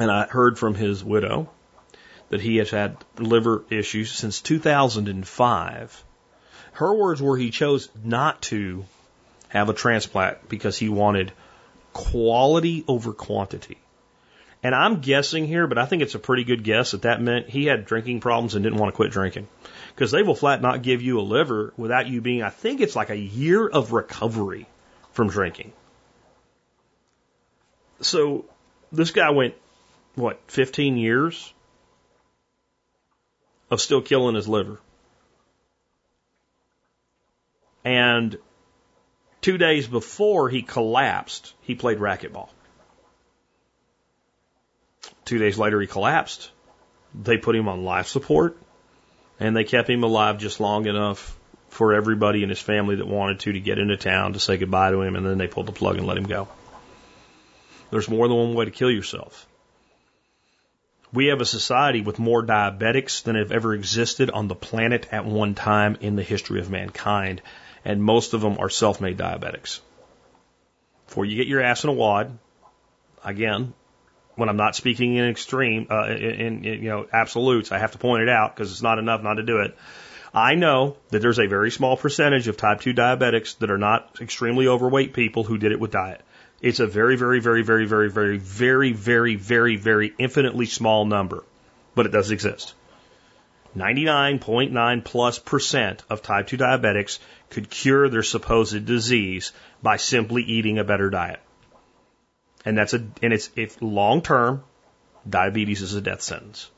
And 0.00 0.10
I 0.10 0.26
heard 0.26 0.58
from 0.58 0.74
his 0.74 1.04
widow 1.04 1.50
that 2.30 2.40
he 2.40 2.56
has 2.58 2.70
had 2.70 2.96
liver 3.18 3.64
issues 3.70 4.12
since 4.12 4.40
2005. 4.40 6.04
Her 6.72 6.94
words 6.94 7.20
were 7.22 7.36
he 7.36 7.50
chose 7.50 7.88
not 8.04 8.42
to 8.42 8.84
have 9.48 9.68
a 9.68 9.74
transplant 9.74 10.48
because 10.48 10.78
he 10.78 10.88
wanted 10.88 11.32
quality 11.92 12.84
over 12.86 13.12
quantity. 13.12 13.78
And 14.62 14.74
I'm 14.74 15.00
guessing 15.00 15.46
here, 15.46 15.66
but 15.66 15.78
I 15.78 15.86
think 15.86 16.02
it's 16.02 16.16
a 16.16 16.18
pretty 16.18 16.44
good 16.44 16.64
guess 16.64 16.90
that 16.90 17.02
that 17.02 17.22
meant 17.22 17.48
he 17.48 17.66
had 17.66 17.84
drinking 17.84 18.20
problems 18.20 18.54
and 18.54 18.62
didn't 18.62 18.78
want 18.78 18.92
to 18.92 18.96
quit 18.96 19.12
drinking. 19.12 19.48
Because 19.94 20.10
they 20.10 20.22
will 20.22 20.34
flat 20.34 20.60
not 20.60 20.82
give 20.82 21.00
you 21.00 21.20
a 21.20 21.22
liver 21.22 21.72
without 21.76 22.08
you 22.08 22.20
being, 22.20 22.42
I 22.42 22.50
think 22.50 22.80
it's 22.80 22.96
like 22.96 23.10
a 23.10 23.16
year 23.16 23.66
of 23.66 23.92
recovery 23.92 24.66
from 25.12 25.28
drinking. 25.28 25.72
So 28.00 28.44
this 28.92 29.12
guy 29.12 29.30
went, 29.30 29.54
what, 30.14 30.40
15 30.48 30.96
years 30.96 31.52
of 33.70 33.80
still 33.80 34.02
killing 34.02 34.34
his 34.34 34.48
liver. 34.48 34.78
And 37.84 38.36
two 39.40 39.58
days 39.58 39.86
before 39.86 40.48
he 40.48 40.62
collapsed, 40.62 41.54
he 41.62 41.74
played 41.74 41.98
racquetball. 41.98 42.50
Two 45.24 45.38
days 45.38 45.58
later, 45.58 45.80
he 45.80 45.86
collapsed. 45.86 46.50
They 47.14 47.38
put 47.38 47.56
him 47.56 47.68
on 47.68 47.84
life 47.84 48.06
support, 48.08 48.58
and 49.40 49.56
they 49.56 49.64
kept 49.64 49.88
him 49.88 50.04
alive 50.04 50.38
just 50.38 50.60
long 50.60 50.86
enough 50.86 51.38
for 51.68 51.94
everybody 51.94 52.42
in 52.42 52.48
his 52.48 52.60
family 52.60 52.96
that 52.96 53.06
wanted 53.06 53.40
to 53.40 53.52
to 53.52 53.60
get 53.60 53.78
into 53.78 53.96
town 53.96 54.34
to 54.34 54.40
say 54.40 54.56
goodbye 54.56 54.90
to 54.90 55.00
him, 55.00 55.16
and 55.16 55.24
then 55.24 55.38
they 55.38 55.46
pulled 55.46 55.66
the 55.66 55.72
plug 55.72 55.96
and 55.96 56.06
let 56.06 56.18
him 56.18 56.24
go. 56.24 56.48
There's 57.90 58.08
more 58.08 58.28
than 58.28 58.36
one 58.36 58.54
way 58.54 58.66
to 58.66 58.70
kill 58.70 58.90
yourself. 58.90 59.47
We 61.12 61.26
have 61.26 61.40
a 61.40 61.46
society 61.46 62.02
with 62.02 62.18
more 62.18 62.42
diabetics 62.42 63.22
than 63.22 63.36
have 63.36 63.50
ever 63.50 63.74
existed 63.74 64.30
on 64.30 64.48
the 64.48 64.54
planet 64.54 65.08
at 65.10 65.24
one 65.24 65.54
time 65.54 65.96
in 66.00 66.16
the 66.16 66.22
history 66.22 66.60
of 66.60 66.70
mankind, 66.70 67.40
and 67.84 68.02
most 68.02 68.34
of 68.34 68.42
them 68.42 68.58
are 68.58 68.68
self-made 68.68 69.16
diabetics. 69.16 69.80
Before 71.06 71.24
you 71.24 71.36
get 71.36 71.46
your 71.46 71.62
ass 71.62 71.84
in 71.84 71.90
a 71.90 71.94
wad, 71.94 72.38
again, 73.24 73.72
when 74.34 74.50
I'm 74.50 74.56
not 74.56 74.76
speaking 74.76 75.16
in 75.16 75.28
extreme, 75.28 75.86
uh, 75.90 76.06
in, 76.08 76.64
in 76.64 76.64
you 76.64 76.88
know 76.90 77.06
absolutes, 77.10 77.72
I 77.72 77.78
have 77.78 77.92
to 77.92 77.98
point 77.98 78.22
it 78.22 78.28
out 78.28 78.54
because 78.54 78.70
it's 78.70 78.82
not 78.82 78.98
enough 78.98 79.22
not 79.22 79.34
to 79.34 79.42
do 79.42 79.60
it. 79.60 79.76
I 80.34 80.54
know 80.54 80.98
that 81.08 81.20
there's 81.20 81.38
a 81.38 81.46
very 81.46 81.70
small 81.70 81.96
percentage 81.96 82.48
of 82.48 82.58
type 82.58 82.82
2 82.82 82.92
diabetics 82.92 83.58
that 83.58 83.70
are 83.70 83.78
not 83.78 84.18
extremely 84.20 84.68
overweight 84.68 85.14
people 85.14 85.42
who 85.42 85.56
did 85.56 85.72
it 85.72 85.80
with 85.80 85.90
diet. 85.90 86.20
It's 86.60 86.80
a 86.80 86.86
very, 86.86 87.16
very, 87.16 87.40
very, 87.40 87.62
very, 87.62 87.86
very, 87.86 88.08
very, 88.08 88.38
very, 88.38 88.92
very, 88.92 89.36
very, 89.36 89.76
very 89.76 90.12
infinitely 90.18 90.66
small 90.66 91.04
number, 91.04 91.44
but 91.94 92.06
it 92.06 92.12
does 92.12 92.30
exist. 92.32 92.74
99.9 93.76 95.04
plus 95.04 95.38
percent 95.38 96.02
of 96.10 96.22
type 96.22 96.48
2 96.48 96.56
diabetics 96.56 97.18
could 97.50 97.70
cure 97.70 98.08
their 98.08 98.24
supposed 98.24 98.86
disease 98.86 99.52
by 99.82 99.96
simply 99.96 100.42
eating 100.42 100.78
a 100.78 100.84
better 100.84 101.10
diet. 101.10 101.40
And 102.64 102.76
that's 102.76 102.94
a, 102.94 103.06
and 103.22 103.32
it's, 103.32 103.50
if 103.54 103.80
long 103.80 104.22
term, 104.22 104.64
diabetes 105.28 105.82
is 105.82 105.94
a 105.94 106.00
death 106.00 106.22
sentence. 106.22 106.70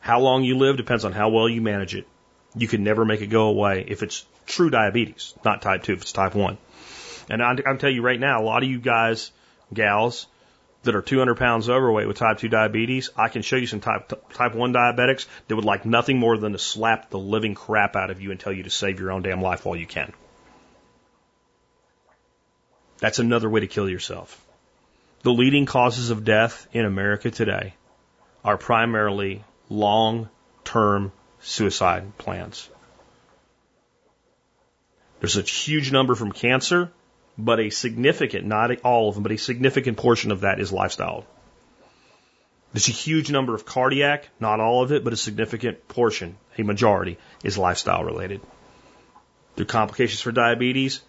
How 0.00 0.20
long 0.20 0.44
you 0.44 0.58
live 0.58 0.76
depends 0.76 1.04
on 1.04 1.12
how 1.12 1.30
well 1.30 1.48
you 1.48 1.62
manage 1.62 1.94
it. 1.94 2.06
You 2.54 2.68
can 2.68 2.84
never 2.84 3.04
make 3.04 3.22
it 3.22 3.28
go 3.28 3.46
away 3.46 3.84
if 3.88 4.02
it's 4.02 4.26
true 4.46 4.68
diabetes, 4.68 5.32
not 5.42 5.62
type 5.62 5.84
2, 5.84 5.94
if 5.94 6.02
it's 6.02 6.12
type 6.12 6.34
1. 6.34 6.58
And 7.30 7.42
I'm, 7.42 7.58
I'm 7.66 7.78
telling 7.78 7.96
you 7.96 8.02
right 8.02 8.20
now, 8.20 8.42
a 8.42 8.44
lot 8.44 8.62
of 8.62 8.68
you 8.68 8.78
guys, 8.78 9.30
gals, 9.72 10.26
that 10.82 10.96
are 10.96 11.02
200 11.02 11.36
pounds 11.36 11.68
overweight 11.68 12.08
with 12.08 12.16
type 12.16 12.38
2 12.38 12.48
diabetes, 12.48 13.10
I 13.16 13.28
can 13.28 13.42
show 13.42 13.56
you 13.56 13.66
some 13.66 13.80
type, 13.80 14.12
type 14.32 14.54
1 14.54 14.72
diabetics 14.72 15.26
that 15.46 15.56
would 15.56 15.64
like 15.64 15.84
nothing 15.84 16.18
more 16.18 16.36
than 16.36 16.52
to 16.52 16.58
slap 16.58 17.10
the 17.10 17.18
living 17.18 17.54
crap 17.54 17.94
out 17.94 18.10
of 18.10 18.20
you 18.20 18.30
and 18.30 18.40
tell 18.40 18.52
you 18.52 18.64
to 18.64 18.70
save 18.70 18.98
your 18.98 19.12
own 19.12 19.22
damn 19.22 19.40
life 19.40 19.64
while 19.64 19.76
you 19.76 19.86
can. 19.86 20.12
That's 22.98 23.18
another 23.18 23.48
way 23.48 23.60
to 23.60 23.66
kill 23.66 23.88
yourself. 23.88 24.44
The 25.22 25.32
leading 25.32 25.66
causes 25.66 26.10
of 26.10 26.24
death 26.24 26.66
in 26.72 26.84
America 26.84 27.30
today 27.30 27.74
are 28.44 28.56
primarily 28.56 29.44
long 29.68 30.28
term 30.64 31.12
suicide 31.40 32.16
plans. 32.18 32.68
There's 35.20 35.36
a 35.36 35.42
huge 35.42 35.92
number 35.92 36.16
from 36.16 36.32
cancer, 36.32 36.90
but 37.38 37.60
a 37.60 37.70
significant, 37.70 38.46
not 38.46 38.80
all 38.82 39.08
of 39.08 39.14
them, 39.14 39.22
but 39.22 39.32
a 39.32 39.38
significant 39.38 39.96
portion 39.96 40.30
of 40.30 40.40
that 40.42 40.60
is 40.60 40.72
lifestyle. 40.72 41.24
There's 42.72 42.88
a 42.88 42.92
huge 42.92 43.30
number 43.30 43.54
of 43.54 43.66
cardiac, 43.66 44.28
not 44.40 44.60
all 44.60 44.82
of 44.82 44.92
it, 44.92 45.04
but 45.04 45.12
a 45.12 45.16
significant 45.16 45.88
portion, 45.88 46.36
a 46.56 46.62
majority, 46.62 47.18
is 47.44 47.58
lifestyle 47.58 48.04
related. 48.04 48.40
The 49.56 49.66
complications 49.66 50.22
for 50.22 50.32
diabetes, 50.32 51.00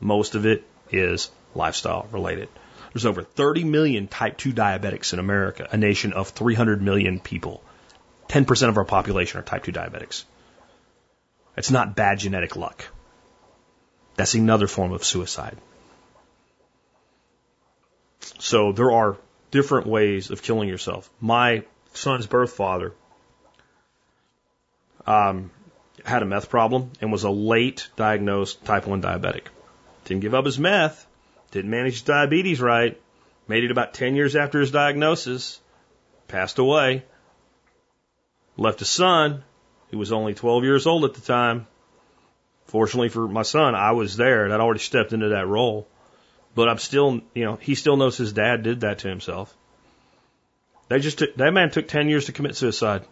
most 0.00 0.34
of 0.34 0.44
it 0.44 0.64
is 0.90 1.30
lifestyle 1.54 2.08
related. 2.10 2.48
There's 2.92 3.06
over 3.06 3.22
30 3.22 3.64
million 3.64 4.08
type 4.08 4.36
2 4.38 4.52
diabetics 4.52 5.12
in 5.12 5.18
America, 5.18 5.68
a 5.70 5.76
nation 5.76 6.12
of 6.12 6.28
300 6.28 6.82
million 6.82 7.20
people. 7.20 7.62
10% 8.28 8.68
of 8.68 8.76
our 8.76 8.84
population 8.84 9.38
are 9.38 9.44
type 9.44 9.64
2 9.64 9.72
diabetics. 9.72 10.24
It's 11.56 11.70
not 11.70 11.94
bad 11.94 12.18
genetic 12.18 12.56
luck. 12.56 12.84
That's 14.16 14.34
another 14.34 14.66
form 14.66 14.92
of 14.92 15.04
suicide. 15.04 15.56
So 18.38 18.72
there 18.72 18.92
are 18.92 19.16
different 19.50 19.86
ways 19.86 20.30
of 20.30 20.42
killing 20.42 20.68
yourself. 20.68 21.10
My 21.20 21.64
son's 21.92 22.26
birth 22.26 22.52
father 22.52 22.92
um, 25.06 25.50
had 26.04 26.22
a 26.22 26.26
meth 26.26 26.50
problem 26.50 26.90
and 27.00 27.12
was 27.12 27.24
a 27.24 27.30
late 27.30 27.88
diagnosed 27.96 28.64
type 28.64 28.86
1 28.86 29.02
diabetic. 29.02 29.46
Didn't 30.04 30.22
give 30.22 30.34
up 30.34 30.44
his 30.44 30.58
meth, 30.58 31.06
didn't 31.50 31.70
manage 31.70 31.94
his 31.94 32.02
diabetes 32.02 32.60
right, 32.60 33.00
made 33.48 33.64
it 33.64 33.70
about 33.70 33.94
10 33.94 34.16
years 34.16 34.36
after 34.36 34.60
his 34.60 34.70
diagnosis, 34.70 35.60
passed 36.28 36.58
away, 36.58 37.04
left 38.56 38.82
a 38.82 38.84
son 38.84 39.44
who 39.90 39.98
was 39.98 40.12
only 40.12 40.34
12 40.34 40.64
years 40.64 40.86
old 40.86 41.04
at 41.04 41.14
the 41.14 41.20
time, 41.20 41.66
Fortunately 42.66 43.08
for 43.08 43.28
my 43.28 43.42
son, 43.42 43.74
I 43.74 43.92
was 43.92 44.16
there 44.16 44.44
and 44.44 44.52
I'd 44.52 44.60
already 44.60 44.80
stepped 44.80 45.12
into 45.12 45.30
that 45.30 45.46
role. 45.46 45.86
But 46.54 46.68
I'm 46.68 46.78
still, 46.78 47.20
you 47.34 47.44
know, 47.44 47.56
he 47.56 47.74
still 47.74 47.96
knows 47.96 48.16
his 48.16 48.32
dad 48.32 48.62
did 48.62 48.80
that 48.80 49.00
to 49.00 49.08
himself. 49.08 49.54
They 50.88 51.00
just 51.00 51.18
took, 51.18 51.34
that 51.36 51.52
man 51.52 51.70
took 51.70 51.88
10 51.88 52.08
years 52.08 52.26
to 52.26 52.32
commit 52.32 52.56
suicide. 52.56 53.04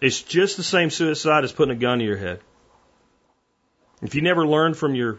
It's 0.00 0.22
just 0.22 0.56
the 0.56 0.62
same 0.62 0.90
suicide 0.90 1.44
as 1.44 1.52
putting 1.52 1.76
a 1.76 1.80
gun 1.80 1.98
to 1.98 2.04
your 2.04 2.16
head. 2.16 2.40
If 4.02 4.14
you 4.14 4.22
never 4.22 4.46
learned 4.46 4.76
from 4.76 4.94
your 4.94 5.18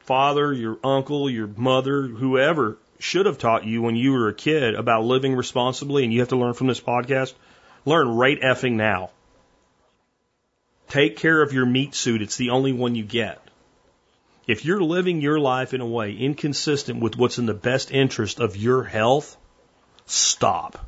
father, 0.00 0.52
your 0.52 0.78
uncle, 0.84 1.30
your 1.30 1.46
mother, 1.46 2.02
whoever 2.02 2.76
should 2.98 3.26
have 3.26 3.38
taught 3.38 3.64
you 3.64 3.82
when 3.82 3.96
you 3.96 4.12
were 4.12 4.28
a 4.28 4.34
kid 4.34 4.74
about 4.74 5.04
living 5.04 5.34
responsibly, 5.34 6.04
and 6.04 6.12
you 6.12 6.20
have 6.20 6.28
to 6.28 6.36
learn 6.36 6.54
from 6.54 6.66
this 6.66 6.80
podcast, 6.80 7.32
learn 7.84 8.08
right 8.08 8.40
effing 8.40 8.72
now. 8.72 9.10
Take 10.88 11.16
care 11.16 11.42
of 11.42 11.52
your 11.52 11.66
meat 11.66 11.94
suit. 11.94 12.22
It's 12.22 12.36
the 12.36 12.50
only 12.50 12.72
one 12.72 12.94
you 12.94 13.04
get. 13.04 13.40
If 14.46 14.64
you're 14.64 14.80
living 14.80 15.20
your 15.20 15.40
life 15.40 15.74
in 15.74 15.80
a 15.80 15.86
way 15.86 16.12
inconsistent 16.12 17.00
with 17.00 17.16
what's 17.16 17.38
in 17.38 17.46
the 17.46 17.54
best 17.54 17.90
interest 17.90 18.38
of 18.38 18.56
your 18.56 18.84
health, 18.84 19.36
stop. 20.06 20.86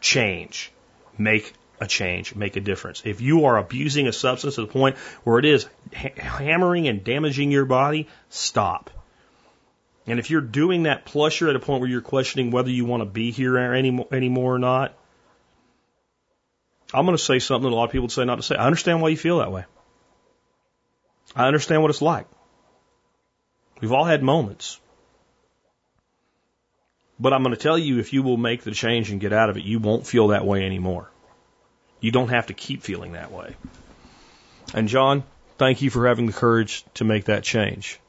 Change. 0.00 0.72
Make 1.16 1.52
a 1.80 1.86
change. 1.86 2.34
Make 2.34 2.56
a 2.56 2.60
difference. 2.60 3.02
If 3.04 3.20
you 3.20 3.44
are 3.44 3.56
abusing 3.56 4.08
a 4.08 4.12
substance 4.12 4.56
to 4.56 4.62
the 4.62 4.66
point 4.66 4.96
where 5.22 5.38
it 5.38 5.44
is 5.44 5.68
hammering 5.92 6.88
and 6.88 7.04
damaging 7.04 7.52
your 7.52 7.66
body, 7.66 8.08
stop. 8.30 8.90
And 10.06 10.18
if 10.18 10.30
you're 10.30 10.40
doing 10.40 10.84
that 10.84 11.04
plus 11.04 11.38
you're 11.38 11.50
at 11.50 11.56
a 11.56 11.60
point 11.60 11.80
where 11.80 11.90
you're 11.90 12.00
questioning 12.00 12.50
whether 12.50 12.70
you 12.70 12.84
want 12.84 13.02
to 13.02 13.08
be 13.08 13.30
here 13.30 13.56
anymore 13.56 14.54
or 14.54 14.58
not, 14.58 14.96
I'm 16.94 17.06
going 17.06 17.16
to 17.16 17.22
say 17.22 17.38
something 17.38 17.70
that 17.70 17.74
a 17.74 17.76
lot 17.76 17.84
of 17.84 17.90
people 17.90 18.04
would 18.04 18.12
say 18.12 18.24
not 18.24 18.36
to 18.36 18.42
say. 18.42 18.56
I 18.56 18.66
understand 18.66 19.00
why 19.00 19.08
you 19.08 19.16
feel 19.16 19.38
that 19.38 19.52
way. 19.52 19.64
I 21.34 21.46
understand 21.46 21.82
what 21.82 21.90
it's 21.90 22.02
like. 22.02 22.26
We've 23.80 23.92
all 23.92 24.04
had 24.04 24.22
moments. 24.22 24.78
But 27.18 27.32
I'm 27.32 27.42
going 27.42 27.54
to 27.54 27.60
tell 27.60 27.78
you 27.78 27.98
if 27.98 28.12
you 28.12 28.22
will 28.22 28.36
make 28.36 28.62
the 28.62 28.72
change 28.72 29.10
and 29.10 29.20
get 29.20 29.32
out 29.32 29.48
of 29.48 29.56
it, 29.56 29.64
you 29.64 29.78
won't 29.78 30.06
feel 30.06 30.28
that 30.28 30.44
way 30.44 30.64
anymore. 30.64 31.10
You 32.00 32.10
don't 32.10 32.28
have 32.28 32.48
to 32.48 32.54
keep 32.54 32.82
feeling 32.82 33.12
that 33.12 33.30
way. 33.30 33.54
And 34.74 34.88
John, 34.88 35.22
thank 35.56 35.82
you 35.82 35.90
for 35.90 36.08
having 36.08 36.26
the 36.26 36.32
courage 36.32 36.84
to 36.94 37.04
make 37.04 37.26
that 37.26 37.44
change. 37.44 38.00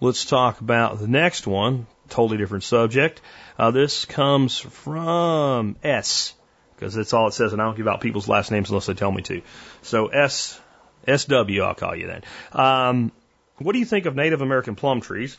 Let's 0.00 0.24
talk 0.24 0.60
about 0.60 0.98
the 0.98 1.08
next 1.08 1.46
one, 1.46 1.86
totally 2.08 2.38
different 2.38 2.64
subject. 2.64 3.20
Uh, 3.58 3.70
this 3.70 4.04
comes 4.04 4.58
from 4.58 5.76
S 5.82 6.34
because 6.80 6.94
that's 6.94 7.12
all 7.12 7.28
it 7.28 7.34
says, 7.34 7.52
and 7.52 7.60
I 7.60 7.66
don't 7.66 7.76
give 7.76 7.86
out 7.86 8.00
people's 8.00 8.26
last 8.26 8.50
names 8.50 8.70
unless 8.70 8.86
they 8.86 8.94
tell 8.94 9.12
me 9.12 9.20
to. 9.22 9.42
So 9.82 10.06
S 10.06 10.58
SW, 11.06 11.60
I'll 11.62 11.74
call 11.74 11.94
you 11.94 12.06
then. 12.06 12.22
Um, 12.52 13.12
what 13.58 13.74
do 13.74 13.78
you 13.78 13.84
think 13.84 14.06
of 14.06 14.16
Native 14.16 14.40
American 14.40 14.74
plum 14.74 15.02
trees? 15.02 15.36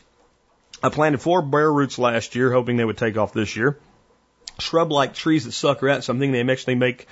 I 0.82 0.88
planted 0.88 1.20
four 1.20 1.42
bare 1.42 1.70
roots 1.70 1.98
last 1.98 2.36
year, 2.36 2.52
hoping 2.52 2.76
they 2.76 2.84
would 2.84 2.96
take 2.96 3.16
off 3.16 3.32
this 3.32 3.56
year. 3.56 3.78
Shrub-like 4.60 5.14
trees 5.14 5.44
that 5.44 5.52
sucker 5.52 5.88
out 5.88 6.04
something 6.04 6.30
they 6.30 6.48
actually 6.48 6.76
make 6.76 7.08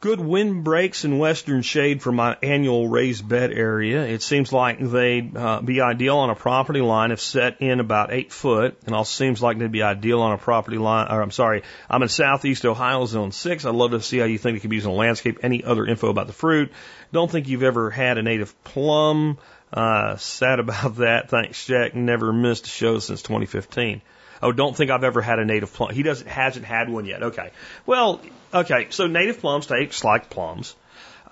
good 0.00 0.20
wind 0.20 0.62
breaks 0.62 1.04
and 1.04 1.18
western 1.18 1.62
shade 1.62 2.02
for 2.02 2.12
my 2.12 2.36
annual 2.42 2.88
raised 2.88 3.26
bed 3.26 3.52
area. 3.52 4.04
It 4.06 4.22
seems 4.22 4.52
like 4.52 4.78
they'd 4.78 5.36
uh, 5.36 5.60
be 5.62 5.80
ideal 5.80 6.18
on 6.18 6.30
a 6.30 6.34
property 6.34 6.80
line 6.80 7.12
if 7.12 7.20
set 7.20 7.60
in 7.60 7.80
about 7.80 8.12
eight 8.12 8.32
foot, 8.32 8.78
and 8.86 8.94
also 8.94 9.10
seems 9.10 9.42
like 9.42 9.58
they'd 9.58 9.72
be 9.72 9.82
ideal 9.82 10.20
on 10.20 10.32
a 10.32 10.38
property 10.38 10.78
line. 10.78 11.08
Or 11.10 11.22
I'm 11.22 11.30
sorry, 11.30 11.62
I'm 11.88 12.02
in 12.02 12.08
Southeast 12.08 12.64
Ohio, 12.66 13.06
Zone 13.06 13.32
Six. 13.32 13.64
I'd 13.64 13.74
love 13.74 13.92
to 13.92 14.02
see 14.02 14.18
how 14.18 14.26
you 14.26 14.38
think 14.38 14.58
it 14.58 14.60
could 14.60 14.70
be 14.70 14.76
used 14.76 14.86
in 14.86 14.92
a 14.92 14.96
landscape. 14.96 15.40
Any 15.42 15.64
other 15.64 15.86
info 15.86 16.08
about 16.08 16.26
the 16.26 16.32
fruit? 16.32 16.72
Don't 17.12 17.30
think 17.30 17.48
you've 17.48 17.62
ever 17.62 17.90
had 17.90 18.18
a 18.18 18.22
native 18.22 18.62
plum. 18.64 19.38
Uh, 19.72 20.16
sad 20.16 20.60
about 20.60 20.96
that. 20.96 21.30
Thanks, 21.30 21.64
Jack. 21.66 21.94
Never 21.94 22.32
missed 22.32 22.66
a 22.66 22.70
show 22.70 22.98
since 22.98 23.22
2015. 23.22 24.02
Oh, 24.42 24.52
don't 24.52 24.76
think 24.76 24.90
I've 24.90 25.04
ever 25.04 25.22
had 25.22 25.38
a 25.38 25.44
native 25.44 25.72
plum. 25.72 25.94
He 25.94 26.02
doesn't 26.02 26.28
hasn't 26.28 26.66
had 26.66 26.90
one 26.90 27.06
yet. 27.06 27.22
Okay. 27.22 27.50
Well, 27.86 28.20
okay. 28.60 28.88
So 28.90 29.06
native 29.06 29.40
plums 29.40 29.66
taste 29.66 30.04
like 30.04 30.30
plums. 30.30 30.74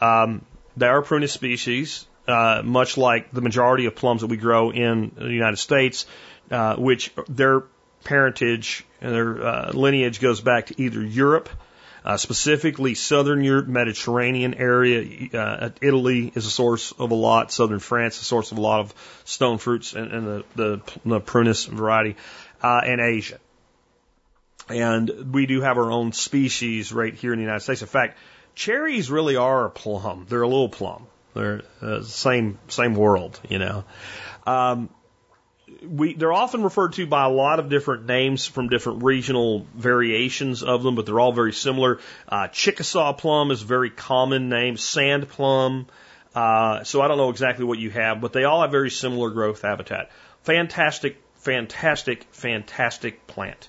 Um, 0.00 0.44
they 0.76 0.86
are 0.86 1.02
prunus 1.02 1.30
species, 1.30 2.06
uh, 2.26 2.62
much 2.64 2.96
like 2.96 3.30
the 3.32 3.40
majority 3.40 3.86
of 3.86 3.94
plums 3.94 4.22
that 4.22 4.28
we 4.28 4.36
grow 4.36 4.70
in 4.70 5.12
the 5.16 5.32
United 5.32 5.58
States, 5.58 6.06
uh, 6.50 6.76
which 6.76 7.12
their 7.28 7.64
parentage 8.02 8.84
and 9.00 9.14
their 9.14 9.46
uh, 9.46 9.72
lineage 9.72 10.20
goes 10.20 10.40
back 10.40 10.66
to 10.66 10.80
either 10.80 11.02
Europe, 11.02 11.48
uh, 12.04 12.16
specifically 12.16 12.94
southern 12.94 13.42
Europe, 13.42 13.66
Mediterranean 13.66 14.54
area. 14.54 15.28
Uh, 15.32 15.70
Italy 15.80 16.32
is 16.34 16.46
a 16.46 16.50
source 16.50 16.92
of 16.92 17.10
a 17.10 17.14
lot. 17.14 17.50
Southern 17.50 17.78
France 17.78 18.16
is 18.16 18.22
a 18.22 18.24
source 18.24 18.52
of 18.52 18.58
a 18.58 18.60
lot 18.60 18.80
of 18.80 18.94
stone 19.24 19.58
fruits 19.58 19.94
and, 19.94 20.12
and 20.12 20.26
the, 20.26 20.44
the, 20.54 20.80
the 21.04 21.20
prunus 21.20 21.66
variety 21.66 22.16
uh, 22.62 22.80
and 22.84 23.00
Asia. 23.00 23.38
And 24.68 25.32
we 25.34 25.46
do 25.46 25.60
have 25.60 25.76
our 25.76 25.90
own 25.90 26.12
species 26.12 26.92
right 26.92 27.14
here 27.14 27.32
in 27.32 27.38
the 27.38 27.44
United 27.44 27.60
States. 27.60 27.82
In 27.82 27.88
fact, 27.88 28.18
cherries 28.54 29.10
really 29.10 29.36
are 29.36 29.66
a 29.66 29.70
plum. 29.70 30.26
They're 30.28 30.42
a 30.42 30.48
little 30.48 30.68
plum. 30.68 31.06
They're 31.34 31.62
uh, 31.82 32.02
same 32.02 32.58
same 32.68 32.94
world, 32.94 33.38
you 33.48 33.58
know. 33.58 33.84
Um, 34.46 34.88
we 35.82 36.14
they're 36.14 36.32
often 36.32 36.62
referred 36.62 36.94
to 36.94 37.06
by 37.06 37.24
a 37.24 37.28
lot 37.28 37.58
of 37.58 37.68
different 37.68 38.06
names 38.06 38.46
from 38.46 38.68
different 38.68 39.02
regional 39.02 39.66
variations 39.74 40.62
of 40.62 40.82
them, 40.82 40.94
but 40.94 41.06
they're 41.06 41.20
all 41.20 41.32
very 41.32 41.52
similar. 41.52 41.98
Uh, 42.28 42.48
Chickasaw 42.48 43.14
plum 43.14 43.50
is 43.50 43.62
a 43.62 43.66
very 43.66 43.90
common 43.90 44.48
name. 44.48 44.76
Sand 44.76 45.28
plum. 45.28 45.86
Uh, 46.34 46.82
so 46.84 47.00
I 47.00 47.08
don't 47.08 47.18
know 47.18 47.30
exactly 47.30 47.64
what 47.64 47.78
you 47.78 47.90
have, 47.90 48.20
but 48.20 48.32
they 48.32 48.44
all 48.44 48.62
have 48.62 48.70
very 48.70 48.90
similar 48.90 49.30
growth 49.30 49.62
habitat. 49.62 50.10
Fantastic 50.42 51.16
fantastic, 51.44 52.24
fantastic 52.32 53.26
plant. 53.26 53.68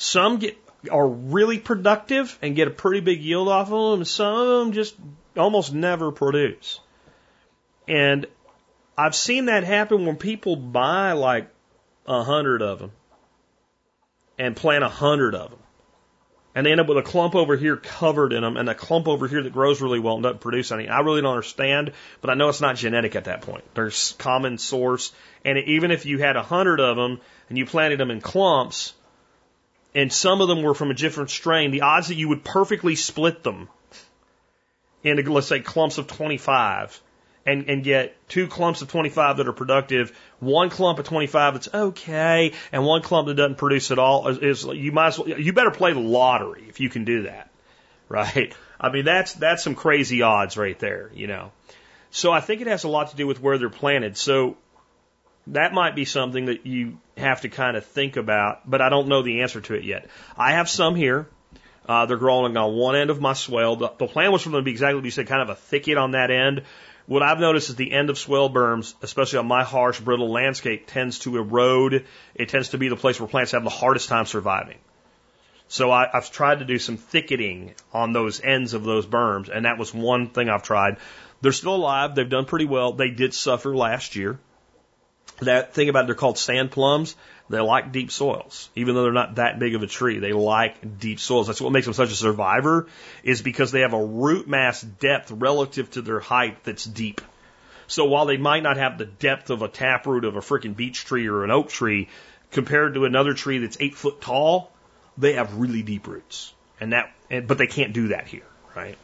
Some 0.00 0.38
get 0.38 0.56
are 0.92 1.08
really 1.08 1.58
productive 1.58 2.38
and 2.40 2.54
get 2.54 2.68
a 2.68 2.70
pretty 2.70 3.00
big 3.00 3.20
yield 3.20 3.48
off 3.48 3.72
of 3.72 3.98
them. 3.98 4.04
Some 4.04 4.32
of 4.32 4.46
them 4.46 4.72
just 4.72 4.94
almost 5.36 5.74
never 5.74 6.12
produce. 6.12 6.78
And 7.88 8.26
I've 8.96 9.16
seen 9.16 9.46
that 9.46 9.64
happen 9.64 10.06
when 10.06 10.14
people 10.14 10.54
buy 10.54 11.12
like 11.12 11.50
a 12.06 12.22
hundred 12.22 12.62
of 12.62 12.78
them 12.78 12.92
and 14.38 14.54
plant 14.54 14.84
a 14.84 14.88
hundred 14.88 15.34
of 15.34 15.50
them 15.50 15.58
and 16.58 16.66
they 16.66 16.72
end 16.72 16.80
up 16.80 16.88
with 16.88 16.98
a 16.98 17.02
clump 17.02 17.36
over 17.36 17.56
here 17.56 17.76
covered 17.76 18.32
in 18.32 18.42
them 18.42 18.56
and 18.56 18.68
a 18.68 18.74
clump 18.74 19.06
over 19.06 19.28
here 19.28 19.42
that 19.44 19.52
grows 19.52 19.80
really 19.80 20.00
well 20.00 20.14
and 20.14 20.24
doesn't 20.24 20.40
produce 20.40 20.72
any. 20.72 20.88
I 20.88 21.00
really 21.00 21.22
don't 21.22 21.30
understand, 21.30 21.92
but 22.20 22.30
I 22.30 22.34
know 22.34 22.48
it's 22.48 22.60
not 22.60 22.74
genetic 22.74 23.14
at 23.14 23.26
that 23.26 23.42
point. 23.42 23.62
There's 23.74 24.16
common 24.18 24.58
source. 24.58 25.12
And 25.44 25.56
even 25.58 25.92
if 25.92 26.04
you 26.04 26.18
had 26.18 26.34
a 26.34 26.42
hundred 26.42 26.80
of 26.80 26.96
them 26.96 27.20
and 27.48 27.58
you 27.58 27.64
planted 27.64 28.00
them 28.00 28.10
in 28.10 28.20
clumps 28.20 28.94
and 29.94 30.12
some 30.12 30.40
of 30.40 30.48
them 30.48 30.62
were 30.62 30.74
from 30.74 30.90
a 30.90 30.94
different 30.94 31.30
strain, 31.30 31.70
the 31.70 31.82
odds 31.82 32.08
that 32.08 32.14
you 32.14 32.28
would 32.28 32.44
perfectly 32.44 32.94
split 32.94 33.42
them 33.42 33.68
into, 35.02 35.32
let's 35.32 35.46
say, 35.46 35.60
clumps 35.60 35.98
of 35.98 36.06
25 36.06 37.00
and, 37.46 37.68
and 37.68 37.82
get 37.82 38.16
two 38.28 38.46
clumps 38.46 38.82
of 38.82 38.90
25 38.90 39.38
that 39.38 39.48
are 39.48 39.52
productive, 39.52 40.16
one 40.38 40.68
clump 40.68 40.98
of 40.98 41.06
25 41.06 41.54
that's 41.54 41.68
okay, 41.72 42.52
and 42.72 42.84
one 42.84 43.02
clump 43.02 43.28
that 43.28 43.34
doesn't 43.34 43.56
produce 43.56 43.90
at 43.90 43.98
all 43.98 44.28
is, 44.28 44.38
is 44.38 44.64
you 44.64 44.92
might 44.92 45.08
as 45.08 45.18
well, 45.18 45.28
you 45.28 45.52
better 45.52 45.70
play 45.70 45.92
the 45.92 46.00
lottery 46.00 46.66
if 46.68 46.80
you 46.80 46.90
can 46.90 47.04
do 47.04 47.22
that, 47.22 47.50
right? 48.08 48.54
I 48.80 48.90
mean, 48.90 49.04
that's, 49.04 49.32
that's 49.34 49.64
some 49.64 49.74
crazy 49.74 50.22
odds 50.22 50.56
right 50.56 50.78
there, 50.78 51.10
you 51.14 51.26
know. 51.26 51.52
So 52.10 52.32
I 52.32 52.40
think 52.40 52.60
it 52.60 52.66
has 52.66 52.84
a 52.84 52.88
lot 52.88 53.10
to 53.10 53.16
do 53.16 53.26
with 53.26 53.40
where 53.40 53.58
they're 53.58 53.68
planted. 53.68 54.16
So 54.16 54.56
that 55.52 55.72
might 55.72 55.94
be 55.94 56.04
something 56.04 56.46
that 56.46 56.66
you 56.66 56.98
have 57.16 57.42
to 57.42 57.48
kind 57.48 57.76
of 57.76 57.84
think 57.84 58.16
about, 58.16 58.68
but 58.68 58.80
I 58.80 58.88
don't 58.88 59.08
know 59.08 59.22
the 59.22 59.42
answer 59.42 59.60
to 59.60 59.74
it 59.74 59.84
yet. 59.84 60.08
I 60.36 60.52
have 60.52 60.68
some 60.68 60.94
here. 60.94 61.28
Uh, 61.86 62.04
they're 62.06 62.18
growing 62.18 62.56
on 62.56 62.74
one 62.74 62.96
end 62.96 63.10
of 63.10 63.20
my 63.20 63.32
swale. 63.32 63.76
The, 63.76 63.90
the 63.96 64.06
plan 64.06 64.30
was 64.30 64.42
for 64.42 64.50
them 64.50 64.60
to 64.60 64.64
be 64.64 64.72
exactly 64.72 64.96
what 64.96 65.04
you 65.04 65.10
said, 65.10 65.26
kind 65.26 65.42
of 65.42 65.48
a 65.48 65.54
thicket 65.54 65.96
on 65.96 66.10
that 66.10 66.30
end. 66.30 66.62
What 67.06 67.22
I've 67.22 67.40
noticed 67.40 67.70
is 67.70 67.76
the 67.76 67.92
end 67.92 68.10
of 68.10 68.18
swale 68.18 68.50
berms, 68.50 68.92
especially 69.00 69.38
on 69.38 69.46
my 69.46 69.64
harsh, 69.64 69.98
brittle 69.98 70.30
landscape, 70.30 70.86
tends 70.86 71.20
to 71.20 71.38
erode. 71.38 72.04
It 72.34 72.50
tends 72.50 72.70
to 72.70 72.78
be 72.78 72.88
the 72.88 72.96
place 72.96 73.18
where 73.18 73.28
plants 73.28 73.52
have 73.52 73.64
the 73.64 73.70
hardest 73.70 74.10
time 74.10 74.26
surviving. 74.26 74.76
So 75.68 75.90
I, 75.90 76.08
I've 76.12 76.30
tried 76.30 76.58
to 76.58 76.66
do 76.66 76.78
some 76.78 76.98
thicketing 76.98 77.74
on 77.92 78.12
those 78.12 78.42
ends 78.42 78.74
of 78.74 78.84
those 78.84 79.06
berms, 79.06 79.48
and 79.48 79.64
that 79.64 79.78
was 79.78 79.94
one 79.94 80.28
thing 80.28 80.50
I've 80.50 80.62
tried. 80.62 80.98
They're 81.40 81.52
still 81.52 81.76
alive. 81.76 82.14
They've 82.14 82.28
done 82.28 82.44
pretty 82.44 82.66
well. 82.66 82.92
They 82.92 83.10
did 83.10 83.32
suffer 83.32 83.74
last 83.74 84.14
year. 84.14 84.38
That 85.40 85.74
thing 85.74 85.88
about 85.88 86.04
it, 86.04 86.06
they're 86.06 86.16
called 86.16 86.38
sand 86.38 86.70
plums. 86.70 87.14
They 87.50 87.60
like 87.60 87.92
deep 87.92 88.10
soils, 88.10 88.68
even 88.74 88.94
though 88.94 89.04
they're 89.04 89.12
not 89.12 89.36
that 89.36 89.58
big 89.58 89.74
of 89.74 89.82
a 89.82 89.86
tree. 89.86 90.18
They 90.18 90.32
like 90.32 90.98
deep 90.98 91.18
soils. 91.18 91.46
That's 91.46 91.60
what 91.60 91.72
makes 91.72 91.86
them 91.86 91.94
such 91.94 92.10
a 92.10 92.14
survivor, 92.14 92.88
is 93.22 93.40
because 93.40 93.72
they 93.72 93.80
have 93.80 93.94
a 93.94 94.04
root 94.04 94.46
mass 94.48 94.82
depth 94.82 95.30
relative 95.30 95.90
to 95.92 96.02
their 96.02 96.20
height 96.20 96.62
that's 96.64 96.84
deep. 96.84 97.20
So 97.86 98.04
while 98.04 98.26
they 98.26 98.36
might 98.36 98.62
not 98.62 98.76
have 98.76 98.98
the 98.98 99.06
depth 99.06 99.48
of 99.48 99.62
a 99.62 99.68
taproot 99.68 100.24
of 100.24 100.36
a 100.36 100.40
freaking 100.40 100.76
beech 100.76 101.06
tree 101.06 101.26
or 101.26 101.44
an 101.44 101.50
oak 101.50 101.70
tree, 101.70 102.08
compared 102.50 102.94
to 102.94 103.06
another 103.06 103.32
tree 103.32 103.58
that's 103.58 103.78
eight 103.80 103.94
foot 103.94 104.20
tall, 104.20 104.70
they 105.16 105.34
have 105.34 105.54
really 105.54 105.82
deep 105.82 106.06
roots. 106.06 106.52
And 106.80 106.92
that, 106.92 107.12
but 107.46 107.56
they 107.56 107.66
can't 107.66 107.94
do 107.94 108.08
that 108.08 108.26
here, 108.26 108.46
right? 108.76 108.98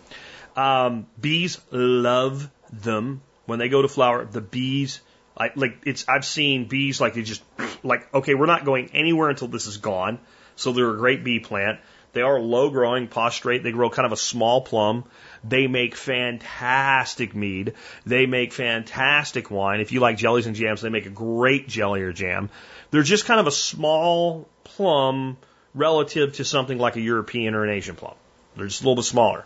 Um, 0.55 1.07
bees 1.19 1.61
love 1.71 2.51
them 2.71 3.23
when 3.47 3.59
they 3.59 3.69
go 3.69 3.81
to 3.83 3.89
flower. 3.89 4.25
The 4.25 4.41
bees 4.43 5.01
like, 5.39 5.57
like 5.57 5.83
it's, 5.85 6.09
I've 6.09 6.25
seen 6.25 6.67
bees 6.67 7.01
like 7.01 7.15
they 7.15 7.23
just, 7.23 7.43
like, 7.83 8.13
okay, 8.15 8.35
we're 8.35 8.47
not 8.47 8.65
going 8.65 8.91
anywhere 8.95 9.31
until 9.31 9.49
this 9.49 9.67
is 9.67 9.79
gone. 9.79 10.19
So 10.57 10.73
they're 10.73 10.91
a 10.91 10.97
great 10.97 11.25
bee 11.25 11.41
plant. 11.41 11.81
They 12.13 12.23
are 12.23 12.39
low 12.39 12.71
growing, 12.71 13.09
prostrate. 13.09 13.65
They 13.65 13.73
grow 13.73 13.91
kind 13.91 14.07
of 14.07 14.13
a 14.13 14.17
small 14.17 14.61
plum. 14.61 15.05
They 15.43 15.67
make 15.67 15.97
fantastic 15.97 17.35
mead. 17.35 17.75
They 18.07 18.27
make 18.27 18.53
fantastic 18.53 19.51
wine. 19.51 19.81
If 19.81 19.91
you 19.91 19.99
like 19.99 20.17
jellies 20.17 20.47
and 20.47 20.55
jams, 20.55 20.81
they 20.81 20.91
make 20.91 21.07
a 21.07 21.11
great 21.11 21.67
jelly 21.67 22.03
or 22.03 22.13
jam. 22.13 22.51
They're 22.93 23.03
just 23.03 23.27
kind 23.27 23.41
of 23.41 23.49
a 23.49 23.51
small 23.51 24.49
plum 24.63 25.37
relative 25.75 26.35
to 26.35 26.45
something 26.45 26.79
like 26.79 26.95
a 26.95 27.01
European 27.01 27.57
or 27.57 27.65
an 27.65 27.71
Asian 27.71 27.97
plum. 27.97 28.15
They're 28.57 28.69
just 28.69 28.83
a 28.83 28.85
little 28.85 28.97
bit 28.97 29.07
smaller. 29.07 29.45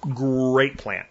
Great 0.00 0.78
plant. 0.78 1.06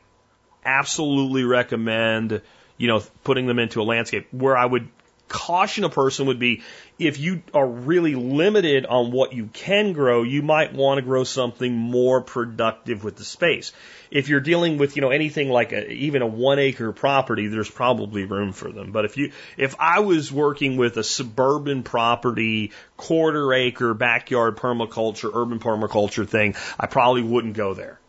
Absolutely 0.66 1.44
recommend 1.44 2.42
you 2.78 2.88
know, 2.88 3.02
putting 3.24 3.48
them 3.48 3.60
into 3.60 3.82
a 3.82 3.84
landscape. 3.84 4.28
Where 4.32 4.58
I 4.58 4.66
would 4.66 4.90
caution 5.28 5.84
a 5.84 5.90
person 5.90 6.28
would 6.28 6.40
be 6.40 6.64
if 7.00 7.20
you 7.20 7.44
are 7.54 7.68
really 7.68 8.16
limited 8.16 8.86
on 8.86 9.12
what 9.12 9.34
you 9.34 9.48
can 9.48 9.94
grow, 9.94 10.24
you 10.24 10.42
might 10.42 10.74
want 10.74 10.98
to 10.98 11.02
grow 11.02 11.24
something 11.24 11.76
more 11.76 12.22
productive 12.22 13.04
with 13.04 13.18
the 13.18 13.24
space. 13.24 13.72
If 14.10 14.30
you're 14.30 14.40
dealing 14.40 14.78
with, 14.78 14.96
you 14.96 15.02
know, 15.02 15.10
anything 15.10 15.50
like 15.50 15.74
a, 15.74 15.92
even 15.92 16.22
a 16.22 16.28
one 16.28 16.60
acre 16.60 16.92
property, 16.94 17.48
there's 17.48 17.70
probably 17.70 18.24
room 18.26 18.54
for 18.54 18.72
them. 18.72 18.92
But 18.92 19.06
if 19.06 19.18
you, 19.18 19.32
if 19.58 19.76
I 19.80 20.00
was 20.00 20.32
working 20.32 20.78
with 20.78 20.98
a 20.98 21.04
suburban 21.04 21.84
property, 21.84 22.72
quarter 22.96 23.54
acre, 23.54 23.94
backyard 23.94 24.58
permaculture, 24.58 25.30
urban 25.34 25.60
permaculture 25.60 26.28
thing, 26.28 26.56
I 26.80 26.88
probably 26.88 27.24
wouldn't 27.24 27.56
go 27.56 27.74
there. 27.74 28.00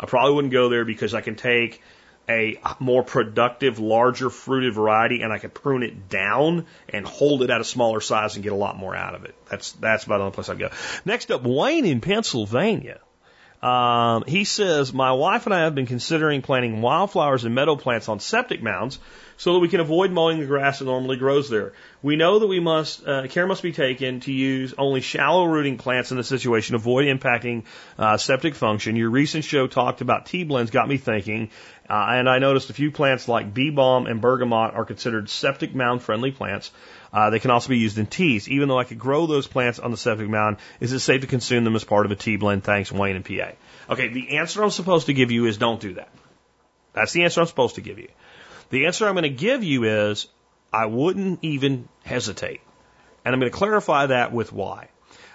I 0.00 0.06
probably 0.06 0.34
wouldn't 0.34 0.52
go 0.52 0.70
there 0.70 0.84
because 0.84 1.14
I 1.14 1.20
can 1.20 1.36
take 1.36 1.80
a 2.28 2.58
more 2.78 3.02
productive, 3.02 3.78
larger 3.78 4.30
fruited 4.30 4.74
variety 4.74 5.22
and 5.22 5.32
I 5.32 5.38
could 5.38 5.54
prune 5.54 5.82
it 5.82 6.08
down 6.08 6.66
and 6.88 7.06
hold 7.06 7.42
it 7.42 7.50
at 7.50 7.60
a 7.60 7.64
smaller 7.64 8.00
size 8.00 8.36
and 8.36 8.42
get 8.42 8.52
a 8.52 8.56
lot 8.56 8.76
more 8.76 8.96
out 8.96 9.14
of 9.14 9.24
it. 9.24 9.34
That's, 9.48 9.72
that's 9.72 10.04
about 10.04 10.18
the 10.18 10.24
only 10.24 10.34
place 10.34 10.48
I'd 10.48 10.58
go. 10.58 10.70
Next 11.04 11.30
up, 11.30 11.42
Wayne 11.42 11.84
in 11.84 12.00
Pennsylvania. 12.00 13.00
Um, 13.64 14.24
he 14.26 14.44
says, 14.44 14.92
My 14.92 15.12
wife 15.12 15.46
and 15.46 15.54
I 15.54 15.60
have 15.60 15.74
been 15.74 15.86
considering 15.86 16.42
planting 16.42 16.82
wildflowers 16.82 17.44
and 17.44 17.54
meadow 17.54 17.76
plants 17.76 18.10
on 18.10 18.20
septic 18.20 18.62
mounds 18.62 18.98
so 19.38 19.54
that 19.54 19.60
we 19.60 19.68
can 19.68 19.80
avoid 19.80 20.10
mowing 20.10 20.38
the 20.38 20.44
grass 20.44 20.80
that 20.80 20.84
normally 20.84 21.16
grows 21.16 21.48
there. 21.48 21.72
We 22.02 22.16
know 22.16 22.38
that 22.38 22.46
we 22.46 22.60
must, 22.60 23.06
uh, 23.06 23.26
care 23.26 23.46
must 23.46 23.62
be 23.62 23.72
taken 23.72 24.20
to 24.20 24.32
use 24.32 24.74
only 24.76 25.00
shallow 25.00 25.46
rooting 25.46 25.78
plants 25.78 26.10
in 26.10 26.18
the 26.18 26.24
situation, 26.24 26.74
avoid 26.74 27.06
impacting 27.06 27.64
uh, 27.98 28.18
septic 28.18 28.54
function. 28.54 28.96
Your 28.96 29.08
recent 29.08 29.44
show 29.44 29.66
talked 29.66 30.02
about 30.02 30.26
tea 30.26 30.44
blends 30.44 30.70
got 30.70 30.86
me 30.86 30.98
thinking, 30.98 31.48
uh, 31.88 32.06
and 32.10 32.28
I 32.28 32.38
noticed 32.38 32.70
a 32.70 32.74
few 32.74 32.90
plants 32.90 33.28
like 33.28 33.52
bee 33.52 33.70
balm 33.70 34.06
and 34.06 34.20
bergamot 34.20 34.74
are 34.74 34.86
considered 34.86 35.28
septic 35.28 35.74
mound 35.74 36.02
friendly 36.02 36.32
plants. 36.32 36.70
Uh, 37.12 37.30
they 37.30 37.38
can 37.38 37.50
also 37.50 37.68
be 37.68 37.78
used 37.78 37.98
in 37.98 38.06
teas. 38.06 38.48
Even 38.48 38.68
though 38.68 38.78
I 38.78 38.84
could 38.84 38.98
grow 38.98 39.26
those 39.26 39.46
plants 39.46 39.78
on 39.78 39.90
the 39.90 39.96
septic 39.96 40.28
mound, 40.28 40.56
is 40.80 40.92
it 40.92 41.00
safe 41.00 41.20
to 41.20 41.26
consume 41.26 41.64
them 41.64 41.76
as 41.76 41.84
part 41.84 42.06
of 42.06 42.12
a 42.12 42.16
tea 42.16 42.36
blend? 42.36 42.64
Thanks, 42.64 42.90
Wayne 42.90 43.16
and 43.16 43.24
PA. 43.24 43.52
Okay, 43.90 44.08
the 44.08 44.38
answer 44.38 44.62
I'm 44.62 44.70
supposed 44.70 45.06
to 45.06 45.12
give 45.12 45.30
you 45.30 45.44
is 45.44 45.58
don't 45.58 45.80
do 45.80 45.94
that. 45.94 46.08
That's 46.94 47.12
the 47.12 47.24
answer 47.24 47.40
I'm 47.40 47.46
supposed 47.46 47.74
to 47.74 47.82
give 47.82 47.98
you. 47.98 48.08
The 48.70 48.86
answer 48.86 49.06
I'm 49.06 49.14
going 49.14 49.24
to 49.24 49.28
give 49.28 49.62
you 49.62 49.84
is 49.84 50.26
I 50.72 50.86
wouldn't 50.86 51.40
even 51.42 51.88
hesitate. 52.02 52.62
And 53.24 53.34
I'm 53.34 53.40
going 53.40 53.52
to 53.52 53.56
clarify 53.56 54.06
that 54.06 54.32
with 54.32 54.52
why. 54.52 54.88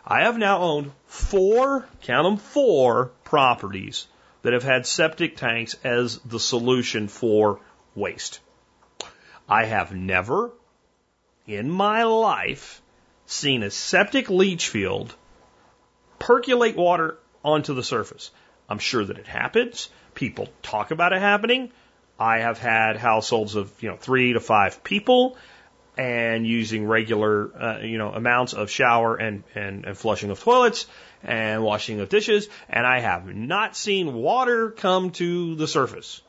I 0.06 0.24
have 0.24 0.38
now 0.38 0.60
owned 0.60 0.92
four, 1.06 1.88
count 2.02 2.26
them 2.26 2.38
four 2.38 3.12
properties 3.24 4.08
that 4.42 4.54
have 4.54 4.64
had 4.64 4.86
septic 4.86 5.36
tanks 5.36 5.76
as 5.84 6.20
the 6.20 6.40
solution 6.40 7.08
for 7.08 7.60
waste. 7.96 8.40
I 9.48 9.66
have 9.66 9.94
never 9.94 10.52
in 11.48 11.70
my 11.70 12.04
life 12.04 12.82
seen 13.26 13.64
a 13.64 13.72
septic 13.72 14.30
leach 14.30 14.68
field 14.68 15.14
percolate 16.20 16.76
water 16.76 17.18
onto 17.44 17.74
the 17.74 17.84
surface. 17.84 18.32
I'm 18.70 18.80
sure 18.80 19.04
that 19.04 19.18
it 19.18 19.28
happens. 19.28 19.90
People 20.14 20.48
talk 20.62 20.92
about 20.92 21.14
it 21.14 21.22
happening. 21.22 21.72
I 22.20 22.40
have 22.40 22.60
had 22.60 22.98
households 22.98 23.56
of, 23.56 23.72
you 23.82 23.90
know, 23.90 23.96
three 23.96 24.34
to 24.34 24.40
five 24.40 24.84
people 24.84 25.38
and 25.98 26.46
using 26.46 26.86
regular, 26.86 27.52
uh, 27.62 27.80
you 27.80 27.98
know, 27.98 28.12
amounts 28.12 28.54
of 28.54 28.70
shower 28.70 29.16
and, 29.16 29.44
and, 29.56 29.86
and 29.86 29.98
flushing 29.98 30.30
of 30.30 30.40
toilets 30.40 30.86
and 31.24 31.64
washing 31.64 32.00
of 32.00 32.10
dishes, 32.10 32.48
and 32.70 32.86
I 32.86 33.00
have 33.00 33.34
not 33.34 33.76
seen 33.76 34.14
water 34.14 34.72
come 34.72 35.12
to 35.12 35.56
the 35.56 35.68
surface. 35.68 36.22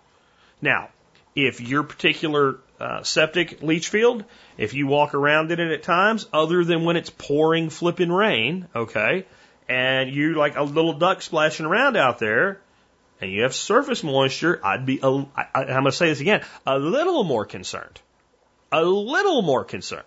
Now, 0.60 0.88
if 1.34 1.60
your 1.60 1.82
particular 1.82 2.58
uh, 2.78 3.02
septic 3.02 3.62
leach 3.62 3.88
field, 3.88 4.24
if 4.56 4.74
you 4.74 4.86
walk 4.86 5.14
around 5.14 5.52
in 5.52 5.60
it 5.60 5.70
at 5.70 5.82
times, 5.82 6.26
other 6.32 6.64
than 6.64 6.84
when 6.84 6.96
it's 6.96 7.10
pouring 7.10 7.70
flipping 7.70 8.10
rain, 8.10 8.68
okay, 8.74 9.26
and 9.68 10.10
you 10.10 10.34
like 10.34 10.56
a 10.56 10.62
little 10.62 10.94
duck 10.94 11.22
splashing 11.22 11.66
around 11.66 11.96
out 11.96 12.18
there, 12.18 12.60
and 13.20 13.30
you 13.30 13.42
have 13.42 13.54
surface 13.54 14.02
moisture, 14.02 14.60
I'd 14.64 14.86
be, 14.86 14.98
a, 15.02 15.08
I, 15.36 15.46
I'm 15.54 15.66
going 15.66 15.84
to 15.84 15.92
say 15.92 16.08
this 16.08 16.20
again, 16.20 16.42
a 16.66 16.78
little 16.78 17.22
more 17.22 17.44
concerned. 17.44 18.00
A 18.72 18.84
little 18.84 19.42
more 19.42 19.64
concerned. 19.64 20.04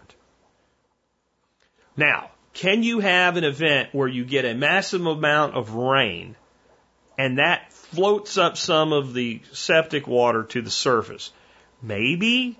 Now, 1.95 2.31
can 2.53 2.83
you 2.83 2.99
have 2.99 3.37
an 3.37 3.43
event 3.43 3.89
where 3.93 4.07
you 4.07 4.23
get 4.25 4.45
a 4.45 4.53
massive 4.53 5.05
amount 5.05 5.55
of 5.55 5.73
rain 5.73 6.35
and 7.17 7.39
that 7.39 7.71
floats 7.73 8.37
up 8.37 8.57
some 8.57 8.93
of 8.93 9.13
the 9.13 9.41
septic 9.51 10.07
water 10.07 10.43
to 10.43 10.61
the 10.61 10.69
surface? 10.69 11.31
Maybe. 11.81 12.57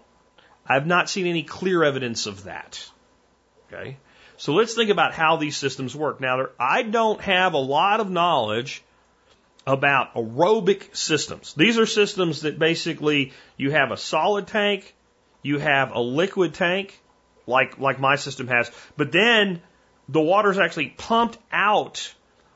I've 0.65 0.87
not 0.87 1.09
seen 1.09 1.27
any 1.27 1.43
clear 1.43 1.83
evidence 1.83 2.25
of 2.25 2.45
that. 2.45 2.83
Okay. 3.67 3.97
So 4.37 4.53
let's 4.53 4.73
think 4.73 4.89
about 4.89 5.13
how 5.13 5.37
these 5.37 5.57
systems 5.57 5.95
work. 5.95 6.19
Now, 6.19 6.47
I 6.59 6.84
don't 6.84 7.22
have 7.22 7.53
a 7.53 7.59
lot 7.59 7.99
of 7.99 8.09
knowledge 8.09 8.84
about 9.65 10.15
aerobic 10.15 10.95
systems. 10.95 11.53
These 11.53 11.77
are 11.77 11.85
systems 11.85 12.41
that 12.41 12.59
basically 12.59 13.31
you 13.57 13.72
have 13.72 13.91
a 13.91 13.97
solid 13.97 14.47
tank, 14.47 14.95
you 15.41 15.59
have 15.59 15.91
a 15.91 16.01
liquid 16.01 16.53
tank, 16.53 16.99
like, 17.45 17.80
like 17.80 17.99
my 17.99 18.15
system 18.15 18.47
has, 18.47 18.72
but 18.97 19.11
then 19.11 19.61
the 20.09 20.21
water 20.21 20.51
is 20.51 20.59
actually 20.59 20.89
pumped 20.89 21.38
out 21.51 22.13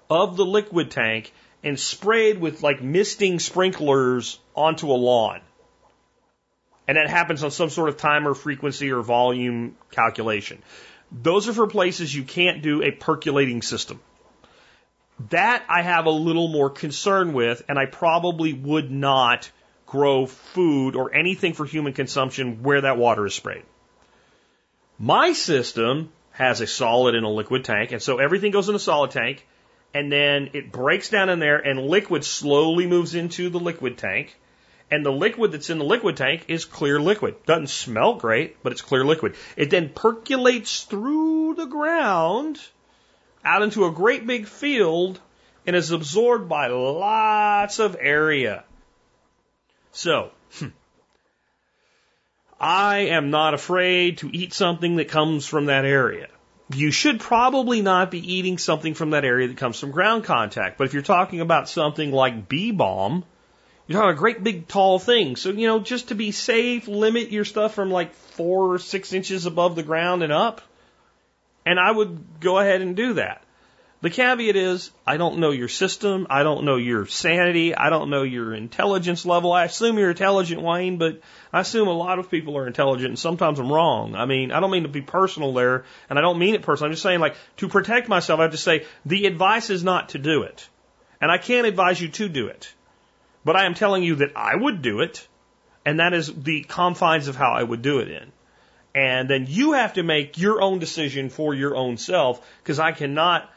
of 0.10 0.38
the 0.38 0.46
liquid 0.46 0.92
tank 0.92 1.32
and 1.64 1.80
sprayed 1.80 2.40
with 2.40 2.64
like 2.64 2.82
misting 2.82 3.40
sprinklers 3.40 4.40
onto 4.56 4.92
a 4.92 4.94
lawn. 4.94 5.42
And 6.88 6.98
that 6.98 7.10
happens 7.10 7.44
on 7.44 7.52
some 7.52 7.70
sort 7.70 7.90
of 7.90 7.98
timer 7.98 8.34
frequency 8.34 8.92
or 8.92 9.02
volume 9.02 9.76
calculation. 9.92 10.62
Those 11.12 11.48
are 11.50 11.54
for 11.54 11.68
places 11.68 12.14
you 12.14 12.24
can't 12.24 12.62
do 12.62 12.82
a 12.84 12.92
percolating 12.92 13.62
system. 13.62 14.00
That 15.30 15.64
I 15.68 15.82
have 15.82 16.06
a 16.06 16.12
little 16.12 16.48
more 16.48 16.70
concern 16.70 17.34
with, 17.34 17.64
and 17.68 17.80
I 17.80 17.86
probably 17.86 18.54
would 18.54 18.92
not 18.92 19.50
grow 19.86 20.26
food 20.26 20.96
or 20.96 21.14
anything 21.14 21.54
for 21.54 21.66
human 21.66 21.94
consumption 21.94 22.62
where 22.62 22.82
that 22.82 22.98
water 22.98 23.26
is 23.26 23.34
sprayed. 23.34 23.64
My 25.00 25.34
system 25.34 26.12
has 26.38 26.62
a 26.62 26.68
solid 26.68 27.16
and 27.16 27.26
a 27.26 27.30
liquid 27.30 27.66
tank, 27.66 27.92
and 27.92 28.02
so 28.02 28.20
everything 28.20 28.52
goes 28.52 28.70
in 28.70 28.76
a 28.76 28.80
solid 28.80 29.10
tank, 29.10 29.46
and 29.94 30.12
then 30.12 30.52
it 30.54 30.72
breaks 30.72 31.10
down 31.10 31.30
in 31.30 31.40
there, 31.40 31.58
and 31.58 31.80
liquid 31.88 32.24
slowly 32.24 32.86
moves 32.86 33.16
into 33.16 33.50
the 33.50 33.60
liquid 33.60 33.98
tank. 33.98 34.38
And 34.92 35.04
the 35.06 35.12
liquid 35.12 35.52
that's 35.52 35.72
in 35.72 35.80
the 35.80 35.84
liquid 35.84 36.16
tank 36.16 36.46
is 36.48 36.64
clear 36.64 37.00
liquid. 37.00 37.44
Doesn't 37.46 37.68
smell 37.68 38.14
great, 38.14 38.62
but 38.62 38.72
it's 38.72 38.84
clear 38.84 39.04
liquid. 39.04 39.36
It 39.58 39.72
then 39.72 39.90
percolates 39.90 40.84
through 40.84 41.56
the 41.56 41.66
ground 41.66 42.60
out 43.44 43.64
into 43.64 43.86
a 43.86 43.92
great 43.92 44.26
big 44.28 44.48
field 44.48 45.20
and 45.66 45.76
is 45.76 45.92
absorbed 45.92 46.48
by 46.48 46.68
lots 46.68 47.80
of 47.80 47.98
area. 48.00 48.64
So, 49.92 50.32
hmm, 50.54 50.68
I 52.60 52.98
am 53.10 53.30
not 53.30 53.54
afraid 53.54 54.20
to 54.20 54.30
eat 54.36 54.54
something 54.54 54.96
that 54.96 55.10
comes 55.10 55.46
from 55.46 55.66
that 55.66 55.86
area. 55.86 56.28
You 56.74 56.92
should 56.92 57.20
probably 57.20 57.82
not 57.82 58.12
be 58.12 58.34
eating 58.34 58.58
something 58.58 58.94
from 58.94 59.12
that 59.12 59.24
area 59.24 59.48
that 59.48 59.58
comes 59.58 59.80
from 59.80 59.92
ground 59.92 60.24
contact. 60.24 60.78
But 60.78 60.86
if 60.86 60.94
you're 60.94 61.04
talking 61.04 61.40
about 61.40 61.70
something 61.70 62.12
like 62.12 62.50
bee 62.50 62.72
balm, 62.72 63.24
you're 63.86 64.02
talking 64.02 64.16
a 64.16 64.20
great 64.20 64.44
big 64.44 64.68
tall 64.68 65.00
thing. 65.00 65.36
So, 65.36 65.50
you 65.50 65.68
know, 65.68 65.80
just 65.80 66.10
to 66.10 66.16
be 66.16 66.32
safe, 66.32 66.88
limit 66.88 67.32
your 67.32 67.46
stuff 67.46 67.74
from 67.74 67.90
like 67.90 68.14
four 68.14 68.74
or 68.74 68.80
six 68.80 69.14
inches 69.14 69.46
above 69.46 69.76
the 69.76 69.84
ground 69.84 70.24
and 70.24 70.34
up. 70.34 70.62
And 71.66 71.80
I 71.80 71.92
would 71.92 72.40
go 72.42 72.60
ahead 72.60 72.82
and 72.82 72.96
do 72.96 73.14
that. 73.14 73.44
The 74.00 74.12
caveat 74.12 74.56
is, 74.56 74.92
I 75.08 75.18
don't 75.18 75.40
know 75.40 75.50
your 75.50 75.68
system. 75.68 76.28
I 76.30 76.44
don't 76.44 76.66
know 76.66 76.76
your 76.76 77.08
sanity. 77.08 77.74
I 77.74 77.90
don't 77.90 78.12
know 78.12 78.22
your 78.22 78.54
intelligence 78.54 79.26
level. 79.26 79.52
I 79.52 79.66
assume 79.66 79.98
you're 79.98 80.12
intelligent, 80.12 80.62
Wayne, 80.62 80.98
but 80.98 81.22
I 81.52 81.62
assume 81.62 81.88
a 81.88 81.94
lot 81.94 82.20
of 82.20 82.30
people 82.30 82.58
are 82.58 82.68
intelligent 82.68 83.10
and 83.10 83.18
sometimes 83.20 83.58
I'm 83.58 83.72
wrong. 83.72 84.14
I 84.14 84.26
mean, 84.26 84.52
I 84.52 84.60
don't 84.60 84.70
mean 84.70 84.84
to 84.84 84.90
be 84.90 85.02
personal 85.02 85.52
there 85.54 85.86
and 86.12 86.20
I 86.20 86.22
don't 86.22 86.38
mean 86.38 86.54
it 86.54 86.62
personal. 86.62 86.90
I'm 86.90 86.94
just 86.94 87.02
saying 87.02 87.20
like 87.20 87.38
to 87.58 87.68
protect 87.68 88.08
myself, 88.08 88.40
I 88.40 88.44
have 88.44 88.52
to 88.52 88.58
say 88.58 88.86
the 89.04 89.26
advice 89.26 89.72
is 89.72 89.84
not 89.84 90.10
to 90.10 90.20
do 90.20 90.44
it. 90.44 90.70
And 91.20 91.32
I 91.32 91.40
can't 91.40 91.66
advise 91.66 92.00
you 92.00 92.10
to 92.10 92.30
do 92.30 92.48
it. 92.48 92.72
But 93.44 93.56
I 93.56 93.66
am 93.66 93.74
telling 93.74 94.04
you 94.04 94.16
that 94.16 94.34
I 94.36 94.56
would 94.56 94.84
do 94.84 95.00
it 95.00 95.28
and 95.86 96.00
that 96.00 96.14
is 96.14 96.32
the 96.32 96.62
confines 96.62 97.30
of 97.30 97.36
how 97.36 97.54
I 97.54 97.64
would 97.64 97.82
do 97.82 97.98
it 97.98 98.12
in. 98.12 98.32
And 98.94 99.28
then 99.28 99.46
you 99.48 99.74
have 99.74 99.94
to 99.94 100.04
make 100.04 100.38
your 100.38 100.62
own 100.62 100.78
decision 100.78 101.30
for 101.30 101.56
your 101.56 101.76
own 101.76 101.98
self 101.98 102.46
because 102.62 102.78
I 102.78 102.92
cannot 102.92 103.50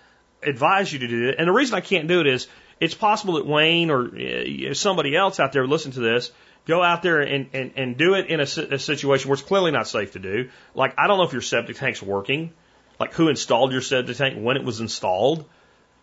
advise 0.42 0.92
you 0.92 1.00
to 1.00 1.08
do 1.08 1.28
it. 1.28 1.36
And 1.38 1.48
the 1.48 1.52
reason 1.52 1.74
I 1.74 1.80
can't 1.80 2.08
do 2.08 2.20
it 2.20 2.26
is 2.26 2.46
it's 2.80 2.94
possible 2.94 3.34
that 3.34 3.46
Wayne 3.46 3.90
or 3.90 4.06
uh, 4.06 4.74
somebody 4.74 5.14
else 5.14 5.38
out 5.38 5.52
there 5.52 5.66
listen 5.66 5.92
to 5.92 6.00
this, 6.00 6.32
go 6.66 6.82
out 6.82 7.02
there 7.02 7.20
and, 7.20 7.50
and, 7.52 7.72
and 7.76 7.96
do 7.96 8.14
it 8.14 8.28
in 8.28 8.40
a, 8.40 8.44
a 8.44 8.78
situation 8.78 9.28
where 9.28 9.34
it's 9.34 9.42
clearly 9.42 9.70
not 9.70 9.86
safe 9.86 10.12
to 10.12 10.18
do. 10.18 10.50
Like, 10.74 10.94
I 10.98 11.06
don't 11.06 11.18
know 11.18 11.24
if 11.24 11.32
your 11.32 11.42
septic 11.42 11.76
tank's 11.76 12.02
working, 12.02 12.52
like 12.98 13.12
who 13.14 13.28
installed 13.28 13.72
your 13.72 13.82
septic 13.82 14.16
tank, 14.16 14.36
when 14.38 14.56
it 14.56 14.64
was 14.64 14.80
installed. 14.80 15.44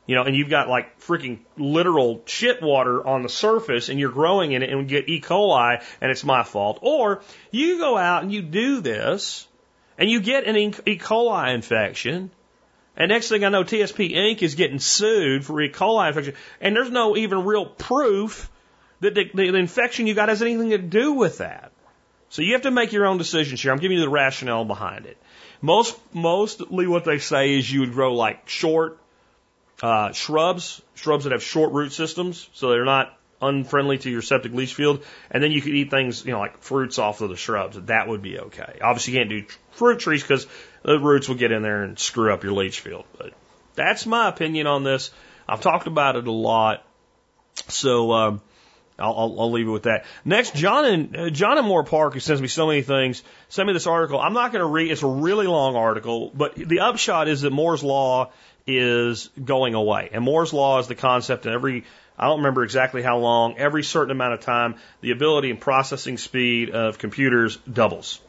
You 0.06 0.16
know, 0.16 0.24
and 0.24 0.38
you've 0.38 0.50
got 0.50 0.70
like 0.70 1.02
freaking 1.02 1.40
literal 1.58 2.22
shit 2.26 2.62
water 2.62 3.06
on 3.06 3.24
the 3.24 3.30
surface 3.30 3.90
and 3.90 4.00
you're 4.00 4.12
growing 4.12 4.54
in 4.54 4.64
it 4.64 4.70
and 4.70 4.88
get 4.88 5.10
E. 5.10 5.20
coli 5.20 5.84
and 6.00 6.12
it's 6.12 6.24
my 6.24 6.44
fault. 6.44 6.80
Or 6.82 7.22
you 7.52 7.78
go 7.78 7.98
out 7.98 8.24
and 8.24 8.32
you 8.32 8.42
do 8.42 8.80
this 8.80 9.46
and 9.98 10.10
you 10.10 10.22
get 10.22 10.46
an 10.46 10.56
E. 10.56 10.98
coli 10.98 11.54
infection 11.54 12.32
and 12.98 13.10
next 13.10 13.30
thing 13.30 13.44
I 13.44 13.50
know, 13.50 13.64
TSP 13.64 14.12
Inc. 14.14 14.42
is 14.42 14.56
getting 14.56 14.80
sued 14.80 15.46
for 15.46 15.62
E. 15.62 15.70
coli 15.72 16.08
infection. 16.08 16.34
And 16.60 16.76
there's 16.76 16.90
no 16.90 17.16
even 17.16 17.46
real 17.46 17.68
proof 17.68 18.50
that 19.02 19.14
the, 19.14 19.30
the, 19.34 19.56
infection 19.56 20.08
you 20.08 20.16
got 20.16 20.30
has 20.30 20.42
anything 20.42 20.72
to 20.72 20.80
do 20.80 21.14
with 21.14 21.38
that. 21.38 21.72
So 22.30 22.42
you 22.42 22.54
have 22.54 22.64
to 22.64 22.72
make 22.72 22.92
your 22.92 23.06
own 23.06 23.20
decisions 23.20 23.62
here. 23.62 23.72
I'm 23.72 23.78
giving 23.78 23.98
you 23.98 24.04
the 24.04 24.10
rationale 24.10 24.66
behind 24.66 25.06
it. 25.06 25.18
Most, 25.62 25.98
mostly 26.12 26.88
what 26.88 27.06
they 27.06 27.20
say 27.20 27.54
is 27.58 27.72
you 27.72 27.82
would 27.82 27.94
grow 27.94 28.16
like 28.16 28.50
short, 28.50 28.98
uh, 29.84 30.12
shrubs, 30.12 30.82
shrubs 30.96 31.26
that 31.26 31.34
have 31.34 31.44
short 31.44 31.74
root 31.74 31.94
systems, 31.94 32.50
so 32.54 32.70
they're 32.70 32.84
not 32.84 33.16
unfriendly 33.40 34.00
to 34.00 34.10
your 34.10 34.24
septic 34.24 34.54
leach 34.54 34.74
field. 34.74 35.04
And 35.30 35.44
then 35.44 35.52
you 35.52 35.62
could 35.62 35.74
eat 35.76 35.92
things, 35.92 36.26
you 36.26 36.32
know, 36.32 36.40
like 36.40 36.58
fruits 36.60 36.98
off 36.98 37.22
of 37.22 37.30
the 37.30 37.36
shrubs. 37.36 37.80
That 37.80 38.08
would 38.08 38.24
be 38.24 38.40
okay. 38.40 38.80
Obviously, 38.82 39.14
you 39.14 39.20
can't 39.20 39.30
do 39.30 39.46
fruit 39.72 40.00
trees 40.00 40.24
because 40.24 40.48
the 40.88 40.98
roots 40.98 41.28
will 41.28 41.36
get 41.36 41.52
in 41.52 41.62
there 41.62 41.84
and 41.84 42.00
screw 42.00 42.34
up 42.34 42.44
your 42.44 42.54
leach 42.54 42.80
field. 42.80 43.04
But 43.18 43.34
that's 43.76 44.06
my 44.06 44.30
opinion 44.30 44.68
on 44.68 44.84
this. 44.84 45.12
I've 45.48 45.60
talked 45.60 45.86
about 45.86 46.16
it 46.16 46.28
a 46.28 46.32
lot. 46.32 46.86
So, 47.68 48.14
um, 48.14 48.42
I'll, 48.98 49.14
I'll, 49.14 49.42
I'll 49.42 49.52
leave 49.52 49.68
it 49.68 49.72
with 49.72 49.84
that. 49.84 50.06
Next, 50.24 50.56
John 50.56 50.86
and 50.86 51.18
uh, 51.18 51.30
John 51.30 51.58
and 51.58 51.68
Moore 51.68 51.84
Park, 51.84 52.14
who 52.14 52.20
sends 52.20 52.42
me 52.42 52.48
so 52.48 52.68
many 52.68 52.84
things, 52.84 53.22
sent 53.50 53.68
me 53.68 53.74
this 53.74 53.86
article. 53.86 54.20
I'm 54.20 54.34
not 54.34 54.52
going 54.52 54.62
to 54.62 54.68
read. 54.68 54.90
It's 54.90 55.04
a 55.04 55.08
really 55.08 55.46
long 55.46 55.76
article, 55.76 56.32
but 56.34 56.56
the 56.56 56.80
upshot 56.80 57.28
is 57.28 57.42
that 57.42 57.52
Moore's 57.52 57.84
law 57.84 58.32
is 58.66 59.30
going 59.44 59.74
away, 59.76 60.10
and 60.12 60.24
Moore's 60.24 60.54
law 60.54 60.80
is 60.80 60.88
the 60.88 60.96
concept 60.96 61.46
in 61.46 61.54
every 61.54 61.84
I 62.18 62.28
don't 62.28 62.40
remember 62.40 62.64
exactly 62.64 63.04
how 63.04 63.20
long, 63.20 63.58
every 63.58 63.84
certain 63.84 64.12
amount 64.12 64.34
of 64.34 64.40
time, 64.40 64.76
the 65.02 65.12
ability 65.12 65.52
and 65.52 65.60
processing 65.60 66.18
speed 66.18 66.72
of 66.72 66.98
computers 66.98 67.58
doubles. 67.58 68.20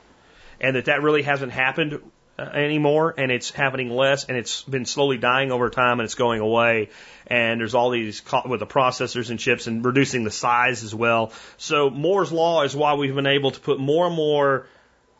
And 0.60 0.76
that 0.76 0.86
that 0.86 1.02
really 1.02 1.22
hasn't 1.22 1.52
happened 1.52 2.00
Uh, 2.38 2.42
anymore 2.54 3.12
and 3.18 3.32
it's 3.32 3.50
happening 3.50 3.90
less 3.90 4.26
and 4.26 4.38
it's 4.38 4.62
been 4.62 4.84
slowly 4.84 5.18
dying 5.18 5.50
over 5.50 5.70
time 5.70 5.98
and 5.98 6.04
it's 6.04 6.14
going 6.14 6.40
away. 6.40 6.88
And 7.26 7.58
there's 7.60 7.74
all 7.74 7.90
these 7.90 8.22
with 8.46 8.60
the 8.60 8.66
processors 8.66 9.30
and 9.30 9.40
chips 9.40 9.66
and 9.66 9.84
reducing 9.84 10.22
the 10.22 10.30
size 10.30 10.84
as 10.84 10.94
well. 10.94 11.32
So 11.56 11.90
Moore's 11.90 12.30
law 12.30 12.62
is 12.62 12.76
why 12.76 12.94
we've 12.94 13.12
been 13.12 13.26
able 13.26 13.50
to 13.50 13.58
put 13.58 13.80
more 13.80 14.06
and 14.06 14.14
more 14.14 14.68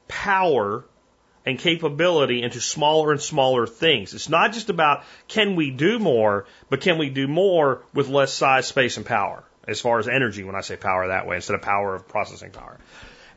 power 0.07 0.85
and 1.45 1.59
capability 1.59 2.41
into 2.43 2.61
smaller 2.61 3.11
and 3.11 3.21
smaller 3.21 3.67
things. 3.67 4.15
It's 4.15 4.29
not 4.29 4.53
just 4.53 4.71
about 4.71 5.03
can 5.27 5.57
we 5.57 5.73
do 5.73 5.99
more, 5.99 6.47
but 6.71 6.83
can 6.83 6.99
we 6.99 7.11
do 7.11 7.27
more 7.27 7.83
with 7.93 8.09
less 8.09 8.33
size, 8.33 8.69
space, 8.69 8.97
and 8.97 9.05
power 9.05 9.43
as 9.67 9.81
far 9.81 9.99
as 9.99 10.07
energy 10.07 10.45
when 10.45 10.55
I 10.55 10.61
say 10.61 10.77
power 10.77 11.09
that 11.09 11.27
way 11.27 11.35
instead 11.35 11.55
of 11.55 11.63
power 11.63 11.97
of 11.97 12.07
processing 12.07 12.53
power. 12.53 12.79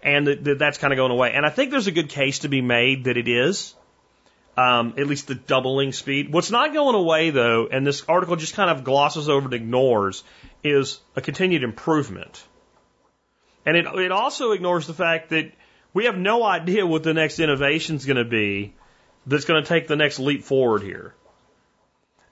And 0.04 0.28
that 0.28 0.58
that's 0.58 0.78
kind 0.78 0.94
of 0.94 0.98
going 0.98 1.12
away. 1.12 1.34
And 1.34 1.46
I 1.46 1.50
think 1.50 1.72
there's 1.72 1.88
a 1.88 1.92
good 1.92 2.10
case 2.10 2.40
to 2.40 2.50
be 2.50 2.62
made 2.62 3.06
that 3.06 3.18
it 3.18 3.28
is. 3.28 3.76
Um, 4.58 4.96
at 4.98 5.08
least 5.08 5.28
the 5.28 5.36
doubling 5.36 5.94
speed. 5.94 6.34
What's 6.34 6.52
not 6.52 6.74
going 6.74 6.96
away 6.96 7.30
though, 7.30 7.68
and 7.72 7.88
this 7.88 8.04
article 8.10 8.36
just 8.36 8.54
kind 8.54 8.70
of 8.70 8.84
glosses 8.84 9.30
over 9.30 9.46
and 9.46 9.54
ignores, 9.54 10.26
is 10.62 11.00
a 11.16 11.22
continued 11.22 11.64
improvement. 11.64 12.44
And 13.66 13.78
it, 13.78 13.86
it 13.86 14.12
also 14.12 14.52
ignores 14.52 14.88
the 14.88 14.94
fact 14.94 15.30
that 15.30 15.54
we 15.94 16.06
have 16.06 16.18
no 16.18 16.44
idea 16.44 16.86
what 16.86 17.04
the 17.04 17.14
next 17.14 17.40
innovation 17.40 17.96
is 17.96 18.06
going 18.06 18.18
to 18.18 18.26
be 18.26 18.74
that's 19.26 19.46
going 19.46 19.64
to 19.64 19.68
take 19.68 19.88
the 19.88 19.96
next 19.96 20.20
leap 20.20 20.44
forward 20.44 20.82
here. 20.82 21.14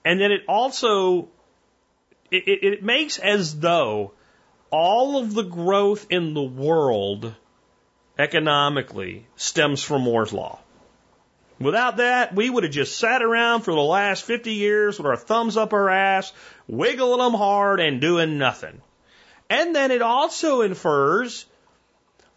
And 0.04 0.20
then 0.20 0.32
it 0.32 0.42
also 0.46 1.28
it, 2.30 2.44
it, 2.46 2.64
it 2.64 2.82
makes 2.82 3.18
as 3.18 3.58
though 3.58 4.12
all 4.70 5.18
of 5.18 5.34
the 5.34 5.42
growth 5.42 6.06
in 6.10 6.34
the 6.34 6.42
world 6.42 7.34
economically 8.20 9.26
stems 9.36 9.82
from 9.82 10.02
Moore's 10.02 10.32
law. 10.32 10.60
Without 11.58 11.98
that, 11.98 12.34
we 12.34 12.48
would 12.48 12.64
have 12.64 12.72
just 12.72 12.98
sat 12.98 13.22
around 13.22 13.62
for 13.62 13.72
the 13.72 13.80
last 13.80 14.24
50 14.24 14.52
years 14.52 14.98
with 14.98 15.06
our 15.06 15.16
thumbs 15.16 15.56
up 15.56 15.72
our 15.72 15.90
ass, 15.90 16.32
wiggling 16.66 17.18
them 17.18 17.34
hard 17.34 17.80
and 17.80 18.00
doing 18.00 18.38
nothing. 18.38 18.80
And 19.50 19.74
then 19.74 19.90
it 19.90 20.00
also 20.00 20.62
infers 20.62 21.44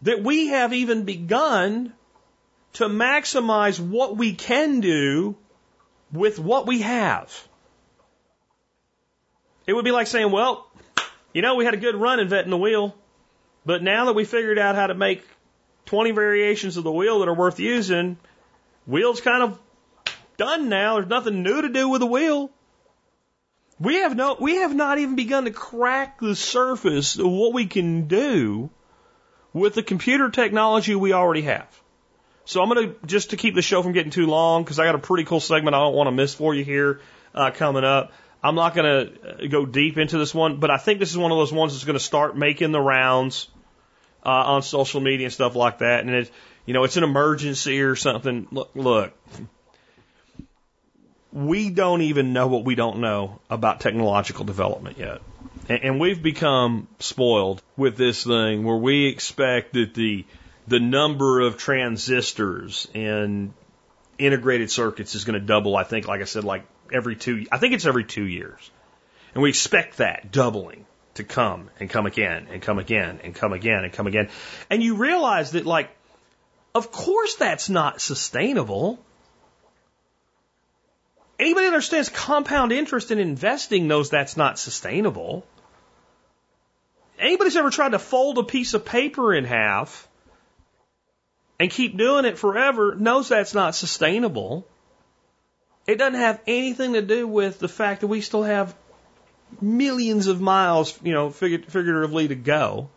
that 0.02 0.22
we 0.22 0.48
have 0.48 0.72
even 0.72 1.04
begun 1.04 1.92
to 2.74 2.86
maximize 2.88 3.80
what 3.80 4.16
we 4.16 4.34
can 4.34 4.80
do 4.80 5.36
with 6.12 6.38
what 6.38 6.66
we 6.66 6.82
have. 6.82 7.32
It 9.66 9.72
would 9.72 9.84
be 9.84 9.90
like 9.90 10.06
saying, 10.06 10.30
well, 10.30 10.70
you 11.32 11.40
know, 11.40 11.54
we 11.54 11.64
had 11.64 11.74
a 11.74 11.78
good 11.78 11.94
run 11.94 12.20
inventing 12.20 12.50
the 12.50 12.58
wheel, 12.58 12.94
but 13.64 13.82
now 13.82 14.04
that 14.06 14.14
we 14.14 14.24
figured 14.24 14.58
out 14.58 14.74
how 14.74 14.88
to 14.88 14.94
make 14.94 15.24
20 15.86 16.12
variations 16.12 16.76
of 16.76 16.84
the 16.84 16.92
wheel 16.92 17.20
that 17.20 17.28
are 17.28 17.34
worth 17.34 17.60
using, 17.60 18.16
wheel's 18.86 19.20
kind 19.20 19.42
of 19.42 19.58
done 20.36 20.68
now. 20.68 20.94
There's 20.94 21.08
nothing 21.08 21.42
new 21.42 21.62
to 21.62 21.68
do 21.68 21.88
with 21.88 22.00
the 22.00 22.06
wheel. 22.06 22.50
We 23.80 23.96
have 23.96 24.16
no, 24.16 24.36
we 24.40 24.56
have 24.56 24.74
not 24.74 24.98
even 24.98 25.16
begun 25.16 25.44
to 25.44 25.50
crack 25.50 26.20
the 26.20 26.36
surface 26.36 27.18
of 27.18 27.26
what 27.26 27.52
we 27.52 27.66
can 27.66 28.06
do 28.06 28.70
with 29.52 29.74
the 29.74 29.82
computer 29.82 30.30
technology 30.30 30.94
we 30.94 31.12
already 31.12 31.42
have. 31.42 31.68
So 32.44 32.62
I'm 32.62 32.68
going 32.68 32.90
to, 32.90 33.06
just 33.06 33.30
to 33.30 33.36
keep 33.36 33.54
the 33.54 33.62
show 33.62 33.82
from 33.82 33.92
getting 33.92 34.10
too 34.10 34.26
long, 34.26 34.62
because 34.62 34.78
I 34.78 34.84
got 34.84 34.94
a 34.94 34.98
pretty 34.98 35.24
cool 35.24 35.40
segment 35.40 35.74
I 35.74 35.80
don't 35.80 35.94
want 35.94 36.08
to 36.08 36.12
miss 36.12 36.34
for 36.34 36.54
you 36.54 36.64
here 36.64 37.00
uh, 37.34 37.50
coming 37.50 37.84
up. 37.84 38.12
I'm 38.42 38.54
not 38.54 38.74
going 38.74 38.84
to 38.84 39.44
uh, 39.44 39.46
go 39.48 39.64
deep 39.64 39.96
into 39.96 40.18
this 40.18 40.34
one, 40.34 40.60
but 40.60 40.70
I 40.70 40.76
think 40.76 40.98
this 40.98 41.10
is 41.10 41.16
one 41.16 41.32
of 41.32 41.38
those 41.38 41.52
ones 41.52 41.72
that's 41.72 41.84
going 41.84 41.98
to 41.98 42.04
start 42.04 42.36
making 42.36 42.72
the 42.72 42.80
rounds 42.80 43.48
uh, 44.24 44.28
on 44.28 44.62
social 44.62 45.00
media 45.00 45.26
and 45.26 45.32
stuff 45.32 45.54
like 45.54 45.78
that. 45.78 46.00
And 46.00 46.10
it's, 46.10 46.30
you 46.66 46.74
know, 46.74 46.84
it's 46.84 46.96
an 46.96 47.04
emergency 47.04 47.82
or 47.82 47.96
something. 47.96 48.46
Look, 48.50 48.70
look, 48.74 49.12
we 51.32 51.70
don't 51.70 52.02
even 52.02 52.32
know 52.32 52.46
what 52.46 52.64
we 52.64 52.74
don't 52.74 53.00
know 53.00 53.40
about 53.50 53.80
technological 53.80 54.44
development 54.44 54.98
yet. 54.98 55.20
And, 55.68 55.82
and 55.82 56.00
we've 56.00 56.22
become 56.22 56.88
spoiled 57.00 57.62
with 57.76 57.96
this 57.96 58.24
thing 58.24 58.64
where 58.64 58.76
we 58.76 59.06
expect 59.08 59.74
that 59.74 59.94
the 59.94 60.24
the 60.66 60.80
number 60.80 61.40
of 61.40 61.58
transistors 61.58 62.88
in 62.94 63.52
integrated 64.18 64.70
circuits 64.70 65.14
is 65.14 65.24
going 65.24 65.38
to 65.38 65.44
double. 65.44 65.76
I 65.76 65.84
think, 65.84 66.08
like 66.08 66.22
I 66.22 66.24
said, 66.24 66.44
like 66.44 66.64
every 66.92 67.16
two. 67.16 67.46
I 67.52 67.58
think 67.58 67.74
it's 67.74 67.84
every 67.84 68.04
two 68.04 68.24
years, 68.24 68.70
and 69.34 69.42
we 69.42 69.50
expect 69.50 69.98
that 69.98 70.32
doubling 70.32 70.83
to 71.14 71.24
come 71.24 71.70
and 71.80 71.88
come 71.88 72.06
again 72.06 72.48
and 72.50 72.60
come 72.60 72.78
again 72.78 73.20
and 73.22 73.34
come 73.34 73.52
again 73.52 73.84
and 73.84 73.92
come 73.92 74.06
again. 74.06 74.28
And 74.70 74.82
you 74.82 74.96
realize 74.96 75.52
that, 75.52 75.66
like, 75.66 75.90
of 76.74 76.90
course, 76.90 77.36
that's 77.36 77.68
not 77.68 78.00
sustainable. 78.00 78.98
Anybody 81.38 81.66
that 81.66 81.74
understands 81.74 82.08
compound 82.08 82.72
interest 82.72 83.10
in 83.10 83.18
investing 83.18 83.86
knows 83.88 84.10
that's 84.10 84.36
not 84.36 84.58
sustainable. 84.58 85.46
Anybody's 87.18 87.56
ever 87.56 87.70
tried 87.70 87.90
to 87.90 87.98
fold 87.98 88.38
a 88.38 88.42
piece 88.42 88.74
of 88.74 88.84
paper 88.84 89.34
in 89.34 89.44
half 89.44 90.08
and 91.60 91.70
keep 91.70 91.96
doing 91.96 92.24
it 92.24 92.38
forever 92.38 92.94
knows 92.94 93.28
that's 93.28 93.54
not 93.54 93.74
sustainable. 93.74 94.66
It 95.86 95.96
doesn't 95.96 96.18
have 96.18 96.40
anything 96.46 96.94
to 96.94 97.02
do 97.02 97.28
with 97.28 97.58
the 97.58 97.68
fact 97.68 98.00
that 98.00 98.08
we 98.08 98.20
still 98.20 98.42
have 98.42 98.74
millions 99.62 100.26
of 100.26 100.40
miles, 100.40 100.98
you 101.02 101.12
know, 101.12 101.30
figuratively 101.30 102.28
to 102.28 102.34
go. 102.34 102.90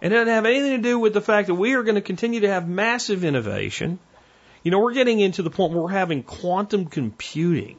And 0.00 0.12
it 0.12 0.16
doesn't 0.16 0.32
have 0.32 0.46
anything 0.46 0.82
to 0.82 0.82
do 0.82 0.98
with 0.98 1.14
the 1.14 1.20
fact 1.20 1.48
that 1.48 1.54
we 1.54 1.74
are 1.74 1.82
going 1.82 1.94
to 1.94 2.00
continue 2.00 2.40
to 2.40 2.48
have 2.48 2.68
massive 2.68 3.24
innovation. 3.24 3.98
You 4.62 4.70
know, 4.70 4.80
we're 4.80 4.94
getting 4.94 5.20
into 5.20 5.42
the 5.42 5.50
point 5.50 5.72
where 5.72 5.82
we're 5.82 5.88
having 5.88 6.22
quantum 6.22 6.86
computing. 6.86 7.78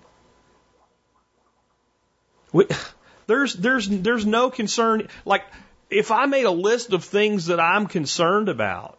We, 2.52 2.66
there's, 3.28 3.54
there's, 3.54 3.88
there's 3.88 4.26
no 4.26 4.50
concern. 4.50 5.08
Like, 5.26 5.44
if 5.90 6.12
I 6.12 6.26
made 6.26 6.46
a 6.46 6.52
list 6.52 6.94
of 6.94 7.04
things 7.04 7.48
that 7.48 7.60
I'm 7.60 7.88
concerned 7.88 8.50
about, 8.50 8.98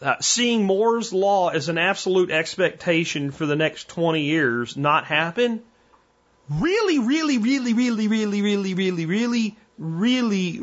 uh, 0.00 0.14
seeing 0.20 0.64
Moore's 0.64 1.12
law 1.12 1.48
as 1.48 1.68
an 1.68 1.78
absolute 1.78 2.30
expectation 2.30 3.32
for 3.32 3.46
the 3.46 3.56
next 3.56 3.88
20 3.88 4.22
years 4.22 4.76
not 4.76 5.06
happen, 5.06 5.62
really, 6.48 6.98
really, 6.98 7.38
really, 7.38 7.72
really, 7.74 8.08
really, 8.08 8.42
really, 8.42 8.74
really, 8.74 9.06
really, 9.06 9.56
really, 9.76 10.60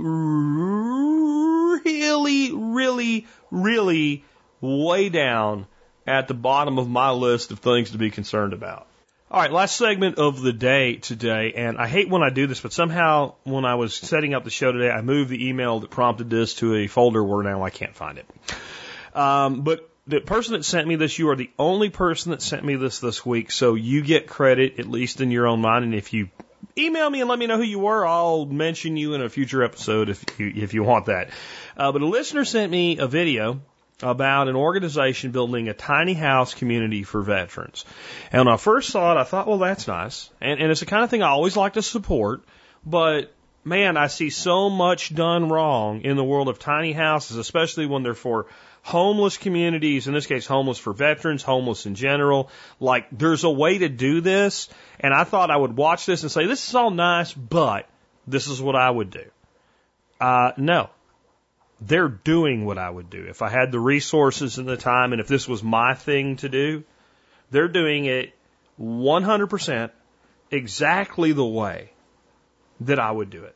really, 1.86 2.52
really, 2.52 3.28
really 3.52 4.26
way 4.62 5.10
down 5.10 5.68
at 6.08 6.28
the 6.28 6.34
bottom 6.34 6.78
of 6.78 6.90
my 6.90 7.12
list 7.12 7.52
of 7.52 7.60
things 7.60 7.92
to 7.92 7.98
be 7.98 8.12
concerned 8.12 8.54
about. 8.54 8.88
All 9.32 9.42
right, 9.42 9.52
last 9.52 9.76
segment 9.76 10.20
of 10.20 10.40
the 10.42 10.54
day 10.54 10.98
today, 10.98 11.54
and 11.56 11.78
I 11.78 11.88
hate 11.88 12.10
when 12.10 12.22
I 12.22 12.30
do 12.30 12.46
this, 12.46 12.62
but 12.62 12.72
somehow 12.72 13.34
when 13.44 13.66
I 13.66 13.76
was 13.76 13.94
setting 13.96 14.36
up 14.36 14.44
the 14.44 14.52
show 14.52 14.72
today, 14.72 14.92
I 14.92 15.02
moved 15.02 15.32
the 15.32 15.50
email 15.50 15.80
that 15.80 15.90
prompted 15.90 16.30
this 16.30 16.54
to 16.56 16.76
a 16.76 16.88
folder 16.88 17.24
where 17.24 17.44
now 17.44 17.64
I 17.64 17.72
can't 17.72 17.96
find 17.96 18.20
it. 18.20 18.28
Um, 19.16 19.62
but 19.62 19.90
the 20.08 20.22
person 20.22 20.54
that 20.54 20.64
sent 20.64 20.88
me 20.88 20.96
this, 20.96 21.18
you 21.18 21.30
are 21.30 21.36
the 21.36 21.50
only 21.58 21.90
person 21.90 22.32
that 22.32 22.42
sent 22.42 22.64
me 22.64 22.76
this 22.76 23.00
this 23.00 23.26
week, 23.26 23.52
so 23.52 23.76
you 23.76 24.02
get 24.02 24.28
credit 24.28 24.80
at 24.80 24.88
least 24.88 25.22
in 25.22 25.32
your 25.32 25.48
own 25.48 25.62
mind. 25.62 25.84
And 25.84 25.96
if 25.96 26.14
you 26.14 26.30
email 26.78 27.10
me 27.10 27.22
and 27.22 27.30
let 27.30 27.40
me 27.40 27.48
know 27.48 27.58
who 27.58 27.64
you 27.64 27.80
were, 27.80 28.06
I'll 28.06 28.46
mention 28.46 28.98
you 28.98 29.14
in 29.14 29.22
a 29.22 29.30
future 29.30 29.64
episode 29.64 30.10
if 30.10 30.24
you 30.40 30.52
if 30.56 30.74
you 30.74 30.84
want 30.84 31.08
that. 31.08 31.30
Uh, 31.76 31.92
but 31.92 32.02
a 32.02 32.06
listener 32.06 32.46
sent 32.46 32.72
me 32.72 33.00
a 33.00 33.08
video 33.08 33.62
about 34.04 34.48
an 34.48 34.56
organization 34.56 35.32
building 35.32 35.70
a 35.70 35.74
tiny 35.74 36.14
house 36.14 36.54
community 36.54 37.04
for 37.04 37.22
veterans. 37.22 37.86
And 38.32 38.46
when 38.46 38.54
I 38.54 38.58
first 38.58 38.90
saw 38.90 39.14
it, 39.14 39.18
I 39.18 39.24
thought, 39.24 39.48
well, 39.48 39.58
that's 39.58 39.88
nice, 39.88 40.30
and, 40.42 40.60
and 40.60 40.70
it's 40.70 40.82
the 40.82 40.86
kind 40.86 41.04
of 41.04 41.10
thing 41.10 41.24
I 41.24 41.30
always 41.30 41.56
like 41.56 41.74
to 41.74 41.82
support. 41.82 42.44
But 42.86 43.34
man, 43.64 43.98
I 43.98 44.08
see 44.08 44.30
so 44.30 44.70
much 44.70 45.16
done 45.16 45.50
wrong 45.50 46.02
in 46.02 46.18
the 46.18 46.24
world 46.24 46.50
of 46.50 46.60
tiny 46.60 46.94
houses, 46.94 47.38
especially 47.38 47.88
when 47.88 48.04
they're 48.04 48.14
for 48.14 48.48
homeless 48.86 49.40
communities, 49.40 50.08
in 50.08 50.14
this 50.14 50.28
case, 50.28 50.46
homeless 50.46 50.78
for 50.78 50.94
veterans, 50.94 51.42
homeless 51.42 51.88
in 51.88 51.96
general. 51.96 52.52
Like, 52.80 53.08
there's 53.12 53.44
a 53.44 53.50
way 53.50 53.80
to 53.80 53.90
do 53.90 54.22
this. 54.22 54.70
And 55.00 55.12
I 55.12 55.24
thought 55.24 55.50
I 55.50 55.58
would 55.58 55.76
watch 55.76 56.06
this 56.06 56.22
and 56.22 56.32
say, 56.32 56.46
this 56.46 56.70
is 56.70 56.76
all 56.76 56.92
nice, 56.92 57.34
but 57.34 57.90
this 58.28 58.46
is 58.48 58.62
what 58.62 58.76
I 58.76 58.88
would 58.88 59.10
do. 59.10 59.26
Uh, 60.22 60.52
no. 60.58 60.92
They're 61.82 62.08
doing 62.10 62.64
what 62.64 62.78
I 62.78 62.88
would 62.88 63.10
do. 63.10 63.26
If 63.28 63.42
I 63.42 63.50
had 63.50 63.72
the 63.72 63.80
resources 63.80 64.60
and 64.60 64.68
the 64.68 64.78
time, 64.78 65.14
and 65.14 65.20
if 65.20 65.28
this 65.28 65.48
was 65.48 65.64
my 65.64 65.96
thing 65.96 66.36
to 66.38 66.48
do, 66.48 66.84
they're 67.50 67.68
doing 67.68 68.06
it 68.06 68.36
100% 68.80 69.90
exactly 70.52 71.32
the 71.32 71.44
way 71.44 71.90
that 72.82 73.00
I 73.00 73.12
would 73.12 73.32
do 73.32 73.46
it. 73.46 73.56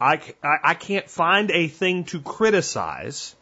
I, 0.00 0.20
I, 0.40 0.56
I 0.62 0.74
can't 0.74 1.10
find 1.10 1.50
a 1.50 1.66
thing 1.66 2.04
to 2.04 2.20
criticize 2.20 3.34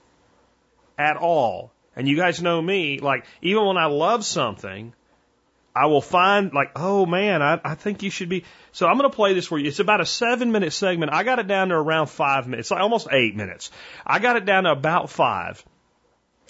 at 0.98 1.16
all. 1.16 1.72
And 1.96 2.06
you 2.06 2.16
guys 2.16 2.42
know 2.42 2.60
me, 2.60 2.98
like, 3.00 3.24
even 3.40 3.64
when 3.64 3.76
I 3.76 3.86
love 3.86 4.24
something, 4.24 4.92
I 5.74 5.86
will 5.86 6.00
find, 6.00 6.52
like, 6.52 6.72
oh 6.76 7.06
man, 7.06 7.42
I, 7.42 7.60
I 7.64 7.74
think 7.74 8.02
you 8.02 8.10
should 8.10 8.28
be. 8.28 8.44
So 8.72 8.86
I'm 8.86 8.98
going 8.98 9.10
to 9.10 9.14
play 9.14 9.34
this 9.34 9.46
for 9.46 9.58
you. 9.58 9.68
It's 9.68 9.78
about 9.78 10.00
a 10.00 10.06
seven 10.06 10.52
minute 10.52 10.72
segment. 10.72 11.12
I 11.12 11.22
got 11.22 11.38
it 11.38 11.46
down 11.46 11.68
to 11.68 11.74
around 11.74 12.08
five 12.08 12.46
minutes, 12.46 12.70
like 12.70 12.80
almost 12.80 13.08
eight 13.10 13.36
minutes. 13.36 13.70
I 14.06 14.18
got 14.18 14.36
it 14.36 14.44
down 14.44 14.64
to 14.64 14.72
about 14.72 15.10
five. 15.10 15.64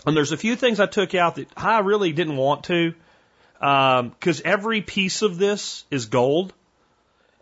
And 0.06 0.16
there's 0.16 0.32
a 0.32 0.36
few 0.36 0.56
things 0.56 0.80
I 0.80 0.86
took 0.86 1.14
out 1.14 1.36
that 1.36 1.48
I 1.56 1.80
really 1.80 2.12
didn't 2.12 2.36
want 2.36 2.64
to, 2.64 2.94
because 3.54 4.40
um, 4.40 4.42
every 4.44 4.80
piece 4.80 5.22
of 5.22 5.38
this 5.38 5.84
is 5.90 6.06
gold. 6.06 6.52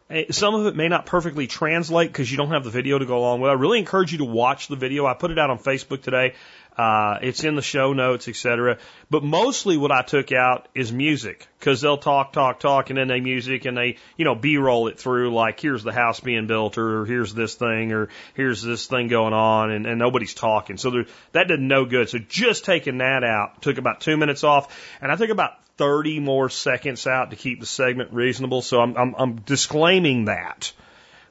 Eh, 0.08 0.26
some 0.30 0.54
of 0.54 0.66
it 0.66 0.76
may 0.76 0.88
not 0.88 1.06
perfectly 1.06 1.46
translate 1.46 2.10
because 2.10 2.30
you 2.30 2.36
don't 2.36 2.50
have 2.50 2.64
the 2.64 2.70
video 2.70 2.98
to 2.98 3.06
go 3.06 3.18
along 3.18 3.40
with. 3.40 3.50
I 3.50 3.54
really 3.54 3.78
encourage 3.78 4.12
you 4.12 4.18
to 4.18 4.24
watch 4.24 4.68
the 4.68 4.76
video. 4.76 5.06
I 5.06 5.14
put 5.14 5.30
it 5.30 5.38
out 5.38 5.50
on 5.50 5.58
Facebook 5.58 6.02
today. 6.02 6.34
Uh, 6.76 7.18
it's 7.22 7.42
in 7.42 7.54
the 7.54 7.62
show 7.62 7.94
notes, 7.94 8.28
etc. 8.28 8.76
But 9.08 9.24
mostly 9.24 9.78
what 9.78 9.90
I 9.90 10.02
took 10.02 10.30
out 10.30 10.68
is 10.74 10.92
music 10.92 11.48
because 11.58 11.80
they'll 11.80 11.96
talk, 11.96 12.34
talk, 12.34 12.60
talk, 12.60 12.90
and 12.90 12.98
then 12.98 13.08
they 13.08 13.20
music 13.20 13.64
and 13.64 13.74
they, 13.74 13.96
you 14.18 14.26
know, 14.26 14.34
B-roll 14.34 14.88
it 14.88 14.98
through 14.98 15.32
like 15.32 15.58
here's 15.58 15.82
the 15.82 15.92
house 15.92 16.20
being 16.20 16.46
built 16.46 16.76
or 16.76 17.06
here's 17.06 17.32
this 17.32 17.54
thing 17.54 17.92
or 17.92 18.10
here's 18.34 18.62
this 18.62 18.86
thing 18.86 19.08
going 19.08 19.32
on 19.32 19.70
and, 19.70 19.86
and 19.86 19.98
nobody's 19.98 20.34
talking. 20.34 20.76
So 20.76 20.90
there, 20.90 21.06
that 21.32 21.48
did 21.48 21.60
no 21.60 21.86
good. 21.86 22.10
So 22.10 22.18
just 22.18 22.66
taking 22.66 22.98
that 22.98 23.24
out 23.24 23.62
took 23.62 23.78
about 23.78 24.02
two 24.02 24.18
minutes 24.18 24.44
off 24.44 24.78
and 25.00 25.10
I 25.10 25.16
took 25.16 25.30
about 25.30 25.52
30 25.78 26.20
more 26.20 26.50
seconds 26.50 27.06
out 27.06 27.30
to 27.30 27.36
keep 27.36 27.60
the 27.60 27.66
segment 27.66 28.12
reasonable. 28.12 28.60
So 28.60 28.80
I'm, 28.80 28.96
I'm, 28.98 29.14
I'm 29.16 29.36
disclaiming 29.36 30.26
that. 30.26 30.74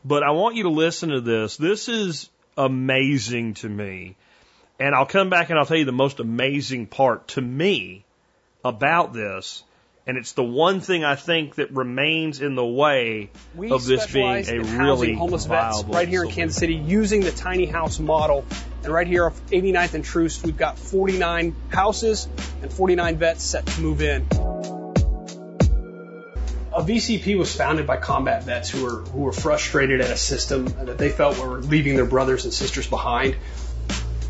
But 0.04 0.24
I 0.24 0.32
want 0.32 0.56
you 0.56 0.64
to 0.64 0.70
listen 0.70 1.10
to 1.10 1.22
this. 1.22 1.56
This 1.58 1.88
is 1.88 2.30
amazing 2.58 3.56
to 3.56 3.70
me 3.70 4.16
and 4.80 4.94
I'll 4.94 5.06
come 5.06 5.30
back 5.30 5.50
and 5.50 5.60
I'll 5.60 5.66
tell 5.66 5.78
you 5.78 5.86
the 5.86 5.92
most 5.92 6.20
amazing 6.20 6.88
part 6.88 7.30
to 7.30 7.42
me 7.42 8.04
about 8.64 9.14
this. 9.14 9.64
And 10.08 10.18
it's 10.18 10.34
the 10.34 10.44
one 10.44 10.82
thing 10.82 11.04
I 11.04 11.16
think 11.16 11.56
that 11.56 11.72
remains 11.72 12.40
in 12.40 12.54
the 12.54 12.66
way 12.66 13.32
we 13.56 13.72
of 13.72 13.86
this 13.86 14.06
being 14.12 14.48
a 14.48 14.60
really 14.60 15.16
homeless 15.16 15.46
vets 15.46 15.84
right 15.86 16.08
here 16.08 16.24
in 16.24 16.30
Kansas 16.30 16.58
City 16.58 16.76
using 16.76 17.22
the 17.22 17.32
tiny 17.32 17.66
house 17.66 18.00
model. 18.00 18.46
And 18.84 18.94
right 18.94 19.08
here 19.08 19.26
off 19.26 19.46
89th 19.48 19.96
and 19.96 20.06
Troost, 20.06 20.46
we've 20.46 20.58
got 20.58 20.78
49 20.78 21.56
houses 21.70 22.28
and 22.62 22.72
49 22.72 23.18
vets 23.18 23.44
set 23.44 23.66
to 23.66 23.82
move 23.82 24.04
in. 24.04 24.28
A 26.72 26.84
VCP 26.84 27.36
was 27.36 27.56
founded 27.56 27.88
by 27.88 27.98
combat 27.98 28.44
vets 28.44 28.70
who 28.70 28.84
were 28.84 29.02
who 29.02 29.22
were 29.22 29.32
frustrated 29.32 30.02
at 30.02 30.12
a 30.12 30.18
system 30.18 30.66
that 30.86 31.00
they 31.00 31.10
felt 31.10 31.40
were 31.40 31.62
leaving 31.62 31.96
their 31.96 32.06
brothers 32.06 32.44
and 32.44 32.54
sisters 32.54 32.86
behind 32.86 33.38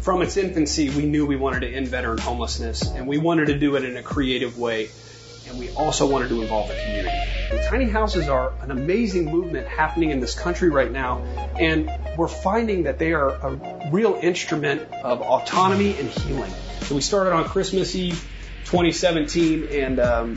from 0.05 0.21
its 0.21 0.37
infancy, 0.37 0.91
we 0.91 1.07
knew 1.07 1.25
we 1.25 1.35
wanted 1.35 1.61
to 1.61 1.67
end 1.67 1.87
veteran 1.87 2.19
homelessness, 2.19 2.87
and 2.87 3.07
we 3.07 3.17
wanted 3.17 3.47
to 3.47 3.57
do 3.57 3.75
it 3.75 3.83
in 3.83 3.97
a 3.97 4.03
creative 4.03 4.55
way, 4.55 4.87
and 5.49 5.57
we 5.57 5.71
also 5.71 6.05
wanted 6.05 6.29
to 6.29 6.43
involve 6.43 6.67
the 6.67 6.75
community. 6.75 7.17
Tiny 7.67 7.89
houses 7.89 8.29
are 8.29 8.53
an 8.61 8.69
amazing 8.69 9.25
movement 9.25 9.67
happening 9.67 10.11
in 10.11 10.19
this 10.19 10.37
country 10.37 10.69
right 10.69 10.91
now, 10.91 11.23
and 11.59 11.89
we're 12.19 12.27
finding 12.27 12.83
that 12.83 12.99
they 12.99 13.13
are 13.13 13.29
a 13.29 13.89
real 13.91 14.13
instrument 14.21 14.83
of 14.93 15.21
autonomy 15.23 15.97
and 15.97 16.07
healing. 16.07 16.53
So 16.81 16.93
we 16.93 17.01
started 17.01 17.33
on 17.33 17.45
Christmas 17.45 17.95
Eve 17.95 18.29
2017, 18.65 19.69
and 19.71 19.99
um, 19.99 20.35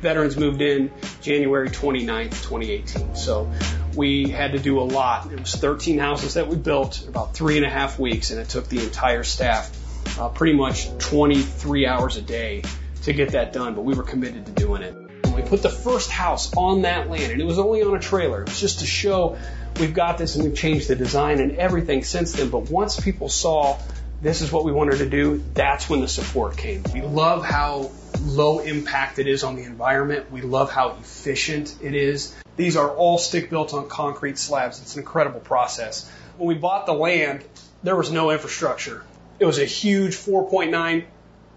veterans 0.00 0.36
moved 0.36 0.62
in 0.62 0.88
January 1.20 1.68
29th, 1.68 2.44
2018. 2.44 3.16
So 3.16 3.50
we 3.94 4.28
had 4.28 4.52
to 4.52 4.58
do 4.58 4.80
a 4.80 4.82
lot. 4.82 5.32
It 5.32 5.40
was 5.40 5.54
13 5.54 5.98
houses 5.98 6.34
that 6.34 6.48
we 6.48 6.56
built, 6.56 7.06
about 7.06 7.34
three 7.34 7.56
and 7.56 7.66
a 7.66 7.70
half 7.70 7.98
weeks, 7.98 8.30
and 8.30 8.40
it 8.40 8.48
took 8.48 8.68
the 8.68 8.82
entire 8.82 9.24
staff 9.24 9.70
uh, 10.18 10.28
pretty 10.28 10.54
much 10.54 10.88
23 10.98 11.86
hours 11.86 12.16
a 12.16 12.22
day 12.22 12.62
to 13.02 13.12
get 13.12 13.30
that 13.32 13.52
done, 13.52 13.74
but 13.74 13.82
we 13.82 13.94
were 13.94 14.02
committed 14.02 14.46
to 14.46 14.52
doing 14.52 14.82
it. 14.82 14.94
we 15.34 15.42
put 15.42 15.62
the 15.62 15.70
first 15.70 16.10
house 16.10 16.54
on 16.56 16.82
that 16.82 17.08
land, 17.08 17.32
and 17.32 17.40
it 17.40 17.44
was 17.44 17.58
only 17.58 17.82
on 17.82 17.94
a 17.94 18.00
trailer. 18.00 18.42
It 18.42 18.48
was 18.48 18.60
just 18.60 18.80
to 18.80 18.86
show 18.86 19.38
we've 19.78 19.94
got 19.94 20.18
this 20.18 20.34
and 20.36 20.44
we've 20.44 20.56
changed 20.56 20.88
the 20.88 20.96
design 20.96 21.40
and 21.40 21.56
everything 21.56 22.04
since 22.04 22.32
then. 22.32 22.50
But 22.50 22.70
once 22.70 23.00
people 23.00 23.28
saw 23.28 23.78
this 24.22 24.42
is 24.42 24.52
what 24.52 24.64
we 24.64 24.72
wanted 24.72 24.98
to 24.98 25.08
do, 25.08 25.42
that's 25.54 25.88
when 25.88 26.00
the 26.00 26.08
support 26.08 26.56
came. 26.56 26.82
We 26.92 27.00
love 27.00 27.44
how 27.44 27.90
low 28.22 28.58
impact 28.58 29.18
it 29.18 29.26
is 29.26 29.44
on 29.44 29.56
the 29.56 29.62
environment. 29.62 30.30
We 30.30 30.42
love 30.42 30.70
how 30.70 30.90
efficient 30.90 31.74
it 31.82 31.94
is. 31.94 32.36
These 32.56 32.76
are 32.76 32.90
all 32.90 33.16
stick 33.16 33.48
built 33.48 33.72
on 33.72 33.88
concrete 33.88 34.36
slabs. 34.36 34.80
It's 34.80 34.94
an 34.94 35.00
incredible 35.00 35.40
process. 35.40 36.10
When 36.36 36.48
we 36.48 36.54
bought 36.54 36.84
the 36.84 36.92
land, 36.92 37.44
there 37.82 37.96
was 37.96 38.12
no 38.12 38.30
infrastructure. 38.30 39.02
It 39.38 39.46
was 39.46 39.58
a 39.58 39.64
huge 39.64 40.16
4.9 40.16 41.04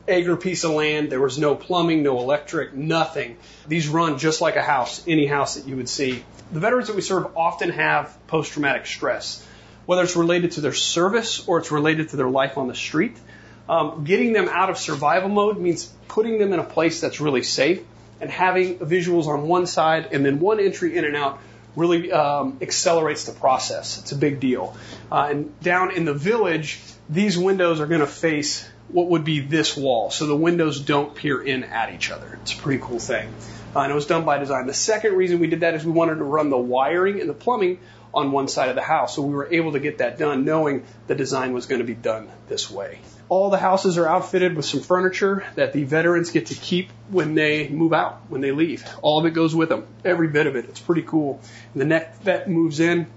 acre 0.07 0.37
piece 0.37 0.63
of 0.63 0.71
land. 0.71 1.09
There 1.09 1.19
was 1.19 1.37
no 1.37 1.55
plumbing, 1.55 2.03
no 2.03 2.19
electric, 2.19 2.73
nothing. 2.73 3.37
These 3.67 3.89
run 3.89 4.19
just 4.19 4.39
like 4.39 4.55
a 4.55 4.61
house, 4.61 5.03
any 5.05 5.25
house 5.25 5.55
that 5.55 5.67
you 5.67 5.75
would 5.75 5.89
see. 5.89 6.23
The 6.53 6.61
veterans 6.61 6.87
that 6.87 6.95
we 6.95 7.01
serve 7.01 7.35
often 7.35 7.71
have 7.71 8.17
post 8.27 8.53
traumatic 8.53 8.85
stress 8.85 9.45
whether 9.85 10.03
it's 10.03 10.15
related 10.15 10.53
to 10.53 10.61
their 10.61 10.73
service 10.73 11.47
or 11.47 11.59
it's 11.59 11.71
related 11.71 12.09
to 12.09 12.15
their 12.15 12.29
life 12.29 12.57
on 12.57 12.67
the 12.67 12.75
street. 12.75 13.17
Um, 13.67 14.03
getting 14.03 14.33
them 14.33 14.49
out 14.49 14.69
of 14.69 14.77
survival 14.77 15.29
mode 15.29 15.57
means 15.57 15.85
putting 16.07 16.37
them 16.37 16.53
in 16.53 16.59
a 16.59 16.63
place 16.63 16.99
that's 16.99 17.21
really 17.21 17.43
safe 17.43 17.81
and 18.19 18.29
having 18.29 18.79
visuals 18.79 19.27
on 19.27 19.47
one 19.47 19.67
side 19.67 20.09
and 20.11 20.25
then 20.25 20.39
one 20.39 20.59
entry 20.59 20.97
in 20.97 21.05
and 21.05 21.15
out 21.15 21.39
really 21.75 22.11
um, 22.11 22.57
accelerates 22.61 23.25
the 23.25 23.31
process. 23.31 23.99
It's 23.99 24.11
a 24.11 24.15
big 24.15 24.39
deal. 24.39 24.75
Uh, 25.11 25.27
and 25.31 25.59
down 25.61 25.95
in 25.95 26.05
the 26.05 26.13
village, 26.13 26.79
these 27.09 27.37
windows 27.37 27.79
are 27.79 27.87
going 27.87 28.01
to 28.01 28.07
face 28.07 28.67
what 28.89 29.07
would 29.07 29.23
be 29.23 29.39
this 29.39 29.75
wall, 29.75 30.11
so 30.11 30.27
the 30.27 30.35
windows 30.35 30.79
don't 30.79 31.15
peer 31.15 31.41
in 31.41 31.63
at 31.63 31.93
each 31.93 32.11
other. 32.11 32.37
It's 32.43 32.53
a 32.53 32.57
pretty 32.57 32.83
cool 32.83 32.99
thing. 32.99 33.33
Uh, 33.75 33.79
and 33.79 33.91
it 33.91 33.95
was 33.95 34.05
done 34.05 34.23
by 34.23 34.37
design. 34.37 34.67
The 34.67 34.73
second 34.73 35.15
reason 35.15 35.39
we 35.39 35.47
did 35.47 35.61
that 35.61 35.73
is 35.73 35.83
we 35.83 35.91
wanted 35.91 36.15
to 36.15 36.23
run 36.23 36.49
the 36.49 36.57
wiring 36.57 37.19
and 37.19 37.27
the 37.27 37.33
plumbing 37.33 37.79
on 38.13 38.31
one 38.31 38.47
side 38.47 38.69
of 38.69 38.75
the 38.75 38.81
house. 38.81 39.15
So 39.15 39.21
we 39.21 39.33
were 39.33 39.51
able 39.51 39.73
to 39.73 39.79
get 39.79 39.97
that 39.97 40.17
done 40.17 40.45
knowing 40.45 40.85
the 41.07 41.15
design 41.15 41.53
was 41.53 41.65
going 41.65 41.79
to 41.79 41.87
be 41.87 41.95
done 41.95 42.29
this 42.47 42.69
way. 42.69 42.99
All 43.29 43.49
the 43.49 43.57
houses 43.57 43.97
are 43.97 44.07
outfitted 44.07 44.55
with 44.55 44.65
some 44.65 44.81
furniture 44.81 45.45
that 45.55 45.73
the 45.73 45.83
veterans 45.83 46.31
get 46.31 46.47
to 46.47 46.55
keep 46.55 46.89
when 47.09 47.33
they 47.35 47.69
move 47.69 47.93
out, 47.93 48.21
when 48.29 48.41
they 48.41 48.51
leave. 48.51 48.85
All 49.01 49.19
of 49.19 49.25
it 49.25 49.31
goes 49.31 49.55
with 49.55 49.69
them, 49.69 49.87
every 50.05 50.27
bit 50.27 50.45
of 50.45 50.55
it. 50.55 50.65
It's 50.65 50.79
pretty 50.79 51.03
cool. 51.03 51.41
And 51.73 51.81
the 51.81 51.85
next 51.85 52.21
vet 52.21 52.49
moves 52.49 52.79
in, 52.79 53.07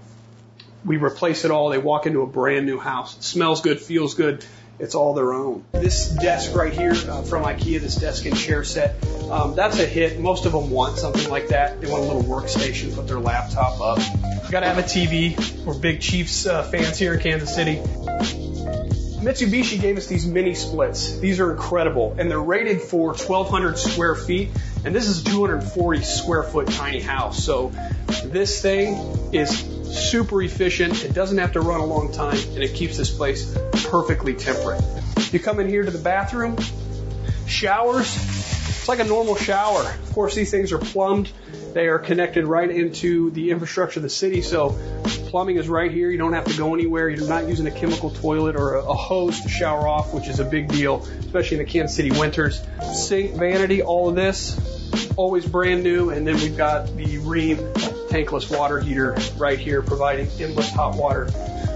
we 0.85 0.97
replace 0.97 1.45
it 1.45 1.51
all. 1.51 1.69
They 1.69 1.77
walk 1.77 2.07
into 2.07 2.21
a 2.21 2.27
brand 2.27 2.65
new 2.65 2.79
house. 2.79 3.17
It 3.17 3.23
smells 3.23 3.61
good, 3.61 3.79
feels 3.79 4.15
good. 4.15 4.43
It's 4.79 4.93
all 4.93 5.15
their 5.15 5.33
own. 5.33 5.65
This 5.71 6.09
desk 6.09 6.55
right 6.55 6.71
here 6.71 6.91
uh, 6.91 7.23
from 7.23 7.43
IKEA, 7.43 7.79
this 7.79 7.95
desk 7.95 8.25
and 8.25 8.37
chair 8.37 8.63
set, 8.63 9.03
um, 9.31 9.55
that's 9.55 9.79
a 9.79 9.85
hit. 9.85 10.19
Most 10.19 10.45
of 10.45 10.51
them 10.51 10.69
want 10.69 10.99
something 10.99 11.29
like 11.29 11.47
that. 11.47 11.81
They 11.81 11.89
want 11.89 12.03
a 12.03 12.05
little 12.05 12.23
workstation, 12.23 12.93
put 12.93 13.07
their 13.07 13.19
laptop 13.19 13.81
up. 13.81 13.97
Got 14.51 14.59
to 14.59 14.67
have 14.67 14.77
a 14.77 14.83
TV. 14.83 15.65
We're 15.65 15.73
big 15.73 15.99
Chiefs 15.99 16.45
uh, 16.45 16.61
fans 16.63 16.97
here 16.97 17.15
in 17.15 17.19
Kansas 17.19 17.53
City. 17.53 17.81
Mitsubishi 19.17 19.81
gave 19.81 19.97
us 19.97 20.05
these 20.05 20.27
mini 20.27 20.53
splits. 20.53 21.17
These 21.19 21.39
are 21.39 21.51
incredible, 21.51 22.15
and 22.19 22.29
they're 22.29 22.39
rated 22.39 22.79
for 22.81 23.13
1,200 23.13 23.79
square 23.79 24.13
feet, 24.13 24.49
and 24.85 24.95
this 24.95 25.07
is 25.07 25.21
a 25.21 25.25
240 25.25 26.03
square 26.03 26.43
foot 26.43 26.67
tiny 26.67 27.01
house. 27.01 27.43
So 27.43 27.71
this 28.25 28.61
thing 28.61 28.93
is 29.33 29.76
super 29.91 30.41
efficient. 30.41 31.03
It 31.03 31.13
doesn't 31.13 31.37
have 31.37 31.53
to 31.53 31.61
run 31.61 31.79
a 31.79 31.85
long 31.85 32.11
time, 32.11 32.37
and 32.37 32.63
it 32.63 32.73
keeps 32.73 32.97
this 32.97 33.09
place 33.09 33.57
perfectly 33.85 34.33
temperate. 34.33 34.81
You 35.31 35.39
come 35.39 35.59
in 35.59 35.67
here 35.67 35.83
to 35.83 35.91
the 35.91 35.97
bathroom, 35.97 36.57
showers, 37.45 38.15
it's 38.87 38.89
like 38.89 39.05
a 39.05 39.09
normal 39.09 39.35
shower. 39.35 39.81
Of 39.81 40.13
course, 40.13 40.33
these 40.33 40.49
things 40.49 40.71
are 40.71 40.77
plumbed. 40.77 41.29
They 41.73 41.87
are 41.87 41.99
connected 41.99 42.45
right 42.45 42.71
into 42.71 43.31
the 43.31 43.51
infrastructure 43.51 43.99
of 43.99 44.03
the 44.03 44.09
city. 44.09 44.41
So 44.41 44.79
plumbing 45.27 45.57
is 45.57 45.67
right 45.67 45.91
here. 45.91 46.09
You 46.09 46.17
don't 46.17 46.31
have 46.31 46.45
to 46.45 46.55
go 46.55 46.73
anywhere. 46.73 47.09
You're 47.09 47.27
not 47.27 47.49
using 47.49 47.67
a 47.67 47.71
chemical 47.71 48.11
toilet 48.11 48.55
or 48.55 48.75
a, 48.75 48.93
hose 48.93 49.41
to 49.41 49.49
shower 49.49 49.85
off, 49.85 50.13
which 50.13 50.29
is 50.29 50.39
a 50.39 50.45
big 50.45 50.69
deal, 50.69 51.03
especially 51.19 51.59
in 51.59 51.65
the 51.65 51.69
Kansas 51.69 51.97
City 51.97 52.11
winters. 52.11 52.65
Sink, 52.93 53.35
vanity, 53.35 53.81
all 53.81 54.07
of 54.07 54.15
this, 54.15 54.57
always 55.17 55.45
brand 55.45 55.83
new. 55.83 56.09
And 56.09 56.25
then 56.25 56.35
we've 56.35 56.55
got 56.55 56.87
the 56.95 57.17
Rheem 57.17 57.57
tankless 58.07 58.55
water 58.55 58.79
heater 58.79 59.17
right 59.37 59.59
here, 59.59 59.81
providing 59.81 60.29
endless 60.39 60.71
hot 60.71 60.95
water 60.95 61.29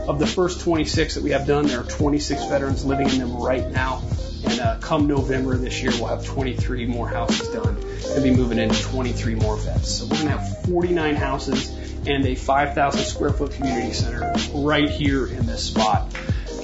of 0.08 0.20
the 0.20 0.28
first 0.28 0.62
26 0.62 1.16
that 1.16 1.24
we 1.24 1.32
have 1.32 1.46
done, 1.46 1.68
there 1.68 1.80
are 1.80 1.84
26 1.84 2.46
veterans 2.46 2.84
living 2.84 3.10
in 3.10 3.20
them 3.20 3.38
right 3.38 3.70
now. 3.72 4.02
And 4.44 4.60
uh, 4.60 4.78
come 4.80 5.08
November 5.08 5.56
this 5.56 5.82
year, 5.82 5.92
we'll 5.92 6.08
have 6.08 6.26
23 6.26 6.88
more 6.88 7.08
houses 7.08 7.48
done 7.50 7.78
and 8.10 8.24
be 8.24 8.32
moving 8.32 8.58
in 8.58 8.70
23 8.70 9.36
more 9.36 9.58
vets. 9.58 9.90
So 9.90 10.06
we're 10.06 10.16
going 10.16 10.26
to 10.26 10.38
have 10.38 10.64
49 10.66 11.16
houses 11.16 11.70
and 12.08 12.26
a 12.26 12.34
5,000 12.34 13.02
square 13.02 13.30
foot 13.30 13.52
community 13.52 13.94
center 13.94 14.34
right 14.56 14.90
here 14.90 15.28
in 15.28 15.46
this 15.46 15.64
spot. 15.64 16.12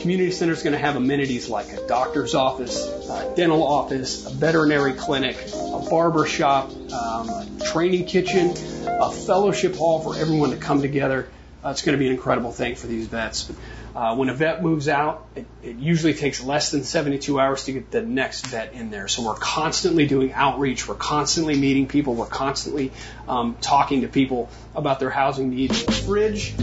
Community 0.07 0.31
center 0.31 0.53
is 0.53 0.63
going 0.63 0.71
to 0.71 0.79
have 0.79 0.95
amenities 0.95 1.49
like 1.49 1.73
a 1.73 1.85
doctor's 1.85 2.33
office, 2.33 2.87
a 3.09 3.33
dental 3.35 3.61
office, 3.61 4.25
a 4.25 4.29
veterinary 4.29 4.93
clinic, 4.93 5.35
a 5.53 5.85
barber 5.89 6.25
shop, 6.25 6.71
um, 6.93 7.29
a 7.29 7.47
training 7.65 8.05
kitchen, 8.05 8.53
a 8.87 9.11
fellowship 9.11 9.75
hall 9.75 9.99
for 9.99 10.15
everyone 10.15 10.51
to 10.51 10.55
come 10.55 10.81
together 10.81 11.27
uh, 11.67 11.71
it's 11.71 11.81
going 11.81 11.97
to 11.97 11.99
be 11.99 12.07
an 12.07 12.13
incredible 12.13 12.51
thing 12.51 12.75
for 12.75 12.87
these 12.87 13.07
vets. 13.07 13.51
Uh, 13.95 14.15
when 14.15 14.29
a 14.29 14.33
vet 14.33 14.61
moves 14.61 14.87
out, 14.87 15.27
it, 15.35 15.45
it 15.63 15.75
usually 15.75 16.13
takes 16.13 16.41
less 16.41 16.71
than 16.71 16.83
72 16.83 17.39
hours 17.39 17.65
to 17.65 17.73
get 17.73 17.91
the 17.91 18.01
next 18.01 18.47
vet 18.47 18.73
in 18.73 18.91
there. 18.91 19.07
So 19.07 19.25
we're 19.25 19.33
constantly 19.33 20.05
doing 20.05 20.31
outreach. 20.31 20.87
We're 20.87 20.95
constantly 20.95 21.57
meeting 21.57 21.87
people. 21.87 22.13
We're 22.13 22.27
constantly 22.27 22.91
um, 23.27 23.57
talking 23.59 24.01
to 24.01 24.07
people 24.07 24.49
about 24.75 24.99
their 24.99 25.09
housing 25.09 25.49
needs. 25.49 25.81
Fridge. 26.05 26.53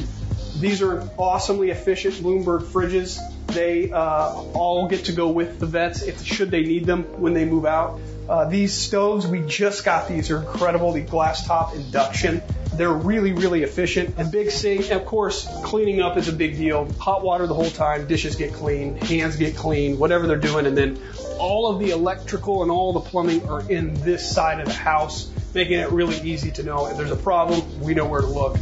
These 0.65 0.81
are 0.81 1.07
awesomely 1.19 1.69
efficient 1.69 2.23
Blomberg 2.23 2.63
fridges. 2.63 3.19
They 3.49 3.93
uh, 3.93 4.33
all 4.55 4.89
get 4.89 5.05
to 5.05 5.13
go 5.13 5.29
with 5.29 5.61
the 5.61 5.67
vets 5.67 6.01
if 6.01 6.25
should 6.25 6.51
they 6.51 6.63
need 6.63 6.87
them 6.87 7.03
when 7.21 7.35
they 7.35 7.45
move 7.45 7.67
out. 7.67 8.01
Uh, 8.27 8.47
these 8.47 8.73
stoves, 8.73 9.27
we 9.27 9.41
just 9.41 9.85
got 9.85 10.09
these. 10.09 10.29
They're 10.29 10.39
incredible. 10.39 10.93
The 10.93 11.03
glass 11.03 11.47
top 11.47 11.75
induction. 11.75 12.41
They're 12.73 12.91
really, 12.91 13.33
really 13.33 13.63
efficient. 13.63 14.15
And 14.17 14.33
big 14.33 14.51
sink, 14.51 14.91
of 14.91 15.05
course, 15.05 15.47
cleaning 15.65 16.01
up 16.01 16.17
is 16.17 16.29
a 16.29 16.33
big 16.33 16.57
deal. 16.57 16.91
Hot 16.95 17.23
water 17.23 17.47
the 17.47 17.53
whole 17.53 17.69
time, 17.69 18.07
dishes 18.07 18.35
get 18.37 18.55
clean, 18.55 18.97
hands 18.97 19.37
get 19.37 19.57
clean, 19.57 19.99
whatever 19.99 20.27
they're 20.27 20.39
doing. 20.39 20.65
And 20.65 20.75
then 20.75 20.99
all 21.39 21.71
of 21.71 21.79
the 21.79 21.91
electrical 21.91 22.63
and 22.63 22.71
all 22.71 22.95
the 22.95 23.01
plumbing 23.01 23.47
are 23.51 23.71
in 23.71 23.93
this 24.01 24.27
side 24.27 24.61
of 24.61 24.67
the 24.67 24.73
house, 24.73 25.31
making 25.55 25.79
it 25.79 25.91
really 25.91 26.21
easy 26.29 26.51
to 26.53 26.63
know 26.63 26.87
if 26.87 26.97
there's 26.97 27.11
a 27.11 27.17
problem, 27.17 27.81
we 27.81 27.95
know 27.95 28.07
where 28.07 28.21
to 28.21 28.27
look. 28.27 28.59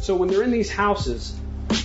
So 0.00 0.14
when 0.16 0.28
they're 0.28 0.42
in 0.42 0.50
these 0.50 0.70
houses, 0.70 1.34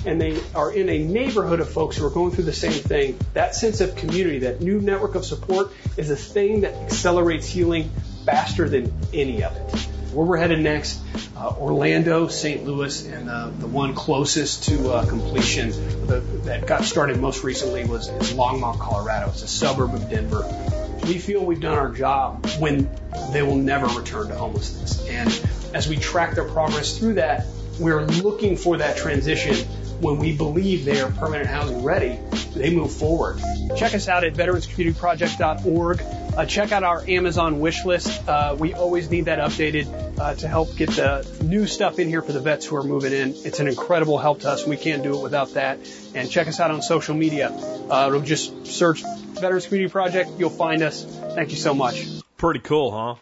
and 0.05 0.19
they 0.19 0.39
are 0.55 0.71
in 0.71 0.89
a 0.89 0.99
neighborhood 0.99 1.59
of 1.59 1.69
folks 1.69 1.97
who 1.97 2.05
are 2.05 2.09
going 2.09 2.31
through 2.31 2.45
the 2.45 2.53
same 2.53 2.71
thing, 2.71 3.19
that 3.33 3.55
sense 3.55 3.81
of 3.81 3.95
community, 3.95 4.39
that 4.39 4.61
new 4.61 4.79
network 4.79 5.15
of 5.15 5.25
support 5.25 5.71
is 5.97 6.09
a 6.09 6.15
thing 6.15 6.61
that 6.61 6.73
accelerates 6.73 7.47
healing 7.47 7.89
faster 8.25 8.67
than 8.69 8.93
any 9.13 9.43
of 9.43 9.55
it. 9.55 9.79
Where 10.13 10.25
we're 10.25 10.37
headed 10.37 10.59
next, 10.59 11.01
uh, 11.35 11.55
Orlando, 11.57 12.27
St. 12.27 12.63
Louis, 12.65 13.07
and 13.07 13.29
uh, 13.29 13.49
the 13.57 13.67
one 13.67 13.95
closest 13.95 14.65
to 14.65 14.91
uh, 14.91 15.05
completion 15.07 15.71
the, 16.05 16.19
that 16.43 16.67
got 16.67 16.83
started 16.83 17.19
most 17.19 17.43
recently 17.43 17.85
was 17.85 18.09
is 18.09 18.33
Longmont, 18.33 18.79
Colorado. 18.79 19.29
It's 19.29 19.41
a 19.41 19.47
suburb 19.47 19.95
of 19.95 20.09
Denver. 20.09 20.43
We 21.05 21.17
feel 21.19 21.45
we've 21.45 21.59
done 21.59 21.77
our 21.77 21.91
job 21.91 22.45
when 22.59 22.89
they 23.31 23.41
will 23.41 23.57
never 23.57 23.87
return 23.87 24.29
to 24.29 24.35
homelessness. 24.35 25.05
And 25.07 25.29
as 25.73 25.87
we 25.87 25.97
track 25.97 26.35
their 26.35 26.47
progress 26.47 26.97
through 26.97 27.15
that, 27.15 27.45
we're 27.79 28.05
looking 28.05 28.55
for 28.55 28.77
that 28.77 28.97
transition 28.97 29.55
when 29.99 30.17
we 30.17 30.35
believe 30.35 30.85
they 30.85 31.01
are 31.01 31.11
permanent 31.11 31.47
housing 31.47 31.83
ready, 31.83 32.19
they 32.55 32.73
move 32.73 32.91
forward. 32.91 33.39
Check 33.75 33.93
us 33.93 34.07
out 34.07 34.23
at 34.23 34.33
veteranscommunityproject.org. 34.33 36.22
Uh, 36.35 36.45
check 36.45 36.71
out 36.71 36.83
our 36.83 37.03
Amazon 37.07 37.59
wish 37.59 37.85
list. 37.85 38.27
Uh, 38.27 38.55
we 38.57 38.73
always 38.73 39.07
need 39.11 39.25
that 39.25 39.37
updated 39.37 39.87
uh, 40.19 40.33
to 40.33 40.47
help 40.47 40.75
get 40.75 40.89
the 40.89 41.23
new 41.43 41.67
stuff 41.67 41.99
in 41.99 42.07
here 42.07 42.23
for 42.23 42.31
the 42.31 42.39
vets 42.39 42.65
who 42.65 42.75
are 42.75 42.83
moving 42.83 43.13
in. 43.13 43.35
It's 43.45 43.59
an 43.59 43.67
incredible 43.67 44.17
help 44.17 44.41
to 44.41 44.49
us. 44.49 44.65
We 44.65 44.75
can't 44.75 45.03
do 45.03 45.15
it 45.15 45.21
without 45.21 45.53
that. 45.53 45.77
And 46.15 46.31
check 46.31 46.47
us 46.47 46.59
out 46.59 46.71
on 46.71 46.81
social 46.81 47.13
media. 47.13 47.49
Uh, 47.49 48.19
just 48.21 48.65
search 48.65 49.03
Veterans 49.33 49.67
Community 49.67 49.91
Project. 49.91 50.31
You'll 50.39 50.49
find 50.49 50.81
us. 50.81 51.05
Thank 51.35 51.51
you 51.51 51.57
so 51.57 51.75
much. 51.75 52.03
Pretty 52.37 52.61
cool, 52.61 52.91
huh? 52.91 53.15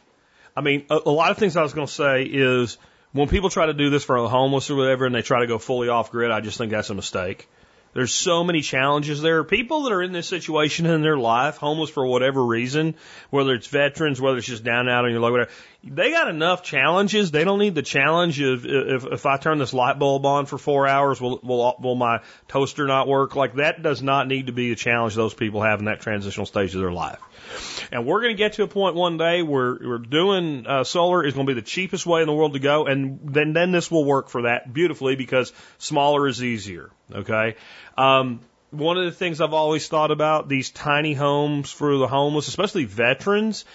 I 0.55 0.61
mean, 0.61 0.85
a, 0.89 0.99
a 1.05 1.11
lot 1.11 1.31
of 1.31 1.37
things 1.37 1.57
I 1.57 1.63
was 1.63 1.73
going 1.73 1.87
to 1.87 1.93
say 1.93 2.23
is 2.23 2.77
when 3.11 3.27
people 3.27 3.49
try 3.49 3.65
to 3.65 3.73
do 3.73 3.89
this 3.89 4.05
for 4.05 4.15
a 4.15 4.29
homeless 4.29 4.69
or 4.71 4.77
whatever 4.77 5.05
and 5.05 5.13
they 5.13 5.21
try 5.21 5.41
to 5.41 5.47
go 5.47 5.57
fully 5.57 5.89
off 5.89 6.11
grid, 6.11 6.31
I 6.31 6.39
just 6.39 6.57
think 6.57 6.71
that's 6.71 6.89
a 6.89 6.95
mistake. 6.95 7.49
There's 7.93 8.13
so 8.13 8.43
many 8.43 8.61
challenges. 8.61 9.21
There 9.21 9.39
are 9.39 9.43
people 9.43 9.83
that 9.83 9.91
are 9.91 10.01
in 10.01 10.13
this 10.13 10.27
situation 10.27 10.85
in 10.85 11.01
their 11.01 11.17
life, 11.17 11.57
homeless 11.57 11.89
for 11.89 12.05
whatever 12.05 12.43
reason, 12.43 12.95
whether 13.29 13.53
it's 13.53 13.67
veterans, 13.67 14.21
whether 14.21 14.37
it's 14.37 14.47
just 14.47 14.63
down 14.63 14.87
and 14.87 14.89
out 14.89 15.05
on 15.05 15.11
your 15.11 15.19
luck, 15.19 15.31
whatever. 15.31 15.51
They 15.83 16.11
got 16.11 16.27
enough 16.27 16.61
challenges. 16.61 17.31
They 17.31 17.43
don't 17.43 17.57
need 17.57 17.73
the 17.73 17.81
challenge 17.81 18.39
of 18.39 18.65
if, 18.67 19.03
if 19.05 19.25
I 19.25 19.37
turn 19.37 19.57
this 19.57 19.73
light 19.73 19.97
bulb 19.97 20.27
on 20.27 20.45
for 20.45 20.59
four 20.59 20.87
hours, 20.87 21.19
will, 21.19 21.39
will, 21.41 21.75
will 21.81 21.95
my 21.95 22.19
toaster 22.47 22.85
not 22.85 23.07
work? 23.07 23.35
Like 23.35 23.55
that 23.55 23.81
does 23.81 24.03
not 24.03 24.27
need 24.27 24.45
to 24.47 24.53
be 24.53 24.71
a 24.71 24.75
challenge 24.75 25.15
those 25.15 25.33
people 25.33 25.63
have 25.63 25.79
in 25.79 25.85
that 25.85 26.01
transitional 26.01 26.45
stage 26.45 26.75
of 26.75 26.81
their 26.81 26.91
life. 26.91 27.19
And 27.91 28.05
we're 28.05 28.21
going 28.21 28.33
to 28.33 28.37
get 28.37 28.53
to 28.53 28.63
a 28.63 28.67
point 28.67 28.95
one 28.95 29.17
day 29.17 29.41
where 29.41 29.73
we're 29.73 29.97
doing 29.97 30.67
uh, 30.67 30.83
solar 30.83 31.25
is 31.25 31.33
going 31.33 31.47
to 31.47 31.53
be 31.55 31.59
the 31.59 31.65
cheapest 31.65 32.05
way 32.05 32.21
in 32.21 32.27
the 32.27 32.33
world 32.33 32.53
to 32.53 32.59
go, 32.59 32.85
and 32.85 33.19
then 33.23 33.53
then 33.53 33.71
this 33.71 33.89
will 33.89 34.05
work 34.05 34.29
for 34.29 34.43
that 34.43 34.71
beautifully 34.71 35.15
because 35.15 35.51
smaller 35.79 36.27
is 36.27 36.43
easier. 36.43 36.91
Okay. 37.11 37.55
Um, 37.97 38.41
one 38.69 38.97
of 38.97 39.05
the 39.05 39.11
things 39.11 39.41
I've 39.41 39.53
always 39.53 39.87
thought 39.87 40.11
about 40.11 40.47
these 40.47 40.69
tiny 40.69 41.13
homes 41.13 41.71
for 41.71 41.97
the 41.97 42.07
homeless, 42.07 42.47
especially 42.47 42.85
veterans, 42.85 43.65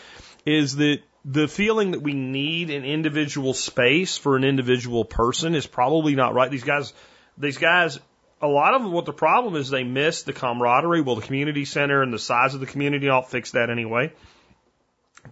is 0.47 0.77
that 0.77 1.01
the 1.29 1.49
feeling 1.49 1.91
that 1.91 2.03
we 2.03 2.15
need 2.15 2.71
an 2.71 2.85
individual 2.85 3.53
space 3.53 4.17
for 4.17 4.37
an 4.37 4.45
individual 4.45 5.05
person 5.05 5.57
is 5.57 5.67
probably 5.67 6.15
not 6.15 6.35
right. 6.35 6.51
These 6.51 6.63
guys, 6.63 6.93
these 7.37 7.59
guys, 7.59 7.99
a 8.41 8.47
lot 8.47 8.75
of 8.75 8.83
them, 8.83 8.93
what 8.93 9.07
the 9.07 9.13
problem 9.13 9.57
is 9.57 9.69
they 9.69 9.83
miss 9.83 10.23
the 10.23 10.33
camaraderie. 10.33 11.01
Well, 11.01 11.17
the 11.17 11.27
community 11.27 11.65
center 11.65 12.01
and 12.01 12.13
the 12.13 12.19
size 12.21 12.55
of 12.55 12.61
the 12.61 12.67
community, 12.67 13.11
I'll 13.11 13.23
fix 13.23 13.51
that 13.53 13.71
anyway. 13.71 14.13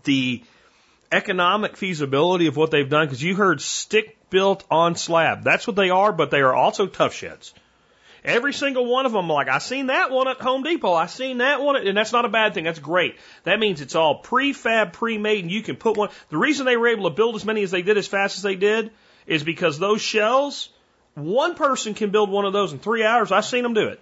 The 0.03 0.43
economic 1.12 1.77
feasibility 1.77 2.49
of 2.49 2.57
what 2.57 2.73
they've 2.73 2.91
done, 2.91 3.07
because 3.07 3.23
you 3.23 3.37
heard 3.37 3.61
stick 3.61 4.19
built 4.31 4.65
on 4.69 4.97
slab. 4.97 5.45
That's 5.45 5.65
what 5.65 5.77
they 5.77 5.91
are, 5.91 6.12
but 6.12 6.33
they 6.33 6.41
are 6.41 6.55
also 6.55 6.89
Tuff 6.89 7.15
Sheds. 7.15 7.55
Every 8.25 8.55
single 8.55 8.87
one 8.87 9.05
of 9.05 9.13
them, 9.13 9.29
like, 9.29 9.49
I 9.49 9.59
seen 9.59 9.89
that 9.89 10.11
one 10.11 10.29
at 10.29 10.41
Home 10.41 10.63
Depot. 10.63 10.95
I 10.95 11.07
seen 11.07 11.39
that 11.39 11.61
one, 11.61 11.77
at, 11.77 11.87
and 11.87 11.97
that's 11.97 12.13
not 12.13 12.25
a 12.25 12.31
bad 12.31 12.55
thing. 12.55 12.65
That's 12.65 12.79
great. 12.79 13.17
That 13.43 13.59
means 13.59 13.83
it's 13.83 13.95
all 13.95 14.23
prefab, 14.23 14.95
pre-made, 14.95 15.45
and 15.45 15.53
you 15.53 15.63
can 15.63 15.77
put 15.77 15.99
one. 15.99 16.09
The 16.31 16.39
reason 16.39 16.65
they 16.65 16.79
were 16.79 16.89
able 16.89 17.11
to 17.11 17.15
build 17.15 17.37
as 17.37 17.45
many 17.45 17.63
as 17.63 17.71
they 17.71 17.83
did 17.83 17.99
as 17.99 18.07
fast 18.07 18.39
as 18.39 18.43
they 18.43 18.55
did 18.55 18.93
is 19.27 19.45
because 19.45 19.79
those 19.79 20.01
shells, 20.01 20.71
one 21.15 21.55
person 21.55 21.93
can 21.93 22.11
build 22.11 22.31
one 22.31 22.47
of 22.47 22.55
those 22.55 22.73
in 22.73 22.79
three 22.79 23.05
hours. 23.05 23.31
I've 23.31 23.45
seen 23.45 23.63
them 23.63 23.75
do 23.75 23.89
it. 23.89 24.01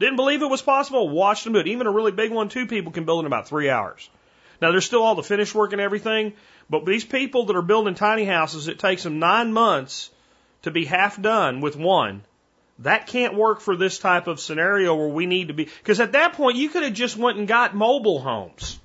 Didn't 0.00 0.16
believe 0.16 0.42
it 0.42 0.50
was 0.50 0.62
possible. 0.62 1.08
Watched 1.08 1.44
them 1.44 1.52
do 1.52 1.60
it. 1.60 1.68
Even 1.68 1.86
a 1.86 1.92
really 1.92 2.12
big 2.12 2.32
one, 2.32 2.48
two 2.48 2.66
people 2.66 2.90
can 2.90 3.04
build 3.04 3.20
in 3.20 3.26
about 3.26 3.46
three 3.46 3.70
hours. 3.70 4.10
Now 4.60 4.72
there's 4.72 4.84
still 4.84 5.04
all 5.04 5.14
the 5.14 5.22
finish 5.22 5.54
work 5.54 5.72
and 5.72 5.80
everything, 5.80 6.32
but 6.68 6.84
these 6.84 7.04
people 7.04 7.46
that 7.46 7.56
are 7.56 7.62
building 7.62 7.94
tiny 7.94 8.24
houses, 8.24 8.66
it 8.66 8.80
takes 8.80 9.04
them 9.04 9.20
nine 9.20 9.52
months 9.52 10.10
to 10.62 10.72
be 10.72 10.84
half 10.84 11.20
done 11.20 11.60
with 11.60 11.76
one 11.76 12.22
that 12.80 13.06
can't 13.06 13.34
work 13.34 13.60
for 13.60 13.76
this 13.76 13.98
type 13.98 14.26
of 14.26 14.40
scenario 14.40 14.94
where 14.94 15.08
we 15.08 15.26
need 15.26 15.48
to 15.48 15.54
be, 15.54 15.64
because 15.64 16.00
at 16.00 16.12
that 16.12 16.34
point 16.34 16.56
you 16.56 16.68
could 16.68 16.82
have 16.82 16.94
just 16.94 17.16
went 17.16 17.38
and 17.38 17.46
got 17.46 17.74
mobile 17.74 18.20
homes, 18.20 18.78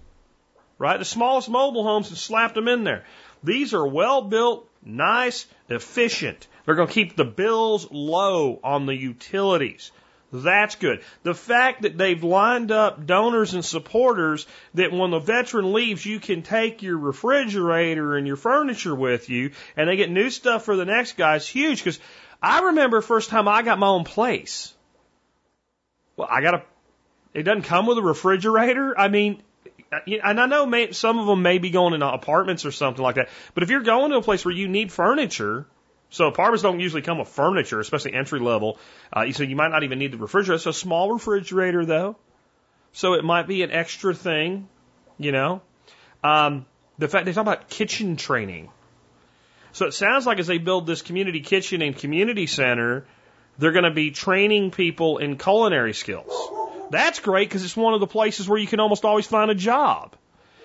right? 0.77 0.97
The 0.97 1.05
smallest 1.05 1.49
mobile 1.49 1.83
homes 1.83 2.09
and 2.09 2.17
slapped 2.17 2.55
them 2.55 2.67
in 2.67 2.83
there. 2.83 3.05
These 3.43 3.73
are 3.73 3.87
well 3.87 4.21
built, 4.21 4.69
nice, 4.83 5.45
efficient. 5.69 6.47
They're 6.65 6.75
going 6.75 6.87
to 6.87 6.93
keep 6.93 7.15
the 7.15 7.25
bills 7.25 7.87
low 7.91 8.59
on 8.63 8.85
the 8.85 8.95
utilities. 8.95 9.91
That's 10.33 10.75
good. 10.75 11.01
The 11.23 11.35
fact 11.35 11.83
that 11.83 11.97
they've 11.97 12.23
lined 12.23 12.71
up 12.71 13.05
donors 13.05 13.53
and 13.53 13.63
supporters 13.63 14.47
that 14.73 14.91
when 14.91 15.11
the 15.11 15.19
veteran 15.19 15.71
leaves, 15.71 16.05
you 16.05 16.19
can 16.19 16.41
take 16.41 16.81
your 16.81 16.97
refrigerator 16.97 18.17
and 18.17 18.27
your 18.27 18.35
furniture 18.35 18.95
with 18.95 19.29
you 19.29 19.51
and 19.77 19.87
they 19.87 19.95
get 19.95 20.09
new 20.09 20.29
stuff 20.29 20.65
for 20.65 20.75
the 20.75 20.85
next 20.85 21.15
guy 21.15 21.35
is 21.35 21.47
huge 21.47 21.79
because 21.79 21.99
I 22.45 22.59
remember 22.65 23.01
first 23.01 23.31
time 23.31 23.47
I 23.47 23.63
got 23.63 23.79
my 23.79 23.87
own 23.87 24.03
place. 24.03 24.71
Well, 26.15 26.27
I 26.29 26.41
got 26.41 26.53
a, 26.53 26.63
it 27.33 27.41
doesn't 27.41 27.63
come 27.63 27.87
with 27.87 27.97
a 27.97 28.03
refrigerator. 28.03 28.97
I 28.97 29.07
mean, 29.07 29.41
and 30.05 30.39
I 30.39 30.45
know 30.45 30.67
may, 30.67 30.91
some 30.91 31.17
of 31.17 31.25
them 31.25 31.41
may 31.41 31.57
be 31.57 31.71
going 31.71 31.95
into 31.95 32.07
apartments 32.07 32.63
or 32.63 32.71
something 32.71 33.01
like 33.01 33.15
that, 33.15 33.29
but 33.55 33.63
if 33.63 33.71
you're 33.71 33.81
going 33.81 34.11
to 34.11 34.17
a 34.17 34.21
place 34.21 34.45
where 34.45 34.53
you 34.53 34.67
need 34.67 34.91
furniture, 34.91 35.65
so 36.11 36.27
apartments 36.27 36.61
don't 36.61 36.79
usually 36.79 37.01
come 37.01 37.17
with 37.17 37.29
furniture, 37.29 37.79
especially 37.79 38.13
entry 38.13 38.39
level. 38.39 38.77
Uh, 39.11 39.31
so 39.31 39.41
you 39.41 39.55
might 39.55 39.69
not 39.69 39.81
even 39.81 39.97
need 39.97 40.11
the 40.11 40.17
refrigerator. 40.17 40.53
It's 40.53 40.67
a 40.67 40.73
small 40.73 41.11
refrigerator 41.11 41.83
though, 41.83 42.15
so 42.93 43.15
it 43.15 43.25
might 43.25 43.47
be 43.47 43.63
an 43.63 43.71
extra 43.71 44.13
thing, 44.13 44.69
you 45.17 45.31
know. 45.31 45.63
Um, 46.23 46.67
the 46.99 47.07
fact 47.07 47.25
they 47.25 47.33
talk 47.33 47.41
about 47.41 47.69
kitchen 47.69 48.17
training. 48.17 48.69
So 49.75 49.87
it 49.87 49.93
sounds 49.93 50.25
like 50.25 50.39
as 50.39 50.47
they 50.47 50.57
build 50.57 50.87
this 50.87 51.01
community 51.01 51.41
kitchen 51.41 51.81
and 51.81 51.97
community 51.97 52.47
center, 52.47 53.05
they're 53.57 53.73
going 53.73 53.83
to 53.83 53.91
be 53.91 54.11
training 54.11 54.71
people 54.71 55.17
in 55.17 55.37
culinary 55.37 55.93
skills. 55.93 56.31
That's 56.91 57.19
great 57.19 57.49
because 57.49 57.65
it's 57.65 57.75
one 57.75 57.93
of 57.93 57.99
the 57.99 58.07
places 58.07 58.47
where 58.47 58.57
you 58.57 58.67
can 58.67 58.79
almost 58.79 59.03
always 59.03 59.27
find 59.27 59.51
a 59.51 59.55
job. 59.55 60.15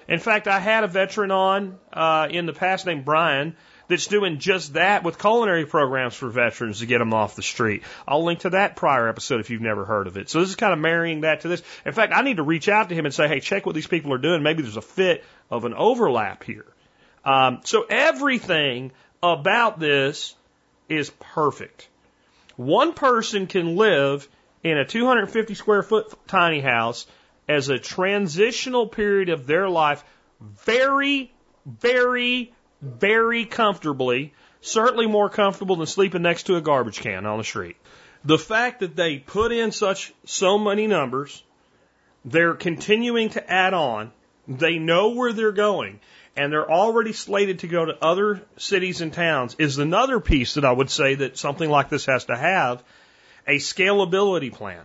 In 0.06 0.20
fact, 0.20 0.46
I 0.46 0.60
had 0.60 0.84
a 0.84 0.86
veteran 0.86 1.32
on 1.32 1.80
uh, 1.92 2.28
in 2.30 2.46
the 2.46 2.52
past 2.52 2.86
named 2.86 3.04
Brian 3.04 3.56
that's 3.88 4.06
doing 4.06 4.38
just 4.38 4.74
that 4.74 5.02
with 5.02 5.18
culinary 5.18 5.66
programs 5.66 6.14
for 6.14 6.28
veterans 6.28 6.78
to 6.78 6.86
get 6.86 6.98
them 6.98 7.12
off 7.12 7.34
the 7.34 7.42
street. 7.42 7.82
I'll 8.06 8.24
link 8.24 8.40
to 8.40 8.50
that 8.50 8.76
prior 8.76 9.08
episode 9.08 9.40
if 9.40 9.50
you've 9.50 9.60
never 9.60 9.84
heard 9.84 10.06
of 10.06 10.18
it. 10.18 10.30
So 10.30 10.38
this 10.38 10.50
is 10.50 10.54
kind 10.54 10.72
of 10.72 10.78
marrying 10.78 11.22
that 11.22 11.40
to 11.40 11.48
this. 11.48 11.64
In 11.84 11.94
fact, 11.94 12.12
I 12.14 12.22
need 12.22 12.36
to 12.36 12.44
reach 12.44 12.68
out 12.68 12.90
to 12.90 12.94
him 12.94 13.06
and 13.06 13.12
say, 13.12 13.26
hey, 13.26 13.40
check 13.40 13.66
what 13.66 13.74
these 13.74 13.88
people 13.88 14.12
are 14.12 14.18
doing. 14.18 14.44
Maybe 14.44 14.62
there's 14.62 14.76
a 14.76 14.80
fit 14.80 15.24
of 15.50 15.64
an 15.64 15.74
overlap 15.74 16.44
here. 16.44 16.66
Um, 17.24 17.60
so 17.64 17.84
everything 17.88 18.92
about 19.22 19.78
this 19.78 20.34
is 20.88 21.10
perfect. 21.20 21.88
One 22.56 22.92
person 22.92 23.46
can 23.46 23.76
live 23.76 24.28
in 24.62 24.76
a 24.76 24.84
250 24.84 25.54
square 25.54 25.82
foot 25.82 26.12
tiny 26.26 26.60
house 26.60 27.06
as 27.48 27.68
a 27.68 27.78
transitional 27.78 28.86
period 28.86 29.28
of 29.28 29.46
their 29.46 29.68
life 29.68 30.04
very, 30.40 31.32
very, 31.66 32.52
very 32.80 33.44
comfortably, 33.44 34.32
certainly 34.60 35.06
more 35.06 35.28
comfortable 35.28 35.76
than 35.76 35.86
sleeping 35.86 36.22
next 36.22 36.44
to 36.44 36.56
a 36.56 36.60
garbage 36.60 37.00
can 37.00 37.26
on 37.26 37.38
the 37.38 37.44
street. 37.44 37.76
The 38.24 38.38
fact 38.38 38.80
that 38.80 38.96
they 38.96 39.18
put 39.18 39.52
in 39.52 39.72
such 39.72 40.12
so 40.24 40.58
many 40.58 40.86
numbers, 40.86 41.42
they're 42.24 42.54
continuing 42.54 43.30
to 43.30 43.50
add 43.50 43.74
on, 43.74 44.12
they 44.46 44.78
know 44.78 45.10
where 45.10 45.32
they're 45.32 45.52
going, 45.52 46.00
and 46.36 46.52
they're 46.52 46.70
already 46.70 47.12
slated 47.12 47.60
to 47.60 47.68
go 47.68 47.84
to 47.84 48.04
other 48.04 48.40
cities 48.56 49.00
and 49.00 49.12
towns 49.12 49.56
is 49.58 49.78
another 49.78 50.20
piece 50.20 50.54
that 50.54 50.64
I 50.64 50.72
would 50.72 50.90
say 50.90 51.16
that 51.16 51.36
something 51.36 51.68
like 51.68 51.88
this 51.88 52.06
has 52.06 52.26
to 52.26 52.36
have 52.36 52.82
a 53.46 53.56
scalability 53.56 54.52
plan. 54.52 54.84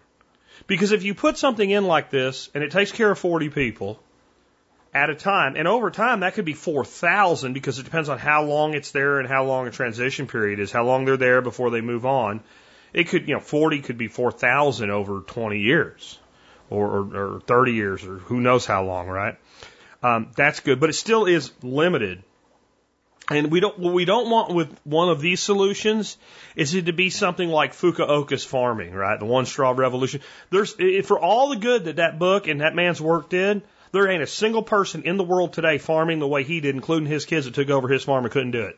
Because 0.68 0.92
if 0.92 1.04
you 1.04 1.14
put 1.14 1.38
something 1.38 1.70
in 1.70 1.86
like 1.86 2.10
this 2.10 2.50
and 2.54 2.64
it 2.64 2.72
takes 2.72 2.92
care 2.92 3.12
of 3.12 3.20
40 3.20 3.50
people 3.50 4.00
at 4.94 5.10
a 5.10 5.16
time, 5.16 5.56
and 5.56 5.68
over 5.68 5.92
time 5.92 6.22
that 6.22 6.34
could 6.34 6.46
be 6.46 6.54
4,000 6.54 7.54
because 7.54 7.78
it 7.78 7.84
depends 7.84 8.10
on 8.10 8.18
how 8.18 8.44
long 8.44 8.74
it's 8.74 8.92
there 8.92 9.20
and 9.20 9.28
how 9.28 9.44
long 9.44 9.68
a 9.68 9.72
transition 9.72 10.28
period 10.28 10.60
is, 10.60 10.72
how 10.72 10.86
long 10.86 11.06
they're 11.06 11.18
there 11.18 11.42
before 11.42 11.70
they 11.70 11.82
move 11.82 12.06
on. 12.06 12.42
It 12.94 13.10
could, 13.10 13.28
you 13.28 13.36
know, 13.36 13.42
40 13.42 13.82
could 13.82 13.98
be 13.98 14.08
4,000 14.08 14.90
over 14.90 15.20
20 15.20 15.60
years 15.60 16.18
or, 16.70 16.88
or, 16.88 17.36
or 17.36 17.40
30 17.42 17.74
years 17.74 18.06
or 18.06 18.18
who 18.20 18.40
knows 18.40 18.66
how 18.66 18.86
long, 18.86 19.08
right? 19.08 19.38
Um, 20.06 20.32
that's 20.36 20.60
good, 20.60 20.80
but 20.80 20.92
it 20.92 20.94
still 20.94 21.26
is 21.26 21.52
limited. 21.64 22.22
And 23.28 23.52
we 23.52 23.60
don't, 23.60 23.80
what 23.80 23.92
we 23.92 24.06
don't 24.06 24.30
want 24.30 24.54
with 24.54 24.80
one 24.84 25.10
of 25.10 25.20
these 25.20 25.40
solutions 25.40 26.16
is 26.56 26.76
it 26.76 26.86
to 26.86 26.94
be 26.94 27.10
something 27.10 27.50
like 27.50 27.74
Fukuoka's 27.74 28.44
farming, 28.44 28.94
right? 28.94 29.20
The 29.20 29.26
one 29.26 29.48
straw 29.48 29.72
revolution. 29.72 30.22
There's, 30.52 30.76
for 31.08 31.20
all 31.20 31.50
the 31.50 31.56
good 31.56 31.86
that 31.86 31.96
that 31.96 32.20
book 32.20 32.48
and 32.48 32.62
that 32.62 32.76
man's 32.76 33.02
work 33.02 33.30
did, 33.30 33.64
there 33.94 34.08
ain't 34.08 34.22
a 34.22 34.28
single 34.28 34.62
person 34.62 35.02
in 35.04 35.18
the 35.18 35.24
world 35.24 35.54
today 35.54 35.80
farming 35.80 36.20
the 36.20 36.28
way 36.28 36.44
he 36.44 36.60
did, 36.60 36.76
including 36.76 37.10
his 37.10 37.26
kids 37.26 37.46
that 37.46 37.56
took 37.56 37.72
over 37.72 37.88
his 37.88 38.04
farm 38.04 38.26
and 38.26 38.32
couldn't 38.32 38.52
do 38.52 38.62
it. 38.62 38.78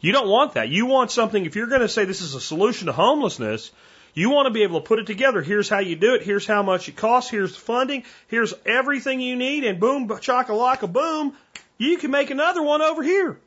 You 0.00 0.12
don't 0.12 0.28
want 0.28 0.54
that. 0.54 0.70
You 0.70 0.86
want 0.86 1.10
something, 1.10 1.44
if 1.44 1.56
you're 1.56 1.66
going 1.66 1.82
to 1.82 1.88
say 1.88 2.06
this 2.06 2.22
is 2.22 2.34
a 2.34 2.40
solution 2.40 2.86
to 2.86 2.92
homelessness, 2.92 3.70
you 4.18 4.30
want 4.30 4.46
to 4.46 4.50
be 4.50 4.64
able 4.64 4.80
to 4.80 4.86
put 4.86 4.98
it 4.98 5.06
together. 5.06 5.42
Here's 5.42 5.68
how 5.68 5.78
you 5.78 5.94
do 5.94 6.14
it. 6.14 6.22
Here's 6.22 6.44
how 6.44 6.64
much 6.64 6.88
it 6.88 6.96
costs. 6.96 7.30
Here's 7.30 7.54
the 7.54 7.60
funding. 7.60 8.02
Here's 8.26 8.52
everything 8.66 9.20
you 9.20 9.36
need. 9.36 9.62
And 9.62 9.78
boom, 9.78 10.08
chakalaka, 10.08 10.92
boom, 10.92 11.34
you 11.76 11.98
can 11.98 12.10
make 12.10 12.30
another 12.30 12.60
one 12.60 12.82
over 12.82 13.00
here. 13.02 13.38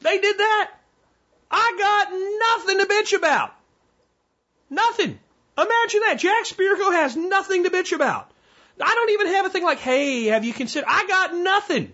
They 0.00 0.18
did 0.18 0.36
that. 0.36 0.70
I 1.50 1.74
got 1.78 2.66
nothing 2.66 2.78
to 2.78 2.94
bitch 2.94 3.16
about. 3.16 3.54
Nothing. 4.68 5.18
Imagine 5.56 6.00
that. 6.00 6.18
Jack 6.18 6.44
Spirko 6.44 6.92
has 6.92 7.16
nothing 7.16 7.64
to 7.64 7.70
bitch 7.70 7.92
about. 7.92 8.30
I 8.80 8.94
don't 8.94 9.10
even 9.10 9.28
have 9.28 9.46
a 9.46 9.48
thing 9.48 9.64
like, 9.64 9.78
hey, 9.78 10.26
have 10.26 10.44
you 10.44 10.52
considered? 10.52 10.86
I 10.86 11.06
got 11.06 11.34
nothing. 11.34 11.92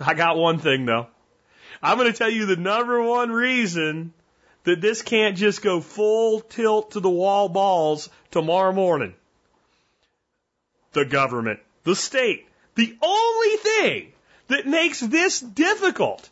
I 0.00 0.14
got 0.14 0.38
one 0.38 0.58
thing 0.58 0.86
though. 0.86 1.08
I'm 1.82 1.98
going 1.98 2.10
to 2.10 2.16
tell 2.16 2.30
you 2.30 2.46
the 2.46 2.56
number 2.56 3.02
one 3.02 3.30
reason 3.30 4.14
that 4.64 4.80
this 4.80 5.02
can't 5.02 5.36
just 5.36 5.62
go 5.62 5.80
full 5.80 6.40
tilt 6.40 6.92
to 6.92 7.00
the 7.00 7.10
wall 7.10 7.48
balls 7.48 8.08
tomorrow 8.30 8.72
morning. 8.72 9.14
The 10.92 11.04
government, 11.04 11.60
the 11.84 11.96
state, 11.96 12.46
the 12.74 12.96
only 13.02 13.56
thing 13.56 14.12
that 14.48 14.66
makes 14.66 15.00
this 15.00 15.40
difficult 15.40 16.28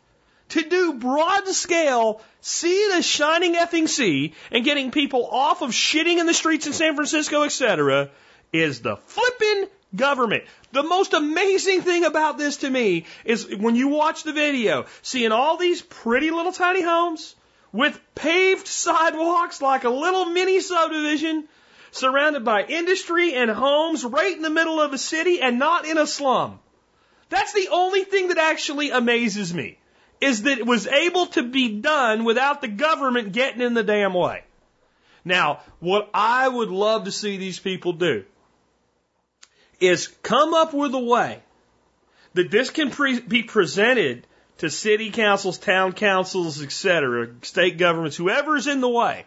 to 0.49 0.61
do 0.61 0.93
broad 0.93 1.47
scale, 1.47 2.21
see 2.41 2.89
the 2.93 3.01
shining 3.01 3.55
effing 3.55 3.87
sea 3.87 4.33
and 4.51 4.65
getting 4.65 4.91
people 4.91 5.25
off 5.25 5.61
of 5.61 5.71
shitting 5.71 6.19
in 6.19 6.25
the 6.25 6.33
streets 6.33 6.67
in 6.67 6.73
San 6.73 6.95
Francisco, 6.95 7.43
etc., 7.43 8.09
is 8.51 8.81
the 8.81 8.97
flippin' 8.97 9.67
government. 9.95 10.43
The 10.71 10.83
most 10.83 11.13
amazing 11.13 11.81
thing 11.81 12.03
about 12.03 12.37
this 12.37 12.57
to 12.57 12.69
me 12.69 13.05
is 13.25 13.47
when 13.55 13.75
you 13.75 13.87
watch 13.87 14.23
the 14.23 14.33
video, 14.33 14.85
seeing 15.01 15.31
all 15.31 15.57
these 15.57 15.81
pretty 15.81 16.31
little 16.31 16.51
tiny 16.51 16.81
homes, 16.81 17.35
with 17.73 17.99
paved 18.15 18.67
sidewalks 18.67 19.61
like 19.61 19.83
a 19.83 19.89
little 19.89 20.25
mini 20.25 20.61
subdivision 20.61 21.49
surrounded 21.91 22.45
by 22.45 22.63
industry 22.63 23.33
and 23.33 23.51
homes 23.51 24.05
right 24.05 24.35
in 24.35 24.41
the 24.41 24.49
middle 24.49 24.79
of 24.79 24.93
a 24.93 24.97
city 24.97 25.41
and 25.41 25.59
not 25.59 25.85
in 25.85 25.97
a 25.97 26.07
slum. 26.07 26.59
That's 27.29 27.53
the 27.53 27.69
only 27.71 28.03
thing 28.03 28.29
that 28.29 28.37
actually 28.37 28.91
amazes 28.91 29.53
me 29.53 29.79
is 30.21 30.43
that 30.43 30.59
it 30.59 30.65
was 30.65 30.87
able 30.87 31.25
to 31.27 31.43
be 31.43 31.81
done 31.81 32.23
without 32.23 32.61
the 32.61 32.67
government 32.67 33.33
getting 33.33 33.61
in 33.61 33.73
the 33.73 33.83
damn 33.83 34.13
way. 34.13 34.43
Now, 35.25 35.61
what 35.79 36.09
I 36.13 36.47
would 36.47 36.69
love 36.69 37.05
to 37.05 37.11
see 37.11 37.37
these 37.37 37.59
people 37.59 37.93
do 37.93 38.23
is 39.79 40.07
come 40.21 40.53
up 40.53 40.73
with 40.73 40.93
a 40.93 40.99
way 40.99 41.41
that 42.35 42.51
this 42.51 42.69
can 42.69 42.91
pre- 42.91 43.19
be 43.19 43.43
presented 43.43 44.25
to 44.59 44.69
city 44.69 45.09
councils, 45.09 45.57
town 45.57 45.93
councils, 45.93 46.61
etc., 46.61 47.29
state 47.41 47.77
governments, 47.77 48.17
whoever's 48.17 48.67
in 48.67 48.81
the 48.81 48.89
way, 48.89 49.25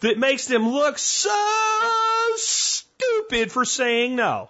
that 0.00 0.18
makes 0.18 0.46
them 0.46 0.68
look 0.68 0.98
so 0.98 2.34
stupid 2.36 3.50
for 3.50 3.64
saying 3.64 4.16
no 4.16 4.48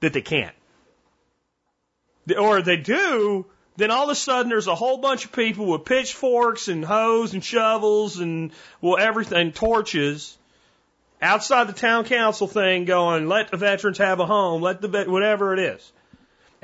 that 0.00 0.12
they 0.12 0.22
can't. 0.22 0.54
Or 2.38 2.60
they 2.60 2.76
do, 2.76 3.46
then 3.76 3.90
all 3.90 4.04
of 4.04 4.10
a 4.10 4.14
sudden 4.14 4.48
there's 4.48 4.66
a 4.66 4.74
whole 4.74 4.98
bunch 4.98 5.24
of 5.24 5.32
people 5.32 5.66
with 5.66 5.84
pitchforks 5.84 6.68
and 6.68 6.84
hoes 6.84 7.34
and 7.34 7.44
shovels 7.44 8.18
and 8.18 8.52
well 8.80 8.98
everything 8.98 9.52
torches 9.52 10.36
outside 11.20 11.66
the 11.66 11.72
town 11.72 12.04
council 12.04 12.46
thing 12.46 12.84
going 12.84 13.28
let 13.28 13.50
the 13.50 13.56
veterans 13.56 13.98
have 13.98 14.20
a 14.20 14.26
home 14.26 14.62
let 14.62 14.80
the 14.80 15.04
whatever 15.08 15.54
it 15.54 15.60
is 15.60 15.92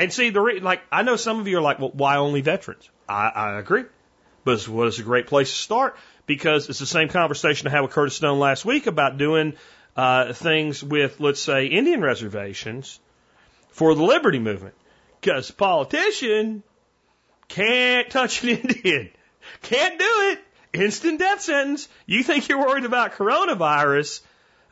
and 0.02 0.12
see 0.12 0.30
the 0.30 0.40
re- 0.40 0.60
like 0.60 0.82
I 0.90 1.02
know 1.02 1.16
some 1.16 1.40
of 1.40 1.48
you 1.48 1.58
are 1.58 1.62
like 1.62 1.78
well 1.78 1.92
why 1.92 2.16
only 2.16 2.40
veterans 2.40 2.88
I, 3.08 3.28
I 3.28 3.58
agree 3.58 3.84
but 4.44 4.54
it's, 4.54 4.68
well, 4.68 4.88
it's 4.88 4.98
a 4.98 5.04
great 5.04 5.26
place 5.26 5.50
to 5.50 5.56
start 5.56 5.96
because 6.26 6.68
it's 6.68 6.78
the 6.78 6.86
same 6.86 7.08
conversation 7.08 7.68
I 7.68 7.70
had 7.70 7.80
with 7.80 7.92
Curtis 7.92 8.16
Stone 8.16 8.38
last 8.38 8.64
week 8.64 8.86
about 8.86 9.16
doing 9.16 9.54
uh, 9.96 10.32
things 10.32 10.82
with 10.82 11.20
let's 11.20 11.40
say 11.40 11.66
Indian 11.66 12.00
reservations 12.00 12.98
for 13.68 13.94
the 13.94 14.02
liberty 14.02 14.38
movement 14.38 14.74
because 15.20 15.50
politician 15.50 16.62
can't 17.48 18.10
touch 18.10 18.42
an 18.42 18.48
Indian. 18.60 19.10
Can't 19.62 19.98
do 19.98 20.04
it. 20.32 20.40
Instant 20.72 21.18
death 21.18 21.42
sentence. 21.42 21.88
You 22.06 22.22
think 22.22 22.48
you're 22.48 22.60
worried 22.60 22.84
about 22.84 23.12
coronavirus. 23.12 24.22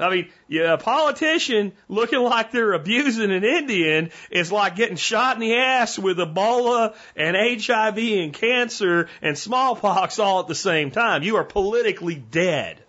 I 0.00 0.10
mean, 0.10 0.28
yeah, 0.48 0.74
a 0.74 0.78
politician 0.78 1.72
looking 1.88 2.20
like 2.20 2.50
they're 2.50 2.72
abusing 2.72 3.30
an 3.30 3.44
Indian 3.44 4.10
is 4.30 4.50
like 4.50 4.76
getting 4.76 4.96
shot 4.96 5.36
in 5.36 5.40
the 5.40 5.56
ass 5.56 5.98
with 5.98 6.18
Ebola 6.18 6.94
and 7.16 7.36
HIV 7.36 7.98
and 7.98 8.32
cancer 8.32 9.08
and 9.20 9.36
smallpox 9.36 10.18
all 10.18 10.40
at 10.40 10.48
the 10.48 10.54
same 10.54 10.90
time. 10.90 11.22
You 11.22 11.36
are 11.36 11.44
politically 11.44 12.14
dead. 12.14 12.82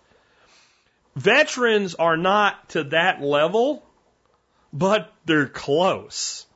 Veterans 1.14 1.94
are 1.94 2.16
not 2.16 2.70
to 2.70 2.84
that 2.84 3.20
level, 3.20 3.84
but 4.72 5.12
they're 5.26 5.46
close. 5.46 6.46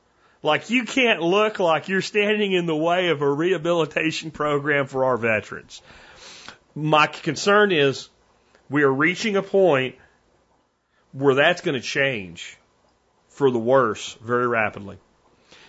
Like 0.41 0.69
you 0.69 0.85
can't 0.85 1.21
look 1.21 1.59
like 1.59 1.89
you're 1.89 2.01
standing 2.01 2.53
in 2.53 2.65
the 2.65 2.75
way 2.75 3.09
of 3.09 3.21
a 3.21 3.31
rehabilitation 3.31 4.31
program 4.31 4.87
for 4.87 5.05
our 5.05 5.17
veterans. 5.17 5.81
My 6.73 7.07
concern 7.07 7.71
is 7.71 8.09
we 8.69 8.83
are 8.83 8.91
reaching 8.91 9.35
a 9.35 9.43
point 9.43 9.95
where 11.11 11.35
that's 11.35 11.61
going 11.61 11.75
to 11.75 11.85
change 11.85 12.57
for 13.29 13.51
the 13.51 13.59
worse 13.59 14.17
very 14.21 14.47
rapidly. 14.47 14.97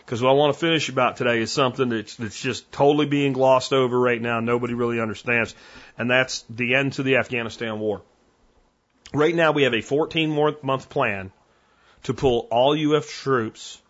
Because 0.05 0.23
what 0.23 0.31
I 0.31 0.35
want 0.35 0.55
to 0.55 0.59
finish 0.59 0.89
about 0.89 1.19
today 1.19 1.41
is 1.41 1.53
something 1.53 1.91
that's, 1.91 2.17
that's 2.17 2.41
just 2.41 2.73
totally 2.73 3.05
being 3.05 3.35
glossed 3.35 3.75
over 3.75 3.99
right 3.99 4.21
now. 4.21 4.41
Nobody 4.41 4.73
really 4.73 5.01
understands. 5.01 5.55
And 5.99 6.11
that's 6.11 6.47
the 6.49 6.77
end 6.77 6.95
to 6.95 7.03
the 7.03 7.17
Afghanistan 7.17 7.79
war. 7.79 8.01
Right 9.13 9.35
now 9.35 9.53
we 9.53 9.65
have 9.65 9.75
a 9.75 9.83
14 9.83 10.57
month 10.63 10.89
plan 10.89 11.31
to 12.05 12.15
pull 12.15 12.49
all 12.51 12.75
U.S. 12.75 13.07
troops 13.07 13.83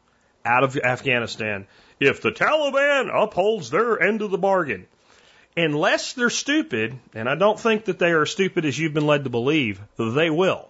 out 0.45 0.65
of 0.65 0.77
Afghanistan 0.77 1.67
if 2.01 2.21
the 2.21 2.33
Taliban 2.33 3.11
upholds 3.15 3.71
their 3.71 4.01
end 4.03 4.23
of 4.23 4.31
the 4.31 4.39
bargain. 4.39 4.87
Unless 5.57 6.13
they're 6.13 6.31
stupid, 6.31 6.99
and 7.15 7.29
I 7.29 7.35
don't 7.35 7.59
think 7.59 7.87
that 7.87 7.99
they 7.99 8.11
are 8.11 8.27
stupid 8.27 8.65
as 8.65 8.79
you've 8.79 8.95
been 8.95 9.07
led 9.07 9.25
to 9.25 9.31
believe, 9.31 9.81
they 9.97 10.31
will. 10.31 10.69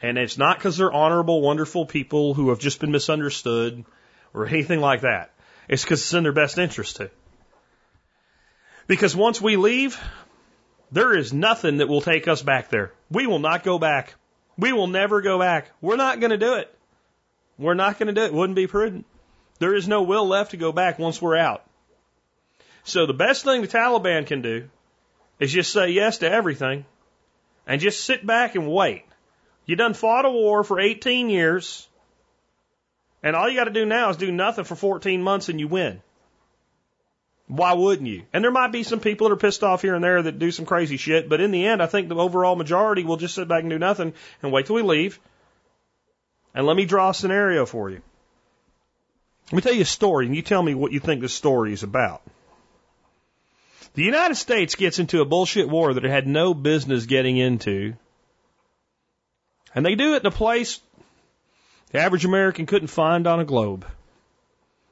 And 0.00 0.16
it's 0.16 0.38
not 0.38 0.58
because 0.58 0.76
they're 0.76 0.92
honorable, 0.92 1.40
wonderful 1.40 1.86
people 1.86 2.34
who 2.34 2.50
have 2.50 2.60
just 2.60 2.80
been 2.80 2.92
misunderstood 2.92 3.84
or 4.32 4.46
anything 4.46 4.80
like 4.80 5.00
that. 5.00 5.32
It's 5.68 5.82
because 5.82 6.00
it's 6.00 6.14
in 6.14 6.22
their 6.22 6.32
best 6.32 6.58
interest 6.58 6.96
to. 6.96 7.10
Because 8.86 9.14
once 9.14 9.40
we 9.40 9.56
leave, 9.56 10.00
there 10.92 11.16
is 11.16 11.32
nothing 11.32 11.78
that 11.78 11.88
will 11.88 12.00
take 12.00 12.28
us 12.28 12.42
back 12.42 12.70
there. 12.70 12.92
We 13.10 13.26
will 13.26 13.40
not 13.40 13.64
go 13.64 13.78
back. 13.78 14.14
We 14.56 14.72
will 14.72 14.86
never 14.86 15.20
go 15.20 15.38
back. 15.38 15.70
We're 15.80 15.96
not 15.96 16.20
going 16.20 16.30
to 16.30 16.38
do 16.38 16.54
it. 16.54 16.74
We're 17.58 17.74
not 17.74 17.98
going 17.98 18.06
to 18.06 18.12
do 18.12 18.24
it. 18.24 18.32
Wouldn't 18.32 18.56
be 18.56 18.66
prudent. 18.66 19.04
There 19.58 19.74
is 19.74 19.88
no 19.88 20.02
will 20.02 20.26
left 20.26 20.52
to 20.52 20.56
go 20.56 20.72
back 20.72 20.98
once 20.98 21.20
we're 21.20 21.36
out. 21.36 21.64
So 22.84 23.04
the 23.04 23.12
best 23.12 23.44
thing 23.44 23.60
the 23.60 23.68
Taliban 23.68 24.26
can 24.26 24.40
do 24.40 24.68
is 25.38 25.52
just 25.52 25.72
say 25.72 25.90
yes 25.90 26.18
to 26.18 26.30
everything 26.30 26.86
and 27.66 27.80
just 27.80 28.04
sit 28.04 28.24
back 28.24 28.54
and 28.54 28.70
wait. 28.70 29.04
You 29.68 29.76
done 29.76 29.92
fought 29.92 30.24
a 30.24 30.30
war 30.30 30.64
for 30.64 30.80
18 30.80 31.28
years 31.28 31.86
and 33.22 33.36
all 33.36 33.50
you 33.50 33.54
got 33.54 33.64
to 33.64 33.70
do 33.70 33.84
now 33.84 34.08
is 34.08 34.16
do 34.16 34.32
nothing 34.32 34.64
for 34.64 34.74
14 34.74 35.22
months 35.22 35.50
and 35.50 35.60
you 35.60 35.68
win. 35.68 36.00
Why 37.48 37.74
wouldn't 37.74 38.08
you? 38.08 38.22
And 38.32 38.42
there 38.42 38.50
might 38.50 38.72
be 38.72 38.82
some 38.82 38.98
people 38.98 39.28
that 39.28 39.34
are 39.34 39.36
pissed 39.36 39.62
off 39.62 39.82
here 39.82 39.94
and 39.94 40.02
there 40.02 40.22
that 40.22 40.38
do 40.38 40.50
some 40.52 40.64
crazy 40.64 40.96
shit, 40.96 41.28
but 41.28 41.42
in 41.42 41.50
the 41.50 41.66
end, 41.66 41.82
I 41.82 41.86
think 41.86 42.08
the 42.08 42.16
overall 42.16 42.56
majority 42.56 43.04
will 43.04 43.18
just 43.18 43.34
sit 43.34 43.46
back 43.46 43.60
and 43.60 43.68
do 43.68 43.78
nothing 43.78 44.14
and 44.42 44.52
wait 44.52 44.64
till 44.64 44.76
we 44.76 44.82
leave 44.82 45.20
and 46.54 46.66
let 46.66 46.76
me 46.76 46.86
draw 46.86 47.10
a 47.10 47.14
scenario 47.14 47.66
for 47.66 47.90
you. 47.90 48.00
Let 49.52 49.56
me 49.56 49.60
tell 49.60 49.74
you 49.74 49.82
a 49.82 49.86
story, 49.86 50.24
and 50.24 50.34
you 50.34 50.40
tell 50.40 50.62
me 50.62 50.74
what 50.74 50.92
you 50.92 51.00
think 51.00 51.20
this 51.20 51.34
story 51.34 51.74
is 51.74 51.82
about. 51.82 52.22
The 53.94 54.02
United 54.02 54.36
States 54.36 54.76
gets 54.76 54.98
into 54.98 55.20
a 55.20 55.26
bullshit 55.26 55.68
war 55.68 55.92
that 55.92 56.04
it 56.06 56.10
had 56.10 56.26
no 56.26 56.54
business 56.54 57.04
getting 57.04 57.36
into, 57.36 57.96
and 59.78 59.86
they 59.86 59.94
do 59.94 60.14
it 60.14 60.24
in 60.24 60.26
a 60.26 60.32
place 60.32 60.80
the 61.92 62.00
average 62.00 62.24
American 62.24 62.66
couldn't 62.66 62.88
find 62.88 63.28
on 63.28 63.38
a 63.38 63.44
globe. 63.44 63.86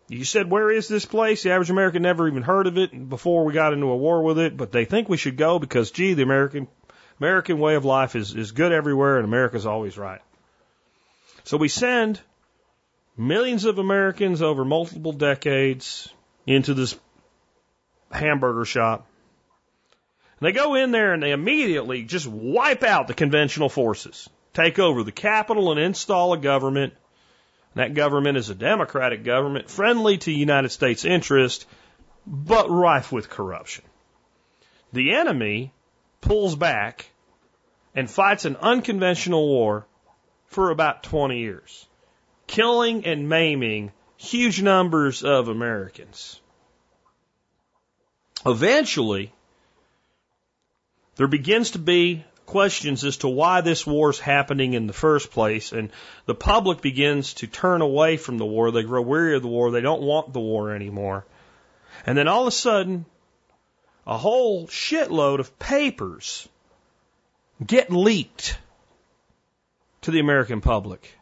You 0.09 0.25
said, 0.25 0.49
where 0.49 0.71
is 0.71 0.87
this 0.87 1.05
place? 1.05 1.43
The 1.43 1.51
average 1.51 1.71
American 1.71 2.03
never 2.03 2.29
even 2.29 2.45
heard 2.45 2.69
of 2.69 2.79
it 2.79 3.09
before 3.09 3.45
we 3.45 3.53
got 3.53 3.73
into 3.73 3.87
a 3.87 3.97
war 3.97 4.23
with 4.23 4.39
it, 4.39 4.57
but 4.57 4.71
they 4.71 4.85
think 4.85 5.09
we 5.09 5.17
should 5.17 5.37
go 5.37 5.59
because, 5.59 5.91
gee, 5.91 6.15
the 6.15 6.23
American 6.23 6.69
American 7.19 7.59
way 7.59 7.75
of 7.75 7.85
life 7.85 8.15
is, 8.15 8.37
is 8.37 8.53
good 8.53 8.71
everywhere 8.71 9.17
and 9.17 9.25
America's 9.25 9.67
always 9.67 9.99
right. 9.99 10.21
So 11.43 11.57
we 11.57 11.67
send 11.67 12.21
millions 13.17 13.65
of 13.65 13.79
Americans 13.79 14.41
over 14.41 14.65
multiple 14.65 15.13
decades 15.13 16.09
into 16.47 16.75
this 16.75 16.97
hamburger 18.13 18.65
shop. 18.65 19.09
And 20.39 20.47
they 20.47 20.53
go 20.53 20.77
in 20.77 20.93
there 20.93 21.13
and 21.13 21.25
they 21.25 21.33
immediately 21.33 22.05
just 22.05 22.29
wipe 22.29 22.85
out 22.85 23.09
the 23.09 23.15
conventional 23.15 23.69
forces, 23.69 24.31
take 24.57 24.79
over 24.79 25.03
the 25.03 25.13
capital 25.13 25.71
and 25.71 25.79
install 25.79 26.33
a 26.33 26.39
government. 26.39 26.95
That 27.75 27.93
government 27.93 28.39
is 28.39 28.49
a 28.49 28.55
democratic 28.55 29.23
government 29.23 29.69
friendly 29.69 30.17
to 30.19 30.33
United 30.33 30.71
States 30.71 31.05
interest, 31.05 31.67
but 32.27 32.71
rife 32.71 33.13
with 33.13 33.29
corruption. 33.29 33.85
The 34.95 35.13
enemy 35.13 35.75
pulls 36.23 36.57
back 36.57 37.11
and 37.95 38.11
fights 38.11 38.47
an 38.47 38.57
unconventional 38.57 39.47
war 39.47 39.87
for 40.47 40.71
about 40.71 41.03
20 41.03 41.39
years, 41.39 41.87
killing 42.47 43.05
and 43.05 43.29
maiming 43.29 43.93
huge 44.17 44.63
numbers 44.63 45.23
of 45.23 45.49
Americans. 45.49 46.41
Eventually, 48.47 49.33
there 51.17 51.27
begins 51.27 51.73
to 51.73 51.79
be 51.79 52.25
questions 52.47 53.05
as 53.05 53.19
to 53.19 53.29
why 53.29 53.61
this 53.61 53.87
war 53.87 54.11
is 54.11 54.19
happening 54.19 54.75
in 54.75 54.87
the 54.87 54.93
first 54.93 55.31
place, 55.31 55.73
and 55.73 55.91
the 56.25 56.35
public 56.35 56.81
begins 56.81 57.35
to 57.35 57.47
turn 57.47 57.83
away 57.83 58.17
from 58.17 58.39
the 58.39 58.47
war. 58.47 58.71
They 58.71 58.83
grow 58.83 59.03
weary 59.03 59.37
of 59.37 59.43
the 59.43 59.49
war. 59.49 59.71
They 59.71 59.81
don't 59.81 60.03
want 60.03 60.33
the 60.33 60.41
war 60.41 60.73
anymore. 60.75 61.27
And 62.07 62.17
then 62.17 62.29
all 62.29 62.43
of 62.43 62.49
a 62.49 62.53
sudden, 62.53 63.05
a 64.07 64.17
whole 64.17 64.69
shitload 64.69 65.41
of 65.41 65.59
papers 65.59 66.49
get 67.65 67.91
leaked 67.91 68.59
to 70.03 70.11
the 70.11 70.21
American 70.21 70.61
public. 70.61 71.17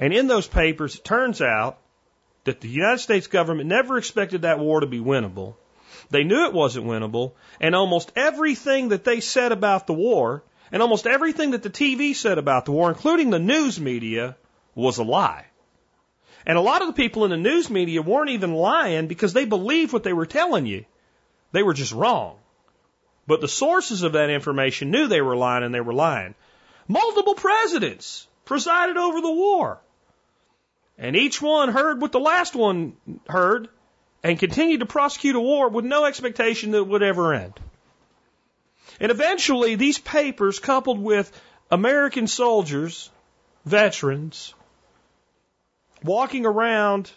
And 0.00 0.12
in 0.12 0.26
those 0.26 0.46
papers, 0.46 0.94
it 0.94 1.04
turns 1.04 1.42
out 1.42 1.78
that 2.44 2.60
the 2.60 2.68
United 2.68 2.98
States 2.98 3.26
government 3.26 3.68
never 3.68 3.98
expected 3.98 4.42
that 4.42 4.58
war 4.58 4.80
to 4.80 4.86
be 4.86 5.00
winnable. 5.00 5.56
They 6.10 6.24
knew 6.24 6.44
it 6.44 6.52
wasn't 6.52 6.86
winnable, 6.86 7.32
and 7.60 7.74
almost 7.74 8.12
everything 8.16 8.88
that 8.88 9.04
they 9.04 9.20
said 9.20 9.52
about 9.52 9.86
the 9.86 9.94
war, 9.94 10.44
and 10.70 10.82
almost 10.82 11.06
everything 11.06 11.52
that 11.52 11.62
the 11.62 11.70
TV 11.70 12.14
said 12.14 12.38
about 12.38 12.64
the 12.64 12.72
war, 12.72 12.88
including 12.88 13.30
the 13.30 13.38
news 13.38 13.80
media, 13.80 14.36
was 14.74 14.98
a 14.98 15.04
lie. 15.04 15.46
And 16.44 16.56
a 16.56 16.60
lot 16.60 16.80
of 16.80 16.86
the 16.86 16.94
people 16.94 17.24
in 17.24 17.30
the 17.30 17.36
news 17.36 17.68
media 17.68 18.02
weren't 18.02 18.30
even 18.30 18.54
lying 18.54 19.08
because 19.08 19.32
they 19.32 19.46
believed 19.46 19.92
what 19.92 20.04
they 20.04 20.12
were 20.12 20.26
telling 20.26 20.66
you. 20.66 20.84
They 21.50 21.64
were 21.64 21.74
just 21.74 21.92
wrong. 21.92 22.36
But 23.26 23.40
the 23.40 23.48
sources 23.48 24.02
of 24.02 24.12
that 24.12 24.30
information 24.30 24.92
knew 24.92 25.08
they 25.08 25.20
were 25.20 25.36
lying 25.36 25.64
and 25.64 25.74
they 25.74 25.80
were 25.80 25.92
lying. 25.92 26.36
Multiple 26.86 27.34
presidents 27.34 28.28
presided 28.44 28.96
over 28.96 29.20
the 29.20 29.32
war. 29.32 29.80
And 30.98 31.16
each 31.16 31.42
one 31.42 31.70
heard 31.70 32.00
what 32.00 32.12
the 32.12 32.20
last 32.20 32.54
one 32.54 32.96
heard 33.28 33.68
and 34.22 34.38
continued 34.38 34.80
to 34.80 34.86
prosecute 34.86 35.36
a 35.36 35.40
war 35.40 35.68
with 35.68 35.84
no 35.84 36.04
expectation 36.04 36.72
that 36.72 36.78
it 36.78 36.88
would 36.88 37.02
ever 37.02 37.34
end. 37.34 37.54
And 39.00 39.10
eventually, 39.10 39.74
these 39.74 39.98
papers, 39.98 40.58
coupled 40.58 40.98
with 40.98 41.30
American 41.70 42.26
soldiers, 42.26 43.10
veterans, 43.64 44.54
walking 46.02 46.46
around 46.46 47.10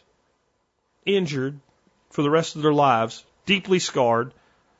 injured 1.05 1.59
for 2.09 2.23
the 2.23 2.29
rest 2.29 2.55
of 2.55 2.61
their 2.61 2.73
lives, 2.73 3.23
deeply 3.45 3.79
scarred, 3.79 4.33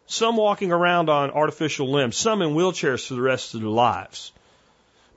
some 0.05 0.35
walking 0.35 0.71
around 0.71 1.09
on 1.09 1.29
artificial 1.29 1.91
limbs, 1.91 2.17
some 2.17 2.41
in 2.41 2.55
wheelchairs 2.55 3.07
for 3.07 3.13
the 3.13 3.21
rest 3.21 3.53
of 3.53 3.61
their 3.61 3.69
lives, 3.69 4.31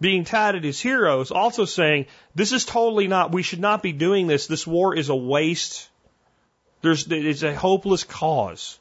being 0.01 0.25
touted 0.25 0.65
as 0.65 0.81
heroes, 0.81 1.31
also 1.31 1.65
saying, 1.65 2.07
this 2.35 2.53
is 2.53 2.65
totally 2.65 3.09
not, 3.09 3.33
we 3.33 3.43
should 3.43 3.61
not 3.61 3.83
be 3.83 3.93
doing 3.93 4.27
this. 4.27 4.47
This 4.47 4.67
war 4.67 4.95
is 4.95 5.09
a 5.09 5.17
waste. 5.17 5.89
There's, 6.83 7.07
it's 7.11 7.43
a 7.43 7.55
hopeless 7.55 8.05
cause. 8.05 8.79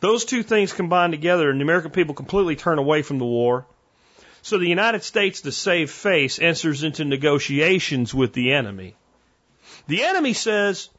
Those 0.00 0.24
two 0.24 0.42
things 0.42 0.72
combined 0.72 1.12
together, 1.12 1.50
and 1.50 1.60
the 1.60 1.64
American 1.64 1.90
people 1.90 2.14
completely 2.14 2.56
turn 2.56 2.78
away 2.78 3.02
from 3.02 3.18
the 3.18 3.24
war. 3.24 3.66
So 4.42 4.58
the 4.58 4.68
United 4.68 5.02
States, 5.02 5.40
to 5.42 5.52
save 5.52 5.90
face, 5.90 6.38
enters 6.38 6.82
into 6.82 7.04
negotiations 7.04 8.14
with 8.14 8.32
the 8.34 8.52
enemy. 8.52 8.94
The 9.86 10.04
enemy 10.04 10.32
says, 10.32 10.90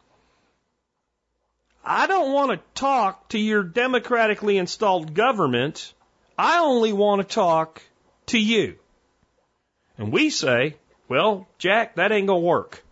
I 1.83 2.07
don't 2.07 2.33
want 2.33 2.51
to 2.51 2.79
talk 2.79 3.29
to 3.29 3.39
your 3.39 3.63
democratically 3.63 4.57
installed 4.57 5.13
government. 5.13 5.93
I 6.37 6.59
only 6.59 6.91
want 6.91 7.21
to 7.21 7.33
talk 7.33 7.83
to 8.27 8.39
you. 8.39 8.75
And 9.97 10.11
we 10.11 10.31
say, 10.31 10.75
well, 11.07 11.47
Jack, 11.59 11.95
that 11.95 12.11
ain't 12.11 12.27
going 12.27 12.41
to 12.41 12.47
work 12.47 12.83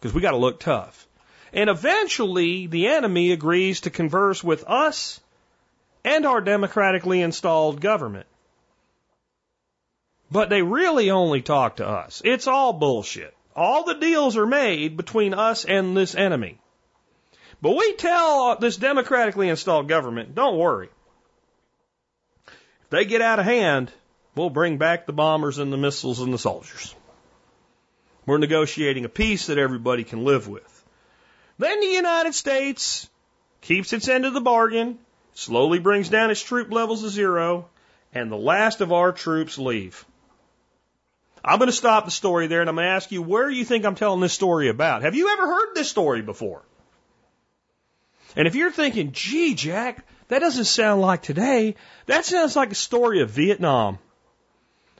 because 0.00 0.12
we 0.12 0.20
got 0.20 0.32
to 0.32 0.36
look 0.36 0.58
tough. 0.58 1.06
And 1.52 1.68
eventually 1.68 2.66
the 2.66 2.88
enemy 2.88 3.32
agrees 3.32 3.82
to 3.82 3.90
converse 3.90 4.42
with 4.42 4.64
us 4.66 5.20
and 6.04 6.26
our 6.26 6.40
democratically 6.40 7.20
installed 7.20 7.80
government. 7.80 8.26
But 10.30 10.48
they 10.48 10.62
really 10.62 11.10
only 11.10 11.42
talk 11.42 11.76
to 11.76 11.86
us. 11.86 12.22
It's 12.24 12.46
all 12.46 12.72
bullshit. 12.72 13.34
All 13.54 13.84
the 13.84 13.94
deals 13.94 14.36
are 14.38 14.46
made 14.46 14.96
between 14.96 15.34
us 15.34 15.66
and 15.66 15.94
this 15.94 16.14
enemy. 16.14 16.58
But 17.60 17.76
we 17.76 17.94
tell 17.94 18.56
this 18.56 18.76
democratically 18.76 19.48
installed 19.50 19.88
government, 19.88 20.34
don't 20.34 20.56
worry. 20.56 20.88
If 22.46 22.90
they 22.90 23.04
get 23.04 23.20
out 23.20 23.38
of 23.38 23.44
hand, 23.44 23.92
we'll 24.34 24.50
bring 24.50 24.78
back 24.78 25.06
the 25.06 25.12
bombers 25.12 25.58
and 25.58 25.72
the 25.72 25.76
missiles 25.76 26.20
and 26.20 26.32
the 26.32 26.38
soldiers. 26.38 26.94
We're 28.24 28.38
negotiating 28.38 29.04
a 29.04 29.10
peace 29.10 29.46
that 29.46 29.58
everybody 29.58 30.02
can 30.02 30.24
live 30.24 30.48
with. 30.48 30.81
Then 31.62 31.78
the 31.78 31.86
United 31.86 32.34
States 32.34 33.08
keeps 33.60 33.92
its 33.92 34.08
end 34.08 34.26
of 34.26 34.34
the 34.34 34.40
bargain, 34.40 34.98
slowly 35.32 35.78
brings 35.78 36.08
down 36.08 36.32
its 36.32 36.42
troop 36.42 36.72
levels 36.72 37.02
to 37.02 37.08
zero, 37.08 37.68
and 38.12 38.32
the 38.32 38.36
last 38.36 38.80
of 38.80 38.92
our 38.92 39.12
troops 39.12 39.58
leave. 39.58 40.04
I'm 41.44 41.60
going 41.60 41.70
to 41.70 41.76
stop 41.76 42.04
the 42.04 42.10
story 42.10 42.48
there 42.48 42.62
and 42.62 42.68
I'm 42.68 42.74
going 42.74 42.86
to 42.86 42.90
ask 42.90 43.12
you 43.12 43.22
where 43.22 43.48
you 43.48 43.64
think 43.64 43.84
I'm 43.84 43.94
telling 43.94 44.20
this 44.20 44.32
story 44.32 44.70
about. 44.70 45.02
Have 45.02 45.14
you 45.14 45.28
ever 45.28 45.46
heard 45.46 45.74
this 45.76 45.88
story 45.88 46.20
before? 46.20 46.62
And 48.34 48.48
if 48.48 48.56
you're 48.56 48.72
thinking, 48.72 49.12
gee, 49.12 49.54
Jack, 49.54 50.04
that 50.26 50.40
doesn't 50.40 50.64
sound 50.64 51.00
like 51.00 51.22
today, 51.22 51.76
that 52.06 52.24
sounds 52.24 52.56
like 52.56 52.72
a 52.72 52.74
story 52.74 53.22
of 53.22 53.30
Vietnam. 53.30 54.00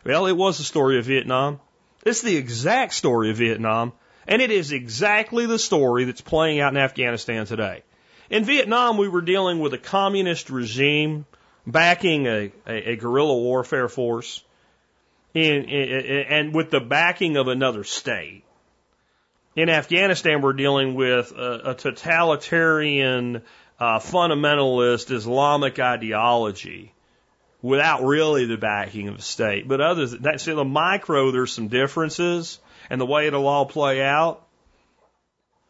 Well, 0.05 0.27
it 0.27 0.37
was 0.37 0.59
the 0.59 0.65
story 0.65 1.01
of 1.01 1.07
Vietnam. 1.07 1.59
It's 2.07 2.23
the 2.23 2.37
exact 2.37 2.95
story 2.95 3.31
of 3.31 3.37
Vietnam, 3.39 3.95
and 4.27 4.43
it 4.43 4.51
is 4.51 4.73
exactly 4.73 5.47
the 5.47 5.59
story 5.59 6.05
that's 6.05 6.21
playing 6.21 6.61
out 6.61 6.73
in 6.73 6.77
Afghanistan 6.77 7.47
today. 7.47 7.83
In 8.31 8.45
Vietnam, 8.45 8.97
we 8.97 9.09
were 9.09 9.21
dealing 9.21 9.59
with 9.59 9.75
a 9.75 9.79
communist 9.79 10.51
regime 10.51 11.27
backing 11.67 12.27
a, 12.27 12.53
a, 12.67 12.93
a 12.93 12.97
guerrilla 12.97 13.37
warfare 13.37 13.89
force 13.89 14.43
in, 15.35 15.65
in, 15.65 16.27
and 16.29 16.55
with 16.55 16.71
the 16.71 16.81
backing 16.81 17.37
of 17.37 17.49
another 17.49 17.85
state. 17.85 18.45
In 19.55 19.69
Afghanistan, 19.69 20.41
we're 20.41 20.55
dealing 20.55 20.95
with 20.95 21.33
a, 21.33 21.71
a 21.71 21.75
totalitarian, 21.75 23.43
uh, 23.79 23.99
fundamentalist 23.99 25.11
Islamic 25.11 25.79
ideology 25.79 26.93
without 27.61 28.03
really 28.03 28.47
the 28.47 28.57
backing 28.57 29.09
of 29.09 29.17
a 29.19 29.23
state. 29.23 29.69
But 29.69 29.81
other 29.81 30.07
than 30.07 30.23
that, 30.23 30.41
see, 30.41 30.55
the 30.55 30.65
micro, 30.65 31.31
there's 31.31 31.53
some 31.53 31.69
differences, 31.69 32.59
and 32.91 33.01
the 33.01 33.07
way 33.07 33.27
it'll 33.27 33.47
all 33.47 33.67
play 33.67 34.03
out 34.03 34.47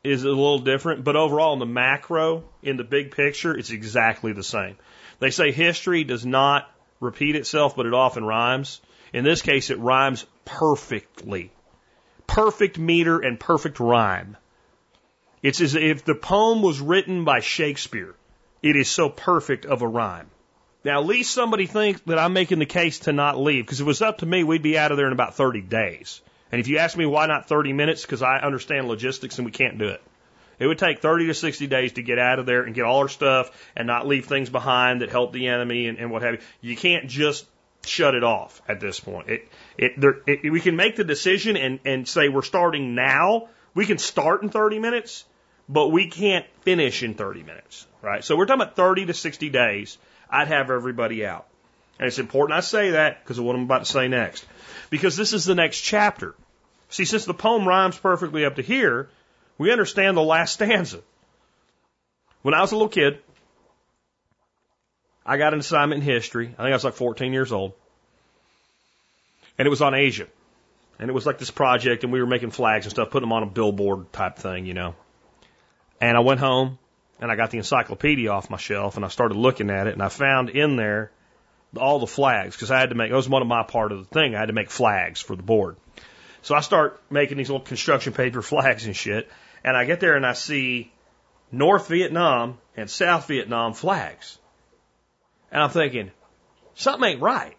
is 0.04 0.24
a 0.24 0.28
little 0.28 0.58
different. 0.58 1.04
But 1.04 1.16
overall, 1.16 1.52
in 1.52 1.58
the 1.58 1.66
macro, 1.66 2.44
in 2.62 2.76
the 2.76 2.84
big 2.84 3.14
picture, 3.14 3.56
it's 3.56 3.70
exactly 3.70 4.32
the 4.32 4.42
same. 4.42 4.76
They 5.20 5.30
say 5.30 5.52
history 5.52 6.04
does 6.04 6.26
not 6.26 6.68
repeat 7.00 7.36
itself, 7.36 7.76
but 7.76 7.86
it 7.86 7.94
often 7.94 8.24
rhymes. 8.24 8.80
In 9.12 9.24
this 9.24 9.42
case, 9.42 9.70
it 9.70 9.78
rhymes 9.78 10.26
perfectly. 10.44 11.52
Perfect 12.26 12.78
meter 12.78 13.20
and 13.20 13.38
perfect 13.38 13.78
rhyme. 13.78 14.36
It's 15.42 15.60
as 15.60 15.74
if 15.74 16.04
the 16.04 16.14
poem 16.14 16.62
was 16.62 16.80
written 16.80 17.24
by 17.24 17.40
Shakespeare. 17.40 18.14
It 18.62 18.76
is 18.76 18.88
so 18.88 19.08
perfect 19.08 19.66
of 19.66 19.82
a 19.82 19.88
rhyme. 19.88 20.30
Now, 20.84 21.00
at 21.00 21.06
least 21.06 21.34
somebody 21.34 21.66
thinks 21.66 22.00
that 22.02 22.18
I'm 22.18 22.32
making 22.32 22.58
the 22.58 22.66
case 22.66 23.00
to 23.00 23.12
not 23.12 23.38
leave, 23.38 23.64
because 23.64 23.80
if 23.80 23.84
it 23.84 23.86
was 23.86 24.02
up 24.02 24.18
to 24.18 24.26
me, 24.26 24.42
we'd 24.42 24.62
be 24.62 24.78
out 24.78 24.90
of 24.90 24.96
there 24.96 25.06
in 25.06 25.12
about 25.12 25.36
30 25.36 25.60
days. 25.60 26.20
And 26.52 26.60
if 26.60 26.68
you 26.68 26.78
ask 26.78 26.96
me 26.96 27.06
why 27.06 27.26
not 27.26 27.48
30 27.48 27.72
minutes, 27.72 28.02
because 28.02 28.22
I 28.22 28.38
understand 28.38 28.86
logistics 28.86 29.38
and 29.38 29.46
we 29.46 29.52
can't 29.52 29.78
do 29.78 29.88
it. 29.88 30.02
It 30.58 30.66
would 30.66 30.78
take 30.78 31.00
30 31.00 31.26
to 31.26 31.34
60 31.34 31.66
days 31.66 31.94
to 31.94 32.02
get 32.02 32.18
out 32.18 32.38
of 32.38 32.46
there 32.46 32.62
and 32.62 32.74
get 32.74 32.84
all 32.84 32.98
our 32.98 33.08
stuff 33.08 33.50
and 33.74 33.86
not 33.86 34.06
leave 34.06 34.26
things 34.26 34.48
behind 34.48 35.00
that 35.00 35.10
help 35.10 35.32
the 35.32 35.48
enemy 35.48 35.88
and, 35.88 35.98
and 35.98 36.10
what 36.10 36.22
have 36.22 36.34
you. 36.34 36.40
You 36.60 36.76
can't 36.76 37.08
just 37.08 37.46
shut 37.84 38.14
it 38.14 38.22
off 38.22 38.62
at 38.68 38.78
this 38.78 39.00
point. 39.00 39.28
It, 39.28 39.48
it, 39.76 40.00
there, 40.00 40.20
it, 40.26 40.52
we 40.52 40.60
can 40.60 40.76
make 40.76 40.94
the 40.94 41.04
decision 41.04 41.56
and, 41.56 41.80
and 41.84 42.06
say 42.06 42.28
we're 42.28 42.42
starting 42.42 42.94
now. 42.94 43.48
We 43.74 43.86
can 43.86 43.98
start 43.98 44.42
in 44.42 44.50
30 44.50 44.78
minutes, 44.78 45.24
but 45.68 45.88
we 45.88 46.08
can't 46.08 46.46
finish 46.60 47.02
in 47.02 47.14
30 47.14 47.42
minutes, 47.42 47.86
right? 48.02 48.22
So 48.22 48.36
we're 48.36 48.46
talking 48.46 48.62
about 48.62 48.76
30 48.76 49.06
to 49.06 49.14
60 49.14 49.48
days. 49.48 49.98
I'd 50.30 50.48
have 50.48 50.70
everybody 50.70 51.26
out. 51.26 51.46
And 51.98 52.06
it's 52.06 52.18
important 52.18 52.56
I 52.56 52.60
say 52.60 52.90
that 52.90 53.22
because 53.24 53.38
of 53.38 53.44
what 53.44 53.56
I'm 53.56 53.62
about 53.62 53.84
to 53.84 53.90
say 53.90 54.08
next. 54.08 54.44
Because 54.90 55.16
this 55.16 55.32
is 55.32 55.44
the 55.44 55.54
next 55.54 55.80
chapter. 55.80 56.34
See, 56.92 57.06
since 57.06 57.24
the 57.24 57.32
poem 57.32 57.66
rhymes 57.66 57.98
perfectly 57.98 58.44
up 58.44 58.56
to 58.56 58.62
here, 58.62 59.08
we 59.56 59.72
understand 59.72 60.14
the 60.14 60.22
last 60.22 60.52
stanza. 60.52 61.00
When 62.42 62.52
I 62.52 62.60
was 62.60 62.72
a 62.72 62.74
little 62.74 62.90
kid, 62.90 63.18
I 65.24 65.38
got 65.38 65.54
an 65.54 65.60
assignment 65.60 66.02
in 66.02 66.06
history. 66.06 66.48
I 66.48 66.62
think 66.62 66.68
I 66.68 66.72
was 66.72 66.84
like 66.84 66.92
14 66.92 67.32
years 67.32 67.50
old. 67.50 67.72
And 69.56 69.64
it 69.64 69.70
was 69.70 69.80
on 69.80 69.94
Asia. 69.94 70.26
And 70.98 71.08
it 71.08 71.14
was 71.14 71.24
like 71.24 71.38
this 71.38 71.50
project, 71.50 72.04
and 72.04 72.12
we 72.12 72.20
were 72.20 72.26
making 72.26 72.50
flags 72.50 72.84
and 72.84 72.90
stuff, 72.90 73.08
putting 73.08 73.26
them 73.26 73.32
on 73.32 73.42
a 73.42 73.46
billboard 73.46 74.12
type 74.12 74.36
thing, 74.36 74.66
you 74.66 74.74
know. 74.74 74.94
And 75.98 76.14
I 76.14 76.20
went 76.20 76.40
home, 76.40 76.78
and 77.20 77.32
I 77.32 77.36
got 77.36 77.50
the 77.50 77.58
encyclopedia 77.58 78.30
off 78.30 78.50
my 78.50 78.58
shelf, 78.58 78.96
and 78.96 79.04
I 79.04 79.08
started 79.08 79.38
looking 79.38 79.70
at 79.70 79.86
it, 79.86 79.94
and 79.94 80.02
I 80.02 80.10
found 80.10 80.50
in 80.50 80.76
there 80.76 81.10
all 81.74 82.00
the 82.00 82.06
flags, 82.06 82.54
because 82.54 82.70
I 82.70 82.78
had 82.78 82.90
to 82.90 82.96
make, 82.96 83.08
that 83.08 83.16
was 83.16 83.30
one 83.30 83.40
of 83.40 83.48
my 83.48 83.62
part 83.62 83.92
of 83.92 83.98
the 83.98 84.04
thing, 84.04 84.34
I 84.34 84.40
had 84.40 84.48
to 84.48 84.52
make 84.52 84.70
flags 84.70 85.22
for 85.22 85.36
the 85.36 85.42
board. 85.42 85.76
So 86.42 86.54
I 86.54 86.60
start 86.60 87.00
making 87.10 87.38
these 87.38 87.48
little 87.48 87.64
construction 87.64 88.12
paper 88.12 88.42
flags 88.42 88.86
and 88.86 88.96
shit, 88.96 89.30
and 89.64 89.76
I 89.76 89.84
get 89.84 90.00
there 90.00 90.16
and 90.16 90.26
I 90.26 90.32
see 90.32 90.92
North 91.50 91.88
Vietnam 91.88 92.58
and 92.76 92.90
South 92.90 93.28
Vietnam 93.28 93.74
flags. 93.74 94.38
And 95.50 95.62
I'm 95.62 95.70
thinking, 95.70 96.10
something 96.74 97.10
ain't 97.10 97.20
right. 97.20 97.56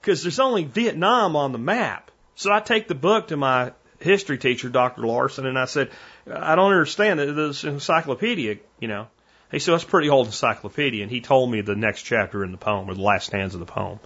Because 0.00 0.22
there's 0.22 0.40
only 0.40 0.64
Vietnam 0.64 1.36
on 1.36 1.52
the 1.52 1.58
map. 1.58 2.10
So 2.34 2.52
I 2.52 2.60
take 2.60 2.88
the 2.88 2.94
book 2.94 3.28
to 3.28 3.36
my 3.36 3.72
history 4.00 4.36
teacher, 4.36 4.68
Dr. 4.68 5.02
Larson, 5.02 5.46
and 5.46 5.58
I 5.58 5.66
said, 5.66 5.90
I 6.30 6.56
don't 6.56 6.72
understand 6.72 7.20
this 7.20 7.64
encyclopedia, 7.64 8.56
you 8.80 8.88
know. 8.88 9.06
He 9.52 9.60
said, 9.60 9.74
it's 9.74 9.84
a 9.84 9.86
pretty 9.86 10.08
old 10.08 10.26
encyclopedia. 10.26 11.02
And 11.02 11.10
he 11.10 11.20
told 11.20 11.50
me 11.50 11.60
the 11.60 11.76
next 11.76 12.02
chapter 12.02 12.44
in 12.44 12.52
the 12.52 12.58
poem, 12.58 12.90
or 12.90 12.94
the 12.94 13.02
last 13.02 13.26
stanza 13.26 13.56
of 13.56 13.66
the 13.66 13.72
poem. 13.72 14.00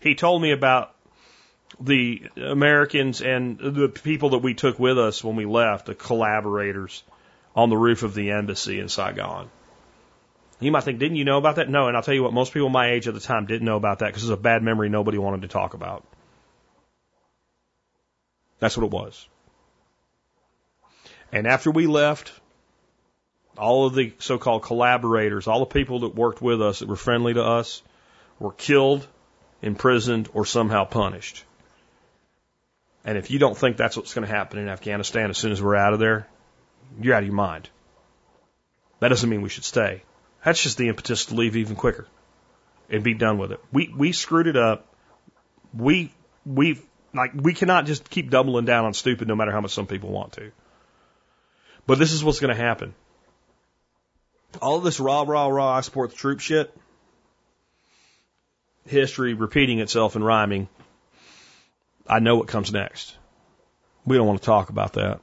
He 0.00 0.14
told 0.14 0.42
me 0.42 0.52
about 0.52 0.94
the 1.78 2.28
Americans 2.36 3.22
and 3.22 3.58
the 3.58 3.88
people 3.88 4.30
that 4.30 4.38
we 4.38 4.54
took 4.54 4.78
with 4.78 4.98
us 4.98 5.22
when 5.22 5.36
we 5.36 5.46
left, 5.46 5.86
the 5.86 5.94
collaborators 5.94 7.02
on 7.54 7.68
the 7.70 7.76
roof 7.76 8.02
of 8.02 8.14
the 8.14 8.30
embassy 8.32 8.80
in 8.80 8.88
Saigon. 8.88 9.50
You 10.60 10.70
might 10.72 10.84
think, 10.84 10.98
didn't 10.98 11.16
you 11.16 11.24
know 11.24 11.38
about 11.38 11.56
that? 11.56 11.70
No, 11.70 11.88
and 11.88 11.96
I'll 11.96 12.02
tell 12.02 12.14
you 12.14 12.22
what, 12.22 12.34
most 12.34 12.52
people 12.52 12.68
my 12.68 12.90
age 12.90 13.08
at 13.08 13.14
the 13.14 13.20
time 13.20 13.46
didn't 13.46 13.64
know 13.64 13.76
about 13.76 14.00
that 14.00 14.06
because 14.08 14.24
it's 14.24 14.32
a 14.32 14.36
bad 14.36 14.62
memory 14.62 14.88
nobody 14.88 15.16
wanted 15.16 15.42
to 15.42 15.48
talk 15.48 15.74
about. 15.74 16.04
That's 18.58 18.76
what 18.76 18.84
it 18.84 18.90
was. 18.90 19.26
And 21.32 21.46
after 21.46 21.70
we 21.70 21.86
left, 21.86 22.32
all 23.56 23.86
of 23.86 23.94
the 23.94 24.12
so 24.18 24.36
called 24.36 24.62
collaborators, 24.62 25.46
all 25.46 25.60
the 25.60 25.66
people 25.66 26.00
that 26.00 26.14
worked 26.14 26.42
with 26.42 26.60
us 26.60 26.80
that 26.80 26.88
were 26.88 26.96
friendly 26.96 27.34
to 27.34 27.42
us, 27.42 27.82
were 28.38 28.52
killed, 28.52 29.06
imprisoned, 29.62 30.28
or 30.34 30.44
somehow 30.44 30.84
punished. 30.84 31.44
And 33.04 33.16
if 33.18 33.30
you 33.30 33.38
don't 33.38 33.56
think 33.56 33.76
that's 33.76 33.96
what's 33.96 34.14
going 34.14 34.26
to 34.26 34.32
happen 34.32 34.58
in 34.58 34.68
Afghanistan 34.68 35.30
as 35.30 35.38
soon 35.38 35.52
as 35.52 35.62
we're 35.62 35.76
out 35.76 35.92
of 35.94 35.98
there, 36.00 36.28
you're 37.00 37.14
out 37.14 37.22
of 37.22 37.26
your 37.26 37.34
mind. 37.34 37.68
That 39.00 39.08
doesn't 39.08 39.28
mean 39.28 39.42
we 39.42 39.48
should 39.48 39.64
stay. 39.64 40.02
That's 40.44 40.62
just 40.62 40.76
the 40.78 40.88
impetus 40.88 41.26
to 41.26 41.34
leave 41.34 41.56
even 41.56 41.76
quicker. 41.76 42.06
and 42.90 43.04
be 43.04 43.14
done 43.14 43.38
with 43.38 43.52
it. 43.52 43.60
We 43.72 43.92
we 43.96 44.12
screwed 44.12 44.46
it 44.46 44.56
up. 44.56 44.86
We 45.72 46.12
we 46.44 46.80
like 47.14 47.32
we 47.34 47.54
cannot 47.54 47.86
just 47.86 48.10
keep 48.10 48.30
doubling 48.30 48.64
down 48.64 48.84
on 48.84 48.94
stupid 48.94 49.28
no 49.28 49.36
matter 49.36 49.52
how 49.52 49.60
much 49.60 49.72
some 49.72 49.86
people 49.86 50.10
want 50.10 50.32
to. 50.34 50.50
But 51.86 51.98
this 51.98 52.12
is 52.12 52.22
what's 52.22 52.40
going 52.40 52.54
to 52.54 52.60
happen. 52.60 52.94
All 54.60 54.80
this 54.80 55.00
rah 55.00 55.22
rah 55.22 55.46
rah 55.46 55.76
I 55.76 55.80
support 55.80 56.10
the 56.10 56.16
troop 56.16 56.40
shit. 56.40 56.76
History 58.86 59.34
repeating 59.34 59.78
itself 59.78 60.16
and 60.16 60.24
rhyming. 60.24 60.68
I 62.06 62.18
know 62.18 62.36
what 62.36 62.48
comes 62.48 62.72
next. 62.72 63.16
We 64.04 64.16
don't 64.16 64.26
want 64.26 64.40
to 64.40 64.46
talk 64.46 64.70
about 64.70 64.94
that. 64.94 65.20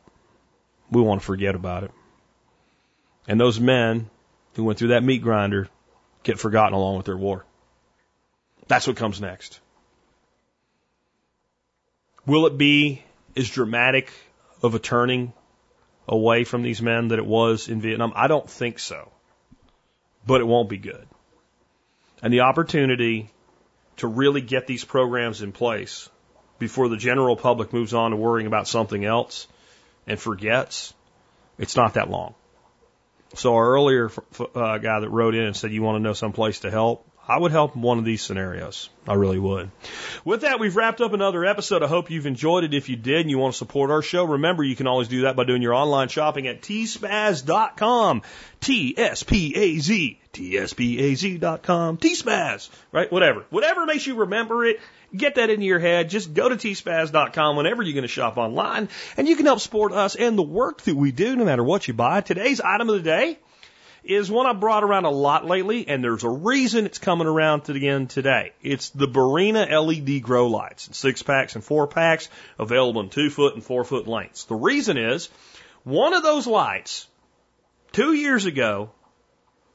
We 0.89 1.01
want 1.01 1.21
to 1.21 1.25
forget 1.25 1.55
about 1.55 1.83
it. 1.83 1.91
And 3.27 3.39
those 3.39 3.59
men 3.59 4.09
who 4.55 4.63
went 4.63 4.79
through 4.79 4.89
that 4.89 5.03
meat 5.03 5.21
grinder 5.21 5.67
get 6.23 6.39
forgotten 6.39 6.73
along 6.73 6.97
with 6.97 7.05
their 7.05 7.17
war. 7.17 7.45
That's 8.67 8.87
what 8.87 8.95
comes 8.95 9.19
next. 9.21 9.59
Will 12.25 12.45
it 12.45 12.57
be 12.57 13.03
as 13.35 13.49
dramatic 13.49 14.11
of 14.61 14.75
a 14.75 14.79
turning 14.79 15.33
away 16.07 16.43
from 16.43 16.63
these 16.63 16.81
men 16.81 17.09
that 17.09 17.19
it 17.19 17.25
was 17.25 17.69
in 17.69 17.81
Vietnam? 17.81 18.13
I 18.15 18.27
don't 18.27 18.49
think 18.49 18.79
so. 18.79 19.11
But 20.25 20.41
it 20.41 20.45
won't 20.45 20.69
be 20.69 20.77
good. 20.77 21.07
And 22.21 22.33
the 22.33 22.41
opportunity 22.41 23.31
to 23.97 24.07
really 24.07 24.41
get 24.41 24.67
these 24.67 24.83
programs 24.83 25.41
in 25.41 25.51
place 25.51 26.09
before 26.59 26.89
the 26.89 26.97
general 26.97 27.35
public 27.35 27.71
moves 27.73 27.93
on 27.93 28.11
to 28.11 28.17
worrying 28.17 28.47
about 28.47 28.67
something 28.67 29.05
else 29.05 29.47
and 30.05 30.19
forgets, 30.19 30.93
it's 31.57 31.75
not 31.75 31.93
that 31.93 32.09
long. 32.09 32.33
So 33.35 33.55
our 33.55 33.69
earlier 33.73 34.11
uh, 34.55 34.77
guy 34.77 34.99
that 34.99 35.09
wrote 35.09 35.35
in 35.35 35.43
and 35.43 35.55
said 35.55 35.71
you 35.71 35.81
want 35.81 35.97
to 35.97 35.99
know 35.99 36.13
some 36.13 36.33
place 36.33 36.59
to 36.59 36.71
help, 36.71 37.06
I 37.27 37.37
would 37.37 37.51
help 37.51 37.75
one 37.75 37.97
of 37.97 38.05
these 38.05 38.21
scenarios. 38.21 38.89
I 39.05 39.15
really 39.15 39.39
would. 39.39 39.69
With 40.23 40.41
that, 40.41 40.61
we've 40.61 40.75
wrapped 40.75 41.01
up 41.01 41.11
another 41.11 41.43
episode. 41.43 41.83
I 41.83 41.87
hope 41.87 42.09
you've 42.09 42.25
enjoyed 42.25 42.63
it. 42.63 42.73
If 42.73 42.87
you 42.87 42.95
did 42.95 43.21
and 43.21 43.29
you 43.29 43.37
want 43.37 43.53
to 43.53 43.57
support 43.57 43.91
our 43.91 44.01
show, 44.01 44.23
remember 44.23 44.63
you 44.63 44.77
can 44.77 44.87
always 44.87 45.09
do 45.09 45.21
that 45.21 45.35
by 45.35 45.43
doing 45.43 45.61
your 45.61 45.73
online 45.73 46.07
shopping 46.07 46.47
at 46.47 46.61
tspaz.com. 46.61 48.21
T-S-P-A-Z. 48.61 50.19
T-S-P-A-Z.com. 50.31 51.97
T-spaz. 51.97 52.69
Right? 52.93 53.11
Whatever. 53.11 53.45
Whatever 53.49 53.85
makes 53.85 54.07
you 54.07 54.15
remember 54.15 54.65
it. 54.65 54.79
Get 55.15 55.35
that 55.35 55.49
into 55.49 55.65
your 55.65 55.79
head. 55.79 56.09
Just 56.09 56.33
go 56.33 56.47
to 56.47 56.55
tspaz.com 56.55 57.57
whenever 57.57 57.83
you're 57.83 57.93
going 57.93 58.01
to 58.03 58.07
shop 58.07 58.37
online 58.37 58.89
and 59.17 59.27
you 59.27 59.35
can 59.35 59.45
help 59.45 59.59
support 59.59 59.91
us 59.91 60.15
and 60.15 60.37
the 60.37 60.43
work 60.43 60.81
that 60.83 60.95
we 60.95 61.11
do 61.11 61.35
no 61.35 61.45
matter 61.45 61.63
what 61.63 61.87
you 61.87 61.93
buy. 61.93 62.21
Today's 62.21 62.61
item 62.61 62.89
of 62.89 62.95
the 62.95 63.01
day 63.01 63.39
is 64.09 64.31
one 64.31 64.45
I 64.45 64.53
brought 64.53 64.83
around 64.83 65.05
a 65.05 65.09
lot 65.09 65.45
lately, 65.45 65.87
and 65.87 66.03
there's 66.03 66.23
a 66.23 66.29
reason 66.29 66.85
it's 66.85 66.97
coming 66.97 67.27
around 67.27 67.61
to 67.65 67.73
the 67.73 67.87
end 67.87 68.09
today. 68.09 68.53
It's 68.61 68.89
the 68.89 69.07
Barrina 69.07 69.69
LED 69.69 70.21
grow 70.23 70.47
lights, 70.47 70.89
six 70.97 71.23
packs 71.23 71.55
and 71.55 71.63
four 71.63 71.87
packs, 71.87 72.29
available 72.57 73.01
in 73.01 73.09
two 73.09 73.29
foot 73.29 73.55
and 73.55 73.63
four 73.63 73.83
foot 73.83 74.07
lengths. 74.07 74.45
The 74.45 74.55
reason 74.55 74.97
is 74.97 75.29
one 75.83 76.13
of 76.13 76.23
those 76.23 76.47
lights 76.47 77.07
two 77.91 78.13
years 78.13 78.45
ago 78.45 78.91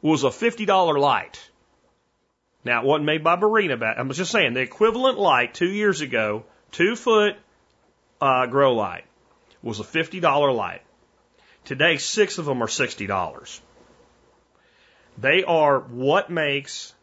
was 0.00 0.24
a 0.24 0.28
$50 0.28 0.98
light. 0.98 1.40
Now, 2.64 2.82
it 2.82 2.86
wasn't 2.86 3.06
made 3.06 3.24
by 3.24 3.36
Barrina. 3.36 3.78
but 3.78 3.98
I'm 3.98 4.10
just 4.12 4.30
saying 4.30 4.54
the 4.54 4.60
equivalent 4.60 5.18
light 5.18 5.54
two 5.54 5.68
years 5.68 6.00
ago, 6.00 6.44
two 6.70 6.96
foot 6.96 7.36
uh, 8.20 8.46
grow 8.46 8.74
light, 8.74 9.04
was 9.62 9.80
a 9.80 9.84
$50 9.84 10.54
light. 10.54 10.82
Today, 11.64 11.96
six 11.96 12.38
of 12.38 12.44
them 12.44 12.62
are 12.62 12.66
$60. 12.66 13.60
They 15.18 15.44
are 15.44 15.80
what 15.80 16.30
makes 16.30 16.94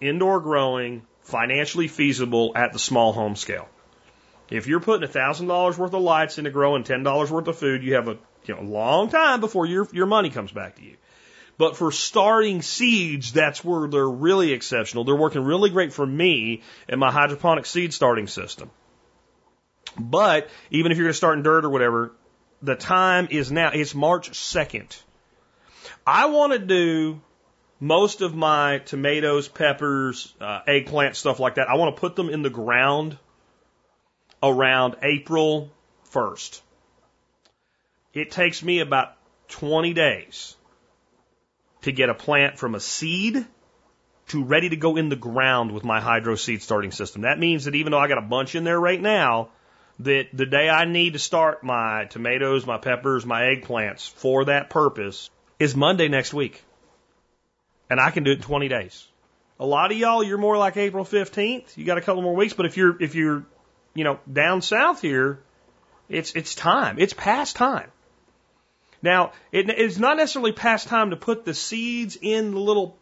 indoor 0.00 0.40
growing 0.40 1.02
financially 1.22 1.88
feasible 1.88 2.52
at 2.56 2.72
the 2.72 2.78
small 2.78 3.12
home 3.12 3.36
scale. 3.36 3.68
If 4.50 4.66
you're 4.66 4.80
putting 4.80 5.08
$1,000 5.08 5.78
worth 5.78 5.94
of 5.94 6.02
lights 6.02 6.38
into 6.38 6.50
growing 6.50 6.84
$10 6.84 7.30
worth 7.30 7.48
of 7.48 7.58
food, 7.58 7.82
you 7.82 7.94
have 7.94 8.08
a 8.08 8.18
you 8.44 8.54
know, 8.54 8.62
long 8.62 9.08
time 9.08 9.40
before 9.40 9.66
your, 9.66 9.88
your 9.92 10.06
money 10.06 10.30
comes 10.30 10.52
back 10.52 10.76
to 10.76 10.82
you. 10.82 10.96
But 11.58 11.76
for 11.76 11.92
starting 11.92 12.60
seeds, 12.60 13.32
that's 13.32 13.64
where 13.64 13.88
they're 13.88 14.08
really 14.08 14.52
exceptional. 14.52 15.04
They're 15.04 15.14
working 15.14 15.44
really 15.44 15.70
great 15.70 15.92
for 15.92 16.04
me 16.04 16.62
and 16.88 16.98
my 16.98 17.12
hydroponic 17.12 17.66
seed 17.66 17.94
starting 17.94 18.26
system. 18.26 18.70
But 19.98 20.50
even 20.70 20.90
if 20.90 20.98
you're 20.98 21.04
going 21.04 21.12
to 21.12 21.16
start 21.16 21.36
in 21.36 21.44
dirt 21.44 21.64
or 21.64 21.70
whatever, 21.70 22.12
the 22.62 22.74
time 22.74 23.28
is 23.30 23.52
now. 23.52 23.70
It's 23.72 23.94
March 23.94 24.30
2nd. 24.30 25.00
I 26.06 26.26
want 26.26 26.52
to 26.52 26.58
do 26.58 27.20
most 27.82 28.20
of 28.20 28.32
my 28.32 28.78
tomatoes, 28.78 29.48
peppers, 29.48 30.32
uh, 30.40 30.60
eggplant, 30.68 31.16
stuff 31.16 31.40
like 31.40 31.56
that, 31.56 31.68
I 31.68 31.74
want 31.74 31.96
to 31.96 32.00
put 32.00 32.14
them 32.14 32.28
in 32.28 32.42
the 32.42 32.48
ground 32.48 33.18
around 34.40 34.94
April 35.02 35.68
1st. 36.12 36.60
It 38.14 38.30
takes 38.30 38.62
me 38.62 38.78
about 38.78 39.16
20 39.48 39.94
days 39.94 40.54
to 41.80 41.90
get 41.90 42.08
a 42.08 42.14
plant 42.14 42.56
from 42.56 42.76
a 42.76 42.80
seed 42.80 43.44
to 44.28 44.44
ready 44.44 44.68
to 44.68 44.76
go 44.76 44.96
in 44.96 45.08
the 45.08 45.16
ground 45.16 45.72
with 45.72 45.82
my 45.82 46.00
hydro 46.00 46.36
seed 46.36 46.62
starting 46.62 46.92
system. 46.92 47.22
That 47.22 47.40
means 47.40 47.64
that 47.64 47.74
even 47.74 47.90
though 47.90 47.98
I 47.98 48.06
got 48.06 48.18
a 48.18 48.22
bunch 48.22 48.54
in 48.54 48.62
there 48.62 48.78
right 48.78 49.00
now, 49.00 49.48
that 49.98 50.28
the 50.32 50.46
day 50.46 50.68
I 50.70 50.84
need 50.84 51.14
to 51.14 51.18
start 51.18 51.64
my 51.64 52.04
tomatoes, 52.04 52.64
my 52.64 52.78
peppers, 52.78 53.26
my 53.26 53.42
eggplants 53.42 54.08
for 54.08 54.44
that 54.44 54.70
purpose 54.70 55.30
is 55.58 55.74
Monday 55.74 56.06
next 56.06 56.32
week 56.32 56.62
and 57.92 58.00
I 58.00 58.10
can 58.10 58.24
do 58.24 58.30
it 58.30 58.36
in 58.36 58.42
20 58.42 58.68
days. 58.68 59.06
A 59.60 59.66
lot 59.66 59.92
of 59.92 59.98
y'all, 59.98 60.24
you're 60.24 60.38
more 60.38 60.56
like 60.56 60.78
April 60.78 61.04
15th. 61.04 61.76
You 61.76 61.84
got 61.84 61.98
a 61.98 62.00
couple 62.00 62.22
more 62.22 62.34
weeks, 62.34 62.54
but 62.54 62.64
if 62.64 62.78
you're 62.78 63.00
if 63.00 63.14
you're 63.14 63.44
you 63.94 64.02
know 64.02 64.18
down 64.32 64.62
south 64.62 65.02
here, 65.02 65.40
it's 66.08 66.34
it's 66.34 66.54
time. 66.54 66.96
It's 66.98 67.12
past 67.12 67.54
time. 67.54 67.90
Now, 69.02 69.32
it, 69.50 69.68
it's 69.68 69.98
not 69.98 70.16
necessarily 70.16 70.52
past 70.52 70.88
time 70.88 71.10
to 71.10 71.16
put 71.16 71.44
the 71.44 71.52
seeds 71.52 72.16
in 72.20 72.52
the 72.52 72.60
little 72.60 72.96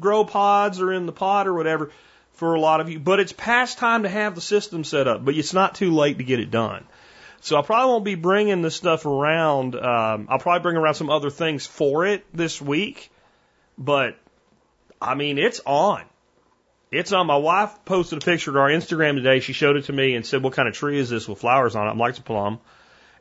grow 0.00 0.24
pods 0.24 0.80
or 0.80 0.92
in 0.92 1.06
the 1.06 1.12
pot 1.12 1.46
or 1.46 1.54
whatever 1.54 1.92
for 2.32 2.54
a 2.54 2.60
lot 2.60 2.80
of 2.80 2.90
you, 2.90 2.98
but 2.98 3.20
it's 3.20 3.32
past 3.32 3.78
time 3.78 4.02
to 4.02 4.08
have 4.08 4.34
the 4.34 4.40
system 4.40 4.82
set 4.82 5.06
up. 5.06 5.24
But 5.24 5.36
it's 5.36 5.54
not 5.54 5.76
too 5.76 5.94
late 5.94 6.18
to 6.18 6.24
get 6.24 6.40
it 6.40 6.50
done. 6.50 6.84
So 7.40 7.56
I 7.56 7.62
probably 7.62 7.92
won't 7.92 8.04
be 8.04 8.16
bringing 8.16 8.62
this 8.62 8.74
stuff 8.74 9.06
around. 9.06 9.76
Um, 9.76 10.26
I'll 10.28 10.40
probably 10.40 10.62
bring 10.62 10.76
around 10.76 10.94
some 10.94 11.10
other 11.10 11.30
things 11.30 11.66
for 11.66 12.04
it 12.04 12.24
this 12.34 12.60
week, 12.60 13.12
but 13.78 14.18
I 15.00 15.14
mean, 15.14 15.38
it's 15.38 15.60
on. 15.66 16.02
It's 16.90 17.12
on. 17.12 17.26
My 17.26 17.36
wife 17.36 17.84
posted 17.84 18.22
a 18.22 18.24
picture 18.24 18.52
to 18.52 18.58
our 18.58 18.70
Instagram 18.70 19.16
today. 19.16 19.40
She 19.40 19.52
showed 19.52 19.76
it 19.76 19.86
to 19.86 19.92
me 19.92 20.14
and 20.14 20.24
said, 20.24 20.42
What 20.42 20.52
kind 20.52 20.68
of 20.68 20.74
tree 20.74 20.98
is 20.98 21.10
this 21.10 21.28
with 21.28 21.40
flowers 21.40 21.74
on 21.74 21.86
it? 21.86 21.90
I'm 21.90 21.98
like, 21.98 22.10
It's 22.10 22.18
a 22.18 22.22
plum. 22.22 22.60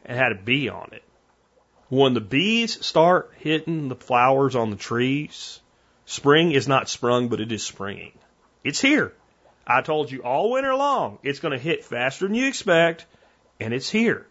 And 0.05 0.17
had 0.17 0.31
a 0.33 0.35
bee 0.35 0.69
on 0.69 0.89
it. 0.91 1.03
When 1.89 2.13
the 2.13 2.21
bees 2.21 2.85
start 2.85 3.31
hitting 3.37 3.87
the 3.87 3.95
flowers 3.95 4.55
on 4.55 4.69
the 4.69 4.75
trees, 4.75 5.61
spring 6.05 6.51
is 6.51 6.67
not 6.67 6.89
sprung, 6.89 7.29
but 7.29 7.39
it 7.39 7.51
is 7.51 7.63
springing. 7.63 8.11
It's 8.63 8.81
here. 8.81 9.13
I 9.65 9.81
told 9.81 10.11
you 10.11 10.23
all 10.23 10.51
winter 10.51 10.75
long, 10.75 11.19
it's 11.23 11.39
going 11.39 11.53
to 11.53 11.57
hit 11.57 11.85
faster 11.85 12.27
than 12.27 12.35
you 12.35 12.47
expect, 12.47 13.05
and 13.59 13.73
it's 13.73 13.89
here. 13.89 14.27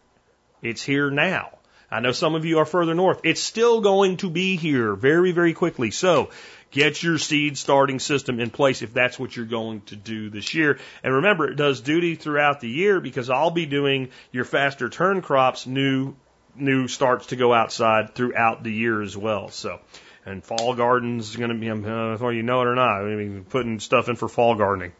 It's 0.60 0.82
here 0.82 1.10
now. 1.10 1.58
I 1.90 2.00
know 2.00 2.12
some 2.12 2.34
of 2.34 2.44
you 2.44 2.58
are 2.58 2.64
further 2.64 2.94
north. 2.94 3.20
It's 3.24 3.40
still 3.40 3.80
going 3.80 4.18
to 4.18 4.30
be 4.30 4.56
here 4.56 4.94
very, 4.94 5.32
very 5.32 5.52
quickly. 5.52 5.90
So 5.90 6.30
Get 6.72 7.02
your 7.02 7.18
seed 7.18 7.58
starting 7.58 7.98
system 7.98 8.40
in 8.40 8.48
place 8.50 8.80
if 8.80 8.94
that's 8.94 9.18
what 9.18 9.36
you're 9.36 9.46
going 9.46 9.82
to 9.82 9.96
do 9.96 10.30
this 10.30 10.54
year. 10.54 10.78
And 11.04 11.14
remember, 11.14 11.48
it 11.48 11.56
does 11.56 11.82
duty 11.82 12.14
throughout 12.14 12.60
the 12.60 12.68
year 12.68 12.98
because 12.98 13.28
I'll 13.28 13.50
be 13.50 13.66
doing 13.66 14.08
your 14.32 14.44
faster 14.44 14.88
turn 14.88 15.20
crops 15.20 15.66
new 15.66 16.14
new 16.54 16.88
starts 16.88 17.26
to 17.26 17.36
go 17.36 17.52
outside 17.52 18.14
throughout 18.14 18.62
the 18.62 18.72
year 18.72 19.02
as 19.02 19.16
well. 19.16 19.48
So, 19.48 19.80
and 20.24 20.42
fall 20.42 20.74
gardens 20.74 21.30
is 21.30 21.36
going 21.36 21.50
to 21.50 21.56
be, 21.56 21.70
uh, 21.70 21.76
whether 21.76 22.32
you 22.32 22.42
know 22.42 22.62
it 22.62 22.66
or 22.66 22.74
not, 22.74 23.02
I 23.02 23.14
mean, 23.14 23.44
putting 23.48 23.80
stuff 23.80 24.08
in 24.08 24.16
for 24.16 24.28
fall 24.28 24.54
gardening. 24.54 24.92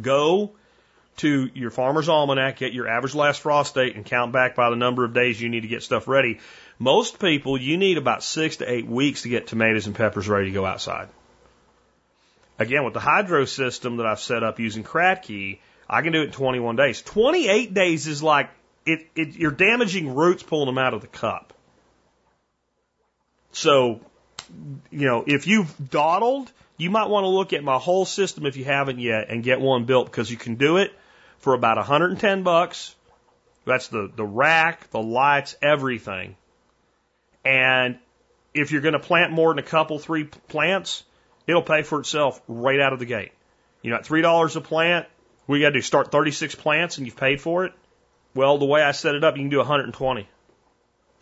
Go 0.00 0.52
to 1.18 1.50
your 1.54 1.70
farmer's 1.70 2.08
almanac, 2.08 2.56
get 2.56 2.72
your 2.72 2.88
average 2.88 3.14
last 3.14 3.40
frost 3.40 3.74
date, 3.74 3.94
and 3.94 4.04
count 4.04 4.32
back 4.32 4.56
by 4.56 4.70
the 4.70 4.76
number 4.76 5.04
of 5.04 5.14
days 5.14 5.40
you 5.40 5.48
need 5.48 5.60
to 5.60 5.68
get 5.68 5.82
stuff 5.82 6.08
ready. 6.08 6.40
Most 6.78 7.20
people, 7.20 7.58
you 7.58 7.76
need 7.76 7.98
about 7.98 8.22
six 8.22 8.56
to 8.56 8.70
eight 8.70 8.86
weeks 8.86 9.22
to 9.22 9.28
get 9.28 9.46
tomatoes 9.46 9.86
and 9.86 9.94
peppers 9.94 10.28
ready 10.28 10.46
to 10.46 10.52
go 10.52 10.66
outside. 10.66 11.08
Again, 12.58 12.84
with 12.84 12.94
the 12.94 13.00
hydro 13.00 13.44
system 13.44 13.96
that 13.98 14.06
I've 14.06 14.20
set 14.20 14.42
up 14.42 14.60
using 14.60 14.84
Kratky, 14.84 15.58
I 15.88 16.02
can 16.02 16.12
do 16.12 16.22
it 16.22 16.26
in 16.26 16.32
21 16.32 16.76
days. 16.76 17.02
28 17.02 17.74
days 17.74 18.06
is 18.06 18.22
like 18.22 18.50
it, 18.86 19.06
it, 19.14 19.34
you're 19.34 19.50
damaging 19.50 20.14
roots 20.14 20.42
pulling 20.42 20.66
them 20.66 20.78
out 20.78 20.94
of 20.94 21.00
the 21.00 21.06
cup. 21.06 21.52
So, 23.52 24.00
you 24.90 25.06
know, 25.06 25.24
if 25.26 25.46
you've 25.46 25.72
dawdled, 25.90 26.50
you 26.76 26.90
might 26.90 27.08
want 27.08 27.24
to 27.24 27.28
look 27.28 27.52
at 27.52 27.62
my 27.62 27.78
whole 27.78 28.04
system 28.04 28.46
if 28.46 28.56
you 28.56 28.64
haven't 28.64 28.98
yet 28.98 29.30
and 29.30 29.42
get 29.42 29.60
one 29.60 29.84
built 29.84 30.06
because 30.06 30.30
you 30.30 30.36
can 30.36 30.56
do 30.56 30.78
it 30.78 30.92
for 31.38 31.54
about 31.54 31.76
110 31.76 32.42
bucks. 32.42 32.94
That's 33.64 33.88
the, 33.88 34.10
the 34.14 34.24
rack, 34.24 34.90
the 34.90 35.00
lights, 35.00 35.56
everything. 35.62 36.36
And 37.44 37.98
if 38.52 38.72
you're 38.72 38.80
going 38.80 38.94
to 38.94 39.00
plant 39.00 39.32
more 39.32 39.50
than 39.52 39.58
a 39.58 39.66
couple, 39.66 39.98
three 39.98 40.24
plants, 40.24 41.04
It'll 41.46 41.62
pay 41.62 41.82
for 41.82 42.00
itself 42.00 42.40
right 42.48 42.80
out 42.80 42.92
of 42.92 42.98
the 42.98 43.04
gate. 43.04 43.32
You 43.82 43.90
know, 43.90 43.96
at 43.96 44.06
three 44.06 44.22
dollars 44.22 44.56
a 44.56 44.60
plant, 44.60 45.06
we 45.46 45.60
got 45.60 45.70
to 45.70 45.82
start 45.82 46.10
36 46.10 46.54
plants, 46.54 46.96
and 46.96 47.06
you've 47.06 47.16
paid 47.16 47.40
for 47.40 47.66
it. 47.66 47.72
Well, 48.34 48.58
the 48.58 48.64
way 48.64 48.82
I 48.82 48.92
set 48.92 49.14
it 49.14 49.24
up, 49.24 49.36
you 49.36 49.42
can 49.42 49.50
do 49.50 49.58
120 49.58 50.28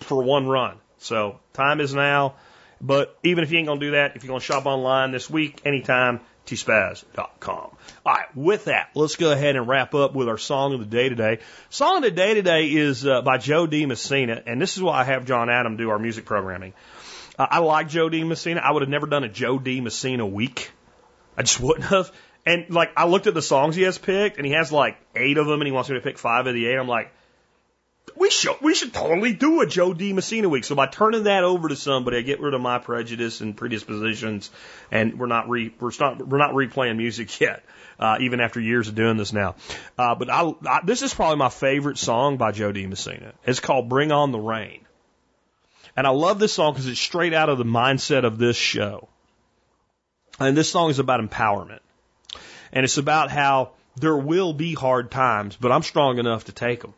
for 0.00 0.22
one 0.22 0.46
run. 0.46 0.78
So 0.98 1.40
time 1.52 1.80
is 1.80 1.92
now. 1.92 2.36
But 2.80 3.16
even 3.22 3.44
if 3.44 3.52
you 3.52 3.58
ain't 3.58 3.68
gonna 3.68 3.80
do 3.80 3.92
that, 3.92 4.16
if 4.16 4.24
you're 4.24 4.28
gonna 4.28 4.40
shop 4.40 4.66
online 4.66 5.12
this 5.12 5.28
week, 5.28 5.60
anytime, 5.64 6.20
tspaz.com. 6.46 7.36
All 7.50 7.76
right, 8.06 8.36
with 8.36 8.64
that, 8.64 8.90
let's 8.94 9.16
go 9.16 9.32
ahead 9.32 9.56
and 9.56 9.68
wrap 9.68 9.94
up 9.94 10.14
with 10.14 10.28
our 10.28 10.38
song 10.38 10.74
of 10.74 10.80
the 10.80 10.86
day 10.86 11.08
today. 11.08 11.38
Song 11.70 11.98
of 11.98 12.02
the 12.02 12.10
day 12.10 12.34
today 12.34 12.66
is 12.66 13.06
uh, 13.06 13.22
by 13.22 13.38
Jo 13.38 13.66
Dee 13.66 13.86
Messina, 13.86 14.42
and 14.46 14.60
this 14.60 14.76
is 14.76 14.82
why 14.82 15.00
I 15.00 15.04
have 15.04 15.24
John 15.24 15.48
Adam 15.50 15.76
do 15.76 15.90
our 15.90 15.98
music 15.98 16.24
programming. 16.24 16.74
Uh, 17.38 17.46
I 17.50 17.58
like 17.60 17.88
Jo 17.88 18.08
Dee 18.08 18.24
Messina. 18.24 18.60
I 18.60 18.72
would 18.72 18.82
have 18.82 18.88
never 18.88 19.06
done 19.06 19.24
a 19.24 19.28
Jo 19.28 19.58
Dee 19.58 19.80
Messina 19.80 20.26
week. 20.26 20.70
I 21.36 21.42
just 21.42 21.60
wouldn't 21.60 21.86
have. 21.86 22.10
And 22.44 22.70
like, 22.70 22.90
I 22.96 23.06
looked 23.06 23.28
at 23.28 23.34
the 23.34 23.42
songs 23.42 23.76
he 23.76 23.82
has 23.82 23.98
picked, 23.98 24.36
and 24.36 24.46
he 24.46 24.52
has 24.52 24.72
like 24.72 24.96
eight 25.14 25.38
of 25.38 25.46
them, 25.46 25.60
and 25.60 25.66
he 25.66 25.72
wants 25.72 25.88
me 25.90 25.96
to 25.96 26.02
pick 26.02 26.18
five 26.18 26.46
of 26.46 26.54
the 26.54 26.66
eight. 26.66 26.76
I'm 26.76 26.88
like, 26.88 27.12
we 28.16 28.30
should 28.30 28.56
we 28.60 28.74
should 28.74 28.92
totally 28.92 29.32
do 29.32 29.60
a 29.60 29.66
Jo 29.66 29.92
Dee 29.94 30.12
Messina 30.12 30.48
week. 30.48 30.64
So 30.64 30.74
by 30.74 30.86
turning 30.86 31.24
that 31.24 31.44
over 31.44 31.68
to 31.68 31.76
somebody, 31.76 32.18
I 32.18 32.20
get 32.22 32.40
rid 32.40 32.54
of 32.54 32.60
my 32.60 32.78
prejudice 32.78 33.40
and 33.40 33.56
predispositions, 33.56 34.50
and 34.90 35.18
we're 35.18 35.26
not 35.26 35.48
re 35.48 35.74
we're 35.80 35.90
not 35.98 36.26
we're 36.26 36.38
not 36.38 36.54
replaying 36.54 36.96
music 36.96 37.40
yet, 37.40 37.64
uh, 37.98 38.18
even 38.20 38.40
after 38.40 38.60
years 38.60 38.88
of 38.88 38.94
doing 38.94 39.16
this 39.16 39.32
now. 39.32 39.54
Uh, 39.98 40.14
but 40.14 40.30
I, 40.30 40.52
I 40.66 40.80
this 40.84 41.02
is 41.02 41.14
probably 41.14 41.36
my 41.36 41.48
favorite 41.48 41.98
song 41.98 42.36
by 42.36 42.52
Jo 42.52 42.72
Dee 42.72 42.86
Messina. 42.86 43.32
It's 43.44 43.60
called 43.60 43.88
"Bring 43.88 44.12
On 44.12 44.32
the 44.32 44.40
Rain," 44.40 44.80
and 45.96 46.06
I 46.06 46.10
love 46.10 46.38
this 46.38 46.52
song 46.52 46.72
because 46.72 46.86
it's 46.86 47.00
straight 47.00 47.34
out 47.34 47.48
of 47.48 47.58
the 47.58 47.64
mindset 47.64 48.24
of 48.24 48.38
this 48.38 48.56
show. 48.56 49.08
And 50.38 50.56
this 50.56 50.70
song 50.70 50.90
is 50.90 50.98
about 50.98 51.20
empowerment, 51.20 51.80
and 52.72 52.84
it's 52.84 52.98
about 52.98 53.30
how 53.30 53.72
there 53.96 54.16
will 54.16 54.52
be 54.52 54.74
hard 54.74 55.10
times, 55.10 55.56
but 55.60 55.70
I'm 55.70 55.82
strong 55.82 56.18
enough 56.18 56.44
to 56.44 56.52
take 56.52 56.80
them. 56.80 56.94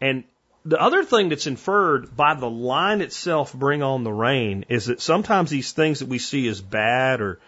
And 0.00 0.24
the 0.64 0.80
other 0.80 1.04
thing 1.04 1.28
that's 1.28 1.46
inferred 1.46 2.16
by 2.16 2.34
the 2.34 2.50
line 2.50 3.00
itself, 3.00 3.52
bring 3.52 3.82
on 3.82 4.04
the 4.04 4.12
rain, 4.12 4.64
is 4.68 4.86
that 4.86 5.00
sometimes 5.00 5.50
these 5.50 5.72
things 5.72 6.00
that 6.00 6.08
we 6.08 6.18
see 6.18 6.46
as 6.48 6.60
bad 6.60 7.20
or, 7.20 7.40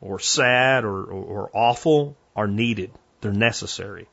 or 0.00 0.18
sad 0.18 0.84
or, 0.84 1.02
or, 1.04 1.24
or 1.24 1.50
awful 1.52 2.16
are 2.36 2.46
needed. 2.46 2.90
They're 3.20 3.32
necessary. 3.32 4.08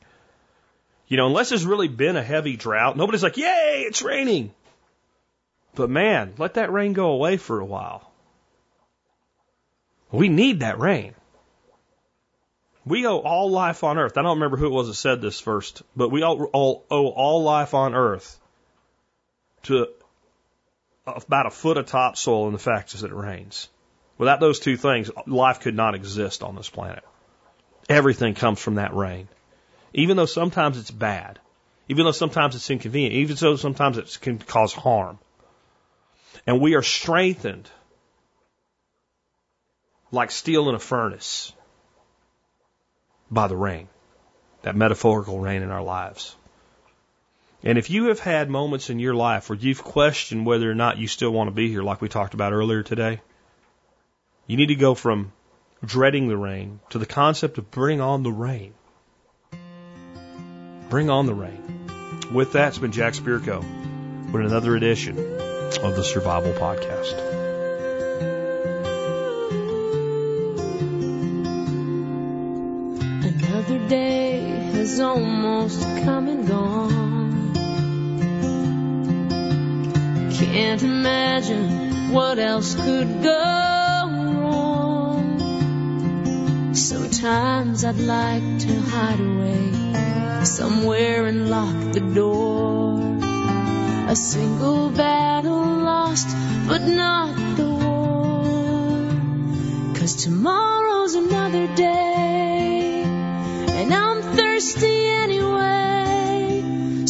You 1.06 1.16
know, 1.16 1.26
unless 1.26 1.48
there's 1.48 1.64
really 1.64 1.88
been 1.88 2.16
a 2.16 2.22
heavy 2.22 2.56
drought, 2.56 2.96
nobody's 2.96 3.22
like, 3.22 3.36
yay, 3.36 3.84
it's 3.86 4.02
raining. 4.02 4.52
But 5.74 5.88
man, 5.88 6.34
let 6.36 6.54
that 6.54 6.72
rain 6.72 6.92
go 6.92 7.10
away 7.10 7.36
for 7.36 7.60
a 7.60 7.64
while. 7.64 8.10
We 10.10 10.28
need 10.28 10.60
that 10.60 10.78
rain. 10.78 11.14
We 12.88 13.06
owe 13.06 13.18
all 13.18 13.50
life 13.50 13.84
on 13.84 13.98
earth. 13.98 14.16
I 14.16 14.22
don't 14.22 14.38
remember 14.38 14.56
who 14.56 14.66
it 14.66 14.72
was 14.72 14.86
that 14.86 14.94
said 14.94 15.20
this 15.20 15.38
first, 15.38 15.82
but 15.94 16.10
we 16.10 16.22
all, 16.22 16.42
all 16.44 16.86
owe 16.90 17.08
all 17.08 17.42
life 17.42 17.74
on 17.74 17.94
earth 17.94 18.40
to 19.64 19.88
about 21.06 21.46
a 21.46 21.50
foot 21.50 21.76
of 21.76 21.84
topsoil 21.86 22.46
and 22.46 22.54
the 22.54 22.58
fact 22.58 22.98
that 22.98 23.10
it 23.10 23.14
rains. 23.14 23.68
Without 24.16 24.40
those 24.40 24.58
two 24.58 24.78
things, 24.78 25.10
life 25.26 25.60
could 25.60 25.74
not 25.74 25.94
exist 25.94 26.42
on 26.42 26.56
this 26.56 26.70
planet. 26.70 27.04
Everything 27.90 28.34
comes 28.34 28.58
from 28.58 28.76
that 28.76 28.94
rain. 28.94 29.28
Even 29.92 30.16
though 30.16 30.26
sometimes 30.26 30.78
it's 30.78 30.90
bad, 30.90 31.38
even 31.88 32.06
though 32.06 32.12
sometimes 32.12 32.56
it's 32.56 32.70
inconvenient, 32.70 33.14
even 33.14 33.36
though 33.36 33.56
sometimes 33.56 33.98
it 33.98 34.18
can 34.22 34.38
cause 34.38 34.72
harm. 34.72 35.18
And 36.46 36.58
we 36.58 36.74
are 36.74 36.82
strengthened 36.82 37.68
like 40.10 40.30
steel 40.30 40.70
in 40.70 40.74
a 40.74 40.78
furnace 40.78 41.52
by 43.30 43.46
the 43.46 43.56
rain, 43.56 43.88
that 44.62 44.76
metaphorical 44.76 45.40
rain 45.40 45.62
in 45.62 45.70
our 45.70 45.82
lives. 45.82 46.34
And 47.62 47.76
if 47.76 47.90
you 47.90 48.06
have 48.06 48.20
had 48.20 48.48
moments 48.48 48.88
in 48.88 48.98
your 48.98 49.14
life 49.14 49.50
where 49.50 49.58
you've 49.58 49.82
questioned 49.82 50.46
whether 50.46 50.70
or 50.70 50.74
not 50.74 50.98
you 50.98 51.08
still 51.08 51.30
want 51.30 51.48
to 51.48 51.54
be 51.54 51.68
here, 51.68 51.82
like 51.82 52.00
we 52.00 52.08
talked 52.08 52.34
about 52.34 52.52
earlier 52.52 52.82
today, 52.82 53.20
you 54.46 54.56
need 54.56 54.66
to 54.66 54.76
go 54.76 54.94
from 54.94 55.32
dreading 55.84 56.28
the 56.28 56.36
rain 56.36 56.80
to 56.90 56.98
the 56.98 57.06
concept 57.06 57.58
of 57.58 57.70
bring 57.70 58.00
on 58.00 58.22
the 58.22 58.32
rain. 58.32 58.74
Bring 60.88 61.10
on 61.10 61.26
the 61.26 61.34
rain. 61.34 61.90
With 62.32 62.52
that, 62.52 62.68
it's 62.68 62.78
been 62.78 62.92
Jack 62.92 63.14
Spirko 63.14 63.62
with 64.32 64.44
another 64.44 64.76
edition 64.76 65.18
of 65.18 65.96
the 65.96 66.04
Survival 66.04 66.52
Podcast. 66.52 67.37
Almost 75.00 75.80
come 75.80 76.28
and 76.28 76.46
gone. 76.48 77.52
Can't 80.32 80.82
imagine 80.82 82.12
what 82.12 82.38
else 82.38 82.74
could 82.74 83.22
go 83.22 84.02
wrong. 84.40 85.38
Sometimes 86.74 87.84
I'd 87.84 87.96
like 87.96 88.58
to 88.60 88.80
hide 88.80 89.20
away 89.20 90.44
somewhere 90.44 91.26
and 91.26 91.50
lock 91.50 91.92
the 91.92 92.00
door. 92.00 93.18
A 94.08 94.16
single 94.16 94.90
battle 94.90 95.66
lost, 95.90 96.28
but 96.66 96.82
not 96.82 97.56
the 97.56 97.68
war. 97.68 98.44
Cause 99.94 100.14
tomorrow's 100.24 101.14
another 101.14 101.66
day 101.74 102.07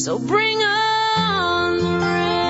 So 0.09 0.17
bring 0.19 0.57
on 0.57 1.77
the 1.77 1.97
rain. 2.09 2.41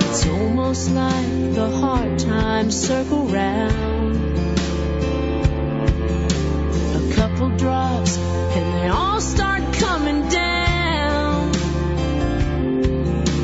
It's 0.00 0.26
almost 0.26 0.90
like 0.90 1.54
the 1.54 1.70
hard 1.80 2.18
times 2.18 2.74
circle 2.74 3.24
round. 3.26 4.16
A 6.96 7.14
couple 7.14 7.50
drops 7.50 8.18
and 8.18 8.66
they 8.74 8.88
all 8.88 9.20
start 9.20 9.62
coming 9.74 10.28
down. 10.28 11.52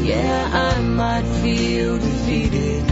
Yeah, 0.02 0.50
I 0.52 0.80
might 0.80 1.26
feel 1.42 1.98
defeated 1.98 2.82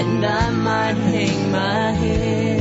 and 0.00 0.24
I 0.24 0.50
might 0.52 0.96
hang 0.96 1.52
my 1.52 1.90
head. 1.92 2.55